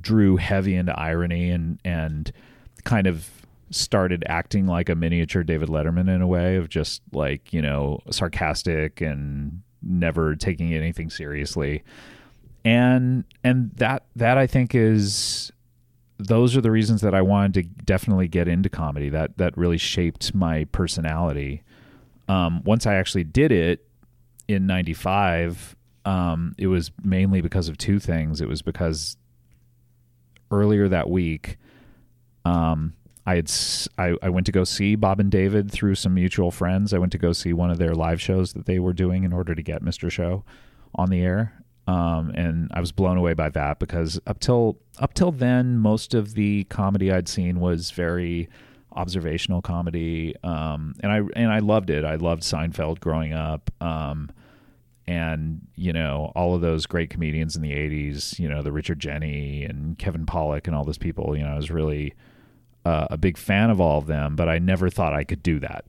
drew 0.00 0.36
heavy 0.36 0.74
into 0.74 0.98
irony 0.98 1.50
and 1.50 1.78
and 1.84 2.30
kind 2.84 3.06
of 3.06 3.28
started 3.70 4.24
acting 4.26 4.66
like 4.66 4.88
a 4.88 4.94
miniature 4.94 5.42
David 5.42 5.68
Letterman 5.68 6.08
in 6.14 6.22
a 6.22 6.26
way 6.26 6.56
of 6.56 6.68
just 6.68 7.02
like, 7.12 7.52
you 7.52 7.60
know, 7.60 8.00
sarcastic 8.10 9.00
and 9.00 9.62
never 9.82 10.34
taking 10.34 10.74
anything 10.74 11.10
seriously. 11.10 11.82
And 12.64 13.24
and 13.44 13.70
that 13.76 14.04
that 14.16 14.38
I 14.38 14.46
think 14.46 14.74
is 14.74 15.52
those 16.18 16.56
are 16.56 16.60
the 16.60 16.70
reasons 16.70 17.00
that 17.02 17.14
I 17.14 17.22
wanted 17.22 17.54
to 17.54 17.62
definitely 17.84 18.28
get 18.28 18.48
into 18.48 18.68
comedy. 18.68 19.08
That 19.08 19.38
that 19.38 19.56
really 19.56 19.78
shaped 19.78 20.34
my 20.34 20.64
personality. 20.64 21.62
Um, 22.28 22.62
once 22.64 22.86
I 22.86 22.94
actually 22.96 23.24
did 23.24 23.52
it 23.52 23.86
in 24.46 24.66
'95, 24.66 25.76
um, 26.04 26.54
it 26.58 26.66
was 26.66 26.90
mainly 27.02 27.40
because 27.40 27.68
of 27.68 27.78
two 27.78 27.98
things. 27.98 28.40
It 28.40 28.48
was 28.48 28.62
because 28.62 29.16
earlier 30.50 30.88
that 30.88 31.10
week, 31.10 31.58
um, 32.44 32.94
I 33.26 33.36
had 33.36 33.52
I, 33.98 34.14
I 34.22 34.30
went 34.30 34.46
to 34.46 34.52
go 34.52 34.64
see 34.64 34.94
Bob 34.94 35.20
and 35.20 35.30
David 35.30 35.70
through 35.70 35.96
some 35.96 36.14
mutual 36.14 36.50
friends. 36.50 36.94
I 36.94 36.98
went 36.98 37.12
to 37.12 37.18
go 37.18 37.32
see 37.32 37.52
one 37.52 37.70
of 37.70 37.76
their 37.76 37.94
live 37.94 38.22
shows 38.22 38.54
that 38.54 38.64
they 38.64 38.78
were 38.78 38.94
doing 38.94 39.24
in 39.24 39.34
order 39.34 39.54
to 39.54 39.62
get 39.62 39.82
Mr. 39.82 40.10
Show 40.10 40.44
on 40.94 41.10
the 41.10 41.20
air. 41.20 41.52
Um, 41.86 42.30
and 42.34 42.70
I 42.72 42.80
was 42.80 42.92
blown 42.92 43.16
away 43.16 43.34
by 43.34 43.50
that 43.50 43.78
because 43.78 44.20
up 44.26 44.40
till 44.40 44.78
up 44.98 45.12
till 45.12 45.30
then, 45.30 45.76
most 45.76 46.14
of 46.14 46.34
the 46.34 46.64
comedy 46.64 47.12
I'd 47.12 47.28
seen 47.28 47.60
was 47.60 47.90
very 47.90 48.48
observational 48.92 49.62
comedy, 49.62 50.34
um, 50.42 50.94
and 51.00 51.12
I 51.12 51.20
and 51.36 51.52
I 51.52 51.58
loved 51.58 51.90
it. 51.90 52.04
I 52.04 52.16
loved 52.16 52.42
Seinfeld 52.42 53.00
growing 53.00 53.32
up, 53.32 53.70
um, 53.80 54.30
and 55.06 55.60
you 55.76 55.92
know 55.92 56.32
all 56.34 56.54
of 56.54 56.60
those 56.60 56.86
great 56.86 57.10
comedians 57.10 57.56
in 57.56 57.62
the 57.62 57.72
'80s. 57.72 58.38
You 58.38 58.48
know 58.48 58.62
the 58.62 58.72
Richard 58.72 59.00
Jeni 59.00 59.68
and 59.68 59.98
Kevin 59.98 60.26
Pollak 60.26 60.66
and 60.66 60.74
all 60.74 60.84
those 60.84 60.98
people. 60.98 61.36
You 61.36 61.44
know 61.44 61.50
I 61.50 61.56
was 61.56 61.70
really 61.70 62.14
uh, 62.84 63.06
a 63.10 63.16
big 63.16 63.36
fan 63.36 63.70
of 63.70 63.80
all 63.80 63.98
of 63.98 64.06
them, 64.06 64.36
but 64.36 64.48
I 64.48 64.58
never 64.58 64.90
thought 64.90 65.12
I 65.12 65.24
could 65.24 65.42
do 65.42 65.58
that. 65.60 65.84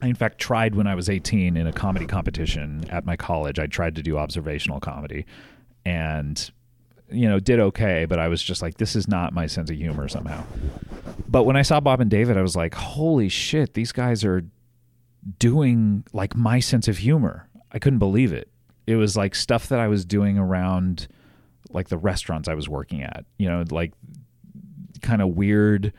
I, 0.00 0.06
in 0.06 0.14
fact, 0.14 0.38
tried 0.38 0.74
when 0.74 0.86
I 0.86 0.94
was 0.94 1.10
18 1.10 1.56
in 1.56 1.66
a 1.66 1.72
comedy 1.72 2.06
competition 2.06 2.86
at 2.90 3.04
my 3.04 3.16
college. 3.16 3.58
I 3.58 3.66
tried 3.66 3.96
to 3.96 4.02
do 4.02 4.16
observational 4.16 4.80
comedy 4.80 5.26
and, 5.84 6.50
you 7.10 7.28
know, 7.28 7.38
did 7.38 7.60
okay, 7.60 8.06
but 8.06 8.18
I 8.18 8.28
was 8.28 8.42
just 8.42 8.62
like, 8.62 8.78
this 8.78 8.96
is 8.96 9.08
not 9.08 9.32
my 9.32 9.46
sense 9.46 9.70
of 9.70 9.76
humor 9.76 10.08
somehow. 10.08 10.44
But 11.28 11.44
when 11.44 11.56
I 11.56 11.62
saw 11.62 11.80
Bob 11.80 12.00
and 12.00 12.10
David, 12.10 12.36
I 12.36 12.42
was 12.42 12.56
like, 12.56 12.74
holy 12.74 13.28
shit, 13.28 13.74
these 13.74 13.92
guys 13.92 14.24
are 14.24 14.42
doing 15.38 16.04
like 16.12 16.36
my 16.36 16.60
sense 16.60 16.88
of 16.88 16.98
humor. 16.98 17.48
I 17.72 17.78
couldn't 17.78 17.98
believe 17.98 18.32
it. 18.32 18.48
It 18.86 18.96
was 18.96 19.16
like 19.16 19.34
stuff 19.34 19.68
that 19.68 19.80
I 19.80 19.88
was 19.88 20.04
doing 20.04 20.38
around 20.38 21.08
like 21.70 21.88
the 21.88 21.98
restaurants 21.98 22.48
I 22.48 22.54
was 22.54 22.68
working 22.68 23.02
at, 23.02 23.24
you 23.38 23.48
know, 23.48 23.64
like 23.70 23.92
kind 25.02 25.22
of 25.22 25.30
weird, 25.30 25.92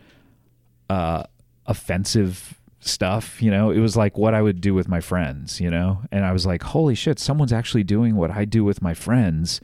uh, 0.89 1.23
offensive 1.65 2.59
stuff. 2.79 3.41
You 3.41 3.51
know, 3.51 3.71
it 3.71 3.79
was 3.79 3.97
like 3.97 4.17
what 4.17 4.33
I 4.33 4.41
would 4.41 4.61
do 4.61 4.73
with 4.73 4.87
my 4.87 5.01
friends. 5.01 5.59
You 5.59 5.69
know, 5.69 6.01
and 6.11 6.23
I 6.23 6.31
was 6.31 6.45
like, 6.45 6.63
holy 6.63 6.95
shit, 6.95 7.19
someone's 7.19 7.53
actually 7.53 7.83
doing 7.83 8.15
what 8.15 8.31
I 8.31 8.45
do 8.45 8.63
with 8.63 8.81
my 8.81 8.93
friends 8.93 9.59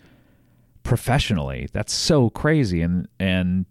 professionally. 0.92 1.70
That's 1.72 1.94
so 1.94 2.30
crazy. 2.30 2.82
And 2.82 3.08
and 3.18 3.66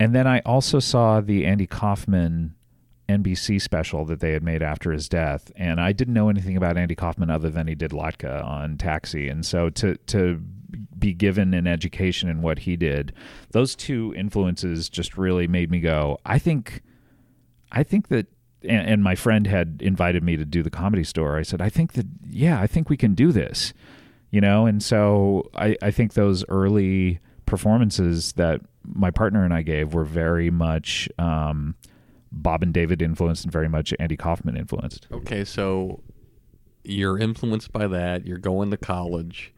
and 0.00 0.16
then 0.16 0.26
I 0.26 0.40
also 0.40 0.80
saw 0.80 1.20
the 1.20 1.46
Andy 1.46 1.68
Kaufman 1.68 2.56
NBC 3.08 3.62
special 3.62 4.04
that 4.06 4.18
they 4.18 4.32
had 4.32 4.42
made 4.42 4.60
after 4.60 4.90
his 4.90 5.08
death, 5.08 5.52
and 5.54 5.80
I 5.80 5.92
didn't 5.92 6.12
know 6.12 6.28
anything 6.28 6.56
about 6.56 6.76
Andy 6.76 6.96
Kaufman 6.96 7.30
other 7.30 7.50
than 7.50 7.68
he 7.68 7.76
did 7.76 7.92
Latka 7.92 8.44
on 8.44 8.76
Taxi, 8.78 9.28
and 9.28 9.46
so 9.46 9.70
to 9.70 9.94
to 10.06 10.42
be 10.98 11.14
given 11.14 11.54
an 11.54 11.68
education 11.68 12.28
in 12.28 12.42
what 12.42 12.58
he 12.58 12.74
did, 12.74 13.12
those 13.52 13.76
two 13.76 14.12
influences 14.16 14.88
just 14.88 15.16
really 15.16 15.46
made 15.46 15.70
me 15.70 15.78
go. 15.78 16.18
I 16.26 16.40
think, 16.40 16.82
I 17.70 17.84
think 17.84 18.08
that, 18.08 18.26
and, 18.62 18.88
and 18.88 19.04
my 19.04 19.14
friend 19.14 19.46
had 19.46 19.80
invited 19.80 20.24
me 20.24 20.36
to 20.36 20.44
do 20.44 20.64
the 20.64 20.70
comedy 20.70 21.04
store. 21.04 21.38
I 21.38 21.42
said, 21.42 21.62
I 21.62 21.68
think 21.68 21.92
that, 21.92 22.06
yeah, 22.28 22.60
I 22.60 22.66
think 22.66 22.90
we 22.90 22.96
can 22.96 23.14
do 23.14 23.30
this, 23.30 23.72
you 24.34 24.40
know, 24.40 24.66
and 24.66 24.82
so 24.82 25.48
I 25.54 25.76
I 25.80 25.90
think 25.90 26.14
those 26.14 26.44
early 26.48 27.20
performances 27.46 28.32
that 28.32 28.60
my 28.84 29.10
partner 29.10 29.44
and 29.44 29.54
I 29.54 29.62
gave 29.62 29.94
were 29.94 30.04
very 30.04 30.50
much. 30.50 31.08
Um, 31.18 31.76
Bob 32.32 32.64
and 32.64 32.74
David 32.74 33.00
influenced 33.00 33.44
and 33.44 33.52
very 33.52 33.68
much 33.68 33.94
Andy 34.00 34.16
Kaufman 34.16 34.56
influenced. 34.56 35.06
Okay, 35.12 35.44
so 35.44 36.00
you're 36.82 37.16
influenced 37.16 37.72
by 37.72 37.86
that. 37.86 38.26
You're 38.26 38.38
going 38.38 38.72
to 38.72 38.76
college. 38.76 39.54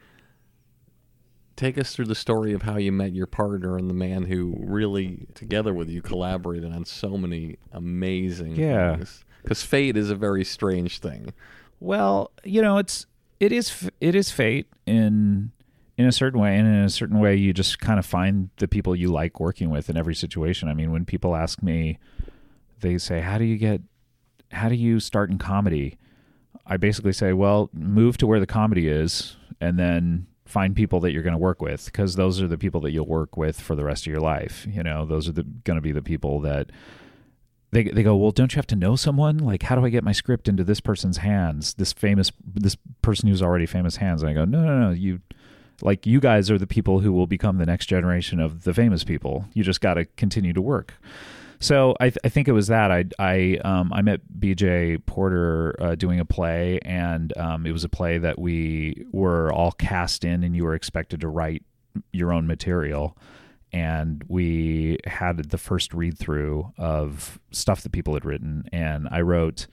Take 1.56 1.78
us 1.78 1.96
through 1.96 2.04
the 2.04 2.14
story 2.14 2.52
of 2.52 2.62
how 2.62 2.76
you 2.76 2.92
met 2.92 3.14
your 3.14 3.26
partner 3.26 3.78
and 3.78 3.88
the 3.88 3.94
man 3.94 4.24
who 4.24 4.54
really, 4.58 5.26
together 5.34 5.72
with 5.72 5.88
you, 5.88 6.02
collaborated 6.02 6.70
on 6.70 6.84
so 6.84 7.16
many 7.16 7.56
amazing 7.72 8.56
Yeah. 8.56 8.96
things. 8.96 9.24
Because 9.42 9.62
fate 9.62 9.96
is 9.96 10.10
a 10.10 10.14
very 10.16 10.44
strange 10.44 10.98
thing. 10.98 11.32
Well, 11.80 12.30
you 12.44 12.60
know, 12.60 12.76
it's 12.76 13.06
it 13.40 13.52
is 13.52 13.90
it 14.00 14.14
is 14.14 14.30
fate 14.30 14.66
in 14.86 15.52
in 15.98 16.06
a 16.06 16.12
certain 16.12 16.40
way, 16.40 16.58
and 16.58 16.66
in 16.66 16.84
a 16.84 16.90
certain 16.90 17.18
way, 17.18 17.36
you 17.36 17.52
just 17.52 17.78
kind 17.78 17.98
of 17.98 18.04
find 18.04 18.50
the 18.58 18.68
people 18.68 18.94
you 18.94 19.08
like 19.08 19.40
working 19.40 19.70
with 19.70 19.88
in 19.88 19.96
every 19.96 20.14
situation. 20.14 20.68
I 20.68 20.74
mean, 20.74 20.92
when 20.92 21.04
people 21.04 21.34
ask 21.34 21.62
me, 21.62 21.98
they 22.80 22.98
say, 22.98 23.20
"How 23.20 23.38
do 23.38 23.44
you 23.44 23.56
get? 23.56 23.80
How 24.52 24.68
do 24.68 24.74
you 24.74 25.00
start 25.00 25.30
in 25.30 25.38
comedy?" 25.38 25.98
I 26.66 26.76
basically 26.76 27.12
say, 27.12 27.32
"Well, 27.32 27.70
move 27.72 28.18
to 28.18 28.26
where 28.26 28.40
the 28.40 28.46
comedy 28.46 28.88
is, 28.88 29.36
and 29.60 29.78
then." 29.78 30.26
Find 30.46 30.76
people 30.76 31.00
that 31.00 31.10
you're 31.10 31.24
going 31.24 31.32
to 31.32 31.38
work 31.38 31.60
with 31.60 31.86
because 31.86 32.14
those 32.14 32.40
are 32.40 32.46
the 32.46 32.56
people 32.56 32.80
that 32.82 32.92
you'll 32.92 33.08
work 33.08 33.36
with 33.36 33.60
for 33.60 33.74
the 33.74 33.82
rest 33.82 34.06
of 34.06 34.12
your 34.12 34.20
life. 34.20 34.64
You 34.70 34.84
know, 34.84 35.04
those 35.04 35.28
are 35.28 35.32
going 35.32 35.74
to 35.74 35.80
be 35.80 35.90
the 35.90 36.02
people 36.02 36.38
that 36.42 36.70
they 37.72 37.84
they 37.84 38.02
go, 38.02 38.16
well, 38.16 38.30
don't 38.30 38.54
you 38.54 38.58
have 38.58 38.66
to 38.68 38.76
know 38.76 38.96
someone? 38.96 39.38
Like, 39.38 39.64
how 39.64 39.76
do 39.76 39.84
I 39.84 39.88
get 39.88 40.04
my 40.04 40.12
script 40.12 40.48
into 40.48 40.64
this 40.64 40.80
person's 40.80 41.18
hands? 41.18 41.74
This 41.74 41.92
famous 41.92 42.30
this 42.44 42.76
person 43.02 43.28
who's 43.28 43.42
already 43.42 43.66
famous 43.66 43.96
hands. 43.96 44.22
And 44.22 44.30
I 44.30 44.34
go, 44.34 44.44
no, 44.44 44.62
no, 44.62 44.78
no. 44.78 44.90
You 44.90 45.20
like 45.82 46.06
you 46.06 46.20
guys 46.20 46.50
are 46.50 46.58
the 46.58 46.66
people 46.66 47.00
who 47.00 47.12
will 47.12 47.26
become 47.26 47.58
the 47.58 47.66
next 47.66 47.86
generation 47.86 48.40
of 48.40 48.64
the 48.64 48.72
famous 48.72 49.04
people. 49.04 49.46
You 49.52 49.62
just 49.62 49.80
got 49.80 49.94
to 49.94 50.04
continue 50.04 50.52
to 50.52 50.62
work. 50.62 50.94
So 51.58 51.96
I, 52.00 52.10
th- 52.10 52.18
I 52.22 52.28
think 52.28 52.48
it 52.48 52.52
was 52.52 52.66
that 52.68 52.90
I 52.90 53.04
I 53.18 53.58
um, 53.64 53.92
I 53.92 54.02
met 54.02 54.20
B.J. 54.38 54.98
Porter 54.98 55.74
uh, 55.80 55.94
doing 55.94 56.20
a 56.20 56.24
play, 56.24 56.78
and 56.82 57.36
um, 57.38 57.66
it 57.66 57.72
was 57.72 57.82
a 57.82 57.88
play 57.88 58.18
that 58.18 58.38
we 58.38 59.06
were 59.10 59.52
all 59.52 59.72
cast 59.72 60.24
in, 60.24 60.44
and 60.44 60.54
you 60.54 60.64
were 60.64 60.74
expected 60.74 61.20
to 61.22 61.28
write 61.28 61.62
your 62.12 62.32
own 62.32 62.46
material 62.46 63.16
and 63.76 64.24
we 64.28 64.98
had 65.04 65.50
the 65.50 65.58
first 65.58 65.92
read 65.92 66.16
through 66.18 66.72
of 66.78 67.38
stuff 67.50 67.82
that 67.82 67.92
people 67.92 68.14
had 68.14 68.24
written 68.24 68.64
and 68.72 69.06
i 69.10 69.20
wrote 69.20 69.66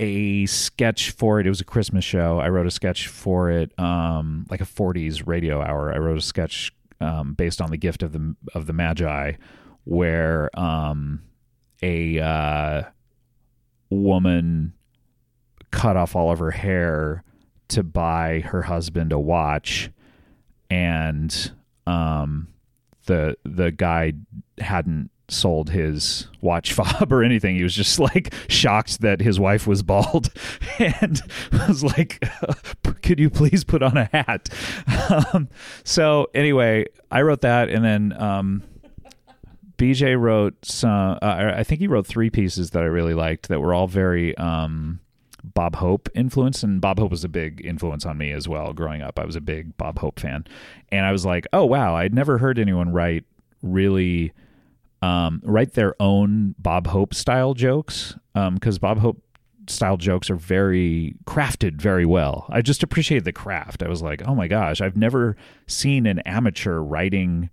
a 0.00 0.46
sketch 0.46 1.10
for 1.10 1.40
it. 1.40 1.46
It 1.46 1.50
was 1.50 1.60
a 1.60 1.64
christmas 1.64 2.04
show. 2.04 2.38
I 2.38 2.48
wrote 2.48 2.66
a 2.66 2.70
sketch 2.70 3.06
for 3.06 3.50
it 3.50 3.78
um, 3.78 4.46
like 4.48 4.62
a 4.62 4.64
40s 4.64 5.26
radio 5.26 5.60
hour. 5.60 5.92
I 5.92 5.98
wrote 5.98 6.16
a 6.16 6.22
sketch 6.22 6.72
um, 7.02 7.34
based 7.34 7.60
on 7.60 7.70
the 7.70 7.76
gift 7.76 8.02
of 8.02 8.12
the 8.12 8.34
of 8.54 8.66
the 8.66 8.72
magi 8.72 9.32
where 9.84 10.50
um, 10.58 11.22
a 11.82 12.18
uh, 12.18 12.82
woman 13.90 14.72
cut 15.70 15.96
off 15.96 16.16
all 16.16 16.30
of 16.30 16.38
her 16.38 16.50
hair 16.50 17.22
to 17.68 17.82
buy 17.82 18.40
her 18.40 18.62
husband 18.62 19.12
a 19.12 19.18
watch 19.18 19.90
and 20.68 21.52
um 21.86 22.48
the 23.06 23.36
the 23.44 23.70
guy 23.70 24.12
hadn't 24.58 25.10
sold 25.28 25.70
his 25.70 26.26
watch 26.40 26.72
fob 26.72 27.12
or 27.12 27.22
anything. 27.22 27.56
He 27.56 27.62
was 27.62 27.74
just 27.74 27.98
like 27.98 28.34
shocked 28.48 29.00
that 29.00 29.20
his 29.20 29.38
wife 29.38 29.66
was 29.66 29.82
bald 29.82 30.30
and 30.78 31.22
was 31.52 31.84
like 31.84 32.24
could 33.02 33.18
you 33.18 33.30
please 33.30 33.64
put 33.64 33.82
on 33.82 33.96
a 33.96 34.04
hat? 34.12 34.48
Um, 35.32 35.48
so 35.84 36.28
anyway 36.34 36.86
i 37.10 37.22
wrote 37.22 37.40
that 37.40 37.68
and 37.68 37.84
then 37.84 38.14
um 38.20 38.62
bj 39.76 40.18
wrote 40.18 40.54
some 40.64 41.18
uh, 41.22 41.52
i 41.56 41.64
think 41.64 41.80
he 41.80 41.86
wrote 41.86 42.06
three 42.06 42.30
pieces 42.30 42.70
that 42.70 42.82
i 42.82 42.86
really 42.86 43.14
liked 43.14 43.48
that 43.48 43.60
were 43.60 43.74
all 43.74 43.86
very 43.86 44.36
um 44.36 45.00
Bob 45.42 45.76
Hope 45.76 46.08
influence, 46.14 46.62
and 46.62 46.80
Bob 46.80 46.98
Hope 46.98 47.10
was 47.10 47.24
a 47.24 47.28
big 47.28 47.64
influence 47.64 48.04
on 48.06 48.18
me 48.18 48.32
as 48.32 48.48
well. 48.48 48.72
Growing 48.72 49.02
up, 49.02 49.18
I 49.18 49.24
was 49.24 49.36
a 49.36 49.40
big 49.40 49.76
Bob 49.76 49.98
Hope 49.98 50.20
fan, 50.20 50.44
and 50.90 51.06
I 51.06 51.12
was 51.12 51.24
like, 51.24 51.46
"Oh 51.52 51.64
wow, 51.64 51.96
I'd 51.96 52.14
never 52.14 52.38
heard 52.38 52.58
anyone 52.58 52.92
write 52.92 53.24
really 53.62 54.32
um, 55.02 55.40
write 55.44 55.74
their 55.74 55.94
own 56.00 56.54
Bob 56.58 56.86
Hope 56.86 57.14
style 57.14 57.54
jokes 57.54 58.16
because 58.34 58.78
Bob 58.78 58.98
Hope 58.98 59.22
style 59.68 59.96
jokes 59.96 60.30
are 60.30 60.36
very 60.36 61.14
crafted 61.24 61.80
very 61.80 62.04
well. 62.04 62.46
I 62.50 62.62
just 62.62 62.82
appreciate 62.82 63.24
the 63.24 63.32
craft. 63.32 63.82
I 63.82 63.88
was 63.88 64.02
like, 64.02 64.22
oh 64.26 64.34
my 64.34 64.48
gosh, 64.48 64.80
I've 64.80 64.96
never 64.96 65.36
seen 65.66 66.06
an 66.06 66.18
amateur 66.20 66.78
writing 66.78 67.50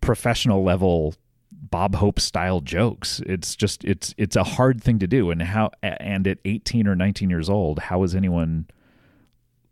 professional 0.00 0.62
level 0.62 1.14
Bob 1.60 1.96
Hope 1.96 2.20
style 2.20 2.60
jokes. 2.60 3.20
It's 3.26 3.56
just 3.56 3.84
it's 3.84 4.14
it's 4.16 4.36
a 4.36 4.44
hard 4.44 4.82
thing 4.82 4.98
to 4.98 5.06
do 5.06 5.30
and 5.30 5.42
how 5.42 5.70
and 5.82 6.26
at 6.26 6.38
18 6.44 6.86
or 6.86 6.94
19 6.94 7.30
years 7.30 7.48
old, 7.48 7.78
how 7.78 8.02
is 8.02 8.14
anyone 8.14 8.66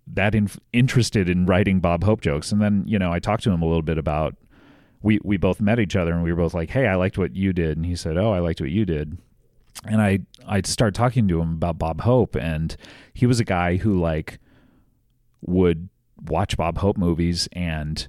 that 0.07 0.35
in, 0.35 0.51
interested 0.73 1.29
in 1.29 1.47
writing 1.47 1.81
Bob 1.81 2.05
Hope 2.05 2.21
jokes? 2.21 2.53
And 2.53 2.61
then, 2.61 2.85
you 2.87 2.99
know, 2.99 3.13
I 3.13 3.19
talked 3.19 3.45
to 3.45 3.51
him 3.51 3.63
a 3.63 3.67
little 3.67 3.83
bit 3.83 3.99
about 3.99 4.37
we 5.03 5.19
we 5.25 5.37
both 5.37 5.61
met 5.61 5.81
each 5.81 5.97
other 5.97 6.13
and 6.13 6.23
we 6.23 6.33
were 6.33 6.43
both 6.43 6.55
like, 6.55 6.71
"Hey, 6.71 6.87
I 6.87 6.95
liked 6.95 7.19
what 7.19 7.35
you 7.35 7.53
did." 7.53 7.77
And 7.77 7.87
he 7.87 7.97
said, 7.97 8.17
"Oh, 8.17 8.33
I 8.33 8.39
liked 8.39 8.61
what 8.61 8.71
you 8.71 8.85
did." 8.85 9.19
And 9.85 10.01
I 10.01 10.21
I 10.47 10.63
started 10.63 10.95
talking 10.95 11.27
to 11.29 11.41
him 11.41 11.53
about 11.53 11.79
Bob 11.79 12.03
Hope 12.03 12.37
and 12.37 12.77
he 13.13 13.27
was 13.27 13.41
a 13.41 13.45
guy 13.45 13.77
who 13.77 13.99
like 14.01 14.39
would 15.41 15.89
watch 16.21 16.57
Bob 16.57 16.79
Hope 16.79 16.97
movies 16.97 17.49
and 17.53 18.07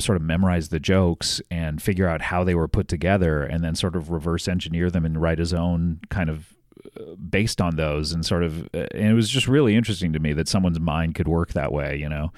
sort 0.00 0.16
of 0.16 0.22
memorize 0.22 0.68
the 0.68 0.80
jokes 0.80 1.40
and 1.50 1.82
figure 1.82 2.08
out 2.08 2.22
how 2.22 2.44
they 2.44 2.54
were 2.54 2.68
put 2.68 2.88
together 2.88 3.42
and 3.42 3.62
then 3.62 3.74
sort 3.74 3.96
of 3.96 4.10
reverse 4.10 4.48
engineer 4.48 4.90
them 4.90 5.04
and 5.04 5.20
write 5.20 5.38
his 5.38 5.54
own 5.54 6.00
kind 6.08 6.30
of 6.30 6.54
uh, 6.98 7.14
based 7.16 7.60
on 7.60 7.76
those 7.76 8.12
and 8.12 8.24
sort 8.24 8.42
of 8.42 8.62
uh, 8.74 8.86
and 8.92 9.08
it 9.08 9.14
was 9.14 9.28
just 9.28 9.46
really 9.46 9.76
interesting 9.76 10.12
to 10.12 10.18
me 10.18 10.32
that 10.32 10.48
someone's 10.48 10.80
mind 10.80 11.14
could 11.14 11.28
work 11.28 11.52
that 11.52 11.72
way 11.72 11.96
you 11.96 12.08
know? 12.08 12.32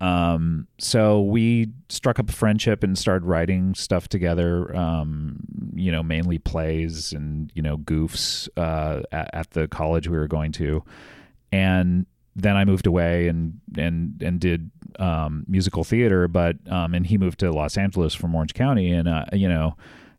Um, 0.00 0.66
so 0.78 1.22
we 1.22 1.68
struck 1.88 2.18
up 2.18 2.28
a 2.28 2.32
friendship 2.32 2.82
and 2.82 2.98
started 2.98 3.24
writing 3.24 3.74
stuff 3.74 4.08
together 4.08 4.74
um, 4.76 5.38
you 5.74 5.92
know 5.92 6.02
mainly 6.02 6.38
plays 6.38 7.12
and 7.12 7.50
you 7.54 7.62
know 7.62 7.78
goofs 7.78 8.48
uh, 8.56 9.02
at, 9.12 9.30
at 9.32 9.50
the 9.50 9.68
college 9.68 10.08
we 10.08 10.16
were 10.16 10.28
going 10.28 10.52
to. 10.52 10.82
And 11.52 12.06
then 12.36 12.56
I 12.56 12.64
moved 12.64 12.86
away 12.86 13.28
and 13.28 13.60
and 13.76 14.20
and 14.22 14.40
did 14.40 14.70
um, 15.00 15.44
musical 15.48 15.84
theater, 15.84 16.28
but 16.28 16.56
um, 16.70 16.94
and 16.94 17.06
he 17.06 17.18
moved 17.18 17.40
to 17.40 17.50
Los 17.52 17.76
Angeles 17.76 18.14
from 18.14 18.34
Orange 18.34 18.54
County, 18.54 18.90
and 18.92 19.08
uh, 19.08 19.24
you 19.32 19.48
know, 19.48 19.76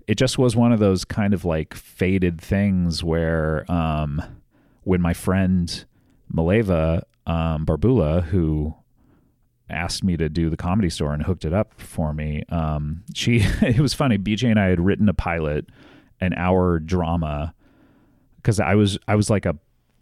it 0.07 0.15
just 0.15 0.37
was 0.37 0.55
one 0.55 0.71
of 0.71 0.79
those 0.79 1.05
kind 1.05 1.33
of 1.33 1.45
like 1.45 1.73
faded 1.73 2.39
things 2.39 3.03
where 3.03 3.69
um, 3.71 4.21
when 4.83 5.01
my 5.01 5.13
friend 5.13 5.85
Maleva 6.33 7.01
um, 7.25 7.65
Barbula, 7.65 8.23
who 8.23 8.75
asked 9.69 10.03
me 10.03 10.15
to 10.15 10.29
do 10.29 10.49
the 10.49 10.57
comedy 10.57 10.89
store 10.89 11.13
and 11.13 11.23
hooked 11.23 11.43
it 11.43 11.53
up 11.53 11.79
for 11.79 12.13
me, 12.13 12.43
um, 12.49 13.03
she 13.13 13.37
it 13.61 13.79
was 13.79 13.93
funny. 13.93 14.17
BJ 14.17 14.49
and 14.49 14.59
I 14.59 14.67
had 14.67 14.79
written 14.79 15.09
a 15.09 15.13
pilot, 15.13 15.65
an 16.19 16.33
hour 16.33 16.79
drama, 16.79 17.53
because 18.37 18.59
I 18.59 18.75
was 18.75 18.97
I 19.07 19.15
was 19.15 19.29
like 19.29 19.45
a 19.45 19.57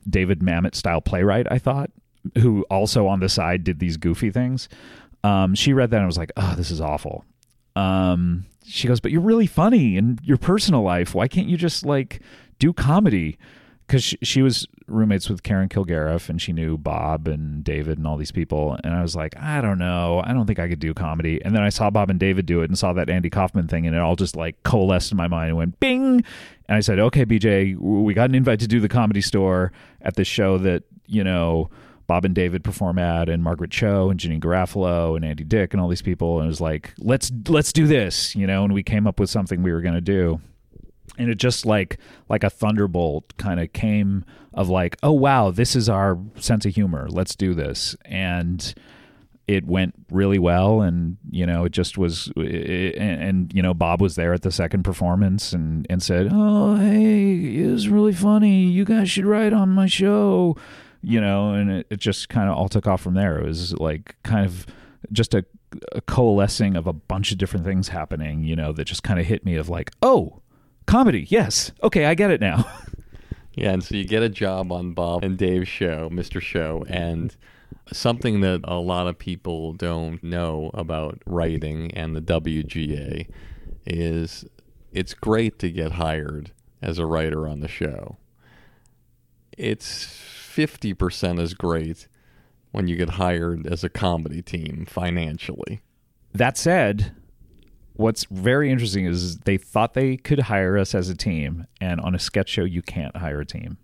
David 0.09 0.39
Mamet 0.39 0.75
style 0.75 1.01
playwright, 1.01 1.47
I 1.49 1.59
thought, 1.59 1.89
who 2.37 2.63
also 2.69 3.07
on 3.07 3.19
the 3.19 3.29
side 3.29 3.63
did 3.63 3.79
these 3.79 3.97
goofy 3.97 4.31
things. 4.31 4.69
Um, 5.23 5.55
she 5.55 5.73
read 5.73 5.91
that 5.91 5.97
and 5.97 6.05
was 6.05 6.17
like, 6.17 6.31
"Oh, 6.37 6.53
this 6.55 6.71
is 6.71 6.81
awful." 6.81 7.25
Um, 7.75 8.45
she 8.65 8.87
goes, 8.87 8.99
"But 8.99 9.11
you're 9.11 9.21
really 9.21 9.47
funny 9.47 9.97
in 9.97 10.19
your 10.23 10.37
personal 10.37 10.83
life. 10.83 11.15
Why 11.15 11.27
can't 11.27 11.47
you 11.47 11.57
just 11.57 11.85
like 11.85 12.21
do 12.59 12.73
comedy?" 12.73 13.37
Because 13.85 14.03
she, 14.03 14.17
she 14.21 14.41
was 14.41 14.65
roommates 14.87 15.29
with 15.29 15.43
Karen 15.43 15.69
Kilgariff 15.69 16.29
and 16.29 16.41
she 16.41 16.53
knew 16.53 16.77
Bob 16.77 17.27
and 17.27 17.63
David 17.63 17.97
and 17.97 18.07
all 18.07 18.17
these 18.17 18.31
people. 18.31 18.77
And 18.83 18.93
I 18.93 19.01
was 19.01 19.15
like, 19.15 19.37
I 19.37 19.61
don't 19.61 19.77
know. 19.77 20.21
I 20.23 20.33
don't 20.33 20.45
think 20.45 20.59
I 20.59 20.67
could 20.67 20.79
do 20.79 20.93
comedy. 20.93 21.43
And 21.43 21.55
then 21.55 21.63
I 21.63 21.69
saw 21.69 21.89
Bob 21.89 22.09
and 22.09 22.19
David 22.19 22.45
do 22.45 22.61
it 22.61 22.69
and 22.69 22.77
saw 22.77 22.93
that 22.93 23.09
Andy 23.09 23.29
Kaufman 23.29 23.67
thing 23.67 23.85
and 23.85 23.95
it 23.95 23.99
all 23.99 24.15
just 24.15 24.35
like 24.35 24.61
coalesced 24.63 25.11
in 25.11 25.17
my 25.17 25.27
mind 25.27 25.49
and 25.49 25.57
went 25.57 25.79
bing. 25.79 26.23
And 26.67 26.77
I 26.77 26.79
said, 26.79 26.99
okay, 26.99 27.25
BJ, 27.25 27.77
we 27.77 28.13
got 28.13 28.29
an 28.29 28.35
invite 28.35 28.59
to 28.59 28.67
do 28.67 28.79
the 28.79 28.89
comedy 28.89 29.21
store 29.21 29.71
at 30.01 30.15
this 30.15 30.27
show 30.27 30.57
that, 30.59 30.83
you 31.07 31.23
know, 31.23 31.69
Bob 32.07 32.25
and 32.25 32.35
David 32.35 32.63
perform 32.63 32.99
at, 32.99 33.29
and 33.29 33.43
Margaret 33.43 33.71
Cho 33.71 34.09
and 34.09 34.19
Janeane 34.19 34.41
Garofalo 34.41 35.15
and 35.15 35.23
Andy 35.23 35.43
Dick 35.43 35.73
and 35.73 35.81
all 35.81 35.87
these 35.87 36.01
people, 36.01 36.39
and 36.39 36.45
it 36.45 36.49
was 36.49 36.61
like, 36.61 36.93
let's 36.99 37.31
let's 37.47 37.71
do 37.71 37.87
this, 37.87 38.35
you 38.35 38.45
know. 38.45 38.63
And 38.63 38.73
we 38.73 38.83
came 38.83 39.07
up 39.07 39.19
with 39.19 39.29
something 39.29 39.63
we 39.63 39.71
were 39.71 39.81
going 39.81 39.95
to 39.95 40.01
do, 40.01 40.41
and 41.17 41.29
it 41.29 41.35
just 41.35 41.65
like 41.65 41.97
like 42.29 42.43
a 42.43 42.49
thunderbolt 42.49 43.37
kind 43.37 43.59
of 43.59 43.71
came 43.73 44.25
of 44.53 44.69
like, 44.69 44.97
oh 45.01 45.11
wow, 45.11 45.51
this 45.51 45.75
is 45.75 45.89
our 45.89 46.19
sense 46.35 46.65
of 46.65 46.75
humor. 46.75 47.07
Let's 47.09 47.35
do 47.35 47.53
this, 47.53 47.95
and 48.05 48.73
it 49.47 49.65
went 49.65 49.93
really 50.09 50.39
well 50.39 50.81
and 50.81 51.17
you 51.29 51.45
know 51.45 51.65
it 51.65 51.71
just 51.71 51.97
was 51.97 52.31
and, 52.37 53.21
and, 53.21 53.53
you 53.53 53.61
know 53.61 53.73
bob 53.73 54.01
was 54.01 54.15
there 54.15 54.33
at 54.33 54.41
the 54.41 54.51
second 54.51 54.83
performance 54.83 55.51
and 55.51 55.85
and 55.89 56.01
said 56.01 56.29
oh 56.31 56.75
hey 56.75 57.61
it 57.61 57.69
was 57.69 57.89
really 57.89 58.13
funny 58.13 58.63
you 58.63 58.85
guys 58.85 59.09
should 59.09 59.25
write 59.25 59.51
on 59.51 59.69
my 59.69 59.85
show 59.85 60.55
you 61.03 61.19
know 61.21 61.53
and 61.53 61.71
it, 61.71 61.87
it 61.89 61.99
just 61.99 62.29
kind 62.29 62.49
of 62.49 62.57
all 62.57 62.69
took 62.69 62.87
off 62.87 63.01
from 63.01 63.13
there 63.13 63.39
it 63.39 63.45
was 63.45 63.73
like 63.75 64.15
kind 64.23 64.45
of 64.45 64.65
just 65.11 65.33
a, 65.33 65.45
a 65.91 66.01
coalescing 66.01 66.75
of 66.75 66.87
a 66.87 66.93
bunch 66.93 67.31
of 67.31 67.37
different 67.37 67.65
things 67.65 67.89
happening 67.89 68.43
you 68.43 68.55
know 68.55 68.71
that 68.71 68.85
just 68.85 69.03
kind 69.03 69.19
of 69.19 69.25
hit 69.25 69.45
me 69.45 69.55
of 69.55 69.69
like 69.69 69.91
oh 70.01 70.41
comedy 70.85 71.27
yes 71.29 71.71
okay 71.83 72.05
i 72.05 72.13
get 72.13 72.31
it 72.31 72.41
now 72.41 72.65
Yeah, 73.55 73.71
and 73.73 73.83
so 73.83 73.95
you 73.95 74.05
get 74.05 74.23
a 74.23 74.29
job 74.29 74.71
on 74.71 74.93
Bob 74.93 75.23
and 75.23 75.37
Dave's 75.37 75.67
show, 75.67 76.09
Mr. 76.09 76.41
Show, 76.41 76.85
and 76.87 77.35
something 77.91 78.41
that 78.41 78.61
a 78.63 78.75
lot 78.75 79.07
of 79.07 79.19
people 79.19 79.73
don't 79.73 80.23
know 80.23 80.71
about 80.73 81.21
writing 81.25 81.91
and 81.93 82.15
the 82.15 82.21
WGA 82.21 83.27
is 83.85 84.45
it's 84.91 85.13
great 85.13 85.59
to 85.59 85.69
get 85.69 85.93
hired 85.93 86.51
as 86.81 86.97
a 86.97 87.05
writer 87.05 87.47
on 87.47 87.59
the 87.59 87.67
show. 87.67 88.17
It's 89.55 90.42
50% 90.55 91.41
as 91.41 91.53
great 91.53 92.07
when 92.71 92.87
you 92.87 92.95
get 92.95 93.11
hired 93.11 93.67
as 93.67 93.83
a 93.83 93.89
comedy 93.89 94.41
team 94.41 94.85
financially. 94.87 95.81
That 96.33 96.57
said, 96.57 97.13
what's 97.93 98.25
very 98.25 98.71
interesting 98.71 99.05
is 99.05 99.37
they 99.39 99.57
thought 99.57 99.93
they 99.93 100.17
could 100.17 100.41
hire 100.41 100.77
us 100.77 100.95
as 100.95 101.09
a 101.09 101.15
team, 101.15 101.67
and 101.79 102.01
on 102.01 102.15
a 102.15 102.19
sketch 102.19 102.49
show, 102.49 102.63
you 102.63 102.81
can't 102.81 103.17
hire 103.17 103.41
a 103.41 103.45
team. 103.45 103.77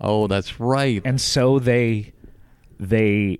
Oh, 0.00 0.26
that's 0.26 0.58
right. 0.58 1.02
And 1.04 1.20
so 1.20 1.58
they 1.58 2.12
they 2.78 3.38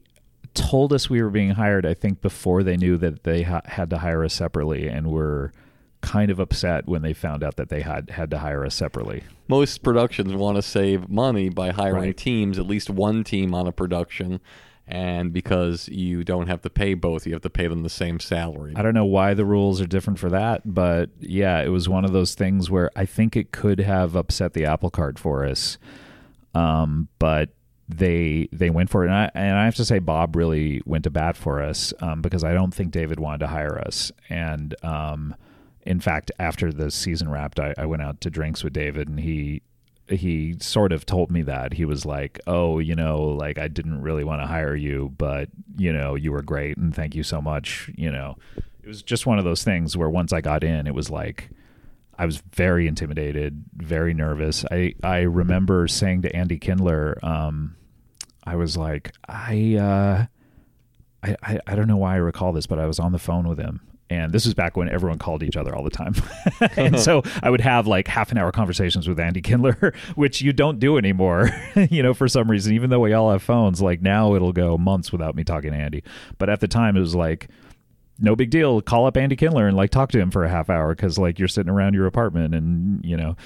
told 0.52 0.92
us 0.92 1.08
we 1.08 1.22
were 1.22 1.30
being 1.30 1.52
hired. 1.52 1.86
I 1.86 1.94
think 1.94 2.20
before 2.20 2.62
they 2.62 2.76
knew 2.76 2.98
that 2.98 3.22
they 3.22 3.42
ha- 3.42 3.62
had 3.64 3.88
to 3.90 3.98
hire 3.98 4.24
us 4.24 4.34
separately, 4.34 4.88
and 4.88 5.10
were 5.10 5.52
kind 6.00 6.30
of 6.30 6.38
upset 6.40 6.86
when 6.86 7.02
they 7.02 7.12
found 7.12 7.42
out 7.44 7.56
that 7.56 7.68
they 7.68 7.82
had 7.82 8.10
had 8.10 8.30
to 8.30 8.38
hire 8.38 8.64
us 8.64 8.74
separately. 8.74 9.22
Most 9.48 9.82
productions 9.82 10.32
want 10.34 10.56
to 10.56 10.62
save 10.62 11.08
money 11.08 11.48
by 11.48 11.70
hiring 11.70 12.02
Right. 12.02 12.16
teams, 12.16 12.58
at 12.58 12.66
least 12.66 12.88
one 12.90 13.24
team 13.24 13.54
on 13.54 13.66
a 13.66 13.72
production. 13.72 14.40
And 14.86 15.32
because 15.32 15.88
you 15.88 16.24
don't 16.24 16.48
have 16.48 16.62
to 16.62 16.70
pay 16.70 16.94
both, 16.94 17.24
you 17.24 17.32
have 17.32 17.42
to 17.42 17.50
pay 17.50 17.68
them 17.68 17.82
the 17.84 17.88
same 17.88 18.18
salary. 18.18 18.72
I 18.74 18.82
don't 18.82 18.94
know 18.94 19.04
why 19.04 19.34
the 19.34 19.44
rules 19.44 19.80
are 19.80 19.86
different 19.86 20.18
for 20.18 20.28
that, 20.30 20.62
but 20.64 21.10
yeah, 21.20 21.60
it 21.60 21.68
was 21.68 21.88
one 21.88 22.04
of 22.04 22.12
those 22.12 22.34
things 22.34 22.70
where 22.70 22.90
I 22.96 23.06
think 23.06 23.36
it 23.36 23.52
could 23.52 23.78
have 23.78 24.16
upset 24.16 24.52
the 24.52 24.64
apple 24.64 24.90
cart 24.90 25.16
for 25.16 25.44
us. 25.44 25.78
Um, 26.54 27.06
but 27.20 27.50
they 27.88 28.48
they 28.52 28.70
went 28.70 28.90
for 28.90 29.04
it, 29.04 29.08
and 29.08 29.14
I, 29.16 29.30
and 29.34 29.56
I 29.58 29.64
have 29.64 29.74
to 29.76 29.84
say 29.84 29.98
Bob 30.00 30.34
really 30.36 30.80
went 30.84 31.04
to 31.04 31.10
bat 31.10 31.36
for 31.36 31.60
us 31.62 31.92
um, 32.00 32.22
because 32.22 32.42
I 32.44 32.52
don't 32.52 32.72
think 32.74 32.90
David 32.90 33.20
wanted 33.20 33.38
to 33.40 33.46
hire 33.48 33.78
us, 33.78 34.10
and 34.28 34.74
um, 34.84 35.34
in 35.82 36.00
fact, 36.00 36.30
after 36.38 36.72
the 36.72 36.90
season 36.90 37.30
wrapped, 37.30 37.58
I, 37.58 37.74
I 37.78 37.86
went 37.86 38.02
out 38.02 38.20
to 38.22 38.30
drinks 38.30 38.62
with 38.62 38.72
David, 38.72 39.08
and 39.08 39.20
he 39.20 39.62
he 40.08 40.56
sort 40.60 40.92
of 40.92 41.06
told 41.06 41.30
me 41.30 41.42
that 41.42 41.74
he 41.74 41.84
was 41.84 42.04
like, 42.04 42.40
"Oh, 42.46 42.78
you 42.78 42.94
know, 42.94 43.22
like 43.22 43.58
I 43.58 43.68
didn't 43.68 44.02
really 44.02 44.24
want 44.24 44.42
to 44.42 44.46
hire 44.46 44.74
you, 44.74 45.14
but 45.16 45.48
you 45.76 45.92
know, 45.92 46.14
you 46.14 46.32
were 46.32 46.42
great, 46.42 46.76
and 46.76 46.94
thank 46.94 47.14
you 47.14 47.22
so 47.22 47.40
much." 47.40 47.90
You 47.96 48.10
know, 48.10 48.36
it 48.82 48.88
was 48.88 49.02
just 49.02 49.26
one 49.26 49.38
of 49.38 49.44
those 49.44 49.64
things 49.64 49.96
where 49.96 50.10
once 50.10 50.32
I 50.32 50.40
got 50.40 50.64
in, 50.64 50.86
it 50.86 50.94
was 50.94 51.10
like 51.10 51.50
I 52.18 52.26
was 52.26 52.42
very 52.54 52.86
intimidated, 52.86 53.64
very 53.74 54.12
nervous. 54.12 54.64
I 54.70 54.94
I 55.02 55.20
remember 55.20 55.88
saying 55.88 56.22
to 56.22 56.36
Andy 56.36 56.58
Kindler, 56.58 57.18
um, 57.22 57.76
I 58.44 58.56
was 58.56 58.76
like, 58.76 59.12
I, 59.28 59.76
uh, 59.76 60.26
I 61.22 61.36
I 61.42 61.60
I 61.66 61.74
don't 61.74 61.88
know 61.88 61.96
why 61.96 62.14
I 62.14 62.18
recall 62.18 62.52
this, 62.52 62.66
but 62.66 62.78
I 62.78 62.86
was 62.86 62.98
on 62.98 63.12
the 63.12 63.18
phone 63.18 63.48
with 63.48 63.58
him. 63.58 63.80
And 64.10 64.32
this 64.32 64.44
was 64.44 64.54
back 64.54 64.76
when 64.76 64.88
everyone 64.88 65.18
called 65.18 65.44
each 65.44 65.56
other 65.56 65.74
all 65.74 65.84
the 65.84 65.90
time. 65.90 66.14
and 66.76 66.98
so 66.98 67.22
I 67.44 67.48
would 67.48 67.60
have 67.60 67.86
like 67.86 68.08
half 68.08 68.32
an 68.32 68.38
hour 68.38 68.50
conversations 68.50 69.08
with 69.08 69.20
Andy 69.20 69.40
Kindler, 69.40 69.94
which 70.16 70.42
you 70.42 70.52
don't 70.52 70.80
do 70.80 70.98
anymore, 70.98 71.50
you 71.90 72.02
know, 72.02 72.12
for 72.12 72.26
some 72.26 72.50
reason, 72.50 72.74
even 72.74 72.90
though 72.90 72.98
we 72.98 73.12
all 73.12 73.30
have 73.30 73.42
phones. 73.42 73.80
Like 73.80 74.02
now 74.02 74.34
it'll 74.34 74.52
go 74.52 74.76
months 74.76 75.12
without 75.12 75.36
me 75.36 75.44
talking 75.44 75.70
to 75.70 75.78
Andy. 75.78 76.02
But 76.38 76.50
at 76.50 76.58
the 76.58 76.66
time 76.66 76.96
it 76.96 77.00
was 77.00 77.14
like, 77.14 77.48
no 78.18 78.34
big 78.34 78.50
deal. 78.50 78.82
Call 78.82 79.06
up 79.06 79.16
Andy 79.16 79.36
Kindler 79.36 79.68
and 79.68 79.76
like 79.76 79.90
talk 79.90 80.10
to 80.10 80.18
him 80.18 80.32
for 80.32 80.44
a 80.44 80.50
half 80.50 80.68
hour 80.68 80.94
because 80.94 81.16
like 81.16 81.38
you're 81.38 81.48
sitting 81.48 81.70
around 81.70 81.94
your 81.94 82.06
apartment 82.06 82.54
and 82.54 83.02
you 83.04 83.16
know. 83.16 83.36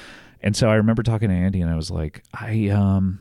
And 0.43 0.57
so 0.57 0.69
I 0.69 0.75
remember 0.75 1.03
talking 1.03 1.29
to 1.29 1.35
Andy 1.35 1.61
and 1.61 1.71
I 1.71 1.77
was 1.77 1.91
like, 1.91 2.23
I 2.33 2.69
um, 2.69 3.21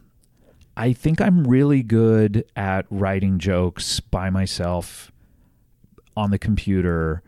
I 0.76 0.94
think 0.94 1.20
I'm 1.22 1.46
really 1.46 1.84
good 1.84 2.46
at 2.56 2.86
writing 2.90 3.38
jokes 3.38 4.00
by 4.00 4.30
myself 4.30 5.12
on 6.16 6.32
the 6.32 6.40
computer 6.40 7.22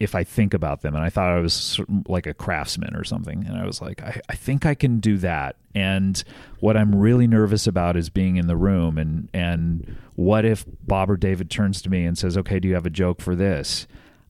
if 0.00 0.14
I 0.14 0.24
think 0.24 0.54
about 0.54 0.82
them. 0.82 0.94
And 0.94 1.04
I 1.04 1.10
thought 1.10 1.30
I 1.30 1.38
was 1.38 1.80
like 2.08 2.26
a 2.26 2.34
craftsman 2.34 2.94
or 2.96 3.04
something. 3.04 3.44
And 3.46 3.56
I 3.56 3.64
was 3.64 3.80
like, 3.80 4.02
I, 4.02 4.20
I 4.28 4.34
think 4.34 4.66
I 4.66 4.74
can 4.74 4.98
do 4.98 5.18
that. 5.18 5.56
And 5.74 6.22
what 6.60 6.76
I'm 6.76 6.94
really 6.94 7.26
nervous 7.26 7.66
about 7.66 7.96
is 7.96 8.10
being 8.10 8.36
in 8.36 8.46
the 8.46 8.56
room. 8.56 8.98
And, 8.98 9.28
and 9.32 9.96
what 10.16 10.44
if 10.44 10.64
Bob 10.82 11.10
or 11.10 11.16
David 11.16 11.50
turns 11.50 11.80
to 11.82 11.90
me 11.90 12.04
and 12.04 12.18
says, 12.18 12.36
okay, 12.36 12.58
do 12.58 12.68
you 12.68 12.74
have 12.74 12.86
a 12.86 12.90
joke 12.90 13.20
for 13.20 13.34
this? 13.36 13.86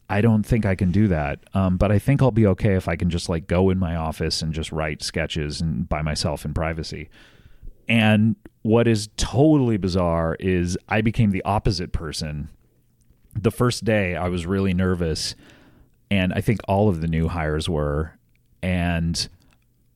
I 0.09 0.21
don't 0.21 0.43
think 0.45 0.67
I 0.67 0.75
can 0.75 0.91
do 0.91 1.09
that. 1.09 1.41
Um, 1.55 1.79
but 1.79 1.91
I 1.91 1.99
think 1.99 2.21
I'll 2.21 2.31
be 2.31 2.47
okay 2.49 2.75
if 2.75 2.89
I 2.89 2.97
can 2.97 3.09
just 3.09 3.29
like 3.29 3.47
go 3.47 3.71
in 3.71 3.79
my 3.79 3.97
office 3.97 4.43
and 4.43 4.53
just 4.53 4.71
write 4.71 5.03
sketches 5.03 5.61
and 5.61 5.89
by 5.89 6.03
myself 6.03 6.45
in 6.45 6.53
privacy. 6.53 7.09
And 7.89 8.37
what 8.63 8.87
is 8.87 9.09
totally 9.17 9.77
bizarre 9.77 10.37
is 10.41 10.77
I 10.89 11.01
became 11.01 11.31
the 11.31 11.43
opposite 11.45 11.93
person. 11.93 12.51
The 13.35 13.51
first 13.51 13.85
day 13.85 14.15
I 14.15 14.29
was 14.29 14.47
really 14.47 14.75
nervous, 14.75 15.35
and 16.11 16.33
I 16.33 16.41
think 16.41 16.61
all 16.69 16.89
of 16.89 17.01
the 17.01 17.09
new 17.09 17.29
hires 17.29 17.69
were. 17.69 18.13
And 18.63 19.29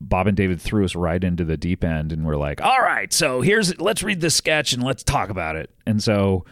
Bob 0.00 0.26
and 0.26 0.36
David 0.36 0.60
threw 0.60 0.84
us 0.84 0.94
right 0.94 1.22
into 1.22 1.44
the 1.44 1.56
deep 1.56 1.82
end 1.82 2.12
and 2.12 2.24
we're 2.26 2.36
like, 2.36 2.60
"All 2.60 2.80
right, 2.80 3.12
so 3.12 3.40
here's 3.40 3.78
let's 3.80 4.02
read 4.02 4.20
this 4.20 4.34
sketch 4.34 4.72
and 4.72 4.82
let's 4.82 5.02
talk 5.02 5.30
about 5.30 5.56
it." 5.56 5.70
And 5.86 6.02
so 6.02 6.44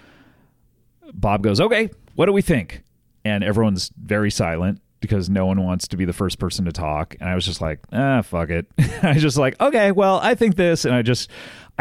Bob 1.12 1.42
goes, 1.42 1.60
"Okay, 1.60 1.90
what 2.14 2.26
do 2.26 2.32
we 2.32 2.42
think?" 2.42 2.82
And 3.24 3.44
everyone's 3.44 3.90
very 4.00 4.30
silent 4.30 4.80
because 5.00 5.28
no 5.28 5.46
one 5.46 5.62
wants 5.62 5.86
to 5.88 5.96
be 5.96 6.04
the 6.04 6.12
first 6.12 6.38
person 6.38 6.64
to 6.64 6.72
talk. 6.72 7.14
And 7.20 7.28
I 7.28 7.34
was 7.34 7.44
just 7.44 7.60
like, 7.60 7.80
"Ah, 7.92 8.22
fuck 8.22 8.50
it." 8.50 8.66
I 9.02 9.12
was 9.12 9.22
just 9.22 9.36
like, 9.36 9.60
"Okay, 9.60 9.92
well, 9.92 10.18
I 10.22 10.34
think 10.34 10.56
this." 10.56 10.84
And 10.84 10.94
I 10.94 11.02
just 11.02 11.30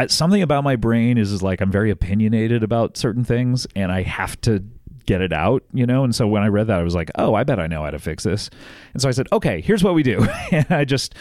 something 0.08 0.42
about 0.42 0.62
my 0.62 0.76
brain 0.76 1.18
is, 1.18 1.32
is 1.32 1.42
like 1.42 1.60
I'm 1.60 1.72
very 1.72 1.90
opinionated 1.90 2.62
about 2.62 2.96
certain 2.96 3.24
things 3.24 3.66
and 3.74 3.90
I 3.90 4.02
have 4.02 4.38
to 4.42 4.62
get 5.06 5.20
it 5.20 5.32
out, 5.32 5.62
you 5.72 5.86
know? 5.86 6.04
And 6.04 6.14
so 6.14 6.26
when 6.26 6.42
I 6.42 6.48
read 6.48 6.66
that, 6.66 6.78
I 6.78 6.82
was 6.82 6.94
like, 6.94 7.10
oh, 7.16 7.34
I 7.34 7.44
bet 7.44 7.58
I 7.58 7.66
know 7.66 7.82
how 7.82 7.90
to 7.90 7.98
fix 7.98 8.24
this. 8.24 8.50
And 8.92 9.00
so 9.00 9.08
I 9.08 9.12
said, 9.12 9.28
okay, 9.32 9.60
here's 9.60 9.82
what 9.82 9.94
we 9.94 10.02
do. 10.02 10.26
and 10.50 10.66
I 10.70 10.84
just, 10.84 11.14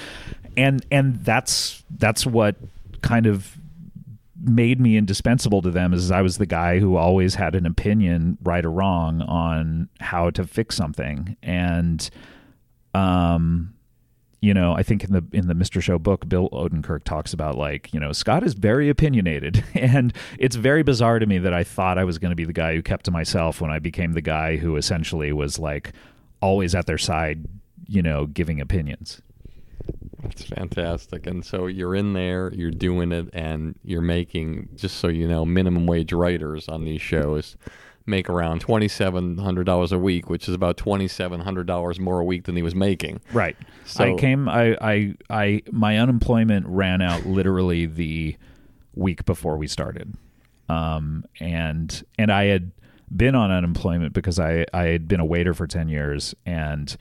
and, 0.58 0.86
and 0.92 1.24
that's, 1.24 1.84
that's 1.98 2.26
what 2.26 2.56
kind 3.02 3.28
of 3.28 3.58
made 4.42 4.80
me 4.80 4.98
indispensable 4.98 5.62
to 5.62 5.72
them 5.72 5.94
is 5.94 6.12
I 6.12 6.22
was 6.22 6.38
the 6.38 6.46
guy 6.46 6.80
who 6.80 6.98
always 6.98 7.36
had 7.36 7.56
an 7.56 7.66
opinion, 7.66 8.38
right 8.44 8.66
or 8.66 8.72
wrong, 8.72 9.22
on 9.22 9.90
how 10.00 10.30
to 10.32 10.46
fix 10.46 10.76
something. 10.76 11.38
And, 11.42 12.10
um, 12.94 13.75
you 14.46 14.54
know, 14.54 14.74
I 14.74 14.84
think 14.84 15.04
in 15.04 15.12
the 15.12 15.24
in 15.32 15.48
the 15.48 15.56
Mr. 15.56 15.82
Show 15.82 15.98
book, 15.98 16.30
Bill 16.30 16.50
Odenkirk 16.52 17.04
talks 17.04 17.34
about 17.34 17.58
like, 17.58 17.92
you 17.92 18.00
know, 18.00 18.12
Scott 18.12 18.44
is 18.44 18.54
very 18.54 18.90
opinionated, 18.90 19.64
and 19.74 20.14
it's 20.38 20.56
very 20.56 20.84
bizarre 20.84 21.18
to 21.18 21.26
me 21.26 21.40
that 21.40 21.52
I 21.52 21.64
thought 21.64 21.98
I 21.98 22.04
was 22.04 22.20
going 22.20 22.30
to 22.30 22.36
be 22.36 22.46
the 22.46 22.54
guy 22.54 22.76
who 22.76 22.84
kept 22.84 23.06
to 23.06 23.12
myself 23.12 23.60
when 23.60 23.72
I 23.72 23.80
became 23.80 24.14
the 24.14 24.22
guy 24.22 24.58
who 24.58 24.76
essentially 24.76 25.32
was 25.32 25.58
like 25.58 25.94
always 26.42 26.76
at 26.76 26.86
their 26.86 27.00
side, 27.00 27.46
you 27.88 28.04
know, 28.04 28.28
giving 28.28 28.62
opinions. 28.62 29.20
That's 30.22 30.44
fantastic. 30.44 31.26
And 31.26 31.44
so 31.44 31.66
you're 31.66 31.96
in 31.96 32.14
there, 32.14 32.54
you're 32.54 32.70
doing 32.70 33.12
it, 33.12 33.30
and 33.34 33.74
you're 33.84 34.02
making, 34.02 34.70
just 34.76 34.98
so 34.98 35.08
you 35.08 35.28
know, 35.28 35.44
minimum 35.44 35.88
wage 35.88 36.14
writers 36.14 36.70
on 36.70 36.86
these 36.86 37.02
shows 37.02 37.58
make 38.06 38.30
around 38.30 38.64
$2,700 38.66 39.92
a 39.92 39.98
week, 40.00 40.30
which 40.30 40.48
is 40.48 40.54
about 40.54 40.78
$2,700 40.78 42.00
more 42.00 42.20
a 42.20 42.24
week 42.24 42.44
than 42.46 42.56
he 42.56 42.62
was 42.62 42.76
making. 42.76 43.20
Right. 43.34 43.58
So- 43.86 44.04
I 44.04 44.20
came. 44.20 44.48
I, 44.48 44.78
I. 44.82 45.14
I. 45.30 45.62
My 45.72 45.98
unemployment 45.98 46.66
ran 46.68 47.02
out 47.02 47.26
literally 47.26 47.86
the 47.86 48.36
week 48.94 49.26
before 49.26 49.58
we 49.58 49.68
started, 49.68 50.16
um, 50.70 51.26
and 51.40 52.04
and 52.18 52.32
I 52.32 52.46
had 52.46 52.72
been 53.16 53.36
on 53.36 53.52
unemployment 53.52 54.14
because 54.14 54.40
I 54.40 54.66
I 54.74 54.86
had 54.86 55.08
been 55.08 55.20
a 55.20 55.26
waiter 55.26 55.54
for 55.54 55.68
ten 55.68 55.88
years 55.90 56.34
and 56.46 56.96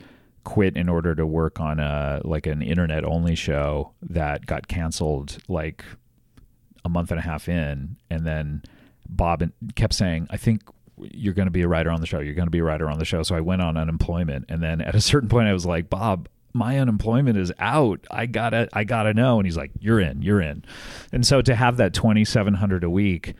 quit 0.44 0.76
in 0.76 0.90
order 0.90 1.14
to 1.14 1.26
work 1.26 1.58
on 1.60 1.80
a 1.80 2.20
like 2.24 2.46
an 2.46 2.60
internet 2.60 3.04
only 3.04 3.34
show 3.34 3.92
that 4.02 4.44
got 4.44 4.68
canceled 4.68 5.38
like 5.48 5.84
a 6.84 6.88
month 6.90 7.10
and 7.10 7.18
a 7.18 7.22
half 7.22 7.48
in, 7.48 7.96
and 8.10 8.26
then 8.26 8.62
Bob 9.08 9.42
kept 9.74 9.94
saying, 9.94 10.26
"I 10.30 10.36
think 10.36 10.62
you're 10.98 11.34
going 11.34 11.46
to 11.46 11.52
be 11.52 11.62
a 11.62 11.68
writer 11.68 11.90
on 11.90 12.00
the 12.00 12.06
show. 12.06 12.20
You're 12.20 12.34
going 12.34 12.46
to 12.46 12.50
be 12.50 12.60
a 12.60 12.64
writer 12.64 12.88
on 12.88 12.98
the 12.98 13.04
show." 13.04 13.22
So 13.22 13.34
I 13.34 13.40
went 13.40 13.62
on 13.62 13.76
unemployment, 13.76 14.46
and 14.48 14.62
then 14.62 14.80
at 14.80 14.94
a 14.94 15.00
certain 15.00 15.28
point, 15.28 15.48
I 15.48 15.52
was 15.52 15.66
like, 15.66 15.90
"Bob." 15.90 16.28
My 16.56 16.78
unemployment 16.78 17.36
is 17.36 17.52
out. 17.58 18.06
I 18.12 18.26
gotta, 18.26 18.68
I 18.72 18.84
gotta 18.84 19.12
know. 19.12 19.40
And 19.40 19.44
he's 19.44 19.56
like, 19.56 19.72
"You're 19.80 19.98
in, 19.98 20.22
you're 20.22 20.40
in." 20.40 20.64
And 21.10 21.26
so 21.26 21.42
to 21.42 21.52
have 21.52 21.78
that 21.78 21.94
twenty 21.94 22.24
seven 22.24 22.54
hundred 22.54 22.84
a 22.84 22.90
week 22.90 23.34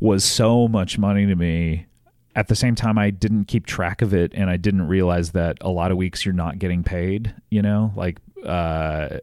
was 0.00 0.24
so 0.24 0.66
much 0.66 0.98
money 0.98 1.24
to 1.26 1.36
me. 1.36 1.86
At 2.34 2.48
the 2.48 2.56
same 2.56 2.74
time, 2.74 2.98
I 2.98 3.10
didn't 3.10 3.44
keep 3.44 3.64
track 3.64 4.02
of 4.02 4.12
it, 4.12 4.32
and 4.34 4.50
I 4.50 4.56
didn't 4.56 4.88
realize 4.88 5.30
that 5.32 5.58
a 5.60 5.70
lot 5.70 5.92
of 5.92 5.96
weeks 5.96 6.26
you're 6.26 6.34
not 6.34 6.58
getting 6.58 6.82
paid. 6.82 7.32
You 7.48 7.62
know, 7.62 7.92
like 7.94 8.18
uh, 8.44 9.18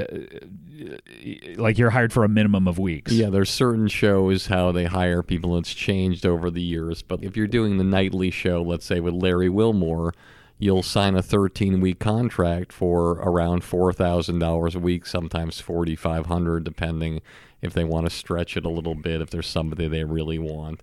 Uh, 0.00 0.94
uh, 1.56 1.60
like 1.60 1.78
you're 1.78 1.90
hired 1.90 2.12
for 2.12 2.24
a 2.24 2.28
minimum 2.28 2.68
of 2.68 2.78
weeks. 2.78 3.12
Yeah, 3.12 3.30
there's 3.30 3.50
certain 3.50 3.88
shows 3.88 4.46
how 4.46 4.72
they 4.72 4.84
hire 4.84 5.22
people. 5.22 5.56
It's 5.58 5.72
changed 5.72 6.26
over 6.26 6.50
the 6.50 6.62
years. 6.62 7.02
But 7.02 7.22
if 7.22 7.36
you're 7.36 7.46
doing 7.46 7.78
the 7.78 7.84
nightly 7.84 8.30
show, 8.30 8.62
let's 8.62 8.84
say 8.84 9.00
with 9.00 9.14
Larry 9.14 9.48
Wilmore, 9.48 10.12
you'll 10.58 10.82
sign 10.82 11.14
a 11.14 11.22
13 11.22 11.80
week 11.80 11.98
contract 11.98 12.72
for 12.72 13.12
around 13.12 13.62
$4,000 13.62 14.74
a 14.74 14.78
week, 14.78 15.06
sometimes 15.06 15.60
4500 15.60 16.64
depending 16.64 17.20
if 17.62 17.72
they 17.72 17.84
want 17.84 18.06
to 18.06 18.10
stretch 18.10 18.56
it 18.56 18.64
a 18.64 18.70
little 18.70 18.94
bit, 18.94 19.20
if 19.20 19.30
there's 19.30 19.46
somebody 19.46 19.88
they 19.88 20.04
really 20.04 20.38
want. 20.38 20.82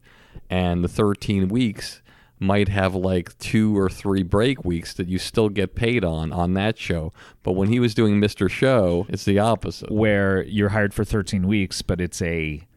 And 0.50 0.84
the 0.84 0.88
13 0.88 1.48
weeks 1.48 2.02
might 2.44 2.68
have 2.68 2.94
like 2.94 3.38
two 3.40 3.78
or 3.78 3.90
three 3.90 4.22
break 4.22 4.64
weeks 4.64 4.94
that 4.94 5.08
you 5.08 5.18
still 5.18 5.50
get 5.50 5.76
paid 5.76 6.04
on 6.04 6.32
on 6.32 6.54
that 6.54 6.78
show. 6.78 7.14
But 7.42 7.54
when 7.54 7.70
he 7.70 7.80
was 7.80 7.96
doing 7.96 8.20
Mr. 8.20 8.50
Show, 8.50 9.08
it's 9.10 9.26
the 9.26 9.40
opposite. 9.40 9.90
where 9.90 10.44
you're 10.44 10.70
hired 10.70 10.94
for 10.94 11.04
13 11.04 11.48
weeks, 11.48 11.82
but 11.82 12.02
it's 12.02 12.22
a 12.22 12.68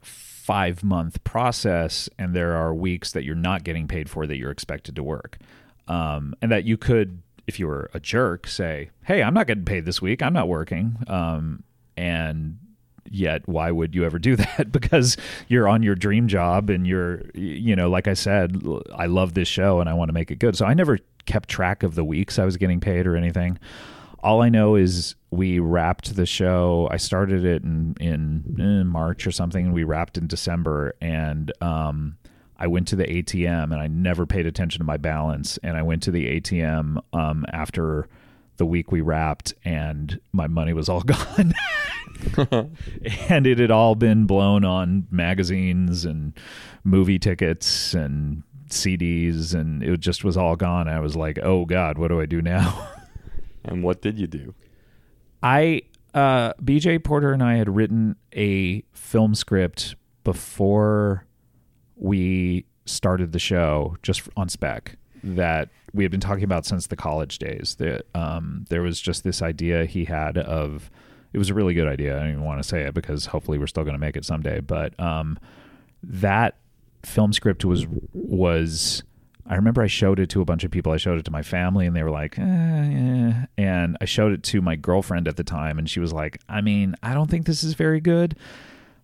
five 0.00 0.82
month 0.82 1.22
process, 1.22 2.08
and 2.18 2.34
there 2.34 2.54
are 2.54 2.74
weeks 2.74 3.12
that 3.12 3.24
you're 3.24 3.36
not 3.36 3.62
getting 3.62 3.86
paid 3.86 4.10
for 4.10 4.26
that 4.26 4.38
you're 4.38 4.50
expected 4.50 4.96
to 4.96 5.02
work. 5.02 5.38
Um, 5.86 6.34
and 6.40 6.50
that 6.50 6.64
you 6.64 6.76
could, 6.76 7.22
if 7.46 7.60
you 7.60 7.66
were 7.66 7.90
a 7.92 8.00
jerk, 8.00 8.46
say, 8.46 8.90
Hey, 9.04 9.22
I'm 9.22 9.34
not 9.34 9.46
getting 9.46 9.64
paid 9.64 9.84
this 9.84 10.00
week. 10.00 10.22
I'm 10.22 10.32
not 10.32 10.48
working. 10.48 10.96
Um, 11.06 11.62
and 11.96 12.58
yet, 13.12 13.46
why 13.48 13.70
would 13.70 13.94
you 13.94 14.04
ever 14.04 14.18
do 14.18 14.36
that? 14.36 14.72
because 14.72 15.16
you're 15.48 15.68
on 15.68 15.82
your 15.82 15.94
dream 15.94 16.28
job 16.28 16.70
and 16.70 16.86
you're, 16.86 17.22
you 17.34 17.76
know, 17.76 17.88
like 17.88 18.08
I 18.08 18.14
said, 18.14 18.62
I 18.94 19.06
love 19.06 19.34
this 19.34 19.48
show 19.48 19.80
and 19.80 19.88
I 19.88 19.94
want 19.94 20.08
to 20.08 20.12
make 20.12 20.30
it 20.30 20.38
good. 20.38 20.56
So 20.56 20.66
I 20.66 20.74
never 20.74 20.98
kept 21.26 21.48
track 21.48 21.82
of 21.82 21.94
the 21.94 22.04
weeks 22.04 22.38
I 22.38 22.44
was 22.44 22.56
getting 22.56 22.80
paid 22.80 23.06
or 23.06 23.16
anything 23.16 23.58
all 24.22 24.40
I 24.40 24.48
know 24.48 24.76
is 24.76 25.14
we 25.30 25.58
wrapped 25.58 26.14
the 26.14 26.26
show. 26.26 26.88
I 26.90 26.96
started 26.96 27.44
it 27.44 27.62
in 27.62 27.96
in, 28.00 28.86
March 28.86 29.26
or 29.26 29.32
something, 29.32 29.66
and 29.66 29.74
we 29.74 29.84
wrapped 29.84 30.16
in 30.16 30.26
December. 30.26 30.94
And 31.00 31.52
um, 31.60 32.18
I 32.58 32.66
went 32.68 32.86
to 32.88 32.96
the 32.96 33.04
ATM, 33.04 33.64
and 33.64 33.74
I 33.74 33.88
never 33.88 34.26
paid 34.26 34.46
attention 34.46 34.78
to 34.78 34.84
my 34.84 34.96
balance. 34.96 35.58
And 35.62 35.76
I 35.76 35.82
went 35.82 36.02
to 36.04 36.10
the 36.10 36.40
ATM 36.40 37.02
um, 37.12 37.44
after 37.52 38.08
the 38.56 38.66
week 38.66 38.92
we 38.92 39.00
wrapped, 39.00 39.54
and 39.64 40.20
my 40.32 40.46
money 40.46 40.72
was 40.72 40.88
all 40.88 41.00
gone. 41.02 41.54
and 43.28 43.46
it 43.46 43.58
had 43.58 43.70
all 43.70 43.94
been 43.94 44.26
blown 44.26 44.64
on 44.64 45.06
magazines 45.10 46.04
and 46.04 46.32
movie 46.84 47.18
tickets 47.18 47.94
and 47.94 48.42
CDs, 48.68 49.54
and 49.54 49.82
it 49.82 50.00
just 50.00 50.24
was 50.24 50.36
all 50.36 50.56
gone. 50.56 50.88
I 50.88 51.00
was 51.00 51.16
like, 51.16 51.38
"Oh 51.42 51.64
God, 51.64 51.98
what 51.98 52.08
do 52.08 52.20
I 52.20 52.26
do 52.26 52.42
now?" 52.42 52.88
And 53.64 53.84
what 53.84 54.02
did 54.02 54.18
you 54.18 54.26
do? 54.26 54.54
I 55.40 55.82
uh, 56.14 56.52
BJ 56.54 57.02
Porter 57.04 57.32
and 57.32 57.44
I 57.44 57.54
had 57.54 57.72
written 57.72 58.16
a 58.34 58.82
film 58.92 59.36
script 59.36 59.94
before 60.24 61.26
we 61.94 62.64
started 62.86 63.30
the 63.30 63.38
show, 63.38 63.96
just 64.02 64.28
on 64.36 64.48
spec 64.48 64.96
that 65.22 65.68
we 65.94 66.04
had 66.04 66.10
been 66.10 66.20
talking 66.20 66.44
about 66.44 66.64
since 66.64 66.86
the 66.86 66.96
college 66.96 67.38
days. 67.38 67.76
That 67.78 68.06
um, 68.14 68.64
there 68.68 68.82
was 68.82 69.00
just 69.00 69.24
this 69.24 69.42
idea 69.42 69.84
he 69.84 70.04
had 70.04 70.38
of 70.38 70.90
it 71.32 71.38
was 71.38 71.50
a 71.50 71.54
really 71.54 71.74
good 71.74 71.88
idea. 71.88 72.16
I 72.16 72.20
don't 72.20 72.32
even 72.32 72.44
want 72.44 72.62
to 72.62 72.68
say 72.68 72.82
it 72.82 72.94
because 72.94 73.26
hopefully 73.26 73.58
we're 73.58 73.66
still 73.66 73.84
going 73.84 73.94
to 73.94 74.00
make 74.00 74.16
it 74.16 74.24
someday. 74.24 74.60
But 74.60 74.98
um, 75.00 75.38
that 76.02 76.56
film 77.04 77.32
script 77.32 77.64
was 77.64 77.86
was 78.12 79.02
I 79.46 79.56
remember 79.56 79.82
I 79.82 79.86
showed 79.86 80.20
it 80.20 80.28
to 80.30 80.40
a 80.40 80.44
bunch 80.44 80.62
of 80.64 80.70
people. 80.70 80.92
I 80.92 80.98
showed 80.98 81.18
it 81.18 81.24
to 81.24 81.30
my 81.30 81.42
family, 81.42 81.86
and 81.86 81.96
they 81.96 82.02
were 82.02 82.10
like, 82.10 82.38
eh, 82.38 82.42
yeah. 82.42 83.46
and 83.58 83.96
I 84.00 84.04
showed 84.04 84.32
it 84.32 84.42
to 84.44 84.60
my 84.60 84.76
girlfriend 84.76 85.26
at 85.26 85.36
the 85.36 85.44
time, 85.44 85.78
and 85.78 85.90
she 85.90 86.00
was 86.00 86.12
like, 86.12 86.38
I 86.48 86.60
mean, 86.60 86.94
I 87.02 87.14
don't 87.14 87.30
think 87.30 87.46
this 87.46 87.64
is 87.64 87.74
very 87.74 88.00
good. 88.00 88.36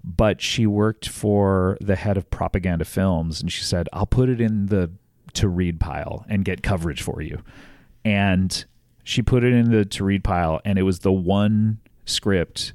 But 0.04 0.40
she 0.40 0.64
worked 0.64 1.08
for 1.08 1.76
the 1.80 1.96
head 1.96 2.16
of 2.16 2.30
propaganda 2.30 2.84
films, 2.84 3.40
and 3.40 3.50
she 3.50 3.64
said, 3.64 3.88
I'll 3.92 4.06
put 4.06 4.28
it 4.28 4.40
in 4.40 4.66
the 4.66 4.90
to 5.34 5.48
read 5.48 5.80
pile 5.80 6.24
and 6.28 6.44
get 6.44 6.62
coverage 6.62 7.02
for 7.02 7.20
you. 7.20 7.42
And 8.04 8.64
she 9.04 9.22
put 9.22 9.44
it 9.44 9.52
in 9.52 9.70
the 9.70 9.84
to 9.84 10.04
read 10.04 10.24
pile, 10.24 10.60
and 10.64 10.78
it 10.78 10.82
was 10.82 11.00
the 11.00 11.12
one 11.12 11.78
script 12.04 12.72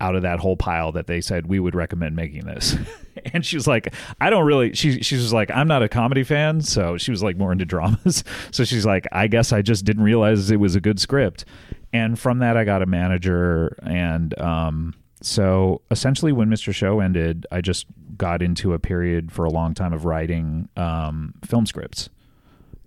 out 0.00 0.14
of 0.14 0.22
that 0.22 0.38
whole 0.38 0.56
pile 0.56 0.92
that 0.92 1.06
they 1.06 1.20
said 1.20 1.46
we 1.46 1.58
would 1.58 1.74
recommend 1.74 2.14
making 2.14 2.44
this. 2.46 2.76
and 3.32 3.44
she 3.44 3.56
was 3.56 3.66
like, 3.66 3.92
I 4.20 4.30
don't 4.30 4.44
really 4.44 4.74
she 4.74 5.02
she 5.02 5.16
was 5.16 5.32
like, 5.32 5.50
I'm 5.50 5.68
not 5.68 5.82
a 5.82 5.88
comedy 5.88 6.22
fan, 6.22 6.60
so 6.60 6.96
she 6.96 7.10
was 7.10 7.22
like 7.22 7.36
more 7.36 7.52
into 7.52 7.64
dramas. 7.64 8.22
so 8.50 8.64
she's 8.64 8.86
like, 8.86 9.06
I 9.12 9.26
guess 9.26 9.52
I 9.52 9.62
just 9.62 9.84
didn't 9.84 10.04
realize 10.04 10.50
it 10.50 10.60
was 10.60 10.76
a 10.76 10.80
good 10.80 11.00
script. 11.00 11.44
And 11.92 12.18
from 12.18 12.38
that 12.38 12.56
I 12.56 12.64
got 12.64 12.82
a 12.82 12.86
manager 12.86 13.76
and 13.82 14.38
um 14.38 14.94
so 15.20 15.82
essentially 15.90 16.32
when 16.32 16.48
Mr. 16.48 16.74
Show 16.74 17.00
ended, 17.00 17.46
I 17.50 17.60
just 17.60 17.86
got 18.16 18.42
into 18.42 18.72
a 18.72 18.78
period 18.78 19.32
for 19.32 19.44
a 19.44 19.50
long 19.50 19.74
time 19.74 19.92
of 19.92 20.04
writing 20.04 20.68
um 20.76 21.34
film 21.44 21.66
scripts 21.66 22.08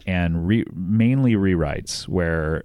and 0.06 0.48
re- 0.48 0.66
mainly 0.74 1.34
rewrites 1.34 2.08
where 2.08 2.64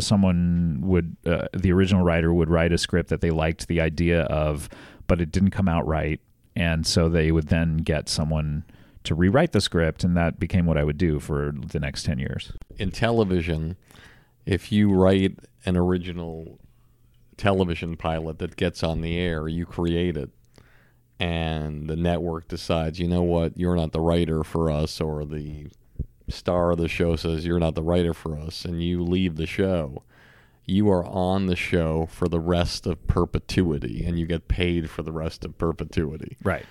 someone 0.00 0.80
would 0.82 1.16
uh, 1.26 1.46
the 1.52 1.72
original 1.72 2.02
writer 2.02 2.32
would 2.32 2.48
write 2.48 2.72
a 2.72 2.78
script 2.78 3.10
that 3.10 3.20
they 3.20 3.30
liked 3.30 3.68
the 3.68 3.80
idea 3.80 4.22
of 4.22 4.68
but 5.06 5.20
it 5.20 5.30
didn't 5.30 5.50
come 5.50 5.68
out 5.68 5.86
right 5.86 6.20
and 6.56 6.86
so 6.86 7.08
they 7.08 7.30
would 7.30 7.48
then 7.48 7.78
get 7.78 8.08
someone 8.08 8.64
to 9.04 9.14
rewrite 9.14 9.52
the 9.52 9.60
script 9.60 10.04
and 10.04 10.16
that 10.16 10.38
became 10.38 10.66
what 10.66 10.76
I 10.76 10.84
would 10.84 10.98
do 10.98 11.20
for 11.20 11.54
the 11.54 11.80
next 11.80 12.02
10 12.02 12.18
years. 12.18 12.52
In 12.78 12.90
television, 12.90 13.76
if 14.44 14.72
you 14.72 14.90
write 14.92 15.38
an 15.64 15.76
original 15.76 16.58
television 17.38 17.96
pilot 17.96 18.38
that 18.40 18.56
gets 18.56 18.82
on 18.82 19.00
the 19.00 19.18
air, 19.18 19.48
you 19.48 19.64
create 19.64 20.16
it. 20.16 20.30
And 21.18 21.88
the 21.88 21.96
network 21.96 22.46
decides, 22.48 23.00
you 23.00 23.08
know 23.08 23.22
what, 23.22 23.56
you're 23.56 23.74
not 23.74 23.92
the 23.92 24.00
writer 24.00 24.44
for 24.44 24.70
us, 24.70 25.00
or 25.00 25.24
the 25.24 25.68
star 26.28 26.72
of 26.72 26.78
the 26.78 26.88
show 26.88 27.16
says, 27.16 27.46
you're 27.46 27.58
not 27.58 27.74
the 27.74 27.82
writer 27.82 28.12
for 28.12 28.36
us, 28.36 28.64
and 28.64 28.82
you 28.82 29.02
leave 29.02 29.36
the 29.36 29.46
show. 29.46 30.02
You 30.66 30.90
are 30.90 31.04
on 31.04 31.46
the 31.46 31.56
show 31.56 32.06
for 32.06 32.28
the 32.28 32.38
rest 32.38 32.86
of 32.86 33.06
perpetuity, 33.06 34.04
and 34.04 34.18
you 34.18 34.26
get 34.26 34.48
paid 34.48 34.90
for 34.90 35.02
the 35.02 35.12
rest 35.12 35.44
of 35.44 35.56
perpetuity. 35.56 36.36
Right. 36.44 36.66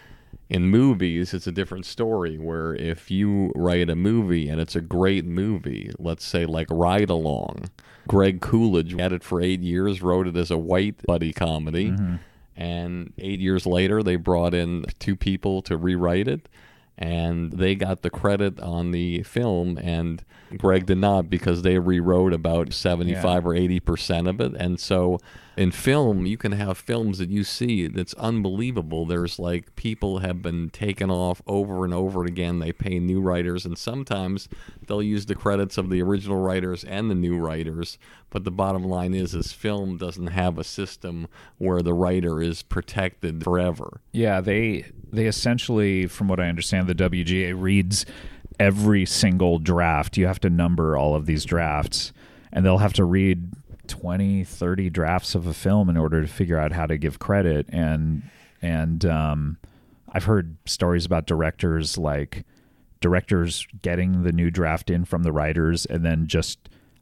In 0.49 0.67
movies, 0.67 1.33
it's 1.33 1.47
a 1.47 1.51
different 1.51 1.85
story 1.85 2.37
where 2.37 2.73
if 2.73 3.11
you 3.11 3.51
write 3.53 3.89
a 3.89 3.95
movie 3.95 4.47
and 4.47 4.61
it's 4.61 4.75
a 4.77 4.81
great 4.81 5.25
movie, 5.25 5.91
let's 5.99 6.23
say 6.23 6.45
like 6.45 6.67
Ride 6.69 7.09
Along, 7.09 7.69
Greg 8.07 8.39
Coolidge 8.39 8.93
had 8.97 9.11
it 9.11 9.23
for 9.23 9.41
eight 9.41 9.61
years, 9.61 10.01
wrote 10.01 10.27
it 10.27 10.37
as 10.37 10.49
a 10.49 10.57
white 10.57 11.01
buddy 11.05 11.33
comedy. 11.33 11.91
Mm-hmm. 11.91 12.15
And 12.55 13.13
eight 13.17 13.39
years 13.39 13.65
later, 13.65 14.01
they 14.01 14.15
brought 14.15 14.53
in 14.53 14.85
two 14.99 15.15
people 15.15 15.61
to 15.63 15.77
rewrite 15.77 16.27
it, 16.27 16.49
and 16.97 17.51
they 17.51 17.75
got 17.75 18.01
the 18.01 18.09
credit 18.09 18.59
on 18.59 18.91
the 18.91 19.21
film, 19.23 19.77
and 19.77 20.23
Greg 20.57 20.87
did 20.87 20.97
not 20.97 21.29
because 21.29 21.61
they 21.61 21.77
rewrote 21.77 22.33
about 22.33 22.73
75 22.73 23.45
or 23.45 23.53
80% 23.53 24.27
of 24.27 24.41
it. 24.41 24.53
And 24.55 24.79
so 24.79 25.19
in 25.57 25.71
film, 25.71 26.27
you 26.27 26.37
can 26.37 26.51
have 26.51 26.77
films 26.77 27.17
that 27.17 27.31
you 27.31 27.43
see 27.43 27.87
that's 27.87 28.13
unbelievable. 28.13 29.07
There's 29.07 29.39
like 29.39 29.75
people 29.75 30.19
have 30.19 30.43
been 30.43 30.69
taken 30.69 31.09
off 31.09 31.41
over 31.47 31.83
and 31.83 31.95
over 31.95 32.25
again. 32.25 32.59
They 32.59 32.71
pay 32.71 32.99
new 32.99 33.19
writers, 33.19 33.65
and 33.65 33.75
sometimes 33.75 34.47
they'll 34.85 35.01
use 35.01 35.25
the 35.25 35.33
credits 35.33 35.79
of 35.79 35.89
the 35.89 35.99
original 36.01 36.37
writers 36.37 36.83
and 36.83 37.09
the 37.09 37.15
new 37.15 37.39
writers. 37.39 37.97
But 38.29 38.43
the 38.43 38.51
bottom 38.51 38.83
line 38.83 39.15
is, 39.15 39.33
is 39.33 39.51
film 39.51 39.97
doesn't 39.97 40.27
have 40.27 40.59
a 40.59 40.63
system 40.63 41.27
where 41.57 41.81
the 41.81 41.93
writer 41.93 42.39
is 42.39 42.61
protected 42.61 43.43
forever. 43.43 44.01
Yeah, 44.11 44.41
they 44.41 44.85
they 45.11 45.25
essentially 45.25 46.05
from 46.05 46.27
what 46.27 46.39
I 46.39 46.49
understand 46.49 46.87
the 46.87 46.95
WGA 46.95 47.59
reads 47.59 48.05
every 48.59 49.07
single 49.07 49.57
draft. 49.57 50.17
You 50.17 50.27
have 50.27 50.39
to 50.41 50.51
number 50.51 50.95
all 50.95 51.15
of 51.15 51.25
these 51.25 51.45
drafts 51.45 52.13
and 52.53 52.65
they'll 52.65 52.77
have 52.77 52.93
to 52.93 53.05
read 53.05 53.51
20, 53.87 54.43
30 54.43 54.89
drafts 54.89 55.35
of 55.35 55.47
a 55.47 55.53
film 55.53 55.89
in 55.89 55.97
order 55.97 56.21
to 56.21 56.27
figure 56.27 56.59
out 56.59 56.71
how 56.71 56.85
to 56.85 56.97
give 56.97 57.19
credit 57.19 57.65
and 57.69 58.23
and 58.61 59.05
um 59.05 59.57
I've 60.11 60.23
heard 60.25 60.57
stories 60.65 61.05
about 61.05 61.25
directors 61.27 61.97
like 61.97 62.45
directors 63.01 63.67
getting 63.81 64.23
the 64.23 64.31
new 64.31 64.49
draft 64.49 64.89
in 64.89 65.05
from 65.05 65.23
the 65.23 65.31
writers 65.31 65.85
and 65.85 66.03
then 66.05 66.27
just 66.27 66.57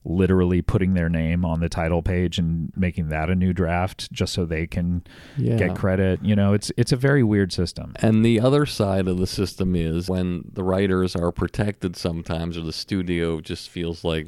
literally 0.08 0.62
putting 0.62 0.94
their 0.94 1.10
name 1.10 1.44
on 1.46 1.62
the 1.62 1.70
title 1.70 2.04
page 2.04 2.38
and 2.38 2.72
making 2.76 3.10
that 3.10 3.30
a 3.30 3.34
new 3.36 3.54
draft 3.54 4.12
just 4.12 4.34
so 4.34 4.46
they 4.46 4.68
can 4.68 5.04
Yeah. 5.36 5.58
get 5.58 5.76
credit. 5.76 6.24
You 6.24 6.36
know, 6.36 6.54
it's 6.54 6.72
it's 6.78 6.92
a 6.92 6.96
very 6.98 7.24
weird 7.24 7.52
system. 7.52 7.94
And 7.98 8.24
the 8.24 8.40
other 8.40 8.66
side 8.68 9.08
of 9.08 9.18
the 9.18 9.26
system 9.26 9.76
is 9.76 10.08
when 10.10 10.52
the 10.54 10.64
writers 10.64 11.16
are 11.16 11.32
protected 11.32 11.96
sometimes, 11.96 12.56
or 12.58 12.62
the 12.62 12.74
studio 12.74 13.40
just 13.42 13.68
feels 13.70 14.04
like, 14.04 14.28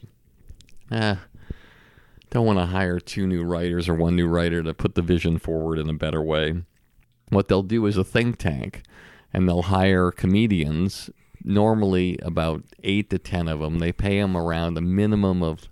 eh, 0.92 1.18
don't 2.30 2.46
want 2.46 2.60
to 2.60 2.66
hire 2.66 3.00
two 3.00 3.26
new 3.28 3.44
writers 3.44 3.88
or 3.88 3.94
one 3.96 4.16
new 4.16 4.28
writer 4.28 4.62
to 4.64 4.74
put 4.74 4.96
the 4.96 5.02
vision 5.02 5.38
forward 5.40 5.80
in 5.80 5.90
a 5.90 5.94
better 5.94 6.22
way. 6.22 6.62
What 7.30 7.48
they'll 7.48 7.64
do 7.64 7.86
is 7.86 7.98
a 7.98 8.04
think 8.04 8.38
tank, 8.38 8.82
and 9.34 9.48
they'll 9.48 9.64
hire 9.64 10.12
comedians. 10.12 11.10
Normally, 11.44 12.18
about 12.22 12.64
eight 12.84 13.10
to 13.12 13.18
ten 13.20 13.48
of 13.48 13.60
them. 13.60 13.80
They 13.80 13.92
pay 13.92 14.20
them 14.20 14.36
around 14.36 14.78
a 14.78 14.82
minimum 14.82 15.42
of 15.44 15.70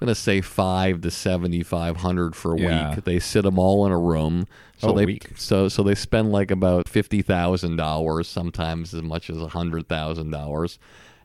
I'm 0.00 0.06
gonna 0.06 0.14
say 0.16 0.40
five 0.40 1.00
to 1.02 1.10
seventy 1.12 1.62
five 1.62 1.98
hundred 1.98 2.34
for 2.36 2.54
a 2.54 2.60
Yeah. 2.60 2.94
week. 2.94 3.04
They 3.04 3.18
sit 3.20 3.42
them 3.42 3.58
all 3.58 3.86
in 3.86 3.92
a 3.92 3.98
room, 3.98 4.46
so 4.78 4.90
Oh, 4.90 4.92
they 4.94 5.06
week. 5.06 5.30
so 5.36 5.68
so 5.68 5.82
they 5.84 5.94
spend 5.94 6.32
like 6.32 6.50
about 6.50 6.88
fifty 6.88 7.22
thousand 7.22 7.76
dollars, 7.76 8.28
sometimes 8.28 8.92
as 8.94 9.02
much 9.02 9.30
as 9.30 9.38
a 9.38 9.48
hundred 9.48 9.88
thousand 9.88 10.30
dollars, 10.30 10.78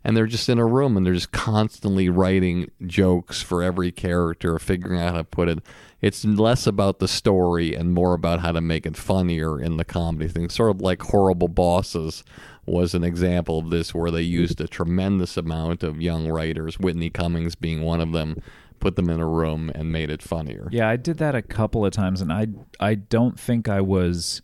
and 0.07 0.15
they're 0.15 0.25
just 0.25 0.47
in 0.47 0.57
a 0.57 0.65
room 0.65 0.95
and 0.95 1.05
they're 1.05 1.13
just 1.13 1.34
constantly 1.34 2.07
writing 2.07 2.71
jokes 2.85 3.41
for 3.41 3.61
every 3.61 3.91
character, 3.91 4.57
figuring 4.57 5.01
out 5.01 5.11
how 5.11 5.17
to 5.17 5.23
put 5.25 5.49
it. 5.49 5.59
It's 5.99 6.23
less 6.23 6.65
about 6.65 6.99
the 6.99 7.09
story 7.09 7.75
and 7.75 7.93
more 7.93 8.13
about 8.13 8.39
how 8.39 8.53
to 8.53 8.61
make 8.61 8.85
it 8.85 8.95
funnier 8.95 9.59
in 9.59 9.75
the 9.75 9.84
comedy 9.84 10.29
thing. 10.29 10.47
Sort 10.47 10.71
of 10.71 10.79
like 10.79 11.01
Horrible 11.01 11.49
Bosses 11.49 12.23
was 12.65 12.93
an 12.93 13.03
example 13.03 13.59
of 13.59 13.69
this, 13.69 13.93
where 13.93 14.09
they 14.09 14.21
used 14.21 14.61
a 14.61 14.67
tremendous 14.67 15.35
amount 15.35 15.84
of 15.84 16.01
young 16.01 16.29
writers, 16.29 16.79
Whitney 16.79 17.09
Cummings 17.09 17.55
being 17.55 17.81
one 17.81 17.99
of 17.99 18.13
them, 18.13 18.41
put 18.79 18.95
them 18.95 19.09
in 19.09 19.19
a 19.19 19.27
room 19.27 19.69
and 19.75 19.91
made 19.91 20.09
it 20.09 20.21
funnier. 20.21 20.69
Yeah, 20.71 20.88
I 20.88 20.95
did 20.95 21.17
that 21.17 21.35
a 21.35 21.41
couple 21.41 21.85
of 21.85 21.91
times, 21.91 22.21
and 22.21 22.31
I 22.31 22.47
I 22.79 22.95
don't 22.95 23.38
think 23.38 23.67
I 23.67 23.81
was, 23.81 24.41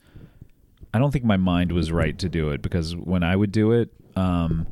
I 0.93 0.99
don't 0.99 1.11
think 1.11 1.23
my 1.23 1.37
mind 1.37 1.71
was 1.71 1.89
right 1.89 2.19
to 2.19 2.27
do 2.27 2.49
it 2.49 2.61
because 2.61 2.97
when 2.97 3.23
I 3.23 3.37
would 3.37 3.53
do 3.53 3.71
it, 3.71 3.93
um, 4.17 4.67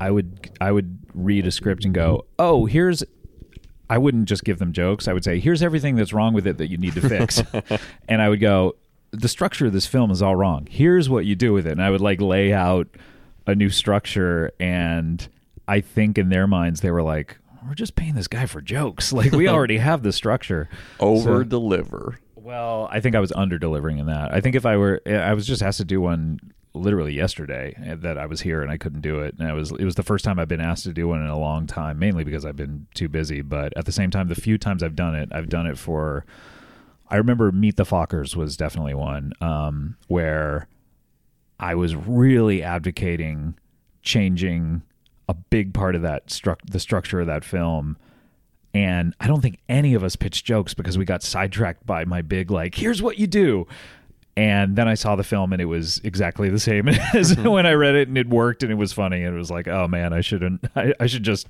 I 0.00 0.10
would 0.10 0.50
I 0.60 0.72
would 0.72 0.98
read 1.14 1.46
a 1.46 1.50
script 1.50 1.84
and 1.84 1.94
go, 1.94 2.24
oh, 2.38 2.66
here's. 2.66 3.04
I 3.90 3.98
wouldn't 3.98 4.26
just 4.28 4.44
give 4.44 4.58
them 4.58 4.72
jokes. 4.72 5.06
I 5.08 5.12
would 5.12 5.24
say, 5.24 5.38
here's 5.38 5.62
everything 5.62 5.94
that's 5.94 6.12
wrong 6.14 6.32
with 6.32 6.46
it 6.46 6.56
that 6.58 6.70
you 6.70 6.78
need 6.78 6.94
to 6.94 7.06
fix, 7.06 7.42
and 8.08 8.22
I 8.22 8.28
would 8.30 8.40
go, 8.40 8.76
the 9.10 9.28
structure 9.28 9.66
of 9.66 9.72
this 9.74 9.86
film 9.86 10.10
is 10.10 10.22
all 10.22 10.34
wrong. 10.34 10.66
Here's 10.70 11.08
what 11.10 11.26
you 11.26 11.34
do 11.36 11.52
with 11.52 11.66
it, 11.66 11.72
and 11.72 11.82
I 11.82 11.90
would 11.90 12.00
like 12.00 12.20
lay 12.20 12.52
out 12.52 12.88
a 13.46 13.54
new 13.54 13.68
structure, 13.68 14.50
and 14.58 15.28
I 15.68 15.80
think 15.82 16.16
in 16.16 16.30
their 16.30 16.46
minds 16.46 16.80
they 16.80 16.90
were 16.90 17.02
like, 17.02 17.36
we're 17.68 17.74
just 17.74 17.94
paying 17.94 18.14
this 18.14 18.26
guy 18.26 18.46
for 18.46 18.62
jokes. 18.62 19.12
Like 19.12 19.32
we 19.32 19.48
already 19.54 19.76
have 19.76 20.02
the 20.02 20.12
structure. 20.12 20.68
Over 20.98 21.40
So- 21.40 21.44
deliver. 21.44 22.18
well, 22.36 22.88
I 22.90 23.00
think 23.00 23.14
I 23.14 23.20
was 23.20 23.32
under 23.32 23.58
delivering 23.58 23.98
in 23.98 24.06
that. 24.06 24.32
I 24.32 24.40
think 24.40 24.56
if 24.56 24.64
I 24.64 24.78
were, 24.78 25.02
I 25.06 25.34
was 25.34 25.46
just 25.46 25.62
asked 25.62 25.78
to 25.78 25.84
do 25.84 26.00
one 26.00 26.40
literally 26.74 27.14
yesterday 27.14 27.74
uh, 27.88 27.94
that 27.96 28.18
I 28.18 28.26
was 28.26 28.40
here 28.40 28.60
and 28.60 28.70
I 28.70 28.76
couldn't 28.76 29.00
do 29.00 29.20
it. 29.20 29.36
And 29.38 29.48
it 29.48 29.54
was, 29.54 29.70
it 29.70 29.84
was 29.84 29.94
the 29.94 30.02
first 30.02 30.24
time 30.24 30.38
I've 30.38 30.48
been 30.48 30.60
asked 30.60 30.84
to 30.84 30.92
do 30.92 31.08
one 31.08 31.20
in 31.20 31.28
a 31.28 31.38
long 31.38 31.66
time, 31.66 31.98
mainly 31.98 32.24
because 32.24 32.44
I've 32.44 32.56
been 32.56 32.86
too 32.94 33.08
busy. 33.08 33.42
But 33.42 33.72
at 33.76 33.86
the 33.86 33.92
same 33.92 34.10
time, 34.10 34.28
the 34.28 34.34
few 34.34 34.58
times 34.58 34.82
I've 34.82 34.96
done 34.96 35.14
it, 35.14 35.28
I've 35.32 35.48
done 35.48 35.66
it 35.66 35.78
for, 35.78 36.26
I 37.08 37.16
remember 37.16 37.52
Meet 37.52 37.76
the 37.76 37.84
Fockers 37.84 38.34
was 38.34 38.56
definitely 38.56 38.94
one 38.94 39.32
um, 39.40 39.96
where 40.08 40.68
I 41.60 41.74
was 41.76 41.94
really 41.94 42.62
advocating 42.62 43.56
changing 44.02 44.82
a 45.28 45.34
big 45.34 45.72
part 45.72 45.94
of 45.94 46.02
that 46.02 46.26
struct 46.26 46.70
the 46.70 46.80
structure 46.80 47.20
of 47.20 47.26
that 47.26 47.44
film 47.44 47.96
and 48.74 49.14
I 49.20 49.28
don't 49.28 49.40
think 49.40 49.60
any 49.68 49.94
of 49.94 50.02
us 50.02 50.16
pitched 50.16 50.44
jokes 50.44 50.74
because 50.74 50.98
we 50.98 51.04
got 51.04 51.22
sidetracked 51.22 51.86
by 51.86 52.04
my 52.04 52.20
big 52.20 52.50
like 52.50 52.74
here's 52.74 53.00
what 53.00 53.18
you 53.18 53.26
do 53.26 53.66
and 54.36 54.74
then 54.74 54.88
I 54.88 54.94
saw 54.94 55.14
the 55.14 55.22
film 55.22 55.52
and 55.52 55.62
it 55.62 55.66
was 55.66 56.00
exactly 56.02 56.48
the 56.48 56.58
same 56.58 56.88
as 57.14 57.36
when 57.36 57.66
I 57.66 57.72
read 57.72 57.94
it 57.94 58.08
and 58.08 58.18
it 58.18 58.28
worked 58.28 58.62
and 58.62 58.72
it 58.72 58.76
was 58.76 58.92
funny. 58.92 59.22
And 59.22 59.34
it 59.34 59.38
was 59.38 59.50
like 59.50 59.68
oh 59.68 59.86
man 59.86 60.12
I 60.12 60.22
shouldn't 60.22 60.64
I, 60.76 60.92
I 60.98 61.06
should 61.06 61.22
just 61.22 61.48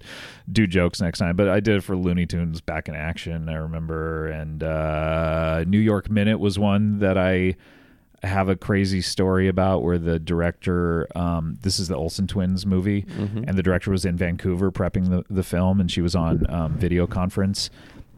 do 0.50 0.66
jokes 0.66 1.00
next 1.00 1.18
time. 1.18 1.36
But 1.36 1.48
I 1.48 1.60
did 1.60 1.76
it 1.76 1.80
for 1.82 1.96
Looney 1.96 2.26
Tunes 2.26 2.60
back 2.60 2.88
in 2.88 2.94
action 2.94 3.48
I 3.48 3.54
remember. 3.54 4.28
And 4.28 4.62
uh, 4.62 5.64
New 5.66 5.78
York 5.78 6.10
Minute 6.10 6.38
was 6.38 6.58
one 6.58 6.98
that 6.98 7.16
I 7.16 7.56
have 8.22 8.48
a 8.48 8.56
crazy 8.56 9.02
story 9.02 9.48
about 9.48 9.82
where 9.82 9.98
the 9.98 10.18
director 10.18 11.06
um, 11.14 11.58
this 11.62 11.78
is 11.78 11.88
the 11.88 11.96
olsen 11.96 12.26
twins 12.26 12.66
movie. 12.66 13.06
And 13.48 13.56
the 13.56 13.62
director 13.62 13.90
was 13.90 14.04
in 14.04 14.16
vancouver 14.16 14.70
prepping 14.70 15.08
the, 15.10 15.24
the 15.32 15.42
film 15.42 15.80
and 15.80 15.90
she 15.90 16.02
was 16.02 16.14
on 16.14 16.44
um, 16.50 16.74
video 16.74 17.06
conference. 17.06 17.70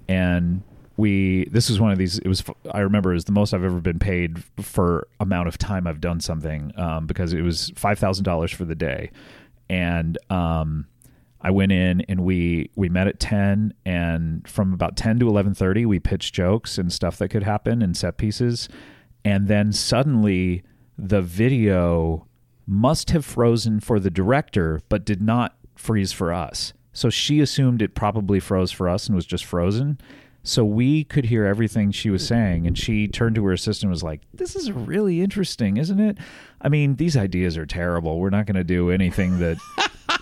And 0.09 0.63
we 0.97 1.47
this 1.51 1.69
was 1.69 1.81
one 1.81 1.93
of 1.93 1.99
these 1.99 2.19
it 2.19 2.29
was 2.29 2.43
i 2.73 2.81
remember 2.81 3.13
was 3.13 3.25
the 3.25 3.33
most 3.33 3.53
i've 3.53 3.65
ever 3.65 3.81
been 3.81 3.99
paid 3.99 4.43
for 4.61 5.07
amount 5.21 5.49
of 5.49 5.59
time 5.59 5.87
i've 5.87 6.01
done 6.01 6.21
something 6.21 6.73
um, 6.77 7.07
because 7.07 7.33
it 7.33 7.43
was 7.43 7.71
$5000 7.73 8.55
for 8.55 8.65
the 8.65 8.75
day 8.75 9.11
and 9.69 10.17
um, 10.31 10.87
I 11.41 11.51
went 11.51 11.73
in 11.73 12.01
and 12.03 12.25
we 12.25 12.71
we 12.77 12.89
met 12.89 13.07
at 13.07 13.21
10 13.21 13.75
and 13.85 14.47
from 14.49 14.73
about 14.73 14.97
10 14.97 15.21
to 15.21 15.27
11:30 15.27 15.87
we 15.87 16.01
pitched 16.01 16.35
jokes 16.35 16.79
and 16.79 16.93
stuff 16.93 17.19
that 17.19 17.29
could 17.29 17.43
happen 17.43 17.83
and 17.83 17.97
set 17.97 18.17
pieces 18.17 18.69
and 19.25 19.49
then 19.49 19.73
suddenly 19.73 20.63
the 20.99 21.23
video 21.23 22.27
must 22.67 23.11
have 23.11 23.25
frozen 23.25 23.81
for 23.81 24.01
the 24.01 24.11
director 24.11 24.81
but 24.89 25.05
did 25.05 25.23
not 25.23 25.57
freeze 25.77 26.13
for 26.13 26.33
us. 26.33 26.73
So 26.93 27.11
she 27.11 27.41
assumed 27.41 27.83
it 27.83 27.95
probably 27.95 28.41
froze 28.41 28.73
for 28.73 28.89
us 28.89 29.07
and 29.07 29.15
was 29.15 29.27
just 29.27 29.45
frozen. 29.45 30.01
So 30.47 30.65
we 30.65 31.03
could 31.03 31.25
hear 31.25 31.45
everything 31.45 31.91
she 31.91 32.09
was 32.09 32.25
saying, 32.25 32.69
and 32.69 32.79
she 32.79 33.09
turned 33.09 33.35
to 33.35 33.45
her 33.47 33.53
assistant 33.53 33.89
and 33.89 33.91
was 33.91 34.05
like, 34.05 34.21
This 34.33 34.55
is 34.55 34.71
really 34.71 35.21
interesting, 35.21 35.77
isn't 35.77 35.99
it? 35.99 36.19
I 36.61 36.69
mean, 36.69 36.95
these 36.97 37.17
ideas 37.17 37.59
are 37.59 37.67
terrible. 37.67 38.21
We're 38.21 38.31
not 38.31 38.47
going 38.47 38.55
to 38.55 38.65
do 38.65 38.93
anything 38.93 39.41
that 39.41 39.59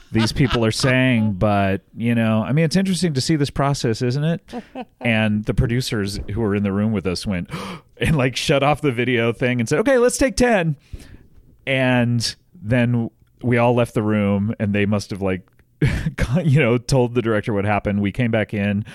these 0.12 0.32
people 0.32 0.64
are 0.64 0.70
saying, 0.70 1.34
but, 1.34 1.82
you 1.94 2.14
know, 2.14 2.42
I 2.42 2.52
mean, 2.52 2.64
it's 2.64 2.74
interesting 2.74 3.12
to 3.12 3.20
see 3.20 3.36
this 3.36 3.50
process, 3.50 4.00
isn't 4.00 4.24
it? 4.24 4.54
And 4.98 5.44
the 5.44 5.52
producers 5.52 6.18
who 6.32 6.40
were 6.40 6.54
in 6.54 6.62
the 6.62 6.72
room 6.72 6.92
with 6.92 7.06
us 7.06 7.26
went 7.26 7.50
and 7.98 8.16
like 8.16 8.34
shut 8.34 8.62
off 8.62 8.80
the 8.80 8.92
video 8.92 9.30
thing 9.30 9.60
and 9.60 9.68
said, 9.68 9.80
Okay, 9.80 9.98
let's 9.98 10.16
take 10.16 10.36
10. 10.36 10.76
And 11.66 12.34
then 12.54 13.10
we 13.42 13.58
all 13.58 13.74
left 13.74 13.92
the 13.92 14.02
room, 14.02 14.54
and 14.58 14.74
they 14.74 14.86
must 14.86 15.10
have 15.10 15.20
like, 15.20 15.46
you 16.42 16.60
know, 16.60 16.78
told 16.78 17.14
the 17.14 17.20
director 17.20 17.52
what 17.52 17.66
happened. 17.66 18.00
We 18.00 18.10
came 18.10 18.30
back 18.30 18.54
in 18.54 18.86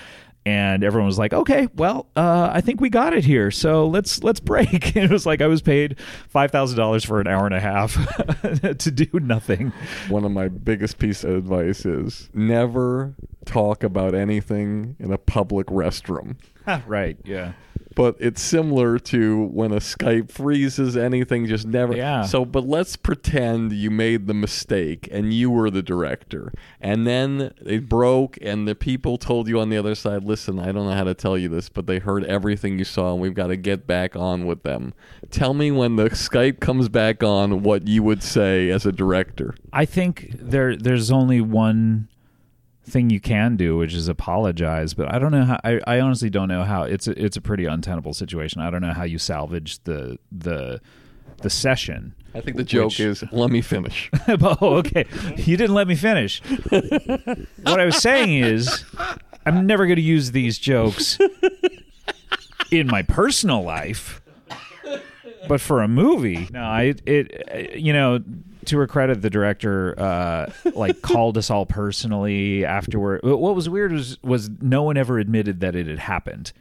and 0.45 0.84
everyone 0.84 1.06
was 1.07 1.20
like, 1.20 1.34
"Okay, 1.34 1.68
well, 1.76 2.07
uh, 2.16 2.49
I 2.52 2.61
think 2.61 2.82
we 2.82 2.90
got 2.90 3.14
it 3.14 3.26
here. 3.26 3.52
So 3.52 3.88
let's 3.88 4.24
let's 4.24 4.40
break." 4.40 4.95
And 4.99 5.06
it 5.06 5.11
was 5.11 5.26
like 5.26 5.41
I 5.41 5.48
was 5.48 5.61
paid 5.61 5.99
five 6.28 6.52
thousand 6.52 6.78
dollars 6.78 7.06
for 7.06 7.22
an 7.22 7.28
hour 7.28 7.45
and 7.45 7.56
a 7.56 7.60
half 7.60 7.94
to 8.78 8.91
do 8.91 9.07
nothing. 9.20 9.72
One 10.10 10.26
of 10.26 10.32
my 10.32 10.48
biggest 10.48 10.98
piece 10.98 11.24
of 11.24 11.32
advice 11.36 11.86
is 11.86 12.30
never 12.34 13.14
talk 13.45 13.84
about 13.84 14.16
anything 14.16 14.95
in 14.99 15.11
a 15.11 15.18
public 15.18 15.68
restroom. 15.68 16.36
right? 16.88 17.18
Yeah. 17.24 17.53
But 17.99 18.15
it's 18.19 18.41
similar 18.41 18.97
to 18.97 19.47
when 19.47 19.73
a 19.73 19.81
Skype 19.81 20.31
freezes, 20.31 20.95
anything 20.95 21.47
just 21.47 21.67
never. 21.67 21.93
Yeah. 21.93 22.21
So, 22.21 22.45
but 22.45 22.65
let's 22.65 22.95
pretend 22.95 23.73
you 23.73 23.91
made 23.91 24.26
the 24.26 24.34
mistake 24.34 25.09
and 25.11 25.34
you 25.34 25.51
were 25.51 25.69
the 25.69 25.81
director. 25.81 26.53
And 26.80 27.05
then 27.05 27.53
it 27.65 27.89
broke, 27.89 28.38
and 28.41 28.65
the 28.65 28.73
people 28.73 29.17
told 29.17 29.49
you 29.49 29.59
on 29.59 29.67
the 29.67 29.76
other 29.76 29.95
side, 29.95 30.23
listen, 30.23 30.59
I 30.59 30.71
don't 30.71 30.88
know 30.88 30.93
how 30.93 31.03
to 31.03 31.13
tell 31.13 31.38
you 31.38 31.49
this, 31.49 31.67
but 31.67 31.88
they 31.88 31.99
heard 31.99 32.23
everything 32.23 32.80
you 32.80 32.85
saw, 32.85 33.11
and 33.11 33.21
we've 33.21 33.34
got 33.34 33.47
to 33.47 33.57
get 33.57 33.85
back 33.85 34.15
on 34.15 34.45
with 34.45 34.63
them. 34.63 34.93
Tell 35.30 35.53
me 35.53 35.69
when 35.69 35.97
the 35.97 36.09
Skype 36.11 36.61
comes 36.61 36.88
back 36.88 37.21
on 37.21 37.63
what 37.63 37.85
you 37.85 38.01
would 38.03 38.23
say 38.23 38.69
as 38.69 38.85
a 38.85 38.93
director. 38.93 39.55
I 39.73 39.84
think 39.84 40.30
there 40.39 40.77
there's 40.77 41.11
only 41.11 41.41
one 41.41 42.07
thing 42.90 43.10
you 43.10 43.20
can 43.20 43.56
do, 43.56 43.78
which 43.78 43.94
is 43.94 44.07
apologize. 44.07 44.94
But 44.94 45.14
I 45.14 45.20
don't 45.20 45.32
know 45.32 45.45
how. 45.45 45.60
I, 45.64 45.80
I 45.88 45.99
honestly 45.99 46.30
don't 46.30 46.48
know 46.48 46.64
how. 46.64 46.84
It's 46.84 47.07
a, 47.07 47.24
it's 47.24 47.38
a 47.38 47.41
pretty 47.41 47.66
untenable 47.66 48.14
situation. 48.14 48.61
I 48.61 48.70
don't 48.70 48.82
know 48.82 48.94
how 48.94 49.03
you 49.03 49.18
salvage 49.18 49.84
the 49.84 50.18
the 50.32 50.82
the 51.41 51.49
session. 51.49 52.16
I 52.36 52.41
think 52.41 52.57
the 52.57 52.64
joke 52.64 52.90
Which- 52.90 52.99
is, 52.99 53.24
let 53.32 53.49
me 53.49 53.61
finish. 53.61 54.10
oh, 54.28 54.76
okay. 54.78 55.06
You 55.36 55.57
didn't 55.57 55.74
let 55.74 55.88
me 55.88 55.95
finish. 55.95 56.41
what 56.70 57.80
I 57.80 57.86
was 57.86 57.98
saying 57.98 58.36
is, 58.36 58.84
I'm 59.45 59.66
never 59.66 59.86
going 59.88 59.95
to 59.95 60.02
use 60.02 60.32
these 60.32 60.60
jokes 60.60 61.18
in 62.72 62.86
my 62.88 63.02
personal 63.02 63.64
life, 63.64 64.22
but 65.49 65.59
for 65.59 65.81
a 65.81 65.88
movie, 65.88 66.47
no. 66.51 66.61
I 66.61 66.93
it 67.05 67.76
you 67.76 67.91
know 67.91 68.23
to 68.65 68.77
her 68.77 68.88
credit, 68.88 69.21
the 69.21 69.30
director 69.30 69.99
uh, 69.99 70.51
like 70.73 71.01
called 71.01 71.38
us 71.38 71.49
all 71.49 71.65
personally 71.65 72.63
afterward. 72.63 73.21
What 73.23 73.55
was 73.55 73.67
weird 73.67 73.91
was 73.91 74.21
was 74.23 74.49
no 74.61 74.84
one 74.84 74.95
ever 74.95 75.19
admitted 75.19 75.59
that 75.59 75.76
it 75.76 75.88
had 75.88 75.99
happened. 75.99 76.53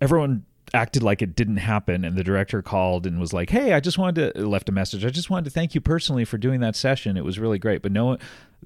Everyone 0.00 0.44
acted 0.74 1.02
like 1.02 1.22
it 1.22 1.36
didn't 1.36 1.58
happen 1.58 2.04
and 2.04 2.16
the 2.16 2.24
director 2.24 2.62
called 2.62 3.06
and 3.06 3.20
was 3.20 3.34
like 3.34 3.50
hey 3.50 3.74
i 3.74 3.80
just 3.80 3.98
wanted 3.98 4.32
to 4.32 4.46
left 4.46 4.70
a 4.70 4.72
message 4.72 5.04
i 5.04 5.10
just 5.10 5.28
wanted 5.28 5.44
to 5.44 5.50
thank 5.50 5.74
you 5.74 5.82
personally 5.82 6.24
for 6.24 6.38
doing 6.38 6.60
that 6.60 6.74
session 6.74 7.18
it 7.18 7.24
was 7.24 7.38
really 7.38 7.58
great 7.58 7.82
but 7.82 7.92
no 7.92 8.06
one 8.06 8.18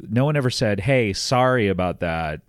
no 0.09 0.25
one 0.25 0.37
ever 0.37 0.49
said 0.49 0.79
hey 0.79 1.13
sorry 1.13 1.67
about 1.67 1.99
that 1.99 2.43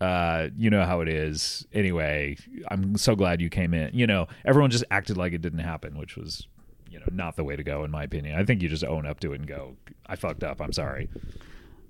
uh 0.00 0.48
you 0.56 0.70
know 0.70 0.84
how 0.84 1.00
it 1.00 1.08
is. 1.08 1.66
Anyway 1.72 2.36
i'm 2.68 2.96
so 2.96 3.14
glad 3.14 3.40
you 3.40 3.50
came 3.50 3.74
in. 3.74 3.90
You 3.94 4.06
know 4.06 4.26
everyone 4.44 4.70
just 4.70 4.84
acted 4.90 5.16
like 5.16 5.32
it 5.32 5.42
didn't 5.42 5.60
happen 5.60 5.98
which 5.98 6.16
was 6.16 6.46
you 6.90 6.98
know 6.98 7.06
not 7.12 7.36
the 7.36 7.44
way 7.44 7.56
to 7.56 7.62
go 7.62 7.84
in 7.84 7.90
my 7.90 8.04
opinion. 8.04 8.38
I 8.38 8.44
think 8.44 8.62
you 8.62 8.68
just 8.68 8.84
own 8.84 9.06
up 9.06 9.20
to 9.20 9.32
it 9.32 9.40
and 9.40 9.46
go 9.46 9.76
i 10.06 10.16
fucked 10.16 10.42
up. 10.42 10.60
I'm 10.60 10.72
sorry. 10.72 11.08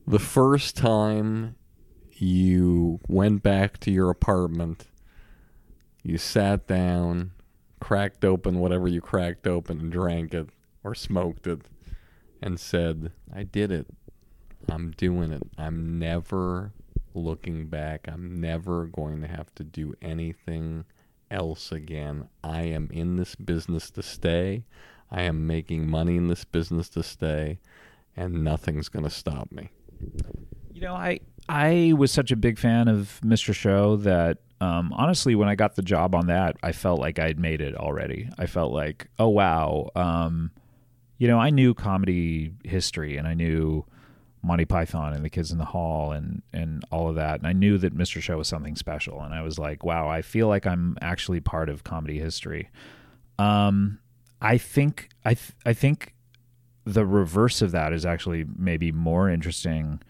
The 0.06 0.18
first 0.18 0.76
time 0.76 1.56
you 2.12 3.00
went 3.08 3.42
back 3.42 3.78
to 3.80 3.90
your 3.90 4.10
apartment, 4.10 4.88
you 6.02 6.18
sat 6.18 6.66
down, 6.66 7.32
cracked 7.80 8.24
open 8.24 8.58
whatever 8.58 8.88
you 8.88 9.00
cracked 9.00 9.46
open 9.46 9.80
and 9.80 9.90
drank 9.90 10.34
it 10.34 10.48
or 10.84 10.94
smoked 10.94 11.46
it, 11.46 11.62
and 12.42 12.60
said, 12.60 13.12
I 13.34 13.44
did 13.44 13.72
it. 13.72 13.86
I'm 14.68 14.90
doing 14.92 15.32
it. 15.32 15.42
I'm 15.56 15.98
never 15.98 16.72
looking 17.14 17.66
back. 17.66 18.06
I'm 18.08 18.40
never 18.40 18.86
going 18.86 19.20
to 19.22 19.28
have 19.28 19.54
to 19.56 19.64
do 19.64 19.94
anything 20.00 20.84
else 21.30 21.72
again. 21.72 22.28
I 22.42 22.62
am 22.62 22.88
in 22.92 23.16
this 23.16 23.34
business 23.34 23.90
to 23.92 24.02
stay. 24.02 24.64
I 25.10 25.22
am 25.22 25.46
making 25.46 25.88
money 25.88 26.16
in 26.16 26.28
this 26.28 26.44
business 26.44 26.88
to 26.90 27.02
stay, 27.02 27.58
and 28.16 28.44
nothing's 28.44 28.88
going 28.88 29.04
to 29.04 29.10
stop 29.10 29.50
me. 29.50 29.70
You 30.72 30.82
know, 30.82 30.94
I 30.94 31.20
I 31.48 31.94
was 31.96 32.12
such 32.12 32.30
a 32.30 32.36
big 32.36 32.58
fan 32.58 32.88
of 32.88 33.20
Mr. 33.24 33.54
Show 33.54 33.96
that 33.96 34.38
um, 34.60 34.92
honestly, 34.92 35.34
when 35.34 35.48
I 35.48 35.54
got 35.54 35.74
the 35.74 35.82
job 35.82 36.14
on 36.14 36.26
that, 36.26 36.56
I 36.62 36.72
felt 36.72 37.00
like 37.00 37.18
I'd 37.18 37.38
made 37.38 37.60
it 37.60 37.74
already. 37.74 38.28
I 38.38 38.46
felt 38.46 38.72
like, 38.72 39.08
oh 39.18 39.28
wow, 39.28 39.88
um, 39.96 40.50
you 41.18 41.28
know, 41.28 41.38
I 41.38 41.50
knew 41.50 41.74
comedy 41.74 42.52
history 42.64 43.16
and 43.16 43.26
I 43.26 43.34
knew 43.34 43.84
Monty 44.42 44.64
Python 44.64 45.12
and 45.12 45.24
the 45.24 45.30
Kids 45.30 45.52
in 45.52 45.58
the 45.58 45.64
Hall 45.64 46.12
and 46.12 46.42
and 46.52 46.84
all 46.90 47.08
of 47.08 47.16
that, 47.16 47.38
and 47.38 47.46
I 47.46 47.52
knew 47.52 47.78
that 47.78 47.96
Mr. 47.96 48.20
Show 48.22 48.38
was 48.38 48.48
something 48.48 48.76
special. 48.76 49.20
And 49.20 49.34
I 49.34 49.42
was 49.42 49.58
like, 49.58 49.84
wow, 49.84 50.08
I 50.08 50.22
feel 50.22 50.48
like 50.48 50.66
I'm 50.66 50.96
actually 51.02 51.40
part 51.40 51.68
of 51.68 51.84
comedy 51.84 52.18
history. 52.18 52.70
Um, 53.38 53.98
I 54.40 54.58
think 54.58 55.10
I 55.24 55.34
th- 55.34 55.52
I 55.66 55.72
think 55.72 56.14
the 56.84 57.04
reverse 57.04 57.62
of 57.62 57.72
that 57.72 57.92
is 57.92 58.06
actually 58.06 58.46
maybe 58.56 58.92
more 58.92 59.28
interesting 59.28 60.00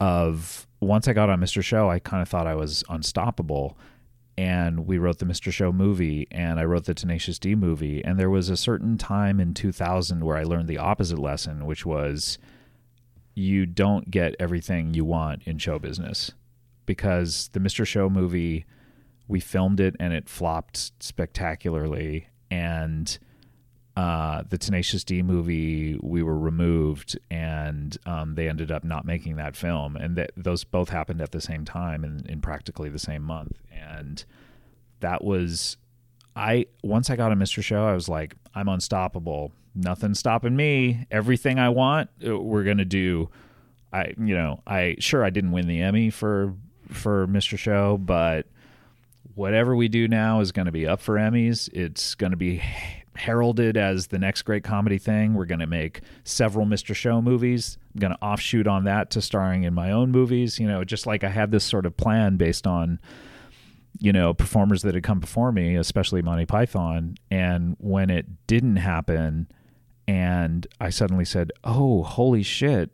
of 0.00 0.66
once 0.80 1.08
I 1.08 1.12
got 1.12 1.30
on 1.30 1.40
Mr. 1.40 1.62
Show, 1.62 1.88
I 1.88 1.98
kind 1.98 2.22
of 2.22 2.28
thought 2.28 2.46
I 2.46 2.54
was 2.54 2.84
unstoppable. 2.88 3.78
And 4.38 4.86
we 4.86 4.98
wrote 4.98 5.18
the 5.18 5.24
Mr. 5.24 5.50
Show 5.50 5.72
movie 5.72 6.28
and 6.30 6.60
I 6.60 6.64
wrote 6.64 6.84
the 6.84 6.92
Tenacious 6.92 7.38
D 7.38 7.54
movie. 7.54 8.04
And 8.04 8.20
there 8.20 8.28
was 8.28 8.50
a 8.50 8.56
certain 8.56 8.98
time 8.98 9.40
in 9.40 9.54
2000 9.54 10.22
where 10.22 10.36
I 10.36 10.42
learned 10.42 10.68
the 10.68 10.76
opposite 10.76 11.18
lesson, 11.18 11.64
which 11.64 11.86
was 11.86 12.36
you 13.36 13.66
don't 13.66 14.10
get 14.10 14.34
everything 14.40 14.94
you 14.94 15.04
want 15.04 15.42
in 15.44 15.58
show 15.58 15.78
business. 15.78 16.32
Because 16.86 17.50
the 17.52 17.60
Mr. 17.60 17.86
Show 17.86 18.08
movie, 18.08 18.64
we 19.28 19.40
filmed 19.40 19.78
it 19.78 19.94
and 20.00 20.12
it 20.12 20.28
flopped 20.28 20.92
spectacularly. 21.00 22.28
And 22.50 23.18
uh, 23.94 24.42
the 24.48 24.56
Tenacious 24.56 25.04
D 25.04 25.22
movie, 25.22 25.98
we 26.02 26.22
were 26.22 26.38
removed, 26.38 27.18
and 27.30 27.96
um, 28.06 28.34
they 28.36 28.48
ended 28.48 28.70
up 28.70 28.84
not 28.84 29.04
making 29.04 29.36
that 29.36 29.56
film. 29.56 29.96
And 29.96 30.26
those 30.36 30.64
both 30.64 30.88
happened 30.88 31.20
at 31.20 31.32
the 31.32 31.40
same 31.40 31.64
time 31.64 32.04
in, 32.04 32.24
in 32.26 32.40
practically 32.40 32.88
the 32.88 32.98
same 32.98 33.22
month. 33.22 33.58
And 33.70 34.24
that 35.00 35.22
was, 35.22 35.76
I 36.36 36.66
once 36.82 37.10
I 37.10 37.16
got 37.16 37.32
a 37.32 37.34
Mr. 37.34 37.62
Show, 37.62 37.84
I 37.84 37.94
was 37.94 38.08
like, 38.08 38.36
I'm 38.54 38.68
unstoppable. 38.68 39.52
Nothing 39.74 40.14
stopping 40.14 40.54
me. 40.54 41.06
Everything 41.10 41.58
I 41.58 41.70
want, 41.70 42.10
uh, 42.26 42.38
we're 42.38 42.64
gonna 42.64 42.84
do. 42.84 43.30
I, 43.92 44.12
you 44.18 44.34
know, 44.36 44.62
I 44.66 44.96
sure 44.98 45.24
I 45.24 45.30
didn't 45.30 45.52
win 45.52 45.66
the 45.66 45.80
Emmy 45.80 46.10
for 46.10 46.54
for 46.88 47.26
Mr. 47.26 47.58
Show, 47.58 47.96
but 47.96 48.46
whatever 49.34 49.74
we 49.74 49.88
do 49.88 50.08
now 50.08 50.40
is 50.40 50.52
going 50.52 50.66
to 50.66 50.72
be 50.72 50.86
up 50.86 51.00
for 51.00 51.16
Emmys. 51.16 51.68
It's 51.72 52.14
going 52.14 52.30
to 52.30 52.36
be 52.36 52.62
heralded 53.16 53.76
as 53.76 54.08
the 54.08 54.18
next 54.18 54.42
great 54.42 54.64
comedy 54.64 54.98
thing. 54.98 55.34
We're 55.34 55.46
going 55.46 55.60
to 55.60 55.66
make 55.66 56.00
several 56.24 56.66
Mr. 56.66 56.94
Show 56.94 57.20
movies. 57.22 57.78
I'm 57.94 58.00
going 58.00 58.12
to 58.12 58.22
offshoot 58.22 58.66
on 58.66 58.84
that 58.84 59.10
to 59.10 59.22
starring 59.22 59.64
in 59.64 59.74
my 59.74 59.90
own 59.90 60.10
movies. 60.10 60.58
You 60.58 60.66
know, 60.66 60.84
just 60.84 61.06
like 61.06 61.24
I 61.24 61.28
had 61.28 61.50
this 61.50 61.64
sort 61.64 61.86
of 61.86 61.96
plan 61.96 62.36
based 62.36 62.66
on, 62.66 62.98
you 64.00 64.12
know, 64.12 64.34
performers 64.34 64.82
that 64.82 64.94
had 64.94 65.04
come 65.04 65.20
before 65.20 65.52
me, 65.52 65.76
especially 65.76 66.22
Monty 66.22 66.46
Python. 66.46 67.16
And 67.30 67.76
when 67.78 68.10
it 68.10 68.46
didn't 68.46 68.76
happen, 68.76 69.48
and 70.08 70.66
I 70.80 70.90
suddenly 70.90 71.24
said, 71.24 71.52
oh, 71.64 72.02
holy 72.02 72.42
shit, 72.42 72.90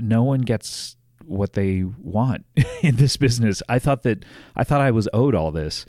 no 0.00 0.22
one 0.22 0.42
gets 0.42 0.96
what 1.24 1.52
they 1.54 1.84
want 1.98 2.44
in 2.82 2.96
this 2.96 3.16
business. 3.16 3.62
I 3.68 3.78
thought 3.78 4.02
that 4.02 4.24
I 4.56 4.64
thought 4.64 4.80
I 4.80 4.90
was 4.90 5.08
owed 5.12 5.34
all 5.34 5.50
this. 5.50 5.86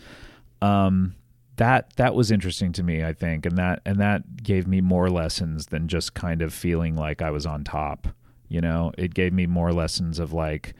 Um, 0.62 1.16
that 1.58 1.96
that 1.98 2.16
was 2.16 2.32
interesting 2.32 2.72
to 2.74 2.84
me, 2.84 3.04
I 3.04 3.14
think, 3.14 3.46
and 3.46 3.58
that 3.58 3.82
and 3.86 4.00
that 4.00 4.44
gave 4.44 4.68
me 4.68 4.82
more 4.82 5.10
lessons 5.10 5.68
than 5.68 5.88
just 5.88 6.14
kind 6.14 6.42
of 6.42 6.54
feeling 6.54 6.96
like 6.96 7.22
I 7.22 7.32
was 7.32 7.46
on 7.46 7.64
top. 7.64 8.08
You 8.48 8.62
know, 8.62 8.92
it 8.98 9.14
gave 9.14 9.34
me 9.34 9.46
more 9.46 9.72
lessons 9.72 10.20
of 10.20 10.34
like 10.34 10.74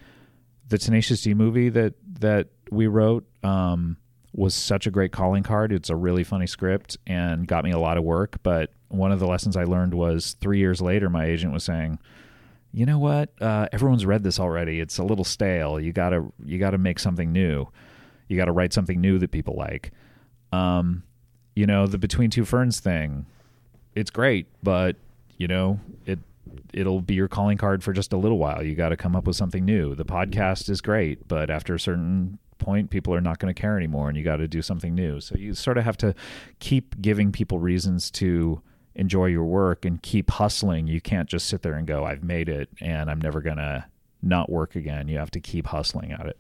the 0.74 0.80
Tenacious 0.80 1.22
D 1.22 1.36
movie 1.36 1.70
that 1.70 1.94
that 2.20 2.48
we 2.72 2.88
wrote 2.88 3.28
um, 3.44 3.96
was 4.34 4.56
such 4.56 4.88
a 4.88 4.92
great 4.92 5.12
calling 5.12 5.44
card. 5.44 5.72
It's 5.72 5.92
a 5.92 5.96
really 5.96 6.24
funny 6.24 6.48
script 6.48 6.98
and 7.06 7.48
got 7.48 7.64
me 7.64 7.70
a 7.70 7.78
lot 7.78 8.00
of 8.00 8.04
work. 8.04 8.38
But 8.42 8.72
one 8.88 9.12
of 9.12 9.20
the 9.20 9.28
lessons 9.28 9.56
I 9.56 9.66
learned 9.66 9.94
was 9.94 10.36
three 10.42 10.58
years 10.58 10.82
later, 10.82 11.12
my 11.12 11.26
agent 11.26 11.54
was 11.54 11.64
saying, 11.64 12.00
"You 12.72 12.88
know 12.88 12.98
what? 12.98 13.30
Uh, 13.40 13.68
everyone's 13.72 14.04
read 14.04 14.24
this 14.24 14.40
already. 14.40 14.80
It's 14.80 14.98
a 14.98 15.04
little 15.04 15.24
stale. 15.24 15.80
You 15.80 15.94
gotta 15.94 16.26
you 16.44 16.58
gotta 16.58 16.80
make 16.80 16.98
something 16.98 17.32
new. 17.32 17.68
You 18.28 18.36
gotta 18.36 18.52
write 18.52 18.74
something 18.74 19.00
new 19.00 19.20
that 19.20 19.30
people 19.30 19.56
like." 19.56 19.92
Um, 20.52 21.04
you 21.56 21.68
know, 21.68 21.86
the 21.86 22.00
Between 22.00 22.32
Two 22.32 22.46
Ferns 22.46 22.80
thing, 22.80 23.28
it's 23.94 24.10
great, 24.10 24.48
but 24.64 24.96
you 25.38 25.48
know, 25.48 25.80
it 26.08 26.18
it'll 26.74 27.02
be 27.02 27.14
your 27.16 27.28
calling 27.28 27.58
card 27.58 27.84
for 27.84 27.94
just 27.94 28.14
a 28.14 28.18
little 28.18 28.38
while. 28.38 28.64
You 28.64 28.76
got 28.76 28.90
to 28.90 28.98
come 28.98 29.16
up 29.16 29.26
with 29.28 29.36
something 29.36 29.64
new. 29.66 29.96
The 29.96 30.06
podcast 30.06 30.70
is 30.70 30.82
great, 30.82 31.28
but 31.28 31.50
after 31.50 31.74
a 31.76 31.80
certain 31.80 32.40
point, 32.60 32.90
people 32.90 33.14
are 33.14 33.22
not 33.22 33.40
going 33.40 33.54
to 33.54 33.60
care 33.60 33.78
anymore, 33.78 34.08
and 34.10 34.18
you 34.18 34.24
got 34.24 34.38
to 34.38 34.48
do 34.48 34.62
something 34.62 34.94
new. 34.96 35.20
So 35.20 35.36
you 35.36 35.54
sort 35.54 35.78
of 35.78 35.84
have 35.84 35.98
to 35.98 36.14
keep 36.60 37.02
giving 37.02 37.32
people 37.32 37.60
reasons 37.60 38.10
to 38.12 38.62
enjoy 38.96 39.26
your 39.26 39.44
work 39.44 39.86
and 39.86 40.02
keep 40.02 40.30
hustling. 40.32 40.88
You 40.88 41.02
can't 41.02 41.28
just 41.28 41.48
sit 41.48 41.62
there 41.64 41.74
and 41.74 41.88
go, 41.88 42.06
"I've 42.06 42.24
made 42.24 42.48
it, 42.48 42.70
and 42.80 43.10
I'm 43.10 43.20
never 43.20 43.42
gonna 43.42 43.88
not 44.22 44.50
work 44.52 44.76
again." 44.76 45.08
You 45.08 45.18
have 45.18 45.32
to 45.32 45.40
keep 45.40 45.68
hustling 45.68 46.12
at 46.12 46.26
it. 46.28 46.38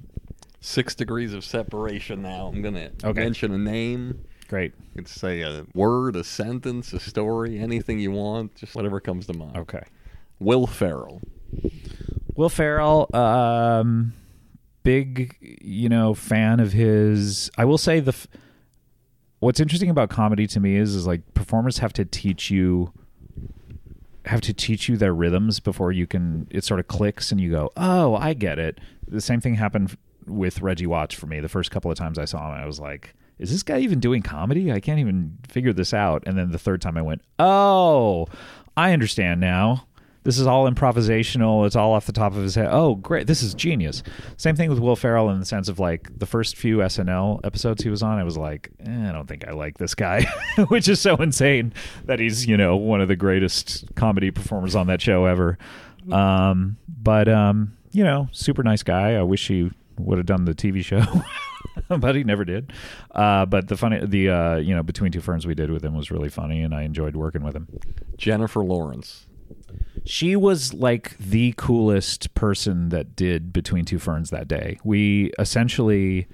Six 0.61 0.95
degrees 0.95 1.33
of 1.33 1.43
separation 1.43 2.21
now. 2.21 2.47
I'm 2.47 2.61
going 2.61 2.75
to 2.75 2.91
Okay. 3.03 3.19
mention 3.21 3.51
a 3.53 3.57
name. 3.57 4.19
Great. 4.47 4.73
You 4.95 5.01
could 5.01 5.07
say 5.09 5.41
a 5.41 5.65
word, 5.73 6.15
a 6.15 6.23
sentence, 6.23 6.93
a 6.93 6.99
story, 6.99 7.57
anything 7.59 7.99
you 7.99 8.11
want, 8.11 8.55
just 8.55 8.75
whatever 8.75 8.99
comes 9.01 9.25
to 9.27 9.33
mind. 9.33 9.57
Okay. 9.57 9.83
Will 10.39 10.67
Ferrell. 10.67 11.21
Will 12.35 12.49
Ferrell, 12.49 13.13
um, 13.15 14.13
big, 14.83 15.37
you 15.61 15.89
know, 15.89 16.13
fan 16.13 16.59
of 16.59 16.73
his. 16.73 17.51
I 17.57 17.65
will 17.65 17.77
say 17.77 17.99
the. 17.99 18.09
F- 18.09 18.27
what's 19.39 19.59
interesting 19.59 19.89
about 19.89 20.09
comedy 20.09 20.47
to 20.47 20.59
me 20.59 20.75
is, 20.75 20.95
is 20.95 21.05
like 21.05 21.33
performers 21.33 21.79
have 21.79 21.93
to 21.93 22.05
teach 22.05 22.49
you, 22.49 22.91
have 24.25 24.41
to 24.41 24.53
teach 24.53 24.87
you 24.87 24.97
their 24.97 25.13
rhythms 25.13 25.59
before 25.59 25.91
you 25.91 26.07
can. 26.07 26.47
It 26.49 26.63
sort 26.63 26.79
of 26.79 26.87
clicks 26.87 27.31
and 27.31 27.39
you 27.39 27.51
go, 27.51 27.69
oh, 27.77 28.15
I 28.15 28.33
get 28.33 28.57
it. 28.57 28.79
The 29.07 29.21
same 29.21 29.41
thing 29.41 29.55
happened 29.55 29.97
with 30.25 30.61
Reggie 30.61 30.87
Watts 30.87 31.13
for 31.13 31.27
me. 31.27 31.39
The 31.39 31.49
first 31.49 31.71
couple 31.71 31.91
of 31.91 31.97
times 31.97 32.17
I 32.17 32.25
saw 32.25 32.53
him, 32.53 32.61
I 32.61 32.65
was 32.65 32.79
like. 32.79 33.13
Is 33.39 33.51
this 33.51 33.63
guy 33.63 33.79
even 33.79 33.99
doing 33.99 34.21
comedy? 34.21 34.71
I 34.71 34.79
can't 34.79 34.99
even 34.99 35.39
figure 35.49 35.73
this 35.73 35.93
out. 35.93 36.23
And 36.25 36.37
then 36.37 36.51
the 36.51 36.59
third 36.59 36.81
time 36.81 36.95
I 36.97 37.01
went, 37.01 37.21
Oh, 37.39 38.27
I 38.77 38.93
understand 38.93 39.41
now. 39.41 39.87
This 40.23 40.39
is 40.39 40.47
all 40.47 40.69
improvisational. 40.69 41.65
It's 41.65 41.75
all 41.75 41.93
off 41.93 42.05
the 42.05 42.13
top 42.13 42.33
of 42.33 42.41
his 42.41 42.55
head. 42.55 42.69
Oh, 42.71 42.95
great. 42.95 43.27
This 43.27 43.43
is 43.43 43.53
genius. 43.53 44.03
Same 44.37 44.55
thing 44.55 44.69
with 44.69 44.79
Will 44.79 44.95
Ferrell 44.95 45.29
in 45.29 45.39
the 45.39 45.45
sense 45.45 45.67
of 45.67 45.79
like 45.79 46.17
the 46.17 46.25
first 46.25 46.55
few 46.55 46.77
SNL 46.77 47.41
episodes 47.43 47.83
he 47.83 47.89
was 47.89 48.01
on, 48.01 48.19
I 48.19 48.23
was 48.23 48.37
like, 48.37 48.69
eh, 48.85 49.09
I 49.09 49.11
don't 49.11 49.27
think 49.27 49.47
I 49.47 49.51
like 49.51 49.77
this 49.77 49.95
guy, 49.95 50.25
which 50.69 50.87
is 50.87 51.01
so 51.01 51.15
insane 51.17 51.73
that 52.05 52.19
he's, 52.19 52.45
you 52.45 52.55
know, 52.55 52.75
one 52.77 53.01
of 53.01 53.07
the 53.07 53.15
greatest 53.15 53.93
comedy 53.95 54.31
performers 54.31 54.75
on 54.75 54.87
that 54.87 55.01
show 55.01 55.25
ever. 55.25 55.57
Um, 56.11 56.77
but, 56.87 57.27
um, 57.27 57.77
you 57.91 58.03
know, 58.03 58.29
super 58.31 58.63
nice 58.63 58.83
guy. 58.83 59.15
I 59.15 59.23
wish 59.23 59.47
he 59.47 59.71
would 59.97 60.17
have 60.17 60.27
done 60.27 60.45
the 60.45 60.55
TV 60.55 60.83
show. 60.83 61.03
but 61.97 62.15
he 62.15 62.23
never 62.23 62.45
did. 62.45 62.71
Uh, 63.11 63.45
but 63.45 63.67
the 63.67 63.77
funny, 63.77 64.05
the 64.05 64.29
uh, 64.29 64.55
you 64.55 64.75
know, 64.75 64.83
between 64.83 65.11
two 65.11 65.21
ferns 65.21 65.45
we 65.45 65.55
did 65.55 65.71
with 65.71 65.83
him 65.83 65.95
was 65.95 66.11
really 66.11 66.29
funny, 66.29 66.61
and 66.61 66.73
I 66.73 66.83
enjoyed 66.83 67.15
working 67.15 67.43
with 67.43 67.55
him. 67.55 67.67
Jennifer 68.17 68.63
Lawrence. 68.63 69.27
She 70.05 70.35
was 70.35 70.73
like 70.73 71.17
the 71.17 71.53
coolest 71.57 72.33
person 72.33 72.89
that 72.89 73.15
did 73.15 73.53
Between 73.53 73.85
Two 73.85 73.99
Ferns 73.99 74.29
that 74.31 74.47
day. 74.47 74.79
We 74.83 75.31
essentially 75.39 76.27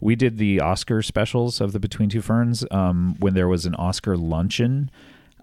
we 0.00 0.16
did 0.16 0.38
the 0.38 0.60
Oscar 0.60 1.02
specials 1.02 1.60
of 1.60 1.72
the 1.72 1.80
Between 1.80 2.08
Two 2.08 2.22
Ferns 2.22 2.64
um, 2.70 3.16
when 3.18 3.34
there 3.34 3.48
was 3.48 3.66
an 3.66 3.74
Oscar 3.74 4.16
luncheon 4.16 4.90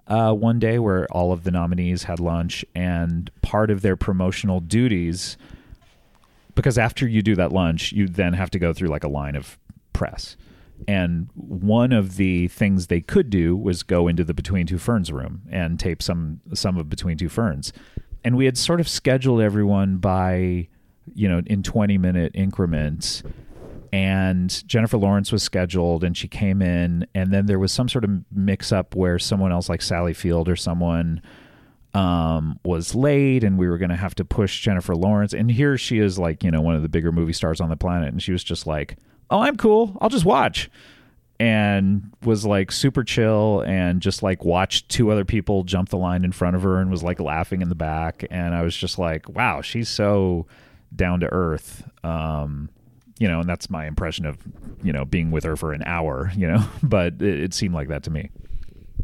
uh, 0.08 0.32
one 0.32 0.58
day 0.58 0.78
where 0.78 1.06
all 1.12 1.32
of 1.32 1.44
the 1.44 1.50
nominees 1.50 2.04
had 2.04 2.18
lunch, 2.18 2.64
and 2.74 3.30
part 3.42 3.70
of 3.70 3.82
their 3.82 3.94
promotional 3.94 4.58
duties, 4.58 5.36
because 6.54 6.78
after 6.78 7.06
you 7.06 7.22
do 7.22 7.36
that 7.36 7.52
lunch, 7.52 7.92
you 7.92 8.08
then 8.08 8.32
have 8.32 8.50
to 8.50 8.58
go 8.58 8.72
through 8.72 8.88
like 8.88 9.04
a 9.04 9.08
line 9.08 9.36
of 9.36 9.58
press. 9.92 10.36
And 10.86 11.28
one 11.34 11.92
of 11.92 12.16
the 12.16 12.48
things 12.48 12.86
they 12.86 13.00
could 13.00 13.30
do 13.30 13.56
was 13.56 13.82
go 13.82 14.06
into 14.06 14.24
the 14.24 14.34
Between 14.34 14.66
Two 14.66 14.78
Ferns 14.78 15.10
room 15.10 15.42
and 15.50 15.78
tape 15.78 16.02
some 16.02 16.40
some 16.54 16.76
of 16.76 16.88
Between 16.88 17.18
Two 17.18 17.28
Ferns. 17.28 17.72
And 18.24 18.36
we 18.36 18.44
had 18.44 18.56
sort 18.56 18.80
of 18.80 18.88
scheduled 18.88 19.40
everyone 19.40 19.98
by, 19.98 20.68
you 21.14 21.28
know, 21.28 21.42
in 21.46 21.62
20 21.62 21.98
minute 21.98 22.32
increments. 22.34 23.22
And 23.92 24.66
Jennifer 24.68 24.98
Lawrence 24.98 25.32
was 25.32 25.42
scheduled 25.42 26.04
and 26.04 26.16
she 26.16 26.28
came 26.28 26.60
in. 26.60 27.06
And 27.14 27.32
then 27.32 27.46
there 27.46 27.58
was 27.58 27.72
some 27.72 27.88
sort 27.88 28.04
of 28.04 28.10
mix 28.30 28.70
up 28.72 28.94
where 28.94 29.18
someone 29.18 29.52
else, 29.52 29.68
like 29.68 29.82
Sally 29.82 30.12
Field 30.14 30.48
or 30.48 30.56
someone, 30.56 31.22
um, 31.94 32.60
was 32.64 32.94
late 32.94 33.44
and 33.44 33.58
we 33.58 33.66
were 33.66 33.78
going 33.78 33.90
to 33.90 33.96
have 33.96 34.14
to 34.16 34.24
push 34.24 34.60
Jennifer 34.60 34.94
Lawrence. 34.94 35.32
And 35.32 35.50
here 35.50 35.78
she 35.78 35.98
is, 35.98 36.18
like, 36.18 36.44
you 36.44 36.50
know, 36.50 36.60
one 36.60 36.76
of 36.76 36.82
the 36.82 36.88
bigger 36.88 37.12
movie 37.12 37.32
stars 37.32 37.60
on 37.60 37.70
the 37.70 37.76
planet. 37.76 38.08
And 38.08 38.22
she 38.22 38.32
was 38.32 38.44
just 38.44 38.66
like, 38.66 38.96
oh, 39.30 39.40
I'm 39.40 39.56
cool. 39.56 39.96
I'll 40.00 40.08
just 40.10 40.24
watch. 40.24 40.70
and 41.40 42.12
was 42.24 42.44
like 42.44 42.72
super 42.72 43.04
chill 43.04 43.60
and 43.60 44.02
just 44.02 44.22
like 44.24 44.44
watched 44.44 44.88
two 44.88 45.10
other 45.12 45.24
people 45.24 45.62
jump 45.62 45.88
the 45.88 45.96
line 45.96 46.24
in 46.24 46.32
front 46.32 46.56
of 46.56 46.62
her 46.62 46.80
and 46.80 46.90
was 46.90 47.04
like 47.04 47.20
laughing 47.20 47.62
in 47.62 47.68
the 47.68 47.76
back 47.76 48.24
and 48.30 48.54
I 48.56 48.62
was 48.62 48.76
just 48.76 48.98
like 48.98 49.28
wow 49.28 49.60
she's 49.62 49.88
so 49.88 50.46
down 50.96 51.20
to 51.20 51.28
earth 51.32 51.88
um 52.02 52.70
you 53.20 53.28
know 53.28 53.38
and 53.38 53.48
that's 53.48 53.70
my 53.70 53.86
impression 53.86 54.26
of 54.26 54.36
you 54.82 54.92
know 54.92 55.04
being 55.04 55.30
with 55.30 55.44
her 55.44 55.54
for 55.56 55.72
an 55.72 55.84
hour 55.86 56.32
you 56.36 56.48
know 56.50 56.64
but 56.82 57.22
it, 57.22 57.38
it 57.40 57.54
seemed 57.54 57.74
like 57.74 57.86
that 57.86 58.02
to 58.04 58.10
me 58.10 58.30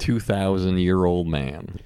2,000 0.00 0.78
year 0.78 1.04
old 1.04 1.28
man. 1.28 1.78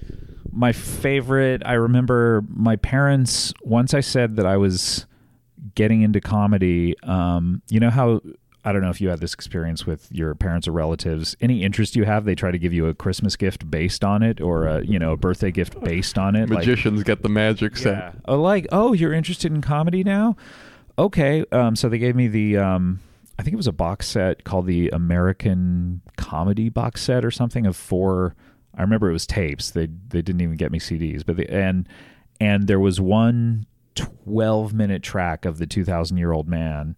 my 0.51 0.71
favorite 0.71 1.61
i 1.63 1.73
remember 1.73 2.43
my 2.49 2.75
parents 2.77 3.53
once 3.61 3.93
i 3.93 3.99
said 3.99 4.35
that 4.37 4.47
i 4.47 4.57
was 4.57 5.05
getting 5.75 6.01
into 6.01 6.19
comedy 6.21 6.95
um, 7.03 7.61
you 7.69 7.79
know 7.79 7.89
how 7.89 8.21
i 8.65 8.73
don't 8.73 8.81
know 8.81 8.89
if 8.89 8.99
you 8.99 9.09
had 9.09 9.19
this 9.19 9.33
experience 9.33 9.85
with 9.85 10.11
your 10.11 10.35
parents 10.35 10.67
or 10.67 10.71
relatives 10.73 11.35
any 11.39 11.63
interest 11.63 11.95
you 11.95 12.03
have 12.03 12.25
they 12.25 12.35
try 12.35 12.51
to 12.51 12.59
give 12.59 12.73
you 12.73 12.87
a 12.87 12.93
christmas 12.93 13.35
gift 13.37 13.69
based 13.71 14.03
on 14.03 14.21
it 14.21 14.41
or 14.41 14.67
a 14.67 14.83
you 14.85 14.99
know 14.99 15.13
a 15.13 15.17
birthday 15.17 15.49
gift 15.49 15.79
based 15.81 16.17
on 16.17 16.35
it 16.35 16.49
like 16.49 16.59
Magicians 16.59 17.03
get 17.03 17.21
the 17.21 17.29
magic 17.29 17.77
set. 17.77 17.93
yeah. 17.93 18.11
Oh, 18.25 18.41
like, 18.41 18.67
oh, 18.71 18.93
you're 18.93 19.13
interested 19.13 19.51
in 19.51 19.61
comedy 19.61 20.03
now? 20.03 20.35
Okay. 20.97 21.45
Um, 21.51 21.75
so 21.75 21.89
they 21.89 21.97
gave 21.97 22.15
me 22.15 22.27
the, 22.27 22.57
um, 22.57 22.99
I 23.37 23.43
think 23.43 23.53
it 23.53 23.57
was 23.57 23.67
a 23.67 23.73
box 23.73 24.07
set 24.07 24.43
called 24.43 24.67
the 24.67 24.89
American 24.89 26.01
Comedy 26.17 26.69
box 26.69 27.01
set 27.01 27.23
or 27.23 27.31
something 27.31 27.65
of 27.65 27.75
four. 27.75 28.35
I 28.77 28.81
remember 28.81 29.09
it 29.09 29.13
was 29.13 29.25
tapes. 29.25 29.71
They 29.71 29.87
they 29.87 30.21
didn't 30.21 30.41
even 30.41 30.57
get 30.57 30.71
me 30.71 30.79
CDs, 30.79 31.25
but 31.25 31.37
they, 31.37 31.45
and 31.45 31.87
and 32.39 32.67
there 32.67 32.79
was 32.79 32.99
one 32.99 33.65
12 33.99 34.73
minute 34.73 35.03
track 35.03 35.45
of 35.45 35.57
the 35.57 35.67
2000 35.67 36.17
year 36.17 36.31
old 36.31 36.47
man 36.47 36.95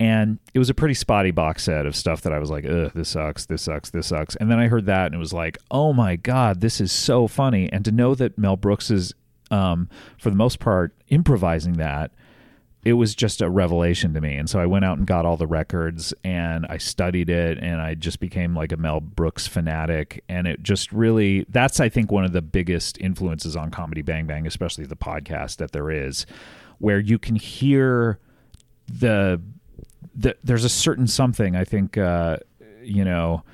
and 0.00 0.38
it 0.54 0.58
was 0.58 0.70
a 0.70 0.74
pretty 0.74 0.94
spotty 0.94 1.30
box 1.30 1.64
set 1.64 1.84
of 1.84 1.94
stuff 1.94 2.22
that 2.22 2.32
I 2.32 2.38
was 2.38 2.50
like, 2.50 2.64
ugh, 2.64 2.90
this 2.94 3.10
sucks, 3.10 3.44
this 3.44 3.60
sucks, 3.60 3.90
this 3.90 4.06
sucks. 4.06 4.34
And 4.36 4.50
then 4.50 4.58
I 4.58 4.66
heard 4.66 4.86
that 4.86 5.06
and 5.06 5.14
it 5.14 5.18
was 5.18 5.34
like, 5.34 5.58
oh 5.70 5.92
my 5.92 6.16
God, 6.16 6.62
this 6.62 6.80
is 6.80 6.90
so 6.90 7.28
funny. 7.28 7.70
And 7.70 7.84
to 7.84 7.92
know 7.92 8.14
that 8.14 8.38
Mel 8.38 8.56
Brooks 8.56 8.90
is, 8.90 9.12
um, 9.50 9.90
for 10.16 10.30
the 10.30 10.36
most 10.36 10.58
part, 10.58 10.94
improvising 11.08 11.74
that, 11.74 12.12
it 12.82 12.94
was 12.94 13.14
just 13.14 13.42
a 13.42 13.50
revelation 13.50 14.14
to 14.14 14.20
me. 14.20 14.36
And 14.36 14.48
so 14.48 14.58
I 14.58 14.66
went 14.66 14.84
out 14.84 14.96
and 14.96 15.06
got 15.06 15.26
all 15.26 15.36
the 15.36 15.46
records 15.46 16.14
and 16.24 16.66
I 16.70 16.78
studied 16.78 17.28
it 17.28 17.58
and 17.58 17.80
I 17.80 17.94
just 17.94 18.20
became 18.20 18.54
like 18.54 18.72
a 18.72 18.76
Mel 18.78 19.00
Brooks 19.00 19.46
fanatic. 19.46 20.24
And 20.28 20.46
it 20.46 20.62
just 20.62 20.90
really, 20.90 21.44
that's, 21.50 21.78
I 21.78 21.90
think, 21.90 22.10
one 22.10 22.24
of 22.24 22.32
the 22.32 22.40
biggest 22.40 22.98
influences 22.98 23.54
on 23.54 23.70
Comedy 23.70 24.00
Bang 24.00 24.26
Bang, 24.26 24.46
especially 24.46 24.86
the 24.86 24.96
podcast 24.96 25.56
that 25.56 25.72
there 25.72 25.90
is, 25.90 26.24
where 26.78 26.98
you 26.98 27.18
can 27.18 27.36
hear 27.36 28.18
the 28.88 29.40
the, 30.14 30.36
there's 30.42 30.64
a 30.64 30.68
certain 30.68 31.06
something 31.06 31.54
I 31.54 31.64
think 31.64 31.96
uh, 31.96 32.38
you 32.82 33.04
know 33.04 33.44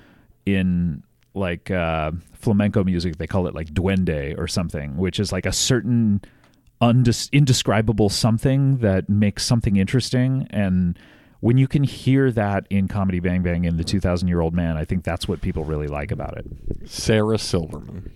in 0.46 1.02
like 1.34 1.70
uh, 1.70 2.12
flamenco 2.32 2.82
music 2.82 3.18
they 3.18 3.26
call 3.26 3.46
it 3.46 3.54
like 3.54 3.68
duende 3.68 4.38
or 4.38 4.48
something, 4.48 4.96
which 4.96 5.20
is 5.20 5.32
like 5.32 5.44
a 5.44 5.52
certain 5.52 6.22
undis- 6.80 7.30
indescribable 7.32 8.08
something 8.08 8.78
that 8.78 9.08
makes 9.08 9.44
something 9.44 9.76
interesting 9.76 10.46
and 10.50 10.98
when 11.40 11.58
you 11.58 11.68
can 11.68 11.84
hear 11.84 12.30
that 12.30 12.66
in 12.70 12.88
comedy 12.88 13.20
bang 13.20 13.42
bang 13.42 13.64
in 13.64 13.76
the 13.76 13.84
2000 13.84 14.28
year 14.28 14.40
old 14.40 14.54
man 14.54 14.76
i 14.76 14.84
think 14.84 15.04
that's 15.04 15.26
what 15.28 15.40
people 15.40 15.64
really 15.64 15.88
like 15.88 16.10
about 16.10 16.36
it 16.36 16.46
Sarah 16.86 17.38
Silverman. 17.38 18.12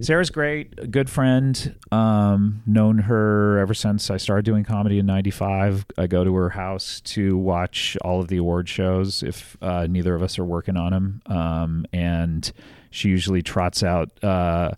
Sarah's 0.00 0.30
great, 0.30 0.74
a 0.78 0.86
good 0.86 1.10
friend. 1.10 1.74
Um, 1.90 2.62
known 2.66 2.98
her 2.98 3.58
ever 3.58 3.74
since 3.74 4.10
I 4.10 4.18
started 4.18 4.44
doing 4.44 4.64
comedy 4.64 4.98
in 4.98 5.06
'95. 5.06 5.86
I 5.98 6.06
go 6.06 6.24
to 6.24 6.34
her 6.36 6.50
house 6.50 7.00
to 7.06 7.36
watch 7.36 7.96
all 8.02 8.20
of 8.20 8.28
the 8.28 8.36
award 8.36 8.68
shows 8.68 9.22
if 9.22 9.56
uh, 9.62 9.86
neither 9.88 10.14
of 10.14 10.22
us 10.22 10.38
are 10.38 10.44
working 10.44 10.76
on 10.76 10.92
them, 10.92 11.22
um, 11.26 11.86
and 11.92 12.50
she 12.90 13.08
usually 13.08 13.42
trots 13.42 13.82
out. 13.82 14.10
Uh, 14.22 14.72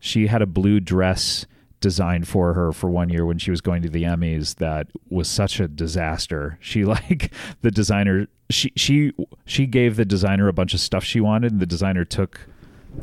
she 0.00 0.26
had 0.26 0.42
a 0.42 0.46
blue 0.46 0.80
dress 0.80 1.46
designed 1.84 2.26
for 2.26 2.54
her 2.54 2.72
for 2.72 2.88
one 2.88 3.10
year 3.10 3.26
when 3.26 3.36
she 3.36 3.50
was 3.50 3.60
going 3.60 3.82
to 3.82 3.90
the 3.90 4.04
Emmys 4.04 4.54
that 4.54 4.86
was 5.10 5.28
such 5.28 5.60
a 5.60 5.68
disaster. 5.68 6.56
She 6.62 6.82
like 6.96 7.30
the 7.60 7.70
designer 7.70 8.26
she 8.48 8.72
she 8.74 9.12
she 9.44 9.66
gave 9.66 9.96
the 9.96 10.06
designer 10.06 10.48
a 10.48 10.52
bunch 10.54 10.72
of 10.72 10.80
stuff 10.80 11.04
she 11.04 11.20
wanted 11.20 11.52
and 11.52 11.60
the 11.60 11.66
designer 11.66 12.06
took 12.06 12.40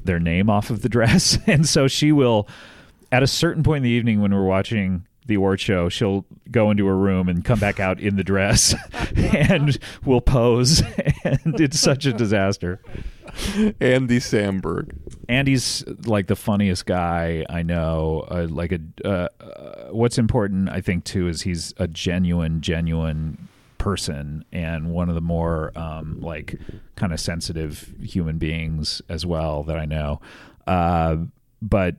their 0.04 0.20
name 0.20 0.50
off 0.50 0.72
of 0.72 0.82
the 0.82 0.90
dress. 0.90 1.38
And 1.48 1.68
so 1.68 1.88
she 1.88 2.12
will, 2.12 2.48
at 3.12 3.22
a 3.22 3.28
certain 3.28 3.62
point 3.62 3.78
in 3.78 3.84
the 3.84 3.90
evening 3.90 4.20
when 4.20 4.34
we're 4.34 4.46
watching 4.46 5.06
the 5.28 5.36
award 5.36 5.60
show, 5.60 5.88
she'll 5.88 6.26
go 6.50 6.72
into 6.72 6.88
her 6.88 6.98
room 6.98 7.30
and 7.30 7.46
come 7.46 7.60
back 7.60 7.80
out 7.80 8.00
in 8.00 8.16
the 8.16 8.24
dress 8.24 8.74
and 9.16 9.78
we'll 10.06 10.22
pose. 10.22 10.82
And 11.24 11.60
it's 11.62 11.80
such 11.80 12.08
a 12.08 12.14
disaster. 12.14 12.82
Andy 13.82 14.20
Samberg. 14.20 14.98
Andy's 15.30 15.84
like 16.06 16.28
the 16.28 16.36
funniest 16.36 16.86
guy 16.86 17.46
I 17.50 17.64
know. 17.64 18.26
Uh, 18.30 18.48
like 18.50 18.72
a, 18.72 18.80
uh, 19.06 19.28
uh, 19.44 19.88
what's 19.92 20.18
important, 20.18 20.70
I 20.70 20.82
think, 20.82 21.04
too, 21.04 21.28
is 21.28 21.44
he's 21.44 21.74
a 21.78 21.88
genuine, 21.88 22.62
genuine 22.62 23.48
person 23.78 24.46
and 24.52 24.92
one 24.92 25.10
of 25.10 25.16
the 25.16 25.22
more 25.22 25.72
um, 25.76 26.20
like 26.22 26.60
kind 26.96 27.12
of 27.12 27.20
sensitive 27.20 27.94
human 28.00 28.38
beings 28.38 29.02
as 29.10 29.26
well 29.26 29.64
that 29.64 29.78
I 29.78 29.86
know. 29.86 30.22
Uh, 30.68 31.18
but 31.62 31.96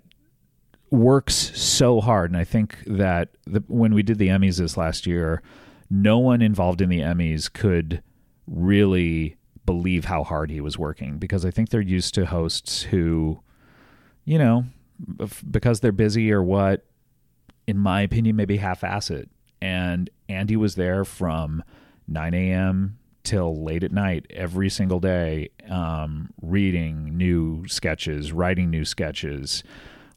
works 0.90 1.34
so 1.59 2.00
hard, 2.00 2.30
and 2.30 2.38
I 2.38 2.44
think 2.44 2.76
that 2.86 3.30
the, 3.46 3.64
when 3.66 3.94
we 3.94 4.02
did 4.02 4.18
the 4.18 4.28
Emmys 4.28 4.59
this 4.59 4.76
last 4.76 5.06
year, 5.06 5.42
no 5.90 6.18
one 6.18 6.40
involved 6.40 6.80
in 6.80 6.88
the 6.88 7.00
Emmys 7.00 7.52
could 7.52 8.02
really 8.46 9.36
believe 9.64 10.06
how 10.06 10.24
hard 10.24 10.51
he 10.51 10.60
was 10.60 10.78
working 10.78 11.18
because 11.18 11.44
I 11.44 11.51
think 11.51 11.68
they're 11.68 11.80
used 11.80 12.14
to 12.14 12.26
hosts 12.26 12.82
who, 12.82 13.40
you 14.24 14.39
know, 14.39 14.64
because 15.51 15.80
they're 15.80 15.93
busy 15.93 16.32
or 16.32 16.43
what, 16.43 16.84
in 17.66 17.78
my 17.78 18.02
opinion, 18.02 18.36
maybe 18.36 18.56
half-ass 18.56 19.10
it. 19.10 19.30
And 19.60 20.10
Andy 20.28 20.56
was 20.56 20.74
there 20.74 21.05
from 21.05 21.62
9 22.09 22.34
a.m. 22.34 22.98
till 23.22 23.62
late 23.62 23.84
at 23.84 23.93
night 23.93 24.26
every 24.30 24.68
single 24.68 24.98
day, 24.98 25.51
um, 25.68 26.30
reading 26.40 27.16
new 27.16 27.66
sketches, 27.68 28.32
writing 28.32 28.70
new 28.70 28.84
sketches, 28.84 29.62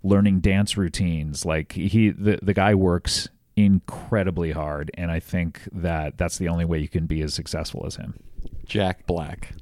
learning 0.04 0.40
dance 0.40 0.78
routines. 0.78 1.46
Like 1.46 1.74
he, 1.74 2.10
the 2.10 2.40
the 2.42 2.54
guy 2.54 2.74
works 2.74 3.30
incredibly 3.56 4.52
hard, 4.52 4.90
and 4.96 5.12
I 5.12 5.20
think 5.20 5.62
that 5.72 6.18
that's 6.18 6.38
the 6.38 6.48
only 6.48 6.66
way 6.66 6.80
you 6.80 6.90
can 6.90 7.06
be 7.06 7.22
as 7.22 7.34
successful 7.34 7.86
as 7.86 7.98
him. 7.98 8.20
Jack 8.66 9.06
Black. 9.06 9.54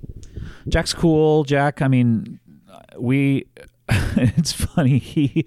Jack's 0.67 0.93
cool. 0.93 1.43
Jack, 1.43 1.81
I 1.81 1.88
mean, 1.88 2.39
we. 2.97 3.47
it's 3.89 4.53
funny. 4.53 4.97
He 4.97 5.45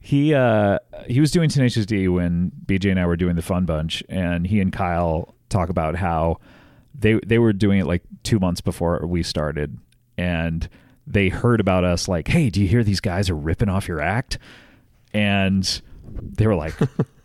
he 0.00 0.34
uh 0.34 0.78
he 1.06 1.20
was 1.20 1.30
doing 1.30 1.48
Tenacious 1.48 1.86
D 1.86 2.06
when 2.08 2.52
BJ 2.66 2.90
and 2.90 3.00
I 3.00 3.06
were 3.06 3.16
doing 3.16 3.36
the 3.36 3.42
Fun 3.42 3.64
Bunch, 3.64 4.02
and 4.08 4.46
he 4.46 4.60
and 4.60 4.72
Kyle 4.72 5.34
talk 5.48 5.68
about 5.68 5.96
how 5.96 6.38
they 6.94 7.18
they 7.26 7.38
were 7.38 7.52
doing 7.52 7.80
it 7.80 7.86
like 7.86 8.02
two 8.22 8.38
months 8.38 8.60
before 8.60 9.04
we 9.06 9.22
started, 9.22 9.78
and 10.16 10.68
they 11.06 11.28
heard 11.28 11.60
about 11.60 11.84
us 11.84 12.08
like, 12.08 12.28
hey, 12.28 12.50
do 12.50 12.60
you 12.60 12.68
hear 12.68 12.84
these 12.84 13.00
guys 13.00 13.30
are 13.30 13.34
ripping 13.34 13.68
off 13.68 13.88
your 13.88 14.00
act? 14.00 14.38
And 15.14 15.80
they 16.20 16.46
were 16.46 16.56
like, 16.56 16.74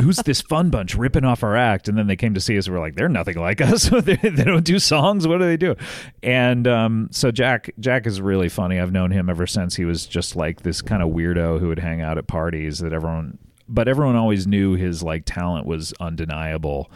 who's 0.00 0.16
this 0.18 0.40
fun 0.40 0.70
bunch 0.70 0.94
ripping 0.94 1.24
off 1.24 1.42
our 1.42 1.56
act? 1.56 1.88
And 1.88 1.96
then 1.96 2.06
they 2.06 2.16
came 2.16 2.34
to 2.34 2.40
see 2.40 2.56
us 2.58 2.66
and 2.66 2.74
were 2.74 2.80
like, 2.80 2.94
they're 2.94 3.08
nothing 3.08 3.36
like 3.38 3.60
us. 3.60 3.88
they, 3.90 4.16
they 4.16 4.44
don't 4.44 4.64
do 4.64 4.78
songs. 4.78 5.26
What 5.26 5.38
do 5.38 5.44
they 5.44 5.56
do? 5.56 5.74
And 6.22 6.66
um, 6.66 7.08
so 7.10 7.30
Jack 7.30 7.70
Jack 7.80 8.06
is 8.06 8.20
really 8.20 8.48
funny. 8.48 8.78
I've 8.78 8.92
known 8.92 9.10
him 9.10 9.28
ever 9.28 9.46
since 9.46 9.76
he 9.76 9.84
was 9.84 10.06
just 10.06 10.36
like 10.36 10.62
this 10.62 10.82
kind 10.82 11.02
of 11.02 11.10
weirdo 11.10 11.60
who 11.60 11.68
would 11.68 11.78
hang 11.78 12.00
out 12.00 12.18
at 12.18 12.26
parties 12.26 12.78
that 12.80 12.92
everyone, 12.92 13.38
but 13.68 13.88
everyone 13.88 14.16
always 14.16 14.46
knew 14.46 14.74
his 14.74 15.02
like 15.02 15.24
talent 15.24 15.66
was 15.66 15.92
undeniable. 16.00 16.90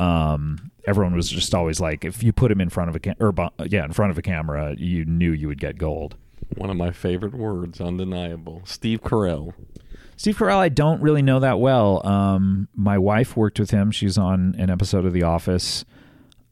Um, 0.00 0.70
everyone 0.86 1.14
was 1.14 1.28
just 1.28 1.54
always 1.54 1.80
like, 1.80 2.04
if 2.04 2.22
you 2.22 2.32
put 2.32 2.50
him 2.50 2.60
in 2.60 2.70
front 2.70 2.88
of 2.88 2.96
a 2.96 3.00
cam- 3.00 3.16
or 3.20 3.34
yeah, 3.66 3.84
in 3.84 3.92
front 3.92 4.10
of 4.10 4.18
a 4.18 4.22
camera, 4.22 4.74
you 4.78 5.04
knew 5.04 5.32
you 5.32 5.48
would 5.48 5.60
get 5.60 5.76
gold. 5.76 6.16
One 6.56 6.70
of 6.70 6.76
my 6.76 6.92
favorite 6.92 7.34
words, 7.34 7.80
undeniable. 7.80 8.62
Steve 8.64 9.02
Carell. 9.02 9.52
Steve 10.18 10.36
Carell, 10.36 10.56
I 10.56 10.68
don't 10.68 11.00
really 11.00 11.22
know 11.22 11.38
that 11.38 11.60
well. 11.60 12.04
Um, 12.04 12.66
my 12.74 12.98
wife 12.98 13.36
worked 13.36 13.60
with 13.60 13.70
him. 13.70 13.92
She's 13.92 14.18
on 14.18 14.56
an 14.58 14.68
episode 14.68 15.04
of 15.04 15.12
The 15.12 15.22
Office 15.22 15.84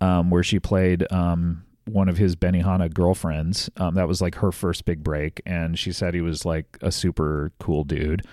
um, 0.01 0.31
where 0.31 0.45
she 0.45 0.61
played 0.61 1.05
um, 1.13 1.65
one 1.85 2.09
of 2.09 2.17
his 2.17 2.37
Benihana 2.37 2.95
girlfriends. 2.95 3.69
Um, 3.77 3.97
that 3.97 4.07
was 4.07 4.23
like 4.23 4.37
her 4.37 4.53
first 4.53 4.85
big 4.85 5.03
break, 5.03 5.43
and 5.45 5.77
she 5.77 5.91
said 5.91 6.15
he 6.15 6.21
was 6.21 6.45
like 6.45 6.79
a 6.81 6.93
super 6.93 7.51
cool 7.59 7.83
dude. 7.83 8.25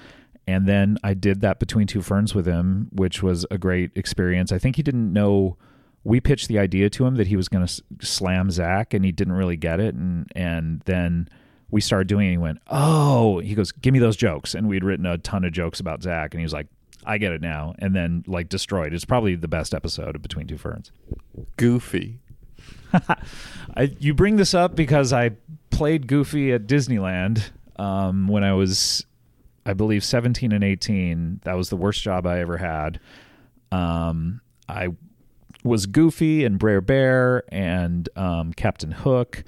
And 0.46 0.68
then 0.68 1.00
I 1.04 1.16
did 1.16 1.42
that 1.42 1.60
between 1.60 1.88
two 1.88 2.04
ferns 2.04 2.36
with 2.36 2.46
him, 2.46 2.90
which 2.92 3.24
was 3.24 3.44
a 3.50 3.58
great 3.58 3.90
experience. 3.96 4.52
I 4.52 4.60
think 4.60 4.76
he 4.76 4.84
didn't 4.84 5.12
know. 5.12 5.58
We 6.04 6.20
pitched 6.20 6.48
the 6.48 6.60
idea 6.60 6.92
to 6.92 7.08
him 7.08 7.16
that 7.16 7.26
he 7.26 7.38
was 7.38 7.50
going 7.50 7.66
to 7.66 7.84
slam 8.02 8.52
Zach, 8.52 8.94
and 8.94 9.04
he 9.04 9.12
didn't 9.12 9.34
really 9.34 9.58
get 9.58 9.80
it. 9.80 9.96
And 9.96 10.32
and 10.36 10.84
then 10.86 11.28
we 11.74 11.82
started 11.82 12.08
doing 12.08 12.28
it. 12.28 12.30
And 12.30 12.34
he 12.34 12.44
went, 12.44 12.60
"Oh," 12.68 13.40
he 13.40 13.56
goes, 13.56 13.72
"Give 13.72 13.91
me 13.91 14.00
those 14.00 14.16
jokes." 14.16 14.54
And 14.54 14.70
we'd 14.70 14.84
written 14.84 15.06
a 15.06 15.18
ton 15.18 15.44
of 15.44 15.52
jokes 15.52 15.80
about 15.80 16.04
Zach, 16.04 16.34
and 16.34 16.40
he 16.40 16.45
was 16.45 16.54
like, 16.54 16.68
"I 17.04 17.18
get 17.18 17.34
it 17.34 17.41
now." 17.41 17.74
And 17.80 17.95
then 17.95 18.24
like 18.28 18.48
destroyed. 18.48 18.94
It's 18.94 19.06
probably 19.06 19.36
the 19.36 19.48
best 19.48 19.74
episode 19.74 20.16
of 20.16 20.22
Between 20.22 20.48
Two 20.48 20.58
Ferns. 20.58 20.91
Goofy. 21.58 22.20
I, 22.94 23.95
you 24.00 24.14
bring 24.14 24.36
this 24.36 24.54
up 24.54 24.76
because 24.76 25.12
I 25.12 25.32
played 25.72 26.06
Goofy 26.06 26.54
at 26.54 26.68
Disneyland 26.68 27.50
um, 27.78 28.28
when 28.28 28.44
I 28.44 28.54
was, 28.54 29.04
I 29.66 29.74
believe, 29.74 30.04
17 30.04 30.52
and 30.52 30.64
18. 30.64 31.41
That 31.44 31.58
was 31.58 31.70
the 31.70 31.76
worst 31.76 32.04
job 32.04 32.28
I 32.28 32.40
ever 32.40 32.58
had. 32.58 33.00
Um, 33.72 34.41
I 34.70 34.90
was 35.64 35.88
Goofy 35.88 36.45
and 36.45 36.60
Brer 36.60 36.82
Bear 36.82 37.44
and 37.50 38.08
um, 38.16 38.54
Captain 38.54 38.91
Hook 38.91 39.44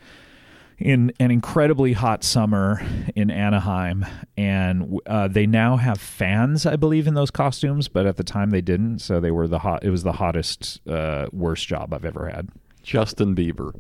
in 0.78 1.14
an 1.20 1.32
incredibly 1.32 1.94
hot 1.94 2.24
summer 2.24 2.86
in 3.16 3.32
Anaheim, 3.32 4.06
and 4.38 5.00
uh, 5.06 5.28
they 5.28 5.46
now 5.46 5.78
have 5.78 6.00
fans, 6.00 6.66
I 6.66 6.76
believe, 6.76 7.08
in 7.08 7.14
those 7.14 7.32
costumes, 7.32 7.88
but 7.88 8.06
at 8.06 8.18
the 8.18 8.24
time 8.24 8.50
they 8.50 8.62
didn't. 8.62 9.00
So 9.00 9.20
they 9.20 9.32
were 9.32 9.48
the 9.48 9.60
hot. 9.60 9.84
It 9.84 9.90
was 9.90 10.04
the 10.04 10.14
hottest, 10.14 10.86
uh, 10.88 11.28
worst 11.32 11.68
job 11.68 11.94
I've 11.94 12.06
ever 12.06 12.28
had. 12.28 12.50
Justin 12.84 13.36
Bieber. 13.36 13.74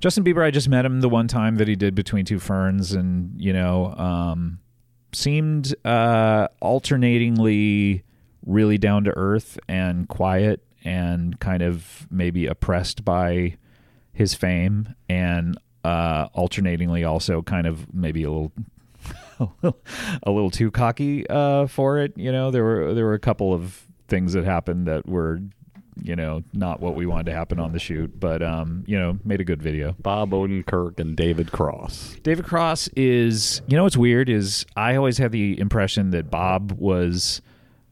Justin 0.00 0.24
Bieber, 0.24 0.44
I 0.44 0.50
just 0.50 0.68
met 0.68 0.84
him 0.84 1.00
the 1.00 1.08
one 1.08 1.26
time 1.26 1.56
that 1.56 1.68
he 1.68 1.74
did 1.74 1.94
Between 1.94 2.24
Two 2.24 2.38
Ferns, 2.38 2.92
and 2.92 3.32
you 3.40 3.52
know, 3.52 3.94
um, 3.96 4.60
seemed 5.12 5.74
uh, 5.84 6.48
alternatingly 6.62 8.04
really 8.44 8.78
down 8.78 9.04
to 9.04 9.16
earth 9.16 9.58
and 9.68 10.08
quiet, 10.08 10.62
and 10.84 11.40
kind 11.40 11.62
of 11.62 12.06
maybe 12.10 12.46
oppressed 12.46 13.04
by 13.04 13.56
his 14.12 14.34
fame, 14.34 14.94
and 15.08 15.58
uh, 15.86 16.28
alternatingly 16.34 17.04
also 17.04 17.42
kind 17.42 17.66
of 17.66 17.92
maybe 17.94 18.24
a 18.24 18.30
little. 18.30 18.52
a 19.62 20.30
little 20.30 20.50
too 20.50 20.70
cocky 20.70 21.28
uh, 21.28 21.66
for 21.66 21.98
it, 21.98 22.16
you 22.16 22.32
know. 22.32 22.50
There 22.50 22.64
were 22.64 22.94
there 22.94 23.04
were 23.04 23.12
a 23.12 23.18
couple 23.18 23.52
of 23.52 23.86
things 24.08 24.32
that 24.32 24.46
happened 24.46 24.86
that 24.86 25.06
were 25.06 25.40
you 26.02 26.14
know, 26.14 26.42
not 26.52 26.80
what 26.80 26.94
we 26.94 27.06
wanted 27.06 27.26
to 27.26 27.32
happen 27.32 27.58
on 27.58 27.72
the 27.72 27.78
shoot, 27.78 28.18
but 28.18 28.42
um, 28.42 28.84
you 28.86 28.98
know, 28.98 29.18
made 29.24 29.40
a 29.40 29.44
good 29.44 29.62
video. 29.62 29.94
Bob 29.98 30.30
Odenkirk 30.30 30.98
and 31.00 31.16
David 31.16 31.52
Cross. 31.52 32.16
David 32.22 32.44
Cross 32.44 32.88
is, 32.96 33.62
you 33.66 33.76
know, 33.76 33.84
what's 33.84 33.96
weird 33.96 34.28
is 34.28 34.66
I 34.76 34.96
always 34.96 35.18
had 35.18 35.32
the 35.32 35.58
impression 35.58 36.10
that 36.10 36.30
Bob 36.30 36.72
was 36.72 37.40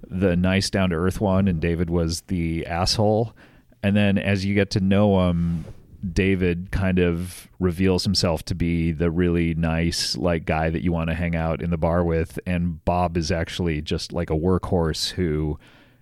the 0.07 0.37
nice, 0.37 0.71
down 0.71 0.91
to 0.91 0.97
earth 0.97 1.21
one, 1.21 1.49
and 1.49 1.61
David 1.61 1.91
was 1.91 2.23
the 2.23 2.66
asshole. 2.66 3.35
And 3.83 3.97
then 3.97 4.19
as 4.19 4.45
you 4.45 4.55
get 4.55 4.71
to 4.73 4.81
know 4.81 5.29
him, 5.29 5.65
David 6.12 6.70
kind 6.70 6.98
of 6.98 7.48
reveals 7.59 8.05
himself 8.05 8.44
to 8.47 8.55
be 8.55 8.93
the 8.93 9.10
really 9.10 9.55
nice, 9.55 10.16
like 10.16 10.44
guy 10.44 10.70
that 10.70 10.82
you 10.82 10.93
want 10.93 11.09
to 11.10 11.14
hang 11.14 11.35
out 11.35 11.62
in 11.62 11.70
the 11.70 11.76
bar 11.76 12.05
with, 12.05 12.39
and 12.47 12.85
Bob 12.85 13.16
is 13.16 13.31
actually 13.31 13.81
just 13.81 14.12
like 14.12 14.31
a 14.31 14.35
workhorse 14.35 15.10
who 15.10 15.59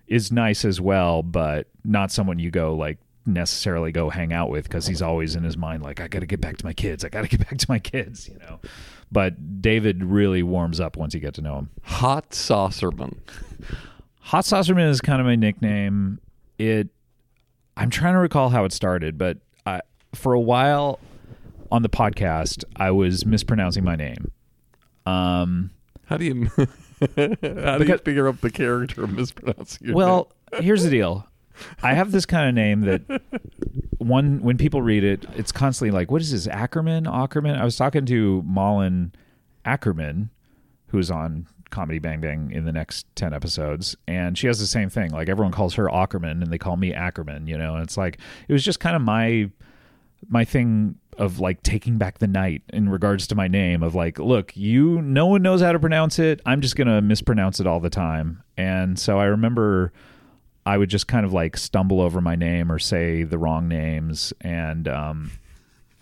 is 0.07 0.31
nice 0.31 0.65
as 0.65 0.81
well, 0.81 1.23
but 1.23 1.67
not 1.83 2.11
someone 2.11 2.39
you 2.39 2.51
go 2.51 2.75
like 2.75 2.97
necessarily 3.25 3.91
go 3.91 4.09
hang 4.09 4.33
out 4.33 4.49
with 4.49 4.65
because 4.65 4.85
he's 4.85 5.01
always 5.01 5.35
in 5.35 5.43
his 5.43 5.55
mind 5.55 5.81
like 5.81 6.01
I 6.01 6.07
got 6.07 6.19
to 6.19 6.25
get 6.25 6.41
back 6.41 6.57
to 6.57 6.65
my 6.65 6.73
kids. 6.73 7.05
I 7.05 7.09
got 7.09 7.21
to 7.21 7.27
get 7.27 7.39
back 7.39 7.57
to 7.57 7.65
my 7.69 7.79
kids, 7.79 8.27
you 8.27 8.37
know. 8.39 8.59
But 9.11 9.61
David 9.61 10.03
really 10.03 10.43
warms 10.43 10.79
up 10.79 10.97
once 10.97 11.13
you 11.13 11.19
get 11.19 11.35
to 11.35 11.41
know 11.41 11.59
him. 11.59 11.69
Hot 11.83 12.31
Saucerman. 12.31 13.17
Hot 14.19 14.43
Saucerman 14.43 14.89
is 14.89 15.01
kind 15.01 15.21
of 15.21 15.25
my 15.25 15.35
nickname. 15.35 16.19
It 16.57 16.89
I'm 17.77 17.89
trying 17.89 18.13
to 18.13 18.19
recall 18.19 18.49
how 18.49 18.65
it 18.65 18.73
started, 18.73 19.17
but 19.17 19.37
for 20.13 20.33
a 20.33 20.39
while 20.39 20.99
on 21.71 21.81
the 21.81 21.89
podcast, 21.89 22.63
I 22.75 22.91
was 22.91 23.25
mispronouncing 23.25 23.83
my 23.83 23.95
name. 23.95 24.31
Um, 25.05 25.71
How 26.05 26.17
do 26.17 26.25
you 26.25 26.49
how 26.99 27.77
do 27.77 27.85
you 27.85 27.97
figure 27.97 28.27
up 28.27 28.39
the 28.41 28.51
character 28.51 29.03
of 29.03 29.11
mispronouncing 29.13 29.87
your 29.87 29.95
Well, 29.95 30.31
here's 30.59 30.83
the 30.83 30.89
deal. 30.89 31.27
I 31.81 31.93
have 31.93 32.11
this 32.11 32.25
kind 32.25 32.47
of 32.47 32.55
name 32.55 32.81
that 32.81 33.21
one 33.97 34.41
when 34.41 34.57
people 34.57 34.81
read 34.81 35.03
it, 35.03 35.25
it's 35.35 35.51
constantly 35.51 35.91
like, 35.91 36.09
"What 36.09 36.21
is 36.21 36.31
this? 36.31 36.47
Ackerman? 36.47 37.05
Ackerman?" 37.07 37.55
I 37.55 37.63
was 37.63 37.75
talking 37.75 38.05
to 38.07 38.43
Malin 38.43 39.11
Akerman, 39.65 40.29
who's 40.87 41.11
on 41.11 41.47
Comedy 41.69 41.99
Bang 41.99 42.21
Bang 42.21 42.51
in 42.51 42.65
the 42.65 42.71
next 42.71 43.05
ten 43.15 43.33
episodes, 43.33 43.95
and 44.07 44.37
she 44.37 44.47
has 44.47 44.59
the 44.59 44.67
same 44.67 44.89
thing. 44.89 45.11
Like 45.11 45.29
everyone 45.29 45.51
calls 45.51 45.75
her 45.75 45.93
Ackerman, 45.93 46.41
and 46.41 46.51
they 46.51 46.57
call 46.57 46.75
me 46.75 46.93
Ackerman. 46.93 47.47
You 47.47 47.57
know, 47.57 47.75
and 47.75 47.83
it's 47.83 47.97
like 47.97 48.17
it 48.47 48.53
was 48.53 48.63
just 48.63 48.79
kind 48.79 48.95
of 48.95 49.01
my 49.01 49.49
my 50.29 50.45
thing 50.45 50.95
of 51.17 51.39
like 51.39 51.61
taking 51.61 51.97
back 51.97 52.19
the 52.19 52.27
night 52.27 52.63
in 52.71 52.89
regards 52.89 53.27
to 53.27 53.35
my 53.35 53.47
name 53.47 53.83
of 53.83 53.93
like 53.93 54.17
look 54.17 54.55
you 54.57 55.01
no 55.01 55.27
one 55.27 55.41
knows 55.41 55.61
how 55.61 55.71
to 55.71 55.79
pronounce 55.79 56.17
it 56.17 56.41
i'm 56.45 56.59
just 56.59 56.75
going 56.75 56.87
to 56.87 57.01
mispronounce 57.01 57.59
it 57.59 57.67
all 57.67 57.79
the 57.79 57.89
time 57.89 58.41
and 58.57 58.97
so 58.97 59.19
i 59.19 59.25
remember 59.25 59.93
i 60.65 60.75
would 60.75 60.89
just 60.89 61.07
kind 61.07 61.25
of 61.25 61.31
like 61.31 61.55
stumble 61.55 62.01
over 62.01 62.19
my 62.19 62.35
name 62.35 62.71
or 62.71 62.79
say 62.79 63.23
the 63.23 63.37
wrong 63.37 63.67
names 63.67 64.33
and 64.41 64.87
um 64.87 65.31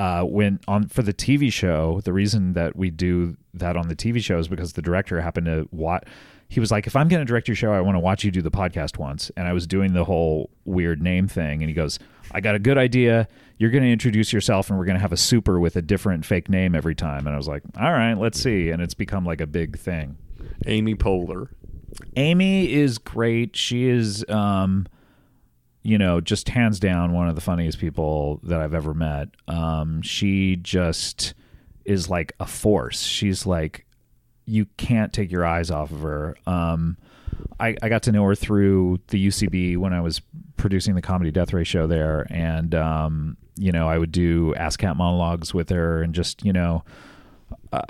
uh, 0.01 0.23
when 0.23 0.59
on 0.67 0.87
for 0.87 1.03
the 1.03 1.13
TV 1.13 1.53
show, 1.53 2.01
the 2.03 2.11
reason 2.11 2.53
that 2.53 2.75
we 2.75 2.89
do 2.89 3.37
that 3.53 3.77
on 3.77 3.87
the 3.87 3.95
TV 3.95 4.19
show 4.19 4.39
is 4.39 4.47
because 4.47 4.73
the 4.73 4.81
director 4.81 5.21
happened 5.21 5.45
to 5.45 5.69
watch. 5.71 6.03
He 6.51 6.59
was 6.59 6.69
like, 6.69 6.85
"If 6.85 6.97
I'm 6.97 7.07
going 7.07 7.21
to 7.21 7.25
direct 7.25 7.47
your 7.47 7.55
show, 7.55 7.71
I 7.71 7.79
want 7.79 7.95
to 7.95 7.99
watch 8.01 8.25
you 8.25 8.29
do 8.29 8.41
the 8.41 8.51
podcast 8.51 8.97
once." 8.97 9.31
And 9.37 9.47
I 9.47 9.53
was 9.53 9.65
doing 9.65 9.93
the 9.93 10.03
whole 10.03 10.49
weird 10.65 11.01
name 11.01 11.29
thing, 11.29 11.61
and 11.61 11.69
he 11.69 11.73
goes, 11.73 11.97
"I 12.33 12.41
got 12.41 12.55
a 12.55 12.59
good 12.59 12.77
idea. 12.77 13.29
You're 13.57 13.69
going 13.69 13.83
to 13.83 13.89
introduce 13.89 14.33
yourself, 14.33 14.69
and 14.69 14.77
we're 14.77 14.83
going 14.83 14.97
to 14.97 15.01
have 15.01 15.13
a 15.13 15.17
super 15.17 15.61
with 15.61 15.77
a 15.77 15.81
different 15.81 16.25
fake 16.25 16.49
name 16.49 16.75
every 16.75 16.93
time." 16.93 17.25
And 17.25 17.29
I 17.29 17.37
was 17.37 17.47
like, 17.47 17.63
"All 17.79 17.93
right, 17.93 18.15
let's 18.15 18.37
see." 18.37 18.69
And 18.69 18.81
it's 18.81 18.93
become 18.93 19.25
like 19.25 19.39
a 19.39 19.47
big 19.47 19.79
thing. 19.79 20.17
Amy 20.65 20.93
Poehler. 20.93 21.47
Amy 22.17 22.73
is 22.73 22.97
great. 22.97 23.55
She 23.55 23.87
is, 23.87 24.25
um, 24.27 24.87
you 25.83 25.97
know, 25.97 26.19
just 26.19 26.49
hands 26.49 26.81
down 26.81 27.13
one 27.13 27.29
of 27.29 27.35
the 27.35 27.41
funniest 27.41 27.79
people 27.79 28.41
that 28.43 28.59
I've 28.59 28.73
ever 28.73 28.93
met. 28.93 29.29
Um, 29.47 30.01
she 30.01 30.57
just 30.57 31.33
is 31.85 32.09
like 32.09 32.33
a 32.41 32.45
force. 32.45 33.03
She's 33.03 33.45
like, 33.45 33.85
you 34.51 34.65
can't 34.75 35.13
take 35.13 35.31
your 35.31 35.45
eyes 35.45 35.71
off 35.71 35.91
of 35.91 36.01
her. 36.01 36.35
Um, 36.45 36.97
I, 37.59 37.77
I 37.81 37.87
got 37.87 38.03
to 38.03 38.11
know 38.11 38.25
her 38.25 38.35
through 38.35 38.99
the 39.07 39.27
UCB 39.27 39.77
when 39.77 39.93
I 39.93 40.01
was 40.01 40.21
producing 40.57 40.95
the 40.95 41.01
Comedy 41.01 41.31
Death 41.31 41.53
Ray 41.53 41.63
show 41.63 41.87
there. 41.87 42.27
And, 42.29 42.75
um, 42.75 43.37
you 43.55 43.71
know, 43.71 43.87
I 43.87 43.97
would 43.97 44.11
do 44.11 44.53
ASSSSCAT 44.55 44.97
monologues 44.97 45.53
with 45.53 45.69
her 45.69 46.03
and 46.03 46.13
just, 46.13 46.43
you 46.43 46.51
know, 46.51 46.83
uh, 47.71 47.81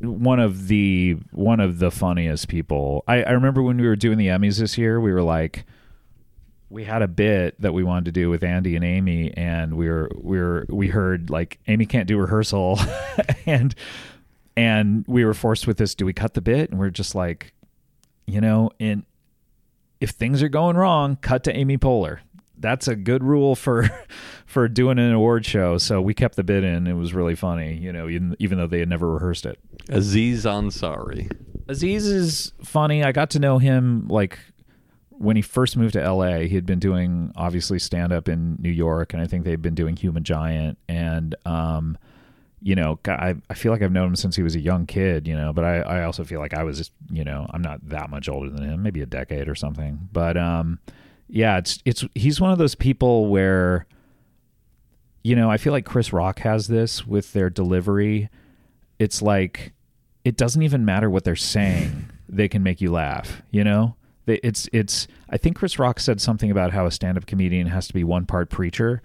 one 0.00 0.40
of 0.40 0.66
the 0.66 1.16
one 1.30 1.60
of 1.60 1.78
the 1.78 1.90
funniest 1.92 2.48
people. 2.48 3.04
I, 3.06 3.22
I 3.22 3.30
remember 3.30 3.62
when 3.62 3.76
we 3.76 3.86
were 3.86 3.96
doing 3.96 4.18
the 4.18 4.26
Emmys 4.26 4.58
this 4.58 4.76
year, 4.76 5.00
we 5.00 5.12
were 5.12 5.22
like, 5.22 5.64
we 6.70 6.84
had 6.84 7.02
a 7.02 7.08
bit 7.08 7.60
that 7.60 7.72
we 7.72 7.84
wanted 7.84 8.06
to 8.06 8.12
do 8.12 8.30
with 8.30 8.42
Andy 8.42 8.74
and 8.74 8.84
Amy, 8.84 9.32
and 9.36 9.76
we 9.76 9.88
were 9.88 10.10
we 10.16 10.38
were 10.38 10.66
we 10.68 10.88
heard 10.88 11.30
like 11.30 11.58
Amy 11.68 11.86
can't 11.86 12.08
do 12.08 12.18
rehearsal, 12.18 12.80
and 13.46 13.74
and 14.58 15.04
we 15.06 15.24
were 15.24 15.34
forced 15.34 15.68
with 15.68 15.76
this. 15.78 15.94
Do 15.94 16.04
we 16.04 16.12
cut 16.12 16.34
the 16.34 16.40
bit? 16.40 16.70
And 16.70 16.80
we're 16.80 16.90
just 16.90 17.14
like, 17.14 17.52
you 18.26 18.40
know, 18.40 18.70
in 18.80 19.06
if 20.00 20.10
things 20.10 20.42
are 20.42 20.48
going 20.48 20.76
wrong, 20.76 21.16
cut 21.16 21.44
to 21.44 21.56
Amy 21.56 21.78
Poehler. 21.78 22.18
That's 22.56 22.88
a 22.88 22.96
good 22.96 23.22
rule 23.22 23.54
for 23.54 23.88
for 24.46 24.66
doing 24.66 24.98
an 24.98 25.12
award 25.12 25.46
show. 25.46 25.78
So 25.78 26.00
we 26.00 26.12
kept 26.12 26.34
the 26.34 26.42
bit 26.42 26.64
in. 26.64 26.88
It 26.88 26.94
was 26.94 27.14
really 27.14 27.36
funny, 27.36 27.76
you 27.76 27.92
know, 27.92 28.08
even, 28.08 28.34
even 28.40 28.58
though 28.58 28.66
they 28.66 28.80
had 28.80 28.88
never 28.88 29.08
rehearsed 29.08 29.46
it. 29.46 29.60
Aziz 29.90 30.44
Ansari. 30.44 31.30
Aziz 31.68 32.06
is 32.06 32.52
funny. 32.64 33.04
I 33.04 33.12
got 33.12 33.30
to 33.30 33.38
know 33.38 33.58
him 33.58 34.08
like 34.08 34.40
when 35.10 35.36
he 35.36 35.42
first 35.42 35.76
moved 35.76 35.92
to 35.92 36.12
LA. 36.12 36.38
He 36.40 36.56
had 36.56 36.66
been 36.66 36.80
doing 36.80 37.32
obviously 37.36 37.78
stand 37.78 38.12
up 38.12 38.28
in 38.28 38.56
New 38.58 38.72
York, 38.72 39.12
and 39.12 39.22
I 39.22 39.26
think 39.26 39.44
they'd 39.44 39.62
been 39.62 39.76
doing 39.76 39.94
Human 39.94 40.24
Giant. 40.24 40.78
And 40.88 41.36
um, 41.46 41.96
you 42.62 42.74
know, 42.74 42.98
I 43.06 43.36
I 43.48 43.54
feel 43.54 43.72
like 43.72 43.82
I've 43.82 43.92
known 43.92 44.08
him 44.08 44.16
since 44.16 44.36
he 44.36 44.42
was 44.42 44.54
a 44.54 44.60
young 44.60 44.86
kid. 44.86 45.26
You 45.26 45.36
know, 45.36 45.52
but 45.52 45.64
I 45.64 45.78
I 45.80 46.04
also 46.04 46.24
feel 46.24 46.40
like 46.40 46.54
I 46.54 46.64
was 46.64 46.78
just 46.78 46.92
you 47.10 47.24
know 47.24 47.46
I'm 47.50 47.62
not 47.62 47.88
that 47.88 48.10
much 48.10 48.28
older 48.28 48.50
than 48.50 48.64
him, 48.64 48.82
maybe 48.82 49.00
a 49.00 49.06
decade 49.06 49.48
or 49.48 49.54
something. 49.54 50.08
But 50.12 50.36
um, 50.36 50.78
yeah, 51.28 51.58
it's 51.58 51.80
it's 51.84 52.04
he's 52.14 52.40
one 52.40 52.52
of 52.52 52.58
those 52.58 52.74
people 52.74 53.28
where 53.28 53.86
you 55.22 55.36
know, 55.36 55.50
I 55.50 55.56
feel 55.56 55.72
like 55.72 55.84
Chris 55.84 56.12
Rock 56.12 56.38
has 56.40 56.68
this 56.68 57.06
with 57.06 57.32
their 57.34 57.50
delivery. 57.50 58.30
It's 58.98 59.20
like 59.20 59.72
it 60.24 60.36
doesn't 60.36 60.62
even 60.62 60.84
matter 60.84 61.10
what 61.10 61.24
they're 61.24 61.36
saying; 61.36 62.10
they 62.28 62.48
can 62.48 62.62
make 62.62 62.80
you 62.80 62.90
laugh. 62.90 63.42
You 63.50 63.64
know, 63.64 63.96
it's 64.26 64.68
it's. 64.72 65.06
I 65.28 65.36
think 65.36 65.56
Chris 65.56 65.78
Rock 65.78 66.00
said 66.00 66.20
something 66.20 66.50
about 66.50 66.72
how 66.72 66.86
a 66.86 66.90
stand-up 66.90 67.26
comedian 67.26 67.66
has 67.66 67.86
to 67.88 67.94
be 67.94 68.04
one 68.04 68.26
part 68.26 68.48
preacher, 68.48 69.02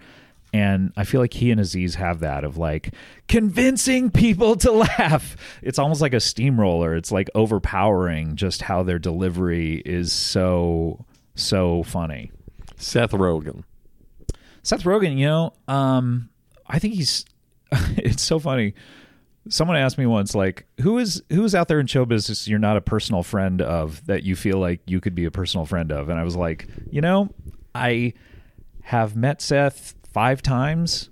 and 0.53 0.93
I 0.95 1.03
feel 1.03 1.19
like 1.19 1.33
he 1.33 1.49
and 1.49 1.59
Aziz 1.59 1.95
have 1.95 2.19
that 2.19 2.43
of 2.43 2.57
like 2.57 2.93
convincing 3.27 4.11
people 4.11 4.55
to 4.57 4.71
laugh. 4.99 5.35
It's 5.63 5.79
almost 5.79 5.99
like 5.99 6.13
a 6.13 6.19
steamroller. 6.19 6.95
It's 6.95 7.11
like 7.11 7.29
overpowering 7.33 8.35
just 8.35 8.61
how 8.61 8.83
their 8.83 8.99
delivery 8.99 9.81
is 9.83 10.13
so 10.13 11.05
so 11.35 11.81
funny. 11.83 12.31
Seth 12.77 13.11
Rogen. 13.11 13.63
Seth 14.61 14.83
Rogen, 14.83 15.17
you 15.17 15.25
know, 15.25 15.53
um, 15.67 16.29
I 16.67 16.79
think 16.79 16.93
he's. 16.93 17.25
it's 17.97 18.21
so 18.21 18.39
funny. 18.39 18.75
Someone 19.49 19.75
asked 19.75 19.97
me 19.97 20.05
once, 20.05 20.35
like, 20.35 20.65
who 20.79 20.99
is 20.99 21.21
who 21.29 21.43
is 21.43 21.53
out 21.53 21.67
there 21.67 21.79
in 21.79 21.87
show 21.87 22.05
business 22.05 22.47
you're 22.47 22.59
not 22.59 22.77
a 22.77 22.81
personal 22.81 23.23
friend 23.23 23.61
of 23.61 24.05
that 24.05 24.23
you 24.23 24.35
feel 24.35 24.57
like 24.57 24.79
you 24.85 25.01
could 25.01 25.15
be 25.15 25.25
a 25.25 25.31
personal 25.31 25.65
friend 25.65 25.91
of, 25.91 26.09
and 26.09 26.19
I 26.19 26.23
was 26.23 26.35
like, 26.35 26.67
you 26.89 27.01
know, 27.01 27.29
I 27.75 28.13
have 28.83 29.15
met 29.15 29.41
Seth 29.41 29.95
five 30.13 30.41
times, 30.41 31.09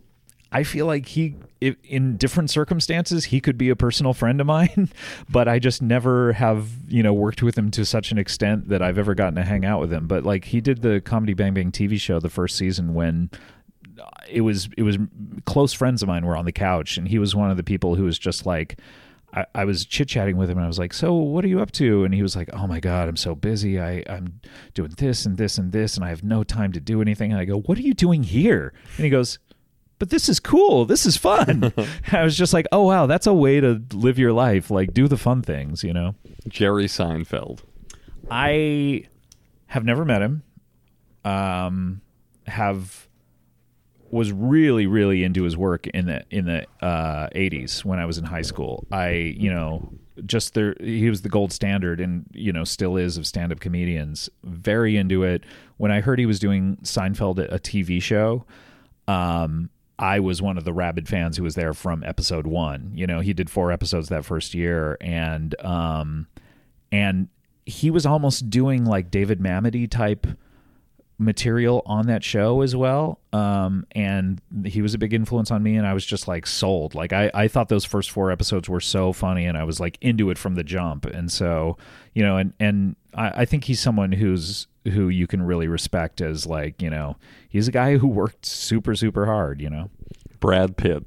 I 0.51 0.63
feel 0.63 0.85
like 0.85 1.07
he, 1.07 1.35
in 1.59 2.17
different 2.17 2.49
circumstances, 2.49 3.25
he 3.25 3.39
could 3.41 3.57
be 3.57 3.69
a 3.69 3.75
personal 3.75 4.13
friend 4.13 4.39
of 4.39 4.47
mine, 4.47 4.89
but 5.29 5.47
I 5.47 5.59
just 5.59 5.81
never 5.81 6.33
have, 6.33 6.69
you 6.87 7.01
know, 7.01 7.13
worked 7.13 7.41
with 7.41 7.57
him 7.57 7.71
to 7.71 7.85
such 7.85 8.11
an 8.11 8.17
extent 8.17 8.69
that 8.69 8.81
I've 8.81 8.97
ever 8.97 9.15
gotten 9.15 9.35
to 9.35 9.43
hang 9.43 9.65
out 9.65 9.79
with 9.79 9.91
him. 9.91 10.07
But 10.07 10.23
like 10.23 10.45
he 10.45 10.61
did 10.61 10.81
the 10.81 11.01
Comedy 11.01 11.33
Bang 11.33 11.53
Bang 11.53 11.71
TV 11.71 11.99
show 11.99 12.19
the 12.19 12.29
first 12.29 12.57
season 12.57 12.93
when 12.93 13.29
it 14.29 14.41
was 14.41 14.69
it 14.77 14.83
was 14.83 14.97
close 15.45 15.73
friends 15.73 16.01
of 16.01 16.07
mine 16.07 16.25
were 16.25 16.35
on 16.35 16.45
the 16.45 16.51
couch 16.51 16.97
and 16.97 17.07
he 17.07 17.19
was 17.19 17.35
one 17.35 17.51
of 17.51 17.57
the 17.57 17.63
people 17.63 17.95
who 17.95 18.03
was 18.03 18.17
just 18.17 18.45
like 18.45 18.79
I, 19.33 19.45
I 19.55 19.65
was 19.65 19.85
chit 19.85 20.09
chatting 20.09 20.37
with 20.37 20.49
him 20.49 20.57
and 20.57 20.65
I 20.65 20.67
was 20.67 20.79
like, 20.79 20.93
So 20.93 21.13
what 21.13 21.45
are 21.45 21.47
you 21.47 21.61
up 21.61 21.71
to? 21.73 22.03
And 22.03 22.13
he 22.13 22.21
was 22.21 22.35
like, 22.35 22.49
Oh 22.53 22.67
my 22.67 22.79
God, 22.79 23.07
I'm 23.07 23.17
so 23.17 23.35
busy. 23.35 23.79
I, 23.79 24.03
I'm 24.09 24.41
doing 24.73 24.93
this 24.97 25.25
and 25.25 25.37
this 25.37 25.57
and 25.57 25.71
this 25.71 25.95
and 25.95 26.05
I 26.05 26.09
have 26.09 26.23
no 26.23 26.43
time 26.43 26.71
to 26.73 26.79
do 26.79 27.01
anything. 27.01 27.31
And 27.31 27.39
I 27.39 27.45
go, 27.45 27.59
What 27.59 27.77
are 27.77 27.81
you 27.81 27.93
doing 27.93 28.23
here? 28.23 28.73
And 28.97 29.05
he 29.05 29.09
goes, 29.09 29.39
But 29.99 30.09
this 30.09 30.27
is 30.27 30.39
cool. 30.39 30.85
This 30.85 31.05
is 31.05 31.17
fun. 31.17 31.73
I 32.11 32.23
was 32.23 32.37
just 32.37 32.53
like, 32.53 32.67
Oh 32.71 32.83
wow, 32.83 33.05
that's 33.05 33.27
a 33.27 33.33
way 33.33 33.59
to 33.59 33.81
live 33.93 34.19
your 34.19 34.33
life. 34.33 34.69
Like 34.69 34.93
do 34.93 35.07
the 35.07 35.17
fun 35.17 35.41
things, 35.41 35.83
you 35.83 35.93
know? 35.93 36.15
Jerry 36.47 36.85
Seinfeld. 36.85 37.61
I 38.29 39.05
have 39.67 39.85
never 39.85 40.05
met 40.05 40.21
him. 40.21 40.43
Um, 41.23 42.01
have 42.47 43.07
was 44.11 44.31
really 44.31 44.87
really 44.87 45.23
into 45.23 45.43
his 45.43 45.55
work 45.57 45.87
in 45.87 46.05
the 46.05 46.23
in 46.29 46.45
the 46.45 46.65
uh, 46.81 47.29
80s 47.35 47.85
when 47.85 47.99
I 47.99 48.05
was 48.05 48.17
in 48.17 48.25
high 48.25 48.41
school. 48.41 48.85
I 48.91 49.09
you 49.09 49.51
know 49.51 49.89
just 50.25 50.53
there 50.53 50.75
he 50.79 51.09
was 51.09 51.21
the 51.21 51.29
gold 51.29 51.51
standard 51.51 51.99
and 51.99 52.25
you 52.33 52.51
know 52.51 52.63
still 52.63 52.97
is 52.97 53.17
of 53.17 53.25
stand 53.25 53.51
up 53.51 53.59
comedians. 53.59 54.29
Very 54.43 54.97
into 54.97 55.23
it. 55.23 55.43
When 55.77 55.91
I 55.91 56.01
heard 56.01 56.19
he 56.19 56.25
was 56.25 56.39
doing 56.39 56.77
Seinfeld 56.83 57.39
a 57.39 57.59
TV 57.59 58.01
show, 58.01 58.45
um, 59.07 59.69
I 59.97 60.19
was 60.19 60.41
one 60.41 60.57
of 60.57 60.65
the 60.65 60.73
rabid 60.73 61.07
fans 61.07 61.37
who 61.37 61.43
was 61.43 61.55
there 61.55 61.73
from 61.73 62.03
episode 62.03 62.47
one. 62.47 62.91
You 62.95 63.07
know, 63.07 63.19
he 63.19 63.33
did 63.33 63.49
four 63.49 63.71
episodes 63.71 64.09
that 64.09 64.25
first 64.25 64.53
year, 64.53 64.97
and 64.99 65.55
um, 65.63 66.27
and 66.91 67.27
he 67.65 67.91
was 67.91 68.05
almost 68.05 68.49
doing 68.49 68.85
like 68.85 69.11
David 69.11 69.39
Mamet-y 69.39 69.85
type 69.85 70.27
material 71.21 71.83
on 71.85 72.07
that 72.07 72.23
show 72.23 72.61
as 72.61 72.75
well. 72.75 73.19
Um, 73.31 73.85
and 73.91 74.41
he 74.65 74.81
was 74.81 74.93
a 74.93 74.97
big 74.97 75.13
influence 75.13 75.51
on 75.51 75.61
me, 75.61 75.75
and 75.75 75.85
I 75.85 75.93
was 75.93 76.05
just 76.05 76.27
like 76.27 76.47
sold. 76.47 76.95
Like 76.95 77.13
I, 77.13 77.29
I 77.33 77.47
thought 77.47 77.69
those 77.69 77.85
first 77.85 78.09
four 78.11 78.31
episodes 78.31 78.67
were 78.67 78.81
so 78.81 79.13
funny, 79.13 79.45
and 79.45 79.57
I 79.57 79.63
was 79.63 79.79
like 79.79 79.97
into 80.01 80.29
it 80.31 80.37
from 80.37 80.55
the 80.55 80.63
jump. 80.63 81.05
And 81.05 81.31
so, 81.31 81.77
you 82.13 82.23
know, 82.23 82.37
and 82.37 82.53
and 82.59 82.95
I, 83.13 83.41
I 83.41 83.45
think 83.45 83.65
he's 83.65 83.79
someone 83.79 84.11
who's 84.11 84.67
who 84.85 85.09
you 85.09 85.27
can 85.27 85.43
really 85.43 85.67
respect 85.67 86.21
as 86.21 86.47
like, 86.47 86.81
you 86.81 86.89
know, 86.89 87.15
he's 87.47 87.67
a 87.67 87.71
guy 87.71 87.97
who 87.97 88.07
worked 88.07 88.45
super 88.45 88.95
super 88.95 89.27
hard. 89.27 89.61
You 89.61 89.69
know, 89.69 89.89
Brad 90.39 90.75
Pitt. 90.75 91.05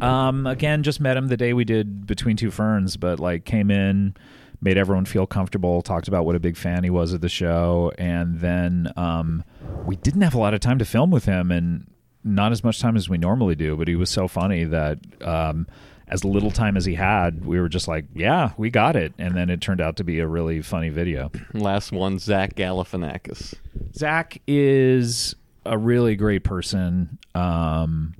um, 0.00 0.46
again, 0.46 0.82
just 0.82 1.00
met 1.00 1.16
him 1.16 1.28
the 1.28 1.36
day 1.36 1.52
we 1.52 1.64
did 1.64 2.06
Between 2.06 2.36
Two 2.36 2.50
Ferns, 2.50 2.96
but 2.96 3.20
like 3.20 3.44
came 3.44 3.70
in, 3.70 4.16
made 4.66 4.76
everyone 4.76 5.04
feel 5.04 5.28
comfortable, 5.28 5.80
talked 5.80 6.08
about 6.08 6.26
what 6.26 6.34
a 6.34 6.40
big 6.40 6.56
fan 6.56 6.82
he 6.82 6.90
was 6.90 7.12
of 7.12 7.20
the 7.20 7.28
show, 7.28 7.92
and 7.98 8.40
then 8.40 8.92
um, 8.96 9.44
we 9.84 9.94
didn't 9.94 10.22
have 10.22 10.34
a 10.34 10.38
lot 10.38 10.54
of 10.54 10.58
time 10.60 10.76
to 10.76 10.84
film 10.84 11.08
with 11.12 11.24
him, 11.24 11.52
and 11.52 11.86
not 12.24 12.50
as 12.50 12.64
much 12.64 12.80
time 12.80 12.96
as 12.96 13.08
we 13.08 13.16
normally 13.16 13.54
do. 13.54 13.76
But 13.76 13.86
he 13.86 13.94
was 13.94 14.10
so 14.10 14.26
funny 14.26 14.64
that 14.64 14.98
um, 15.22 15.68
as 16.08 16.24
little 16.24 16.50
time 16.50 16.76
as 16.76 16.84
he 16.84 16.94
had, 16.94 17.44
we 17.44 17.60
were 17.60 17.68
just 17.68 17.86
like, 17.86 18.06
"Yeah, 18.12 18.54
we 18.56 18.68
got 18.68 18.96
it," 18.96 19.14
and 19.18 19.36
then 19.36 19.50
it 19.50 19.60
turned 19.60 19.80
out 19.80 19.94
to 19.98 20.04
be 20.04 20.18
a 20.18 20.26
really 20.26 20.60
funny 20.62 20.88
video. 20.88 21.30
Last 21.54 21.92
one, 21.92 22.18
Zach 22.18 22.56
Galifianakis. 22.56 23.54
Zach 23.94 24.42
is 24.48 25.36
a 25.64 25.78
really 25.78 26.16
great 26.16 26.42
person. 26.42 27.18
Um, 27.36 28.16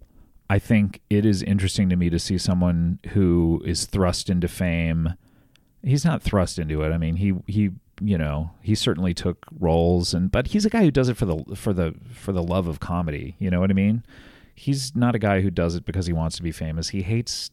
I 0.49 0.61
think 0.61 1.01
it 1.11 1.27
is 1.27 1.43
interesting 1.43 1.89
to 1.89 1.97
me 1.97 2.09
to 2.09 2.21
see 2.21 2.39
someone 2.39 3.01
who 3.09 3.61
is 3.65 3.87
thrust 3.87 4.31
into 4.31 4.47
fame. 4.47 5.15
He's 5.87 6.05
not 6.05 6.23
thrust 6.23 6.59
into 6.59 6.83
it. 6.83 6.91
I 6.91 6.99
mean, 6.99 7.17
he 7.17 7.35
he 7.47 7.71
you 8.03 8.19
know 8.19 8.51
he 8.61 8.75
certainly 8.75 9.15
took 9.15 9.47
roles 9.59 10.13
and 10.13 10.31
but 10.31 10.49
he's 10.49 10.67
a 10.67 10.71
guy 10.71 10.83
who 10.83 10.91
does 10.91 11.09
it 11.09 11.17
for 11.17 11.25
the 11.25 11.57
for 11.57 11.73
the 11.73 11.95
for 12.13 12.33
the 12.33 12.43
love 12.43 12.67
of 12.67 12.81
comedy. 12.81 13.37
You 13.39 13.51
know 13.51 13.61
what 13.61 13.71
I 13.71 13.75
mean? 13.75 14.05
He's 14.55 14.97
not 14.97 15.15
a 15.15 15.19
guy 15.19 15.43
who 15.43 15.51
does 15.51 15.75
it 15.75 15.85
because 15.85 16.07
he 16.07 16.13
wants 16.13 16.37
to 16.37 16.43
be 16.43 16.53
famous. 16.53 16.89
He 16.89 17.03
hates 17.03 17.51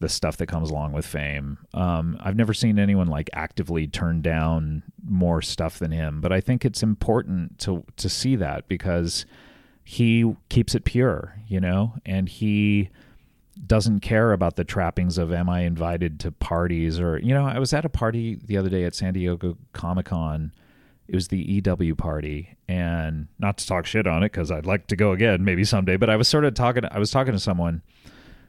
the 0.00 0.08
stuff 0.08 0.36
that 0.36 0.46
comes 0.46 0.70
along 0.70 0.92
with 0.92 1.06
fame. 1.06 1.58
Um, 1.72 2.18
I've 2.20 2.36
never 2.36 2.52
seen 2.52 2.78
anyone 2.78 3.06
like 3.06 3.30
actively 3.32 3.86
turn 3.86 4.22
down 4.22 4.82
more 5.02 5.40
stuff 5.40 5.78
than 5.78 5.92
him, 5.92 6.20
but 6.20 6.32
I 6.32 6.40
think 6.40 6.64
it's 6.64 6.82
important 6.82 7.58
to 7.60 7.84
to 7.96 8.08
see 8.08 8.36
that 8.36 8.68
because 8.68 9.26
he 9.82 10.34
keeps 10.48 10.74
it 10.74 10.84
pure, 10.84 11.36
you 11.46 11.60
know, 11.60 11.94
and 12.06 12.28
he 12.28 12.90
doesn't 13.54 14.00
care 14.00 14.32
about 14.32 14.56
the 14.56 14.64
trappings 14.64 15.18
of 15.18 15.32
am 15.32 15.48
I 15.48 15.60
invited 15.60 16.20
to 16.20 16.32
parties 16.32 16.98
or 17.00 17.18
you 17.18 17.34
know, 17.34 17.46
I 17.46 17.58
was 17.58 17.72
at 17.72 17.84
a 17.84 17.88
party 17.88 18.38
the 18.44 18.56
other 18.56 18.68
day 18.68 18.84
at 18.84 18.94
San 18.94 19.12
Diego 19.14 19.56
Comic 19.72 20.06
Con. 20.06 20.52
It 21.06 21.14
was 21.14 21.28
the 21.28 21.38
EW 21.38 21.94
party, 21.94 22.56
and 22.66 23.28
not 23.38 23.58
to 23.58 23.66
talk 23.66 23.84
shit 23.84 24.06
on 24.06 24.22
it 24.22 24.32
because 24.32 24.50
I'd 24.50 24.64
like 24.64 24.86
to 24.86 24.96
go 24.96 25.12
again 25.12 25.44
maybe 25.44 25.62
someday. 25.62 25.98
But 25.98 26.08
I 26.08 26.16
was 26.16 26.28
sort 26.28 26.46
of 26.46 26.54
talking. 26.54 26.84
I 26.90 26.98
was 26.98 27.10
talking 27.10 27.34
to 27.34 27.38
someone 27.38 27.82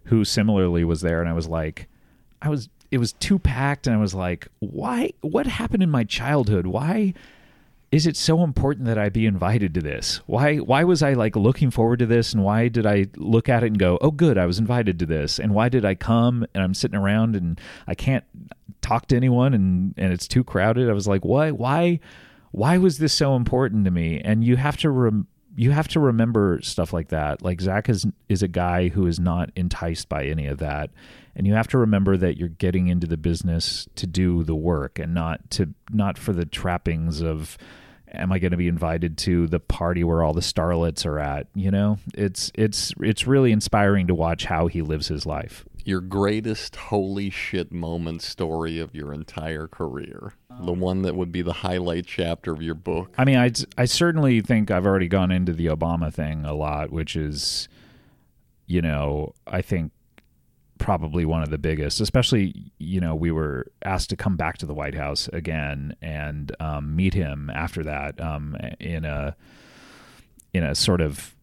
who 0.06 0.24
similarly 0.24 0.86
was 0.86 1.02
there, 1.02 1.20
and 1.20 1.30
I 1.30 1.34
was 1.34 1.48
like, 1.48 1.90
I 2.42 2.50
was. 2.50 2.70
It 2.92 3.00
was 3.00 3.12
too 3.14 3.40
packed, 3.40 3.88
and 3.88 3.96
I 3.96 4.00
was 4.00 4.14
like, 4.14 4.48
why? 4.60 5.12
What 5.20 5.48
happened 5.48 5.84
in 5.84 5.90
my 5.90 6.06
childhood? 6.06 6.66
Why? 6.66 7.14
Is 7.96 8.06
it 8.06 8.18
so 8.18 8.44
important 8.44 8.88
that 8.88 8.98
I 8.98 9.08
be 9.08 9.26
invited 9.26 9.74
to 9.76 9.82
this? 9.82 10.18
Why 10.26 10.58
why 10.58 10.84
was 10.84 11.02
I 11.02 11.14
like 11.14 11.38
looking 11.38 11.72
forward 11.72 12.00
to 12.00 12.06
this 12.06 12.34
and 12.34 12.44
why 12.44 12.68
did 12.68 12.86
I 12.86 13.06
look 13.16 13.48
at 13.48 13.64
it 13.64 13.68
and 13.68 13.80
go, 13.80 13.98
"Oh 14.02 14.12
good, 14.12 14.38
I 14.38 14.46
was 14.46 14.60
invited 14.60 15.00
to 15.00 15.06
this." 15.06 15.40
And 15.40 15.54
why 15.54 15.70
did 15.70 15.86
I 15.86 15.96
come 15.96 16.46
and 16.54 16.62
I'm 16.62 16.74
sitting 16.74 16.98
around 16.98 17.38
and 17.38 17.58
I 17.88 17.96
can't 17.96 18.26
talk 18.82 19.08
to 19.08 19.16
anyone 19.16 19.54
and 19.54 19.94
and 19.96 20.12
it's 20.12 20.28
too 20.28 20.44
crowded? 20.44 20.90
I 20.90 20.94
was 20.94 21.08
like, 21.08 21.24
"Why 21.24 21.52
why 21.52 22.02
why 22.52 22.78
was 22.78 22.98
this 22.98 23.14
so 23.14 23.38
important 23.38 23.86
to 23.86 23.92
me?" 23.92 24.20
And 24.20 24.44
you 24.44 24.58
have 24.58 24.76
to 24.78 24.90
rem- 24.90 25.28
you 25.56 25.72
have 25.72 25.88
to 25.90 26.02
remember 26.02 26.60
stuff 26.64 26.92
like 26.92 27.08
that. 27.10 27.42
Like 27.42 27.62
Zach 27.62 27.88
is 27.88 28.06
is 28.28 28.44
a 28.44 28.50
guy 28.50 28.90
who 28.90 29.08
is 29.08 29.22
not 29.22 29.52
enticed 29.56 30.10
by 30.10 30.26
any 30.26 30.48
of 30.48 30.58
that. 30.58 30.90
And 31.34 31.48
you 31.48 31.54
have 31.54 31.70
to 31.70 31.78
remember 31.78 32.18
that 32.18 32.38
you're 32.38 32.50
getting 32.50 32.88
into 32.88 33.08
the 33.08 33.18
business 33.18 33.88
to 33.96 34.06
do 34.06 34.44
the 34.44 34.56
work 34.56 35.00
and 35.00 35.14
not 35.14 35.50
to 35.52 35.74
not 35.90 36.18
for 36.18 36.34
the 36.34 36.46
trappings 36.46 37.22
of 37.22 37.58
am 38.16 38.32
I 38.32 38.40
going 38.40 38.52
to 38.52 38.58
be 38.58 38.68
invited 38.68 39.18
to 39.20 39.48
the 39.48 39.60
party 39.60 40.04
where 40.04 40.24
all 40.24 40.34
the 40.34 40.42
starlets 40.42 41.06
are 41.06 41.20
at? 41.20 41.48
You 41.54 41.72
know, 41.72 41.98
it's 42.14 42.52
it's 42.56 42.94
it's 43.02 43.28
really 43.28 43.52
inspiring 43.52 44.08
to 44.08 44.16
watch 44.16 44.46
how 44.46 44.68
he 44.68 44.82
lives 44.82 45.08
his 45.08 45.26
life. 45.26 45.66
Your 45.84 46.02
greatest 46.02 46.76
holy 46.76 47.30
shit 47.30 47.72
moment 47.72 48.24
story 48.24 48.80
of 48.80 48.96
your 48.96 49.14
entire 49.14 49.68
career. 49.68 50.34
The 50.60 50.74
one 50.74 51.04
that 51.04 51.16
would 51.16 51.32
be 51.32 51.44
the 51.44 51.54
highlight 51.54 52.08
chapter 52.08 52.52
of 52.52 52.62
your 52.62 52.74
book. 52.76 53.14
I 53.18 53.26
mean, 53.26 53.38
I 53.38 53.52
I 53.78 53.86
certainly 53.86 54.42
think 54.42 54.72
I've 54.72 54.86
already 54.86 55.08
gone 55.08 55.32
into 55.32 55.54
the 55.54 55.68
Obama 55.68 56.12
thing 56.14 56.46
a 56.46 56.54
lot, 56.54 56.92
which 56.92 57.16
is, 57.16 57.70
you 58.66 58.82
know, 58.82 59.34
I 59.46 59.62
think 59.62 59.92
probably 60.78 61.26
one 61.26 61.42
of 61.42 61.50
the 61.50 61.58
biggest, 61.58 62.02
especially, 62.02 62.72
you 62.78 63.00
know, 63.00 63.16
we 63.16 63.32
were 63.32 63.68
asked 63.84 64.10
to 64.10 64.16
come 64.16 64.36
back 64.36 64.58
to 64.58 64.66
the 64.66 64.74
White 64.74 64.96
House 64.96 65.28
again 65.30 65.96
and 66.02 66.56
um, 66.60 66.96
meet 66.96 67.14
him 67.14 67.50
after 67.54 67.84
that 67.84 68.20
um, 68.20 68.58
in 68.80 69.06
a 69.06 69.36
in 70.54 70.64
a 70.64 70.76
sort 70.76 71.02
of 71.02 71.36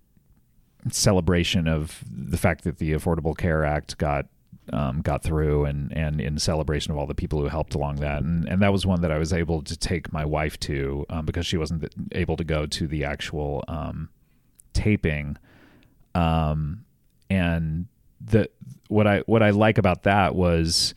celebration 0.91 1.69
of 1.69 2.03
the 2.11 2.37
fact 2.37 2.65
that 2.65 2.79
the 2.79 2.93
Affordable 2.93 3.37
Care 3.37 3.65
Act 3.65 3.99
got 3.99 4.27
um, 4.73 5.03
got 5.03 5.23
through 5.23 5.65
and 5.65 5.93
and 5.97 6.21
in 6.21 6.39
celebration 6.39 6.93
of 6.93 6.99
all 6.99 7.07
the 7.07 7.15
people 7.15 7.41
who 7.41 7.49
helped 7.49 7.75
along 7.75 7.97
that. 7.97 8.23
And 8.23 8.49
and 8.49 8.63
that 8.63 8.73
was 8.73 8.87
one 8.87 9.01
that 9.03 9.11
I 9.11 9.19
was 9.19 9.33
able 9.33 9.63
to 9.63 9.77
take 9.77 10.13
my 10.13 10.25
wife 10.25 10.59
to 10.61 11.07
um, 11.11 11.27
because 11.27 11.47
she 11.47 11.57
wasn't 11.57 11.93
able 12.13 12.37
to 12.37 12.45
go 12.45 12.67
to 12.67 12.87
the 12.87 13.05
actual 13.05 13.65
um, 13.69 14.09
taping. 14.73 15.37
Um, 16.15 16.85
and 17.31 17.87
the 18.25 18.49
what 18.89 19.07
I 19.07 19.21
what 19.27 19.43
I 19.43 19.51
like 19.51 19.79
about 19.79 20.03
that 20.05 20.35
was 20.35 20.95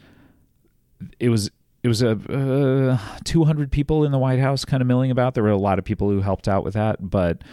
it 1.19 1.29
was 1.29 1.49
it 1.83 1.87
was 1.87 2.01
a 2.01 2.11
uh, 2.11 2.97
200 3.25 3.71
people 3.71 4.05
in 4.05 4.11
the 4.11 4.17
White 4.17 4.39
House 4.39 4.65
kind 4.65 4.81
of 4.81 4.87
milling 4.87 5.11
about. 5.11 5.35
There 5.35 5.43
were 5.43 5.49
a 5.49 5.57
lot 5.57 5.77
of 5.77 5.85
people 5.85 6.09
who 6.09 6.21
helped 6.21 6.47
out 6.47 6.63
with 6.63 6.73
that, 6.73 7.09
but 7.11 7.43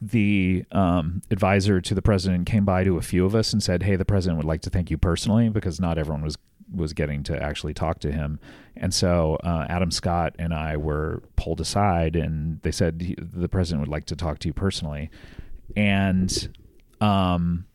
the 0.00 0.64
um, 0.72 1.20
advisor 1.30 1.82
to 1.82 1.94
the 1.94 2.00
president 2.00 2.46
came 2.46 2.64
by 2.64 2.84
to 2.84 2.96
a 2.96 3.02
few 3.02 3.26
of 3.26 3.34
us 3.34 3.52
and 3.52 3.62
said, 3.62 3.82
"Hey, 3.82 3.96
the 3.96 4.04
president 4.04 4.38
would 4.38 4.46
like 4.46 4.62
to 4.62 4.70
thank 4.70 4.90
you 4.90 4.96
personally 4.96 5.48
because 5.48 5.78
not 5.78 5.98
everyone 5.98 6.22
was 6.22 6.38
was 6.72 6.92
getting 6.92 7.22
to 7.24 7.42
actually 7.42 7.74
talk 7.74 7.98
to 8.00 8.10
him." 8.10 8.40
And 8.74 8.94
so 8.94 9.36
uh, 9.44 9.66
Adam 9.68 9.90
Scott 9.90 10.34
and 10.38 10.54
I 10.54 10.78
were 10.78 11.22
pulled 11.36 11.60
aside, 11.60 12.16
and 12.16 12.62
they 12.62 12.72
said 12.72 13.16
the 13.18 13.48
president 13.48 13.82
would 13.82 13.92
like 13.92 14.06
to 14.06 14.16
talk 14.16 14.38
to 14.40 14.48
you 14.48 14.54
personally. 14.54 15.10
And 15.76 16.56
um, 17.02 17.66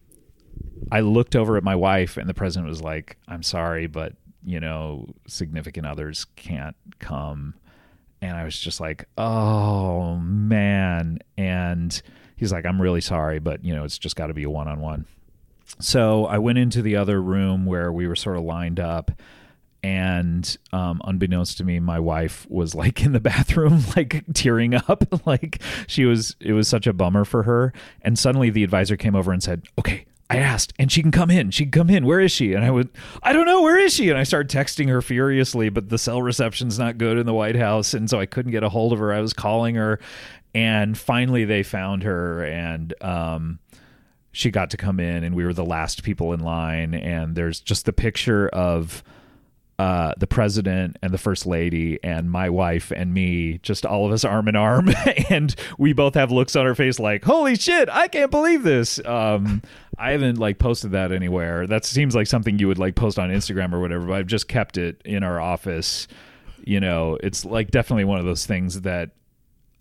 I 0.91 1.01
looked 1.01 1.35
over 1.35 1.57
at 1.57 1.63
my 1.63 1.75
wife, 1.75 2.17
and 2.17 2.29
the 2.29 2.33
president 2.33 2.69
was 2.69 2.81
like, 2.81 3.17
"I'm 3.27 3.43
sorry, 3.43 3.87
but 3.87 4.13
you 4.43 4.59
know, 4.59 5.07
significant 5.27 5.85
others 5.85 6.25
can't 6.35 6.75
come." 6.99 7.55
And 8.21 8.37
I 8.37 8.43
was 8.43 8.59
just 8.59 8.79
like, 8.79 9.07
"Oh 9.17 10.17
man!" 10.17 11.19
And 11.37 12.01
he's 12.35 12.51
like, 12.51 12.65
I'm 12.65 12.81
really 12.81 13.01
sorry, 13.01 13.39
but 13.39 13.63
you 13.63 13.75
know, 13.75 13.83
it's 13.83 13.97
just 13.97 14.15
got 14.15 14.27
to 14.27 14.33
be 14.33 14.43
a 14.43 14.49
one 14.49 14.67
on 14.67 14.79
one. 14.79 15.05
So 15.79 16.25
I 16.25 16.37
went 16.37 16.57
into 16.57 16.81
the 16.81 16.95
other 16.95 17.21
room 17.21 17.65
where 17.65 17.91
we 17.91 18.07
were 18.07 18.15
sort 18.15 18.37
of 18.37 18.43
lined 18.43 18.79
up, 18.79 19.11
and 19.83 20.57
um, 20.73 21.01
unbeknownst 21.05 21.57
to 21.59 21.63
me, 21.63 21.79
my 21.79 21.99
wife 21.99 22.47
was 22.49 22.73
like 22.73 23.01
in 23.03 23.11
the 23.11 23.19
bathroom, 23.19 23.83
like 23.95 24.23
tearing 24.33 24.73
up, 24.73 25.03
like 25.25 25.61
she 25.87 26.05
was. 26.05 26.35
It 26.39 26.53
was 26.53 26.67
such 26.67 26.87
a 26.87 26.93
bummer 26.93 27.25
for 27.25 27.43
her. 27.43 27.73
And 28.01 28.17
suddenly, 28.17 28.49
the 28.49 28.63
advisor 28.63 28.97
came 28.97 29.15
over 29.15 29.31
and 29.31 29.43
said, 29.43 29.63
"Okay." 29.77 30.05
I 30.29 30.37
asked, 30.37 30.73
and 30.79 30.91
she 30.91 31.01
can 31.01 31.11
come 31.11 31.29
in. 31.29 31.51
She 31.51 31.65
can 31.65 31.71
come 31.71 31.89
in. 31.89 32.05
Where 32.05 32.19
is 32.19 32.31
she? 32.31 32.53
And 32.53 32.65
I 32.65 32.71
would, 32.71 32.89
I 33.21 33.31
don't 33.31 33.45
know. 33.45 33.61
Where 33.61 33.77
is 33.77 33.93
she? 33.93 34.09
And 34.09 34.17
I 34.17 34.23
started 34.23 34.49
texting 34.49 34.89
her 34.89 35.01
furiously, 35.01 35.69
but 35.69 35.89
the 35.89 35.99
cell 35.99 36.21
reception's 36.21 36.79
not 36.79 36.97
good 36.97 37.17
in 37.17 37.25
the 37.25 37.33
White 37.33 37.55
House, 37.55 37.93
and 37.93 38.09
so 38.09 38.19
I 38.19 38.25
couldn't 38.25 38.51
get 38.51 38.63
a 38.63 38.69
hold 38.69 38.91
of 38.91 38.99
her. 38.99 39.13
I 39.13 39.21
was 39.21 39.33
calling 39.33 39.75
her, 39.75 39.99
and 40.55 40.97
finally 40.97 41.45
they 41.45 41.61
found 41.61 42.03
her, 42.03 42.43
and 42.43 42.93
um, 43.03 43.59
she 44.35 44.51
got 44.51 44.69
to 44.71 44.77
come 44.77 44.99
in 44.99 45.23
and 45.23 45.33
we 45.33 45.45
were 45.45 45.53
the 45.53 45.63
last 45.63 46.03
people 46.03 46.33
in 46.33 46.41
line 46.41 46.93
and 46.93 47.35
there's 47.35 47.61
just 47.61 47.85
the 47.85 47.93
picture 47.93 48.49
of 48.49 49.01
uh, 49.77 50.13
the 50.17 50.27
president 50.27 50.97
and 51.01 51.13
the 51.13 51.17
first 51.17 51.45
lady 51.45 51.99
and 52.01 52.31
my 52.31 52.49
wife 52.49 52.91
and 52.95 53.13
me, 53.13 53.57
just 53.61 53.85
all 53.85 54.05
of 54.05 54.11
us 54.11 54.23
arm 54.23 54.47
in 54.47 54.55
arm, 54.55 54.89
and 55.29 55.53
we 55.77 55.91
both 55.91 56.13
have 56.13 56.31
looks 56.31 56.55
on 56.55 56.65
our 56.65 56.75
face 56.75 56.99
like, 56.99 57.25
"Holy 57.25 57.55
shit, 57.55 57.89
I 57.89 58.07
can't 58.07 58.31
believe 58.31 58.63
this." 58.63 59.03
Um, 59.05 59.61
I 59.97 60.11
haven't 60.11 60.37
like 60.37 60.59
posted 60.59 60.91
that 60.91 61.11
anywhere. 61.11 61.67
That 61.67 61.83
seems 61.83 62.15
like 62.15 62.27
something 62.27 62.57
you 62.57 62.67
would 62.67 62.79
like 62.79 62.95
post 62.95 63.19
on 63.19 63.29
Instagram 63.29 63.73
or 63.73 63.81
whatever, 63.81 64.05
but 64.05 64.13
I've 64.13 64.27
just 64.27 64.47
kept 64.47 64.77
it 64.77 65.01
in 65.03 65.23
our 65.23 65.39
office. 65.39 66.07
You 66.63 66.79
know, 66.79 67.17
it's 67.21 67.43
like 67.43 67.71
definitely 67.71 68.05
one 68.05 68.19
of 68.19 68.25
those 68.25 68.45
things 68.45 68.81
that 68.81 69.11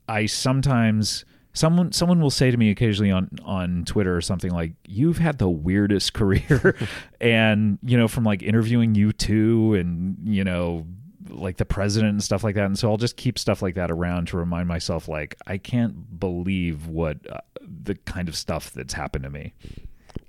I 0.09 0.27
sometimes 0.27 1.25
someone 1.55 1.93
someone 1.93 2.21
will 2.21 2.31
say 2.31 2.51
to 2.51 2.57
me 2.57 2.71
occasionally 2.71 3.11
on 3.11 3.31
on 3.45 3.85
Twitter 3.87 4.15
or 4.15 4.21
something 4.21 4.51
like 4.51 4.73
you've 4.87 5.19
had 5.19 5.39
the 5.39 5.49
weirdest 5.49 6.13
career. 6.15 6.77
And 7.21 7.79
you 7.83 7.97
know 7.97 8.09
from 8.09 8.25
like 8.25 8.43
interviewing 8.43 8.95
U2 8.95 9.81
and 9.81 10.17
you 10.23 10.45
know 10.45 10.87
like 11.31 11.57
the 11.57 11.65
president 11.65 12.13
and 12.13 12.23
stuff 12.23 12.45
like 12.45 12.55
that. 12.57 12.67
And 12.67 12.79
so 12.79 12.91
I'll 12.91 12.99
just 12.99 13.17
keep 13.17 13.39
stuff 13.39 13.63
like 13.63 13.77
that 13.77 13.91
around 13.91 14.29
to 14.29 14.37
remind 14.37 14.69
myself 14.69 15.09
like 15.09 15.37
I 15.47 15.57
can't 15.57 16.21
believe 16.21 16.87
what 16.87 17.19
uh, 17.31 17.39
the 17.63 17.95
kind 17.95 18.29
of 18.29 18.37
stuff 18.37 18.73
that's 18.73 18.93
happened 18.93 19.25
to 19.25 19.31
me. 19.31 19.55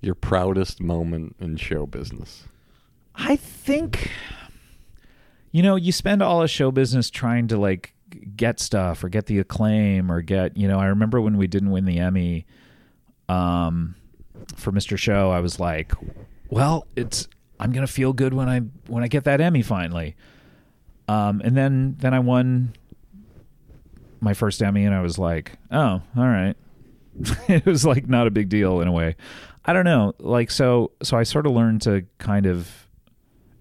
Your 0.01 0.15
proudest 0.15 0.81
moment 0.81 1.35
in 1.39 1.57
show 1.57 1.85
business. 1.85 2.43
I 3.15 3.35
think 3.35 4.11
you 5.51 5.63
know 5.63 5.75
you 5.75 5.91
spend 5.91 6.21
all 6.21 6.41
of 6.43 6.49
show 6.49 6.71
business 6.71 7.09
trying 7.09 7.47
to 7.47 7.57
like 7.57 7.94
get 8.35 8.59
stuff 8.59 9.03
or 9.03 9.09
get 9.09 9.27
the 9.27 9.39
acclaim 9.39 10.11
or 10.11 10.21
get 10.21 10.57
you 10.57 10.67
know 10.67 10.79
I 10.79 10.87
remember 10.87 11.21
when 11.21 11.37
we 11.37 11.47
didn't 11.47 11.71
win 11.71 11.85
the 11.85 11.99
Emmy 11.99 12.45
um 13.29 13.95
for 14.55 14.71
Mr. 14.71 14.97
Show 14.97 15.31
I 15.31 15.39
was 15.39 15.59
like 15.59 15.91
well 16.49 16.87
it's 16.95 17.27
I'm 17.59 17.71
to 17.73 17.87
feel 17.87 18.13
good 18.13 18.33
when 18.33 18.49
I 18.49 18.59
when 18.87 19.03
I 19.03 19.07
get 19.07 19.25
that 19.25 19.41
Emmy 19.41 19.61
finally 19.61 20.15
um 21.07 21.41
and 21.43 21.55
then 21.55 21.95
then 21.99 22.13
I 22.13 22.19
won 22.19 22.73
my 24.19 24.33
first 24.33 24.61
Emmy 24.61 24.85
and 24.85 24.95
I 24.95 25.01
was 25.01 25.19
like 25.19 25.53
oh 25.71 26.01
all 26.17 26.27
right 26.27 26.55
it 27.47 27.65
was 27.65 27.85
like 27.85 28.07
not 28.07 28.27
a 28.27 28.31
big 28.31 28.49
deal 28.49 28.81
in 28.81 28.87
a 28.87 28.91
way 28.91 29.15
I 29.63 29.73
don't 29.73 29.85
know 29.85 30.13
like 30.19 30.51
so 30.51 30.91
so 31.03 31.17
I 31.17 31.23
sort 31.23 31.45
of 31.45 31.53
learned 31.53 31.83
to 31.83 32.05
kind 32.17 32.45
of 32.45 32.84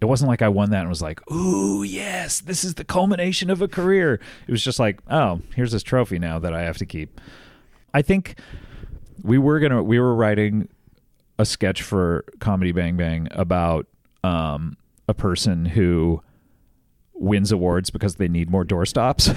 it 0.05 0.09
wasn't 0.09 0.29
like 0.29 0.43
I 0.43 0.49
won 0.49 0.71
that 0.71 0.81
and 0.81 0.89
was 0.89 1.03
like, 1.03 1.29
"Ooh, 1.31 1.83
yes, 1.83 2.41
this 2.41 2.63
is 2.63 2.75
the 2.75 2.85
culmination 2.85 3.51
of 3.51 3.63
a 3.63 3.69
career." 3.69 4.21
It 4.47 4.53
was 4.53 4.63
just 4.63 4.79
like, 4.79 5.01
"Oh, 5.11 5.41
here's 5.55 5.73
this 5.73 5.83
trophy 5.83 6.19
now 6.19 6.39
that 6.39 6.53
I 6.53 6.63
have 6.63 6.77
to 6.79 6.87
keep." 6.87 7.21
I 7.93 8.03
think 8.03 8.39
we 9.23 9.39
were 9.39 9.59
gonna 9.61 9.83
we 9.83 9.99
were 9.99 10.15
writing 10.15 10.69
a 11.39 11.45
sketch 11.45 11.83
for 11.83 12.25
Comedy 12.39 12.73
Bang 12.73 12.97
Bang 12.97 13.29
about 13.33 13.87
um, 14.23 14.77
a 15.09 15.15
person 15.15 15.65
who 15.65 16.23
wins 17.15 17.53
awards 17.53 17.91
because 17.91 18.17
they 18.17 18.29
need 18.29 18.51
more 18.51 18.65
doorstops 18.65 19.31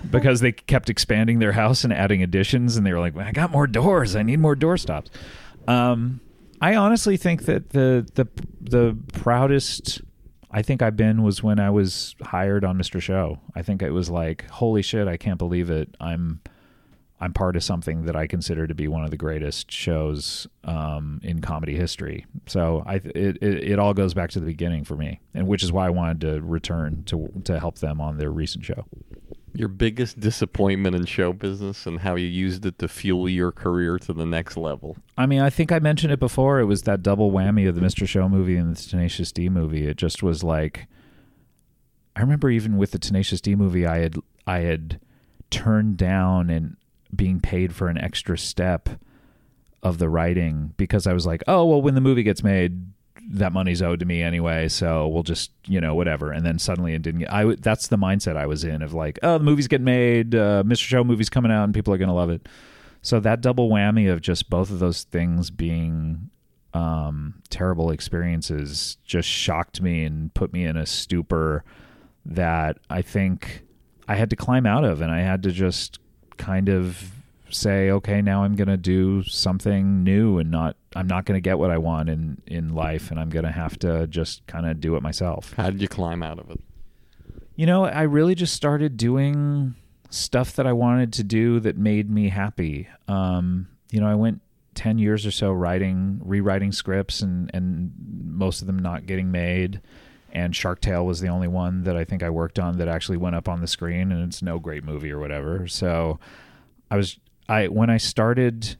because 0.10 0.40
they 0.40 0.50
kept 0.50 0.88
expanding 0.90 1.38
their 1.38 1.52
house 1.52 1.84
and 1.84 1.92
adding 1.92 2.22
additions 2.22 2.76
and 2.76 2.86
they 2.86 2.92
were 2.92 2.98
like 2.98 3.14
i 3.18 3.30
got 3.32 3.50
more 3.50 3.66
doors 3.66 4.16
i 4.16 4.22
need 4.22 4.40
more 4.40 4.56
doorstops 4.56 5.08
um, 5.68 6.20
I 6.60 6.74
honestly 6.74 7.16
think 7.16 7.44
that 7.44 7.70
the 7.70 8.06
the 8.14 8.26
the 8.60 8.96
proudest 9.12 10.00
I 10.50 10.62
think 10.62 10.80
I've 10.80 10.96
been 10.96 11.22
was 11.22 11.42
when 11.42 11.58
I 11.58 11.70
was 11.70 12.14
hired 12.22 12.64
on 12.64 12.78
Mr. 12.78 13.00
Show. 13.00 13.40
I 13.54 13.62
think 13.62 13.82
it 13.82 13.90
was 13.90 14.08
like, 14.08 14.48
holy 14.48 14.82
shit, 14.82 15.08
I 15.08 15.16
can't 15.16 15.38
believe 15.38 15.70
it. 15.70 15.94
I'm 16.00 16.40
I'm 17.18 17.32
part 17.32 17.56
of 17.56 17.64
something 17.64 18.04
that 18.04 18.14
I 18.14 18.26
consider 18.26 18.66
to 18.66 18.74
be 18.74 18.88
one 18.88 19.04
of 19.04 19.10
the 19.10 19.16
greatest 19.16 19.70
shows 19.70 20.46
um, 20.64 21.20
in 21.22 21.40
comedy 21.40 21.74
history. 21.74 22.26
So 22.46 22.82
I 22.86 22.96
it, 22.96 23.38
it 23.40 23.42
it 23.42 23.78
all 23.78 23.94
goes 23.94 24.12
back 24.12 24.30
to 24.30 24.40
the 24.40 24.46
beginning 24.46 24.84
for 24.84 24.96
me, 24.96 25.20
and 25.32 25.46
which 25.46 25.62
is 25.62 25.72
why 25.72 25.86
I 25.86 25.90
wanted 25.90 26.20
to 26.22 26.40
return 26.42 27.04
to 27.06 27.32
to 27.44 27.58
help 27.58 27.78
them 27.78 28.00
on 28.00 28.18
their 28.18 28.30
recent 28.30 28.64
show. 28.64 28.84
Your 29.54 29.68
biggest 29.68 30.20
disappointment 30.20 30.94
in 30.94 31.06
show 31.06 31.32
business 31.32 31.86
and 31.86 32.00
how 32.00 32.16
you 32.16 32.26
used 32.26 32.66
it 32.66 32.78
to 32.80 32.88
fuel 32.88 33.26
your 33.26 33.50
career 33.50 33.98
to 34.00 34.12
the 34.12 34.26
next 34.26 34.58
level. 34.58 34.98
I 35.16 35.24
mean, 35.24 35.40
I 35.40 35.48
think 35.48 35.72
I 35.72 35.78
mentioned 35.78 36.12
it 36.12 36.20
before. 36.20 36.60
It 36.60 36.66
was 36.66 36.82
that 36.82 37.02
double 37.02 37.32
whammy 37.32 37.66
of 37.66 37.74
the 37.74 37.80
Mr. 37.80 38.06
Show 38.06 38.28
movie 38.28 38.56
and 38.56 38.76
the 38.76 38.82
Tenacious 38.82 39.32
D 39.32 39.48
movie. 39.48 39.86
It 39.86 39.96
just 39.96 40.22
was 40.22 40.44
like 40.44 40.86
I 42.16 42.20
remember 42.20 42.50
even 42.50 42.76
with 42.76 42.90
the 42.90 42.98
Tenacious 42.98 43.40
D 43.40 43.54
movie 43.54 43.86
I 43.86 43.98
had 43.98 44.16
I 44.46 44.60
had 44.60 45.00
turned 45.50 45.96
down 45.96 46.50
and 46.50 46.76
being 47.16 47.40
paid 47.40 47.74
for 47.74 47.88
an 47.88 47.98
extra 47.98 48.36
step 48.38 48.88
of 49.82 49.98
the 49.98 50.08
writing 50.08 50.74
because 50.76 51.06
I 51.06 51.12
was 51.12 51.26
like, 51.26 51.42
"Oh, 51.46 51.64
well 51.64 51.82
when 51.82 51.94
the 51.94 52.00
movie 52.00 52.22
gets 52.22 52.42
made, 52.42 52.86
that 53.28 53.52
money's 53.52 53.82
owed 53.82 54.00
to 54.00 54.06
me 54.06 54.22
anyway, 54.22 54.68
so 54.68 55.08
we'll 55.08 55.22
just 55.22 55.50
you 55.66 55.80
know 55.80 55.94
whatever. 55.94 56.30
And 56.30 56.44
then 56.44 56.58
suddenly 56.58 56.94
it 56.94 57.02
didn't. 57.02 57.26
I 57.26 57.56
that's 57.56 57.88
the 57.88 57.98
mindset 57.98 58.36
I 58.36 58.46
was 58.46 58.64
in 58.64 58.82
of 58.82 58.94
like, 58.94 59.18
oh, 59.22 59.38
the 59.38 59.44
movie's 59.44 59.68
getting 59.68 59.84
made, 59.84 60.34
uh, 60.34 60.62
Mr. 60.64 60.78
Show 60.80 61.04
movie's 61.04 61.30
coming 61.30 61.50
out, 61.52 61.64
and 61.64 61.74
people 61.74 61.92
are 61.92 61.98
gonna 61.98 62.14
love 62.14 62.30
it. 62.30 62.48
So 63.02 63.20
that 63.20 63.40
double 63.40 63.68
whammy 63.68 64.12
of 64.12 64.20
just 64.20 64.50
both 64.50 64.70
of 64.70 64.78
those 64.78 65.04
things 65.04 65.50
being 65.50 66.30
um, 66.74 67.34
terrible 67.50 67.90
experiences 67.90 68.98
just 69.04 69.28
shocked 69.28 69.80
me 69.80 70.04
and 70.04 70.32
put 70.34 70.52
me 70.52 70.64
in 70.64 70.76
a 70.76 70.86
stupor 70.86 71.64
that 72.24 72.78
I 72.90 73.02
think 73.02 73.62
I 74.08 74.16
had 74.16 74.30
to 74.30 74.36
climb 74.36 74.66
out 74.66 74.84
of, 74.84 75.00
and 75.00 75.10
I 75.10 75.20
had 75.20 75.42
to 75.44 75.50
just 75.50 75.98
kind 76.36 76.68
of 76.68 77.12
say, 77.50 77.90
okay, 77.90 78.22
now 78.22 78.42
I'm 78.42 78.56
going 78.56 78.68
to 78.68 78.76
do 78.76 79.22
something 79.22 80.02
new 80.02 80.38
and 80.38 80.50
not 80.50 80.76
I'm 80.94 81.06
not 81.06 81.24
going 81.26 81.36
to 81.36 81.40
get 81.40 81.58
what 81.58 81.70
I 81.70 81.78
want 81.78 82.08
in 82.08 82.40
in 82.46 82.74
life 82.74 83.10
and 83.10 83.20
I'm 83.20 83.30
going 83.30 83.44
to 83.44 83.52
have 83.52 83.78
to 83.80 84.06
just 84.06 84.46
kind 84.46 84.66
of 84.66 84.80
do 84.80 84.96
it 84.96 85.02
myself. 85.02 85.52
How 85.56 85.70
did 85.70 85.80
you 85.80 85.88
climb 85.88 86.22
out 86.22 86.38
of 86.38 86.50
it? 86.50 86.60
You 87.54 87.66
know, 87.66 87.84
I 87.84 88.02
really 88.02 88.34
just 88.34 88.54
started 88.54 88.96
doing 88.96 89.74
stuff 90.10 90.54
that 90.56 90.66
I 90.66 90.72
wanted 90.72 91.12
to 91.14 91.24
do 91.24 91.60
that 91.60 91.76
made 91.76 92.10
me 92.10 92.28
happy. 92.28 92.88
Um, 93.08 93.68
you 93.90 94.00
know, 94.00 94.06
I 94.06 94.14
went 94.14 94.40
10 94.74 94.98
years 94.98 95.24
or 95.24 95.30
so 95.30 95.52
writing 95.52 96.20
rewriting 96.22 96.70
scripts 96.70 97.22
and 97.22 97.50
and 97.54 97.92
most 98.24 98.60
of 98.60 98.66
them 98.66 98.78
not 98.78 99.06
getting 99.06 99.30
made 99.30 99.80
and 100.36 100.54
Shark 100.54 100.82
Tale 100.82 101.06
was 101.06 101.20
the 101.20 101.28
only 101.28 101.48
one 101.48 101.84
that 101.84 101.96
I 101.96 102.04
think 102.04 102.22
I 102.22 102.28
worked 102.28 102.58
on 102.58 102.76
that 102.76 102.88
actually 102.88 103.16
went 103.16 103.34
up 103.34 103.48
on 103.48 103.62
the 103.62 103.66
screen 103.66 104.12
and 104.12 104.22
it's 104.22 104.42
no 104.42 104.58
great 104.58 104.84
movie 104.84 105.10
or 105.10 105.18
whatever. 105.18 105.66
So 105.66 106.20
I 106.90 106.96
was 106.96 107.18
I 107.48 107.68
when 107.68 107.88
I 107.88 107.96
started, 107.96 108.76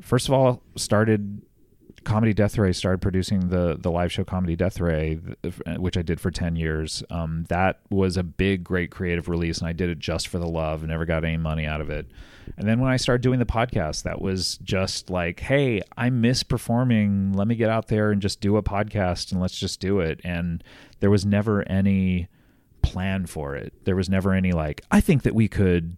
first 0.00 0.28
of 0.28 0.34
all, 0.34 0.62
started 0.76 1.42
Comedy 2.04 2.32
Death 2.32 2.56
Ray 2.56 2.72
started 2.72 3.02
producing 3.02 3.48
the 3.48 3.76
the 3.76 3.90
live 3.90 4.12
show 4.12 4.22
Comedy 4.22 4.54
Death 4.54 4.78
Ray, 4.78 5.16
which 5.76 5.96
I 5.96 6.02
did 6.02 6.20
for 6.20 6.30
ten 6.30 6.54
years. 6.54 7.02
Um, 7.10 7.46
that 7.48 7.80
was 7.90 8.16
a 8.16 8.22
big, 8.22 8.62
great 8.62 8.92
creative 8.92 9.28
release, 9.28 9.58
and 9.58 9.66
I 9.66 9.72
did 9.72 9.90
it 9.90 9.98
just 9.98 10.28
for 10.28 10.38
the 10.38 10.46
love. 10.46 10.84
Never 10.84 11.04
got 11.04 11.24
any 11.24 11.36
money 11.36 11.66
out 11.66 11.80
of 11.80 11.90
it. 11.90 12.06
And 12.56 12.68
then 12.68 12.80
when 12.80 12.90
I 12.90 12.96
started 12.96 13.22
doing 13.22 13.38
the 13.38 13.46
podcast, 13.46 14.02
that 14.04 14.20
was 14.20 14.58
just 14.58 15.10
like, 15.10 15.40
hey, 15.40 15.82
I 15.96 16.10
miss 16.10 16.42
performing. 16.42 17.32
Let 17.32 17.48
me 17.48 17.54
get 17.54 17.70
out 17.70 17.88
there 17.88 18.10
and 18.10 18.22
just 18.22 18.40
do 18.40 18.56
a 18.56 18.62
podcast, 18.62 19.32
and 19.32 19.40
let's 19.40 19.58
just 19.58 19.80
do 19.80 20.00
it. 20.00 20.20
And 20.24 20.62
there 21.00 21.10
was 21.10 21.26
never 21.26 21.68
any 21.68 22.28
plan 22.82 23.26
for 23.26 23.54
it. 23.54 23.72
There 23.84 23.96
was 23.96 24.08
never 24.08 24.32
any 24.32 24.52
like, 24.52 24.82
I 24.90 25.00
think 25.00 25.22
that 25.22 25.34
we 25.34 25.48
could 25.48 25.96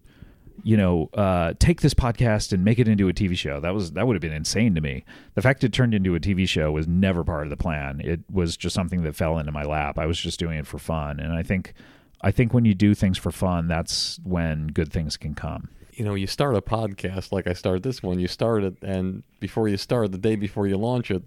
you 0.63 0.77
know, 0.77 1.09
uh, 1.15 1.55
take 1.59 1.81
this 1.81 1.95
podcast 1.95 2.53
and 2.53 2.65
make 2.65 2.79
it 2.79 2.89
into 2.89 3.09
a 3.09 3.13
TV 3.13 3.37
show. 3.37 3.61
That 3.61 3.75
was 3.75 3.93
that 3.93 4.07
would 4.07 4.15
have 4.15 4.21
been 4.21 4.33
insane 4.33 4.75
to 4.75 4.81
me. 4.81 5.05
The 5.35 5.43
fact 5.43 5.65
it 5.65 5.73
turned 5.73 5.95
into 5.95 6.15
a 6.15 6.21
TV 6.21 6.49
show 6.49 6.73
was 6.73 6.87
never 6.87 7.25
part 7.25 7.45
of 7.45 7.51
the 7.51 7.57
plan. 7.57 8.01
It 8.03 8.21
was 8.31 8.57
just 8.57 8.75
something 8.75 9.03
that 9.03 9.15
fell 9.15 9.39
into 9.39 9.53
my 9.53 9.63
lap. 9.63 9.99
I 9.99 10.07
was 10.07 10.19
just 10.19 10.39
doing 10.39 10.59
it 10.59 10.67
for 10.67 10.79
fun, 10.79 11.21
and 11.21 11.33
I 11.33 11.43
think, 11.43 11.75
I 12.21 12.31
think 12.31 12.53
when 12.53 12.65
you 12.65 12.75
do 12.75 12.95
things 12.95 13.19
for 13.19 13.31
fun, 13.31 13.69
that's 13.69 14.19
when 14.25 14.69
good 14.69 14.93
things 14.93 15.17
can 15.17 15.35
come. 15.35 15.69
You 15.99 16.05
know, 16.05 16.15
you 16.15 16.27
start 16.27 16.55
a 16.55 16.63
podcast 16.63 17.33
like 17.33 17.47
I 17.47 17.53
started 17.53 17.83
this 17.83 18.03
one. 18.03 18.19
You 18.19 18.29
start 18.29 18.63
it, 18.65 18.77
and 18.83 19.23
before 19.41 19.69
you 19.69 19.77
start, 19.77 20.13
the 20.13 20.19
day 20.19 20.37
before 20.37 20.67
you 20.67 20.77
launch 20.77 21.11
it, 21.11 21.23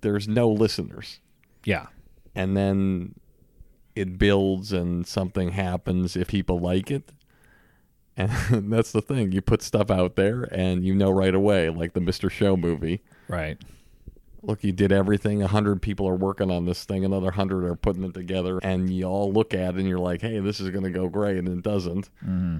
there's 0.00 0.26
no 0.26 0.48
listeners. 0.48 1.20
Yeah, 1.64 1.86
and 2.34 2.56
then 2.56 3.14
it 3.94 4.18
builds, 4.18 4.72
and 4.72 5.06
something 5.06 5.50
happens 5.50 6.16
if 6.16 6.28
people 6.28 6.58
like 6.58 6.90
it 6.90 7.12
And 8.16 8.72
that's 8.72 8.92
the 8.92 9.02
thing. 9.02 9.32
You 9.32 9.40
put 9.40 9.60
stuff 9.60 9.90
out 9.90 10.14
there 10.14 10.44
and 10.52 10.84
you 10.84 10.94
know 10.94 11.10
right 11.10 11.34
away, 11.34 11.68
like 11.68 11.94
the 11.94 12.00
Mr. 12.00 12.30
Show 12.30 12.56
movie. 12.56 13.02
Right. 13.26 13.58
Look, 14.40 14.62
you 14.62 14.70
did 14.70 14.92
everything. 14.92 15.42
A 15.42 15.48
hundred 15.48 15.82
people 15.82 16.06
are 16.08 16.14
working 16.14 16.48
on 16.48 16.64
this 16.64 16.84
thing. 16.84 17.04
Another 17.04 17.32
hundred 17.32 17.64
are 17.64 17.74
putting 17.74 18.04
it 18.04 18.14
together. 18.14 18.60
And 18.62 18.88
you 18.88 19.06
all 19.06 19.32
look 19.32 19.52
at 19.52 19.74
it 19.74 19.80
and 19.80 19.88
you're 19.88 19.98
like, 19.98 20.20
hey, 20.20 20.38
this 20.38 20.60
is 20.60 20.70
going 20.70 20.84
to 20.84 20.90
go 20.90 21.08
great. 21.08 21.38
And 21.38 21.48
it 21.48 21.62
doesn't. 21.62 22.08
Mm-hmm. 22.24 22.58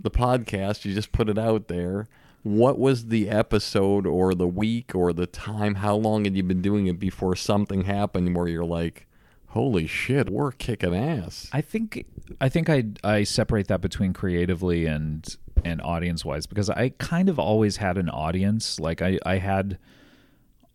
The 0.00 0.10
podcast, 0.10 0.84
you 0.84 0.94
just 0.94 1.12
put 1.12 1.28
it 1.28 1.38
out 1.38 1.68
there. 1.68 2.08
What 2.42 2.78
was 2.78 3.06
the 3.06 3.28
episode 3.28 4.06
or 4.06 4.34
the 4.34 4.46
week 4.46 4.94
or 4.94 5.12
the 5.12 5.26
time? 5.26 5.76
How 5.76 5.96
long 5.96 6.24
had 6.24 6.36
you 6.36 6.42
been 6.42 6.62
doing 6.62 6.86
it 6.86 6.98
before 6.98 7.34
something 7.34 7.82
happened 7.82 8.34
where 8.36 8.48
you're 8.48 8.64
like, 8.64 9.06
holy 9.48 9.86
shit, 9.86 10.30
we're 10.30 10.52
kicking 10.52 10.94
ass? 10.94 11.48
I 11.52 11.60
think 11.60 12.06
I 12.40 12.48
think 12.48 12.70
I 12.70 12.84
I 13.02 13.24
separate 13.24 13.68
that 13.68 13.80
between 13.80 14.12
creatively 14.12 14.86
and 14.86 15.26
and 15.64 15.82
audience 15.82 16.24
wise 16.24 16.46
because 16.46 16.70
I 16.70 16.90
kind 16.98 17.28
of 17.28 17.38
always 17.38 17.78
had 17.78 17.98
an 17.98 18.08
audience. 18.08 18.78
Like 18.78 19.02
I 19.02 19.18
I 19.26 19.38
had 19.38 19.78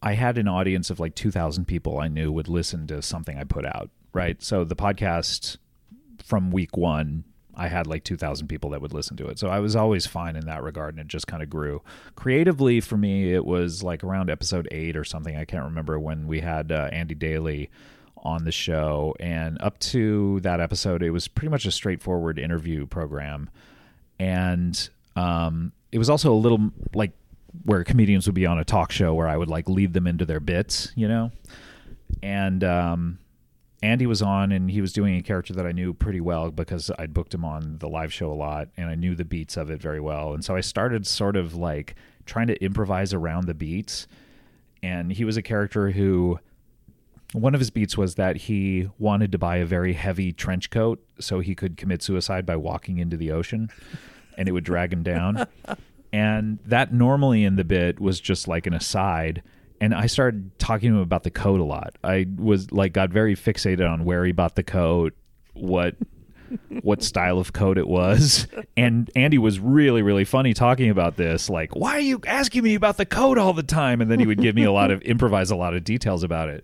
I 0.01 0.13
had 0.13 0.37
an 0.37 0.49
audience 0.49 0.89
of 0.89 0.99
like 0.99 1.15
2000 1.15 1.65
people 1.65 1.99
I 1.99 2.09
knew 2.09 2.31
would 2.31 2.49
listen 2.49 2.87
to 2.87 3.01
something 3.01 3.37
I 3.37 3.45
put 3.45 3.65
out, 3.65 3.89
right? 4.11 4.41
So 4.43 4.65
the 4.65 4.75
podcast 4.75 5.57
from 6.21 6.51
week 6.51 6.75
1 6.75 7.23
I 7.55 7.67
had 7.67 7.87
like 7.87 8.03
2,000 8.03 8.47
people 8.47 8.71
that 8.71 8.81
would 8.81 8.93
listen 8.93 9.15
to 9.17 9.27
it. 9.27 9.37
So 9.37 9.47
I 9.49 9.59
was 9.59 9.75
always 9.75 10.07
fine 10.07 10.35
in 10.35 10.45
that 10.47 10.63
regard 10.63 10.95
and 10.95 11.01
it 11.01 11.07
just 11.07 11.27
kind 11.27 11.43
of 11.43 11.49
grew. 11.49 11.81
Creatively, 12.15 12.81
for 12.81 12.97
me, 12.97 13.33
it 13.33 13.45
was 13.45 13.83
like 13.83 14.03
around 14.03 14.29
episode 14.29 14.67
eight 14.71 14.97
or 14.97 15.03
something. 15.03 15.37
I 15.37 15.45
can't 15.45 15.65
remember 15.65 15.99
when 15.99 16.27
we 16.27 16.39
had 16.39 16.71
uh, 16.71 16.89
Andy 16.91 17.15
Daly 17.15 17.69
on 18.17 18.45
the 18.45 18.51
show. 18.51 19.13
And 19.19 19.61
up 19.61 19.77
to 19.79 20.39
that 20.41 20.59
episode, 20.59 21.03
it 21.03 21.11
was 21.11 21.27
pretty 21.27 21.49
much 21.49 21.65
a 21.65 21.71
straightforward 21.71 22.39
interview 22.39 22.87
program. 22.87 23.49
And 24.19 24.89
um, 25.15 25.73
it 25.91 25.99
was 25.99 26.09
also 26.09 26.33
a 26.33 26.35
little 26.35 26.71
like 26.95 27.11
where 27.65 27.83
comedians 27.83 28.25
would 28.25 28.35
be 28.35 28.47
on 28.47 28.57
a 28.57 28.63
talk 28.63 28.91
show 28.91 29.13
where 29.13 29.27
I 29.27 29.37
would 29.37 29.49
like 29.49 29.69
lead 29.69 29.93
them 29.93 30.07
into 30.07 30.25
their 30.25 30.39
bits, 30.39 30.91
you 30.95 31.07
know? 31.07 31.31
And, 32.23 32.63
um, 32.63 33.19
Andy 33.83 34.05
was 34.05 34.21
on 34.21 34.53
and 34.53 34.71
he 34.71 34.79
was 34.79 34.93
doing 34.93 35.17
a 35.17 35.21
character 35.21 35.53
that 35.53 35.65
I 35.65 35.73
knew 35.73 35.93
pretty 35.93 36.21
well 36.21 36.51
because 36.51 36.89
I'd 36.97 37.13
booked 37.13 37.33
him 37.33 37.43
on 37.43 37.79
the 37.79 37.89
live 37.89 38.13
show 38.13 38.31
a 38.31 38.33
lot 38.33 38.69
and 38.77 38.89
I 38.89 38.95
knew 38.95 39.13
the 39.13 39.25
beats 39.25 39.57
of 39.57 39.69
it 39.69 39.81
very 39.81 39.99
well. 39.99 40.33
And 40.33 40.43
so 40.43 40.55
I 40.55 40.61
started 40.61 41.05
sort 41.05 41.35
of 41.35 41.53
like 41.53 41.95
trying 42.25 42.47
to 42.47 42.63
improvise 42.63 43.13
around 43.13 43.45
the 43.45 43.53
beats. 43.53 44.07
And 44.81 45.11
he 45.11 45.25
was 45.25 45.35
a 45.35 45.41
character 45.41 45.91
who 45.91 46.39
one 47.33 47.53
of 47.53 47.59
his 47.59 47.71
beats 47.71 47.97
was 47.97 48.15
that 48.15 48.37
he 48.37 48.87
wanted 48.99 49.33
to 49.33 49.37
buy 49.37 49.57
a 49.57 49.65
very 49.65 49.91
heavy 49.91 50.31
trench 50.31 50.69
coat 50.69 51.03
so 51.19 51.41
he 51.41 51.53
could 51.53 51.75
commit 51.75 52.01
suicide 52.01 52.45
by 52.45 52.55
walking 52.55 52.99
into 52.99 53.17
the 53.17 53.31
ocean 53.31 53.69
and 54.37 54.47
it 54.47 54.53
would 54.53 54.63
drag 54.63 54.93
him 54.93 55.03
down. 55.03 55.45
And 56.13 56.59
that 56.63 56.93
normally 56.93 57.43
in 57.43 57.55
the 57.55 57.63
bit 57.63 57.99
was 57.99 58.19
just 58.19 58.47
like 58.47 58.67
an 58.67 58.75
aside 58.75 59.41
and 59.81 59.93
I 59.93 60.05
started 60.07 60.57
talking 60.59 60.91
to 60.91 60.97
him 60.97 61.01
about 61.01 61.23
the 61.23 61.31
coat 61.31 61.59
a 61.59 61.63
lot. 61.63 61.95
I 62.03 62.27
was 62.37 62.71
like 62.71 62.93
got 62.93 63.09
very 63.09 63.35
fixated 63.35 63.89
on 63.89 64.05
where 64.05 64.23
he 64.25 64.31
bought 64.31 64.55
the 64.55 64.63
coat, 64.63 65.13
what 65.53 65.95
what 66.81 67.01
style 67.03 67.39
of 67.39 67.53
coat 67.53 67.77
it 67.77 67.87
was. 67.87 68.47
And 68.77 69.09
Andy 69.15 69.37
was 69.37 69.59
really 69.59 70.01
really 70.01 70.25
funny 70.25 70.53
talking 70.53 70.89
about 70.89 71.17
this 71.17 71.49
like, 71.49 71.75
"Why 71.75 71.93
are 71.93 71.99
you 71.99 72.21
asking 72.27 72.63
me 72.63 72.75
about 72.75 72.97
the 72.97 73.05
coat 73.05 73.37
all 73.37 73.53
the 73.53 73.63
time?" 73.63 74.01
And 74.01 74.09
then 74.11 74.19
he 74.19 74.25
would 74.25 74.41
give 74.41 74.55
me 74.55 74.63
a 74.63 74.71
lot 74.71 74.91
of 74.91 75.01
improvise 75.03 75.51
a 75.51 75.55
lot 75.55 75.73
of 75.73 75.83
details 75.83 76.23
about 76.23 76.49
it. 76.49 76.63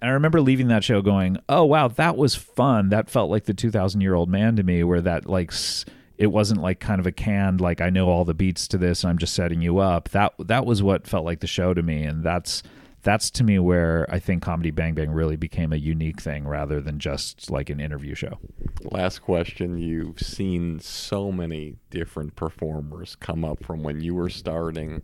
And 0.00 0.10
I 0.10 0.14
remember 0.14 0.40
leaving 0.40 0.68
that 0.68 0.84
show 0.84 1.00
going, 1.02 1.38
"Oh 1.48 1.64
wow, 1.64 1.88
that 1.88 2.16
was 2.16 2.34
fun. 2.34 2.90
That 2.90 3.08
felt 3.08 3.30
like 3.30 3.44
the 3.44 3.54
2000-year-old 3.54 4.28
man 4.28 4.56
to 4.56 4.62
me 4.62 4.84
where 4.84 5.00
that 5.00 5.26
like 5.28 5.52
s- 5.52 5.84
it 6.16 6.28
wasn't 6.28 6.62
like 6.62 6.80
kind 6.80 7.00
of 7.00 7.06
a 7.06 7.12
canned 7.12 7.60
like 7.60 7.80
I 7.80 7.90
know 7.90 8.08
all 8.08 8.24
the 8.24 8.34
beats 8.34 8.68
to 8.68 8.78
this 8.78 9.02
and 9.02 9.10
I'm 9.10 9.18
just 9.18 9.34
setting 9.34 9.60
you 9.60 9.78
up. 9.78 10.10
That 10.10 10.34
that 10.38 10.66
was 10.66 10.82
what 10.82 11.06
felt 11.06 11.24
like 11.24 11.40
the 11.40 11.46
show 11.46 11.74
to 11.74 11.82
me 11.82 12.04
and 12.04 12.22
that's 12.22 12.62
that's 13.04 13.30
to 13.32 13.44
me 13.44 13.58
where 13.58 14.06
I 14.08 14.18
think 14.18 14.42
Comedy 14.42 14.70
Bang 14.70 14.94
Bang 14.94 15.10
really 15.10 15.36
became 15.36 15.72
a 15.72 15.76
unique 15.76 16.22
thing 16.22 16.48
rather 16.48 16.80
than 16.80 16.98
just 16.98 17.50
like 17.50 17.68
an 17.68 17.78
interview 17.78 18.14
show. 18.14 18.38
Last 18.82 19.20
question. 19.20 19.78
You've 19.78 20.20
seen 20.20 20.80
so 20.80 21.30
many 21.30 21.76
different 21.90 22.34
performers 22.34 23.14
come 23.14 23.44
up 23.44 23.62
from 23.62 23.82
when 23.82 24.00
you 24.00 24.14
were 24.14 24.30
starting. 24.30 25.02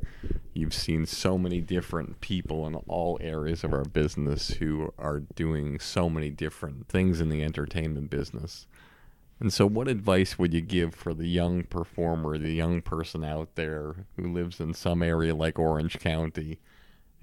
You've 0.55 0.75
seen 0.75 1.05
so 1.05 1.37
many 1.37 1.61
different 1.61 2.23
people 2.23 2.67
in 2.67 2.75
all 2.75 3.19
areas 3.21 3.65
of 3.65 3.75
our 3.75 3.85
business 3.85 4.49
who 4.49 4.93
are 4.99 5.21
doing 5.21 5.79
so 5.79 6.09
many 6.09 6.31
different 6.31 6.89
things 6.89 7.21
in 7.21 7.29
the 7.29 7.45
entertainment 7.45 8.09
business. 8.09 8.67
And 9.41 9.51
so, 9.51 9.67
what 9.67 9.89
advice 9.89 10.39
would 10.39 10.53
you 10.53 10.61
give 10.61 10.95
for 10.95 11.15
the 11.15 11.27
young 11.27 11.63
performer, 11.65 12.37
the 12.37 12.53
young 12.53 12.83
person 12.83 13.25
out 13.25 13.55
there 13.55 14.05
who 14.17 14.31
lives 14.31 14.61
in 14.61 14.75
some 14.75 15.03
area 15.03 15.35
like 15.35 15.59
Orange 15.59 15.99
County 15.99 16.59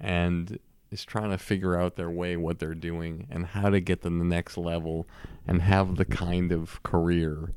and 0.00 0.58
is 0.90 1.04
trying 1.04 1.30
to 1.30 1.38
figure 1.38 1.76
out 1.76 1.94
their 1.94 2.10
way, 2.10 2.36
what 2.36 2.58
they're 2.58 2.74
doing, 2.74 3.28
and 3.30 3.46
how 3.46 3.70
to 3.70 3.80
get 3.80 4.02
to 4.02 4.10
the 4.10 4.24
next 4.24 4.56
level 4.56 5.06
and 5.46 5.62
have 5.62 5.96
the 5.96 6.04
kind 6.04 6.50
of 6.50 6.82
career 6.82 7.52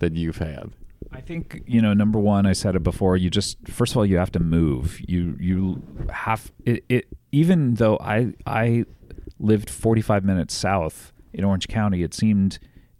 that 0.00 0.14
you've 0.14 0.38
had? 0.38 0.72
I 1.10 1.22
think 1.22 1.62
you 1.66 1.80
know. 1.80 1.94
Number 1.94 2.18
one, 2.18 2.44
I 2.44 2.52
said 2.52 2.76
it 2.76 2.82
before. 2.82 3.16
You 3.16 3.30
just 3.30 3.56
first 3.68 3.92
of 3.92 3.96
all, 3.96 4.04
you 4.06 4.18
have 4.18 4.32
to 4.32 4.40
move. 4.40 5.00
You 5.08 5.36
you 5.40 5.82
have 6.10 6.52
it. 6.66 6.84
it 6.90 7.08
even 7.32 7.74
though 7.74 7.96
I 8.00 8.34
I 8.46 8.84
lived 9.38 9.70
forty 9.70 10.02
five 10.02 10.24
minutes 10.24 10.54
south 10.54 11.12
in 11.32 11.44
Orange 11.44 11.68
County, 11.68 12.02
it 12.02 12.12
seemed 12.12 12.58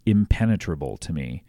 impenetrable 0.09 0.97
to 0.97 1.13
me. 1.13 1.43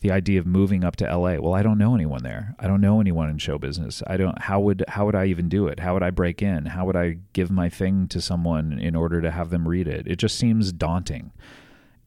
The 0.00 0.10
idea 0.12 0.38
of 0.38 0.46
moving 0.46 0.84
up 0.84 0.96
to 0.96 1.04
LA. 1.04 1.36
Well, 1.36 1.54
I 1.54 1.62
don't 1.62 1.78
know 1.78 1.94
anyone 1.94 2.22
there. 2.22 2.54
I 2.58 2.66
don't 2.66 2.80
know 2.82 3.00
anyone 3.00 3.30
in 3.30 3.38
show 3.38 3.58
business. 3.58 4.02
I 4.06 4.16
don't. 4.16 4.38
How 4.42 4.60
would 4.60 4.84
how 4.88 5.06
would 5.06 5.14
I 5.14 5.26
even 5.26 5.48
do 5.48 5.66
it? 5.68 5.80
How 5.80 5.94
would 5.94 6.02
I 6.02 6.10
break 6.10 6.42
in? 6.42 6.66
How 6.66 6.84
would 6.84 6.96
I 6.96 7.18
give 7.32 7.50
my 7.50 7.68
thing 7.68 8.06
to 8.08 8.20
someone 8.20 8.78
in 8.78 8.94
order 8.94 9.20
to 9.22 9.30
have 9.30 9.50
them 9.50 9.66
read 9.66 9.88
it? 9.88 10.06
It 10.06 10.16
just 10.16 10.38
seems 10.38 10.70
daunting, 10.70 11.32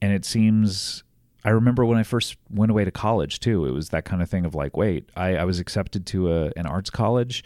and 0.02 0.14
it 0.14 0.24
seems 0.24 1.04
I 1.44 1.50
remember 1.50 1.86
when 1.86 1.98
I 1.98 2.04
first 2.04 2.38
went 2.50 2.70
away 2.70 2.86
to 2.86 2.92
college 2.92 3.40
too. 3.40 3.66
It 3.66 3.72
was 3.72 3.90
that 3.90 4.06
kind 4.06 4.22
of 4.22 4.30
thing 4.30 4.46
of 4.46 4.56
like, 4.56 4.76
wait, 4.76 5.10
I, 5.16 5.38
I 5.38 5.46
was 5.46 5.60
accepted 5.60 6.06
to 6.08 6.32
a, 6.32 6.52
an 6.58 6.66
arts 6.66 6.90
college. 6.90 7.44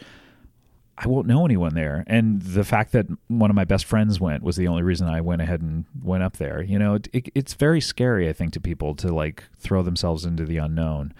I 0.96 1.08
won't 1.08 1.26
know 1.26 1.44
anyone 1.44 1.74
there, 1.74 2.04
and 2.06 2.40
the 2.40 2.64
fact 2.64 2.92
that 2.92 3.06
one 3.28 3.50
of 3.50 3.56
my 3.56 3.64
best 3.64 3.84
friends 3.84 4.20
went 4.20 4.42
was 4.42 4.56
the 4.56 4.68
only 4.68 4.82
reason 4.82 5.08
I 5.08 5.20
went 5.20 5.42
ahead 5.42 5.60
and 5.60 5.84
went 6.02 6.22
up 6.22 6.36
there. 6.36 6.62
You 6.62 6.78
know, 6.78 6.94
it, 6.94 7.08
it, 7.12 7.28
it's 7.34 7.54
very 7.54 7.80
scary, 7.80 8.28
I 8.28 8.32
think, 8.32 8.52
to 8.52 8.60
people 8.60 8.94
to 8.96 9.12
like 9.12 9.44
throw 9.58 9.82
themselves 9.82 10.24
into 10.24 10.44
the 10.44 10.58
unknown, 10.58 11.12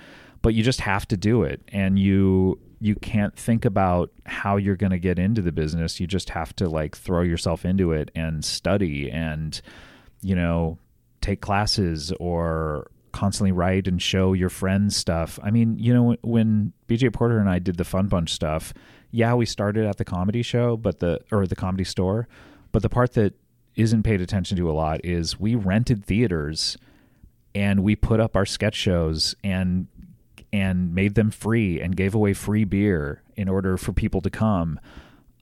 but 0.43 0.55
you 0.55 0.63
just 0.63 0.83
have 0.83 1.09
to 1.09 1.17
do 1.17 1.43
it, 1.43 1.61
and 1.69 1.99
you 1.99 2.61
you 2.81 2.95
can't 2.95 3.35
think 3.35 3.65
about 3.65 4.11
how 4.27 4.57
you're 4.57 4.77
going 4.77 4.93
to 4.93 4.99
get 4.99 5.19
into 5.19 5.43
the 5.43 5.53
business. 5.53 5.99
You 5.99 6.07
just 6.07 6.31
have 6.31 6.55
to 6.57 6.69
like 6.69 6.97
throw 6.97 7.23
yourself 7.23 7.65
into 7.65 7.93
it 7.93 8.11
and 8.15 8.45
study 8.45 9.11
and 9.11 9.61
you 10.21 10.37
know 10.37 10.79
take 11.21 11.41
classes 11.41 12.13
or 12.21 12.91
constantly 13.15 13.53
write 13.53 13.89
and 13.89 14.03
show 14.03 14.35
your 14.35 14.51
friends 14.51 14.97
stuff. 14.97 15.39
I 15.43 15.51
mean, 15.51 15.79
you 15.79 15.95
know, 15.95 16.17
when 16.23 16.73
BJ 16.89 17.13
Porter 17.13 17.39
and 17.39 17.49
I 17.49 17.59
did 17.61 17.77
the 17.77 17.85
Fun 17.85 18.09
Bunch 18.09 18.31
stuff, 18.31 18.75
yeah, 19.15 19.33
we 19.35 19.47
started 19.47 19.87
at 19.87 19.97
the 19.97 20.05
comedy 20.05 20.43
show, 20.43 20.77
but 20.77 20.99
the 20.99 21.21
or 21.31 21.47
the 21.47 21.55
comedy 21.55 21.85
store, 21.85 22.27
but 22.73 22.83
the 22.83 22.89
part 22.89 23.13
that 23.13 23.33
isn't 23.77 24.03
paid 24.03 24.21
attention 24.21 24.57
to 24.57 24.69
a 24.69 24.73
lot 24.73 25.01
is 25.05 25.39
we 25.39 25.55
rented 25.55 26.05
theaters 26.05 26.77
and 27.55 27.85
we 27.85 27.95
put 27.95 28.19
up 28.19 28.35
our 28.35 28.45
sketch 28.45 28.75
shows 28.75 29.37
and 29.45 29.87
and 30.53 30.93
made 30.93 31.15
them 31.15 31.31
free 31.31 31.81
and 31.81 31.95
gave 31.95 32.13
away 32.13 32.33
free 32.33 32.65
beer 32.65 33.23
in 33.37 33.49
order 33.49 33.77
for 33.77 33.93
people 33.93 34.21
to 34.21 34.31
come. 34.31 34.81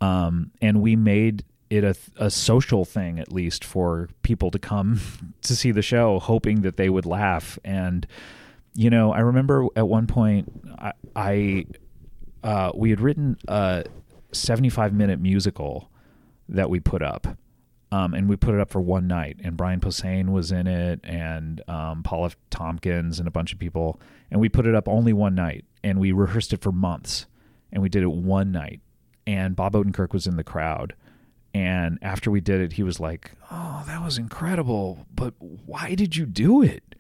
Um, 0.03 0.51
and 0.61 0.83
we 0.83 0.95
made 0.95 1.43
it 1.71 1.83
a, 1.83 1.97
a 2.17 2.31
social 2.31 2.85
thing 2.85 3.19
at 3.19 3.33
least 3.33 3.65
for 3.65 4.11
people 4.23 4.51
to 4.51 4.59
come 4.59 5.01
to 5.41 5.57
see 5.57 5.71
the 5.71 5.81
show 5.81 6.19
hoping 6.19 6.61
that 6.61 6.77
they 6.77 6.91
would 6.91 7.07
laugh 7.07 7.59
and 7.65 8.07
you 8.75 8.91
know 8.91 9.11
i 9.13 9.21
remember 9.21 9.67
at 9.75 9.89
one 9.89 10.07
point 10.07 10.51
i, 10.79 10.93
I 11.17 11.67
uh, 12.43 12.73
we 12.75 12.91
had 12.91 13.01
written 13.01 13.37
a 13.49 13.85
75 14.33 14.93
minute 14.93 15.21
musical 15.21 15.91
that 16.49 16.71
we 16.71 16.81
put 16.81 17.03
up 17.03 17.27
um, 17.91 18.15
and 18.15 18.29
we 18.29 18.37
put 18.37 18.55
it 18.55 18.61
up 18.61 18.71
for 18.71 18.81
one 18.81 19.07
night 19.07 19.37
and 19.43 19.57
brian 19.57 19.81
posehn 19.81 20.31
was 20.31 20.51
in 20.51 20.67
it 20.67 21.01
and 21.05 21.63
um, 21.69 22.03
paul 22.03 22.27
f. 22.27 22.37
tompkins 22.51 23.19
and 23.19 23.29
a 23.29 23.31
bunch 23.31 23.53
of 23.53 23.59
people 23.59 24.01
and 24.31 24.41
we 24.41 24.49
put 24.49 24.67
it 24.67 24.75
up 24.75 24.89
only 24.89 25.13
one 25.13 25.35
night 25.35 25.65
and 25.85 25.99
we 25.99 26.13
rehearsed 26.13 26.53
it 26.53 26.61
for 26.61 26.73
months 26.73 27.27
and 27.73 27.83
we 27.83 27.89
did 27.89 28.03
it 28.03 28.11
one 28.11 28.51
night 28.51 28.81
and 29.27 29.55
bob 29.55 29.75
odenkirk 29.75 30.13
was 30.13 30.27
in 30.27 30.37
the 30.37 30.45
crowd 30.45 30.95
and 31.55 31.99
after 32.01 32.31
we 32.31 32.41
did 32.41 32.61
it, 32.61 32.73
he 32.75 32.83
was 32.83 32.99
like, 32.99 33.33
"Oh, 33.51 33.85
that 33.87 34.03
was 34.03 34.17
incredible, 34.19 35.07
but 35.15 35.35
why 35.39 35.95
did 35.95 36.17
you 36.17 36.25
do 36.25 36.63
it?" 36.63 36.95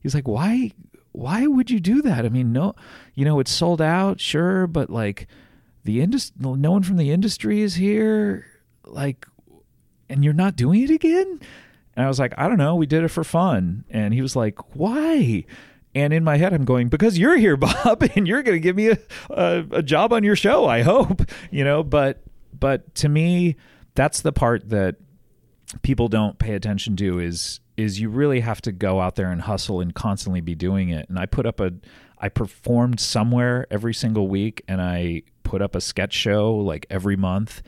He's 0.00 0.14
like, 0.14 0.28
"Why? 0.28 0.70
Why 1.16 1.46
would 1.46 1.70
you 1.70 1.80
do 1.80 2.02
that? 2.02 2.26
I 2.26 2.28
mean, 2.28 2.52
no, 2.52 2.74
you 3.14 3.24
know, 3.24 3.40
it's 3.40 3.50
sold 3.50 3.80
out, 3.80 4.20
sure, 4.20 4.66
but 4.66 4.90
like, 4.90 5.26
the 5.84 6.02
industry, 6.02 6.36
no 6.38 6.72
one 6.72 6.82
from 6.82 6.98
the 6.98 7.10
industry 7.10 7.62
is 7.62 7.76
here, 7.76 8.44
like, 8.84 9.26
and 10.10 10.22
you're 10.22 10.34
not 10.34 10.56
doing 10.56 10.82
it 10.82 10.90
again." 10.90 11.40
And 11.96 12.04
I 12.04 12.08
was 12.08 12.18
like, 12.18 12.34
"I 12.36 12.48
don't 12.48 12.58
know. 12.58 12.74
We 12.76 12.86
did 12.86 13.02
it 13.02 13.08
for 13.08 13.24
fun." 13.24 13.84
And 13.88 14.12
he 14.12 14.20
was 14.20 14.36
like, 14.36 14.76
"Why?" 14.76 15.46
And 15.94 16.12
in 16.12 16.24
my 16.24 16.36
head, 16.36 16.52
I'm 16.52 16.66
going, 16.66 16.88
because 16.88 17.18
you're 17.18 17.38
here, 17.38 17.56
Bob, 17.56 18.02
and 18.14 18.28
you're 18.28 18.42
going 18.42 18.56
to 18.56 18.60
give 18.60 18.76
me 18.76 18.88
a, 18.88 18.98
a, 19.30 19.64
a 19.70 19.82
job 19.82 20.12
on 20.12 20.24
your 20.24 20.36
show, 20.36 20.66
I 20.66 20.82
hope, 20.82 21.22
you 21.50 21.64
know, 21.64 21.82
but, 21.82 22.22
but 22.52 22.94
to 22.96 23.08
me, 23.08 23.56
that's 23.94 24.20
the 24.20 24.32
part 24.32 24.68
that 24.68 24.96
people 25.80 26.08
don't 26.08 26.38
pay 26.38 26.52
attention 26.52 26.96
to 26.96 27.18
is, 27.18 27.60
is 27.76 28.00
you 28.00 28.08
really 28.08 28.40
have 28.40 28.60
to 28.62 28.72
go 28.72 29.00
out 29.00 29.16
there 29.16 29.30
and 29.30 29.42
hustle 29.42 29.80
and 29.80 29.94
constantly 29.94 30.40
be 30.40 30.54
doing 30.54 30.88
it. 30.88 31.08
And 31.08 31.18
I 31.18 31.26
put 31.26 31.46
up 31.46 31.60
a, 31.60 31.72
I 32.18 32.28
performed 32.28 33.00
somewhere 33.00 33.66
every 33.70 33.94
single 33.94 34.28
week 34.28 34.62
and 34.66 34.80
I 34.80 35.22
put 35.42 35.62
up 35.62 35.74
a 35.74 35.80
sketch 35.80 36.12
show 36.12 36.54
like 36.54 36.86
every 36.90 37.16
month 37.16 37.62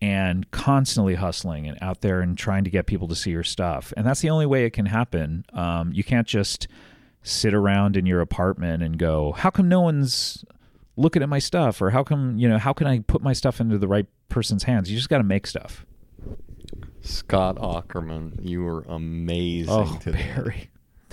and 0.00 0.50
constantly 0.50 1.14
hustling 1.14 1.66
and 1.66 1.76
out 1.82 2.00
there 2.00 2.20
and 2.20 2.38
trying 2.38 2.64
to 2.64 2.70
get 2.70 2.86
people 2.86 3.08
to 3.08 3.14
see 3.14 3.30
your 3.30 3.42
stuff. 3.42 3.92
And 3.96 4.06
that's 4.06 4.20
the 4.20 4.30
only 4.30 4.46
way 4.46 4.64
it 4.64 4.70
can 4.70 4.86
happen. 4.86 5.44
Um, 5.52 5.92
you 5.92 6.04
can't 6.04 6.26
just 6.26 6.68
sit 7.22 7.52
around 7.52 7.96
in 7.96 8.06
your 8.06 8.20
apartment 8.20 8.82
and 8.82 8.98
go, 8.98 9.32
how 9.32 9.50
come 9.50 9.68
no 9.68 9.80
one's 9.80 10.44
looking 10.96 11.22
at 11.22 11.28
my 11.28 11.38
stuff? 11.38 11.82
Or 11.82 11.90
how 11.90 12.02
come, 12.02 12.38
you 12.38 12.48
know, 12.48 12.58
how 12.58 12.72
can 12.72 12.86
I 12.86 13.00
put 13.00 13.20
my 13.20 13.34
stuff 13.34 13.60
into 13.60 13.76
the 13.76 13.88
right 13.88 14.06
person's 14.28 14.62
hands? 14.62 14.90
You 14.90 14.96
just 14.96 15.10
got 15.10 15.18
to 15.18 15.24
make 15.24 15.46
stuff. 15.46 15.84
Scott 17.02 17.56
Aukerman, 17.56 18.38
you 18.42 18.62
were 18.62 18.82
amazing 18.82 19.72
Oh, 19.72 19.98
today. 20.00 20.30
Barry. 20.34 20.70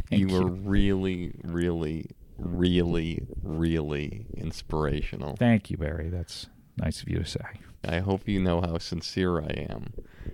you 0.09 0.27
Thank 0.27 0.31
were 0.43 0.49
really, 0.49 1.33
really, 1.43 2.09
really, 2.37 3.23
really 3.41 4.25
inspirational. 4.35 5.35
Thank 5.37 5.69
you, 5.69 5.77
Barry. 5.77 6.09
That's 6.09 6.47
nice 6.77 7.01
of 7.01 7.09
you 7.09 7.19
to 7.19 7.25
say. 7.25 7.39
I 7.87 7.99
hope 7.99 8.27
you 8.27 8.39
know 8.41 8.61
how 8.61 8.77
sincere 8.79 9.39
I 9.39 9.67
am. 9.69 9.93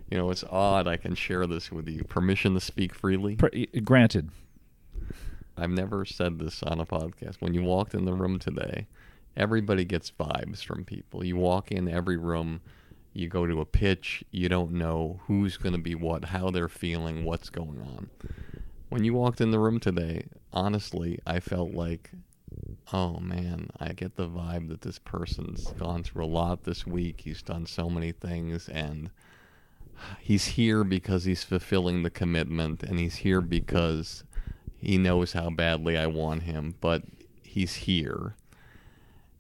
You 0.10 0.18
know, 0.18 0.30
it's 0.32 0.44
odd 0.50 0.88
I 0.88 0.98
can 0.98 1.14
share 1.16 1.46
this 1.46 1.72
with 1.72 1.88
you. 1.88 2.04
Permission 2.04 2.54
to 2.56 2.60
speak 2.60 2.94
freely? 2.96 3.36
Pr- 3.36 3.48
granted. 3.84 4.30
I've 5.56 5.70
never 5.70 6.04
said 6.04 6.40
this 6.40 6.64
on 6.64 6.80
a 6.80 6.86
podcast. 6.86 7.36
When 7.40 7.54
you 7.54 7.64
walked 7.64 7.94
in 7.94 8.06
the 8.06 8.14
room 8.14 8.40
today, 8.40 8.88
everybody 9.38 9.86
gets 9.86 10.10
vibes 10.12 10.64
from 10.64 10.84
people. 10.84 11.24
You 11.24 11.36
walk 11.36 11.72
in 11.72 11.88
every 11.88 12.18
room, 12.18 12.62
you 13.14 13.28
go 13.28 13.46
to 13.46 13.62
a 13.62 13.66
pitch, 13.66 14.24
you 14.32 14.50
don't 14.50 14.72
know 14.72 15.20
who's 15.28 15.58
going 15.58 15.74
to 15.74 15.82
be 15.82 15.96
what, 15.96 16.26
how 16.26 16.50
they're 16.50 16.68
feeling, 16.68 17.24
what's 17.24 17.50
going 17.50 17.80
on. 17.80 18.10
When 18.90 19.04
you 19.04 19.14
walked 19.14 19.42
in 19.42 19.52
the 19.52 19.60
room 19.60 19.80
today, 19.80 20.28
honestly, 20.52 21.20
I 21.26 21.40
felt 21.40 21.72
like, 21.72 22.12
oh 22.92 23.20
man, 23.20 23.70
I 23.80 23.94
get 23.94 24.16
the 24.16 24.28
vibe 24.28 24.70
that 24.70 24.82
this 24.82 25.00
person's 25.00 25.68
gone 25.74 26.04
through 26.04 26.26
a 26.26 26.28
lot 26.28 26.64
this 26.64 26.86
week. 26.86 27.22
He's 27.22 27.42
done 27.42 27.66
so 27.66 27.90
many 27.90 28.12
things 28.12 28.68
and 28.68 29.10
he's 30.20 30.46
here 30.46 30.84
because 30.84 31.26
he's 31.26 31.44
fulfilling 31.44 32.04
the 32.04 32.10
commitment 32.10 32.84
and 32.84 33.00
he's 33.00 33.18
here 33.18 33.42
because 33.42 34.24
he 34.78 34.98
knows 34.98 35.34
how 35.34 35.50
badly 35.50 35.98
I 35.98 36.08
want 36.08 36.44
him, 36.44 36.76
but 36.82 37.04
he's 37.42 37.76
here. 37.76 38.36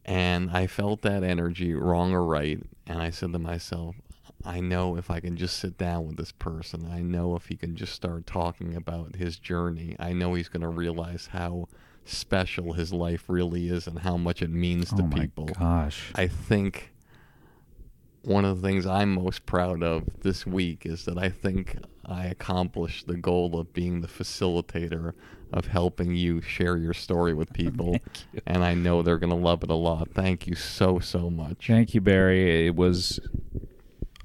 And 0.05 0.51
I 0.51 0.67
felt 0.67 1.01
that 1.01 1.23
energy, 1.23 1.73
wrong 1.73 2.13
or 2.13 2.25
right. 2.25 2.61
And 2.85 3.01
I 3.01 3.09
said 3.09 3.33
to 3.33 3.39
myself, 3.39 3.95
I 4.45 4.59
know 4.59 4.97
if 4.97 5.09
I 5.09 5.19
can 5.19 5.37
just 5.37 5.57
sit 5.57 5.77
down 5.77 6.07
with 6.07 6.17
this 6.17 6.31
person, 6.33 6.89
I 6.91 7.01
know 7.01 7.35
if 7.35 7.47
he 7.47 7.55
can 7.55 7.75
just 7.75 7.93
start 7.93 8.27
talking 8.27 8.75
about 8.75 9.15
his 9.15 9.37
journey, 9.37 9.95
I 9.99 10.13
know 10.13 10.33
he's 10.33 10.49
going 10.49 10.61
to 10.61 10.67
realize 10.67 11.27
how 11.31 11.67
special 12.05 12.73
his 12.73 12.91
life 12.91 13.25
really 13.27 13.69
is 13.69 13.87
and 13.87 13.99
how 13.99 14.17
much 14.17 14.41
it 14.41 14.49
means 14.49 14.89
to 14.89 15.01
oh 15.01 15.07
my 15.07 15.19
people. 15.19 15.45
gosh. 15.45 16.11
I 16.15 16.27
think 16.27 16.93
one 18.23 18.45
of 18.45 18.61
the 18.61 18.67
things 18.67 18.85
I'm 18.85 19.13
most 19.13 19.45
proud 19.45 19.83
of 19.83 20.03
this 20.21 20.45
week 20.45 20.85
is 20.85 21.05
that 21.05 21.17
I 21.17 21.29
think 21.29 21.77
I 22.05 22.25
accomplished 22.25 23.07
the 23.07 23.17
goal 23.17 23.57
of 23.59 23.73
being 23.73 24.01
the 24.01 24.07
facilitator 24.07 25.13
of 25.53 25.67
helping 25.67 26.15
you 26.15 26.41
share 26.41 26.77
your 26.77 26.93
story 26.93 27.33
with 27.33 27.53
people. 27.53 27.97
and 28.45 28.63
I 28.63 28.73
know 28.73 29.01
they're 29.01 29.17
going 29.17 29.29
to 29.29 29.35
love 29.35 29.63
it 29.63 29.69
a 29.69 29.75
lot. 29.75 30.09
Thank 30.13 30.47
you 30.47 30.55
so, 30.55 30.99
so 30.99 31.29
much. 31.29 31.67
Thank 31.67 31.93
you, 31.93 32.01
Barry. 32.01 32.67
It 32.67 32.75
was 32.75 33.19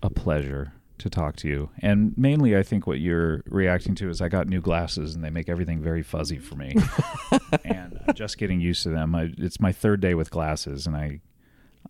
a 0.03 0.11
pleasure 0.11 0.73
to 0.99 1.09
talk 1.09 1.37
to 1.37 1.49
you. 1.49 1.71
And 1.81 2.17
mainly, 2.17 2.57
I 2.57 2.63
think 2.63 2.87
what 2.87 2.99
you're 2.99 3.43
reacting 3.47 3.95
to 3.97 4.09
is 4.09 4.21
I 4.21 4.29
got 4.29 4.49
new 4.49 4.61
glasses 4.61 5.15
and 5.15 5.23
they 5.23 5.31
make 5.31 5.49
everything 5.49 5.81
very 5.81 6.03
fuzzy 6.03 6.39
for 6.39 6.57
me. 6.57 6.75
and 7.65 8.01
I'm 8.07 8.15
just 8.15 8.39
getting 8.39 8.61
used 8.61 8.83
to 8.83 8.91
them. 8.91 9.15
I, 9.15 9.33
it's 9.39 9.61
my 9.61 9.73
third 9.73 10.01
day 10.01 10.15
with 10.15 10.31
glasses, 10.31 10.87
and 10.87 10.97
I, 10.97 11.21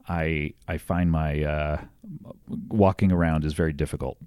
I, 0.09 0.53
I 0.67 0.79
find 0.79 1.11
my 1.11 1.43
uh, 1.43 1.81
walking 2.69 3.13
around 3.13 3.45
is 3.45 3.55
very 3.55 3.73
difficult. 3.73 4.19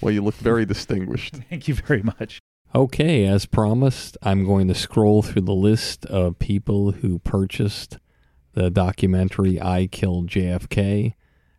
Well, 0.00 0.12
you 0.12 0.22
look 0.22 0.34
very 0.36 0.66
distinguished. 0.66 1.36
Thank 1.50 1.68
you 1.68 1.74
very 1.74 2.02
much. 2.02 2.39
Okay, 2.72 3.26
as 3.26 3.46
promised, 3.46 4.16
I'm 4.22 4.44
going 4.44 4.68
to 4.68 4.76
scroll 4.76 5.22
through 5.22 5.42
the 5.42 5.52
list 5.52 6.06
of 6.06 6.38
people 6.38 6.92
who 6.92 7.18
purchased 7.18 7.98
the 8.52 8.70
documentary 8.70 9.60
I 9.60 9.88
Killed 9.88 10.28
JFK. 10.28 11.14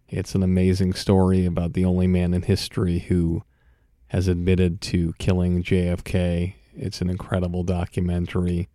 It's 0.08 0.36
an 0.36 0.44
amazing 0.44 0.94
story 0.94 1.46
about 1.46 1.74
the 1.74 1.84
only 1.84 2.08
man 2.08 2.34
in 2.34 2.44
history 2.44 3.00
who 3.00 3.44
has 4.08 4.30
admitted 4.30 4.80
to 4.84 5.12
killing 5.20 5.62
JFK. 5.62 6.54
It's 6.78 7.02
an 7.02 7.10
incredible 7.10 7.64
documentary, 7.64 8.70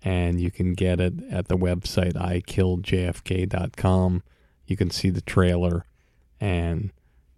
and 0.00 0.40
you 0.40 0.52
can 0.52 0.74
get 0.74 1.00
it 1.00 1.14
at 1.28 1.48
the 1.48 1.58
website 1.58 2.12
ikilledjfk.com. 2.12 4.22
You 4.64 4.76
can 4.76 4.90
see 4.90 5.10
the 5.10 5.22
trailer, 5.22 5.86
and 6.40 6.92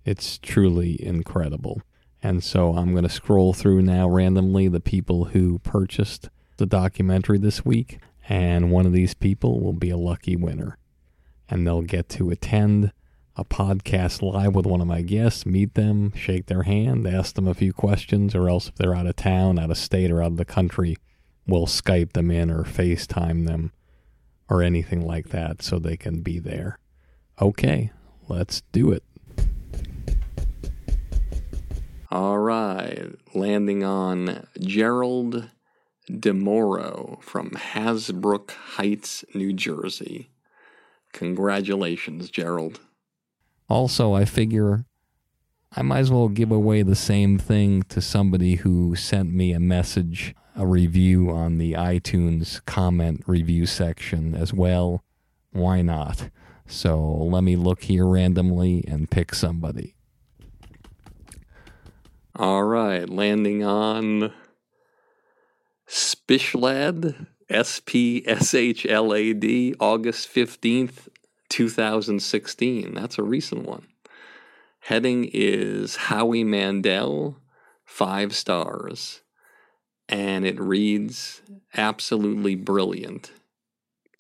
it's 0.05 0.37
truly 0.37 1.03
incredible. 1.03 1.81
And 2.23 2.43
so 2.44 2.77
I'm 2.77 2.93
going 2.93 3.03
to 3.03 3.11
scroll 3.11 3.53
through 3.53 3.82
now 3.82 4.09
randomly 4.09 4.69
the 4.69 4.81
people 4.81 5.27
who 5.27 5.59
purchased 5.59 6.28
the 6.57 6.66
documentary 6.66 7.39
this 7.39 7.65
week, 7.65 7.99
and 8.28 8.70
one 8.70 8.86
of 8.86 8.92
these 8.92 9.15
people 9.15 9.60
will 9.60 9.73
be 9.73 9.91
a 9.91 9.97
lucky 9.97 10.36
winner. 10.36 10.78
And 11.49 11.67
they'll 11.67 11.83
get 11.83 12.09
to 12.10 12.31
attend 12.31 12.92
a 13.34 13.44
podcast 13.44 14.23
live 14.23 14.55
with 14.55 14.67
one 14.67 14.81
of 14.81 14.86
my 14.86 15.02
guests, 15.02 15.47
meet 15.47 15.75
them, 15.75 16.12
shake 16.15 16.47
their 16.47 16.62
hand, 16.62 17.07
ask 17.07 17.34
them 17.34 17.49
a 17.49 17.55
few 17.55 17.73
questions, 17.73 18.34
or 18.34 18.49
else 18.49 18.68
if 18.68 18.76
they're 18.76 18.94
out 18.94 19.07
of 19.07 19.17
town, 19.17 19.59
out 19.59 19.70
of 19.70 19.78
state, 19.78 20.10
or 20.10 20.23
out 20.23 20.33
of 20.33 20.36
the 20.36 20.44
country, 20.44 20.97
we'll 21.47 21.67
Skype 21.67 22.12
them 22.12 22.31
in 22.31 22.51
or 22.51 22.62
FaceTime 22.62 23.47
them 23.47 23.73
or 24.49 24.62
anything 24.62 25.05
like 25.05 25.31
that 25.31 25.62
so 25.62 25.78
they 25.78 25.97
can 25.97 26.20
be 26.20 26.39
there. 26.39 26.78
Okay, 27.41 27.91
let's 28.28 28.62
do 28.70 28.92
it. 28.92 29.02
All 32.12 32.36
right, 32.36 33.10
landing 33.34 33.82
on 33.82 34.47
Gerald 34.60 35.49
DeMoro 36.10 37.23
from 37.23 37.52
Hasbrouck 37.52 38.50
Heights, 38.50 39.24
New 39.32 39.55
Jersey. 39.55 40.28
Congratulations, 41.15 42.28
Gerald. 42.28 42.81
Also, 43.70 44.12
I 44.12 44.26
figure 44.26 44.84
I 45.74 45.81
might 45.81 46.00
as 46.00 46.10
well 46.10 46.28
give 46.28 46.52
away 46.52 46.82
the 46.82 46.94
same 46.94 47.39
thing 47.39 47.82
to 47.84 48.02
somebody 48.02 48.57
who 48.57 48.94
sent 48.94 49.32
me 49.32 49.55
a 49.55 49.58
message, 49.58 50.34
a 50.55 50.66
review 50.66 51.31
on 51.31 51.57
the 51.57 51.73
iTunes 51.73 52.62
comment 52.66 53.23
review 53.26 53.65
section 53.65 54.34
as 54.34 54.52
well. 54.52 55.02
Why 55.52 55.81
not? 55.81 56.28
So 56.66 57.00
let 57.00 57.42
me 57.42 57.57
look 57.57 57.84
here 57.84 58.07
randomly 58.07 58.84
and 58.86 59.10
pick 59.10 59.34
somebody. 59.34 59.94
All 62.35 62.65
right, 62.65 63.09
landing 63.09 63.62
on 63.62 64.33
Spshlad, 65.86 67.27
S 67.51 67.81
P 67.85 68.25
S 68.27 68.55
H 68.55 68.86
L 68.86 69.12
A 69.12 69.35
D, 69.35 69.75
August 69.78 70.35
15th, 70.35 71.09
2016. 71.51 72.94
That's 72.94 73.19
a 73.19 73.23
recent 73.23 73.67
one. 73.67 73.86
Heading 74.81 75.28
is 75.33 75.97
Howie 75.97 76.43
Mandel, 76.43 77.36
five 77.85 78.35
stars. 78.35 79.20
And 80.09 80.47
it 80.47 80.59
reads 80.59 81.43
absolutely 81.77 82.55
brilliant. 82.55 83.31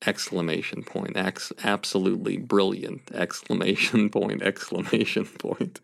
Exclamation 0.06 0.82
point. 0.82 1.16
Ex- 1.16 1.52
absolutely 1.64 2.36
brilliant. 2.36 3.10
Exclamation 3.12 4.10
point. 4.10 4.42
Exclamation 4.42 5.24
point. 5.24 5.80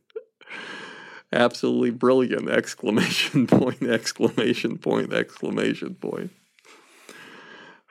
Absolutely 1.33 1.91
brilliant. 1.91 2.49
Exclamation 2.51 3.47
point. 3.47 3.83
Exclamation 3.83 4.79
point. 4.79 5.13
Exclamation 5.13 5.95
point. 5.95 6.31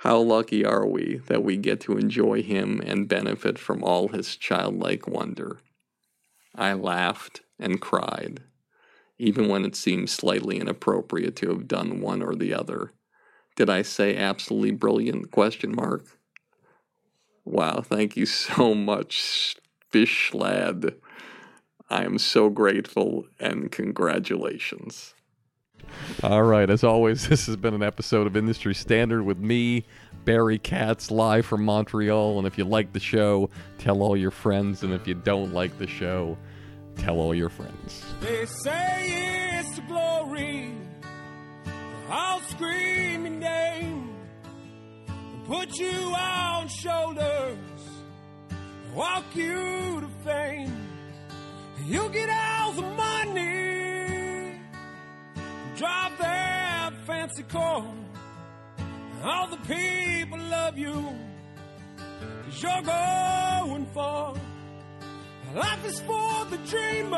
How 0.02 0.20
lucky 0.20 0.64
are 0.64 0.86
we 0.86 1.22
that 1.26 1.44
we 1.44 1.58
get 1.58 1.82
to 1.82 1.98
enjoy 1.98 2.44
him 2.44 2.82
and 2.86 3.08
benefit 3.08 3.58
from 3.58 3.84
all 3.84 4.10
his 4.10 4.36
childlike 4.36 5.08
wonder? 5.08 5.58
I 6.56 6.74
laughed 6.74 7.42
and 7.60 7.82
cried, 7.82 8.42
even 9.18 9.48
when 9.48 9.66
it 9.66 9.76
seemed 9.76 10.10
slightly 10.10 10.60
inappropriate 10.60 11.36
to 11.38 11.50
have 11.50 11.68
done 11.68 12.00
one 12.00 12.22
or 12.22 12.36
the 12.36 12.54
other. 12.54 12.94
Did 13.56 13.72
I 13.72 13.82
say 13.82 14.16
absolutely 14.16 14.72
brilliant? 14.72 15.32
Question 15.32 15.76
mark. 15.76 16.06
Wow, 17.44 17.82
thank 17.82 18.16
you 18.16 18.26
so 18.28 18.76
much, 18.76 19.56
Fish 19.90 20.32
Lad. 20.34 20.96
I 21.90 22.04
am 22.04 22.18
so 22.18 22.50
grateful 22.50 23.28
and 23.40 23.72
congratulations. 23.72 25.14
All 26.24 26.44
right. 26.44 26.70
As 26.70 26.84
always, 26.84 27.28
this 27.30 27.46
has 27.46 27.56
been 27.56 27.74
an 27.74 27.84
episode 27.84 28.28
of 28.28 28.36
Industry 28.36 28.76
Standard 28.76 29.24
with 29.24 29.38
me, 29.38 29.86
Barry 30.26 30.60
Katz, 30.60 31.12
live 31.12 31.46
from 31.46 31.64
Montreal. 31.64 32.38
And 32.38 32.48
if 32.48 32.58
you 32.58 32.66
like 32.66 32.94
the 32.94 33.00
show, 33.00 33.50
tell 33.78 34.02
all 34.02 34.18
your 34.18 34.32
friends. 34.32 34.84
And 34.84 34.94
if 34.94 35.08
you 35.08 35.14
don't 35.14 35.54
like 35.54 35.78
the 35.78 35.88
show, 35.88 36.38
tell 36.98 37.20
all 37.20 37.34
your 37.34 37.50
friends. 37.50 38.04
They 38.20 38.46
say 38.46 39.60
it's 39.60 39.76
the 39.76 39.84
glory. 39.84 40.74
I'll 42.10 42.42
scream 42.42 43.26
your 43.26 43.36
name 43.36 44.16
and 45.08 45.46
put 45.46 45.78
you 45.78 45.92
on 45.92 46.68
shoulders, 46.68 47.58
walk 48.94 49.26
you 49.36 50.02
to 50.02 50.10
fame. 50.24 50.87
You 51.88 52.10
get 52.10 52.30
all 52.30 52.74
the 52.74 52.82
money, 52.82 54.60
drive 55.78 56.18
that 56.20 56.92
fancy 57.06 57.44
car. 57.44 57.86
All 59.24 59.48
the 59.48 59.56
people 59.56 60.38
love 60.38 60.78
you, 60.78 61.16
cause 62.44 62.62
you're 62.62 62.82
going 62.82 63.86
far. 63.94 64.36
Life 65.56 65.86
is 65.86 66.02
for 66.02 66.46
the 66.50 66.58
dreamers. 66.68 67.16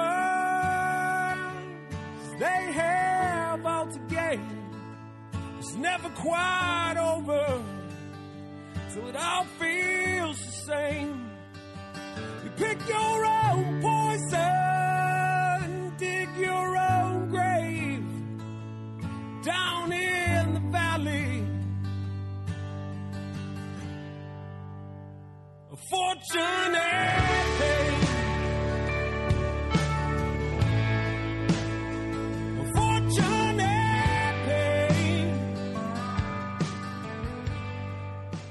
They 2.37 2.71
have 2.73 3.65
all 3.65 3.87
to 3.87 3.99
gain. 4.07 4.45
It's 5.57 5.73
never 5.73 6.09
quite 6.09 6.93
over 6.95 7.63
till 8.93 9.07
it 9.07 9.15
all 9.15 9.45
feels 9.57 10.37
the 10.45 10.51
same. 10.51 11.28
Pick 12.59 12.89
your 12.89 13.25
own 13.25 13.81
poison, 13.81 14.37
dig 15.97 16.29
your 16.37 16.77
own 16.77 17.29
grave 17.29 18.03
down 19.43 19.93
in 19.93 20.53
the 20.55 20.59
valley. 20.69 21.45
A 25.71 25.77
fortunate 25.89 27.38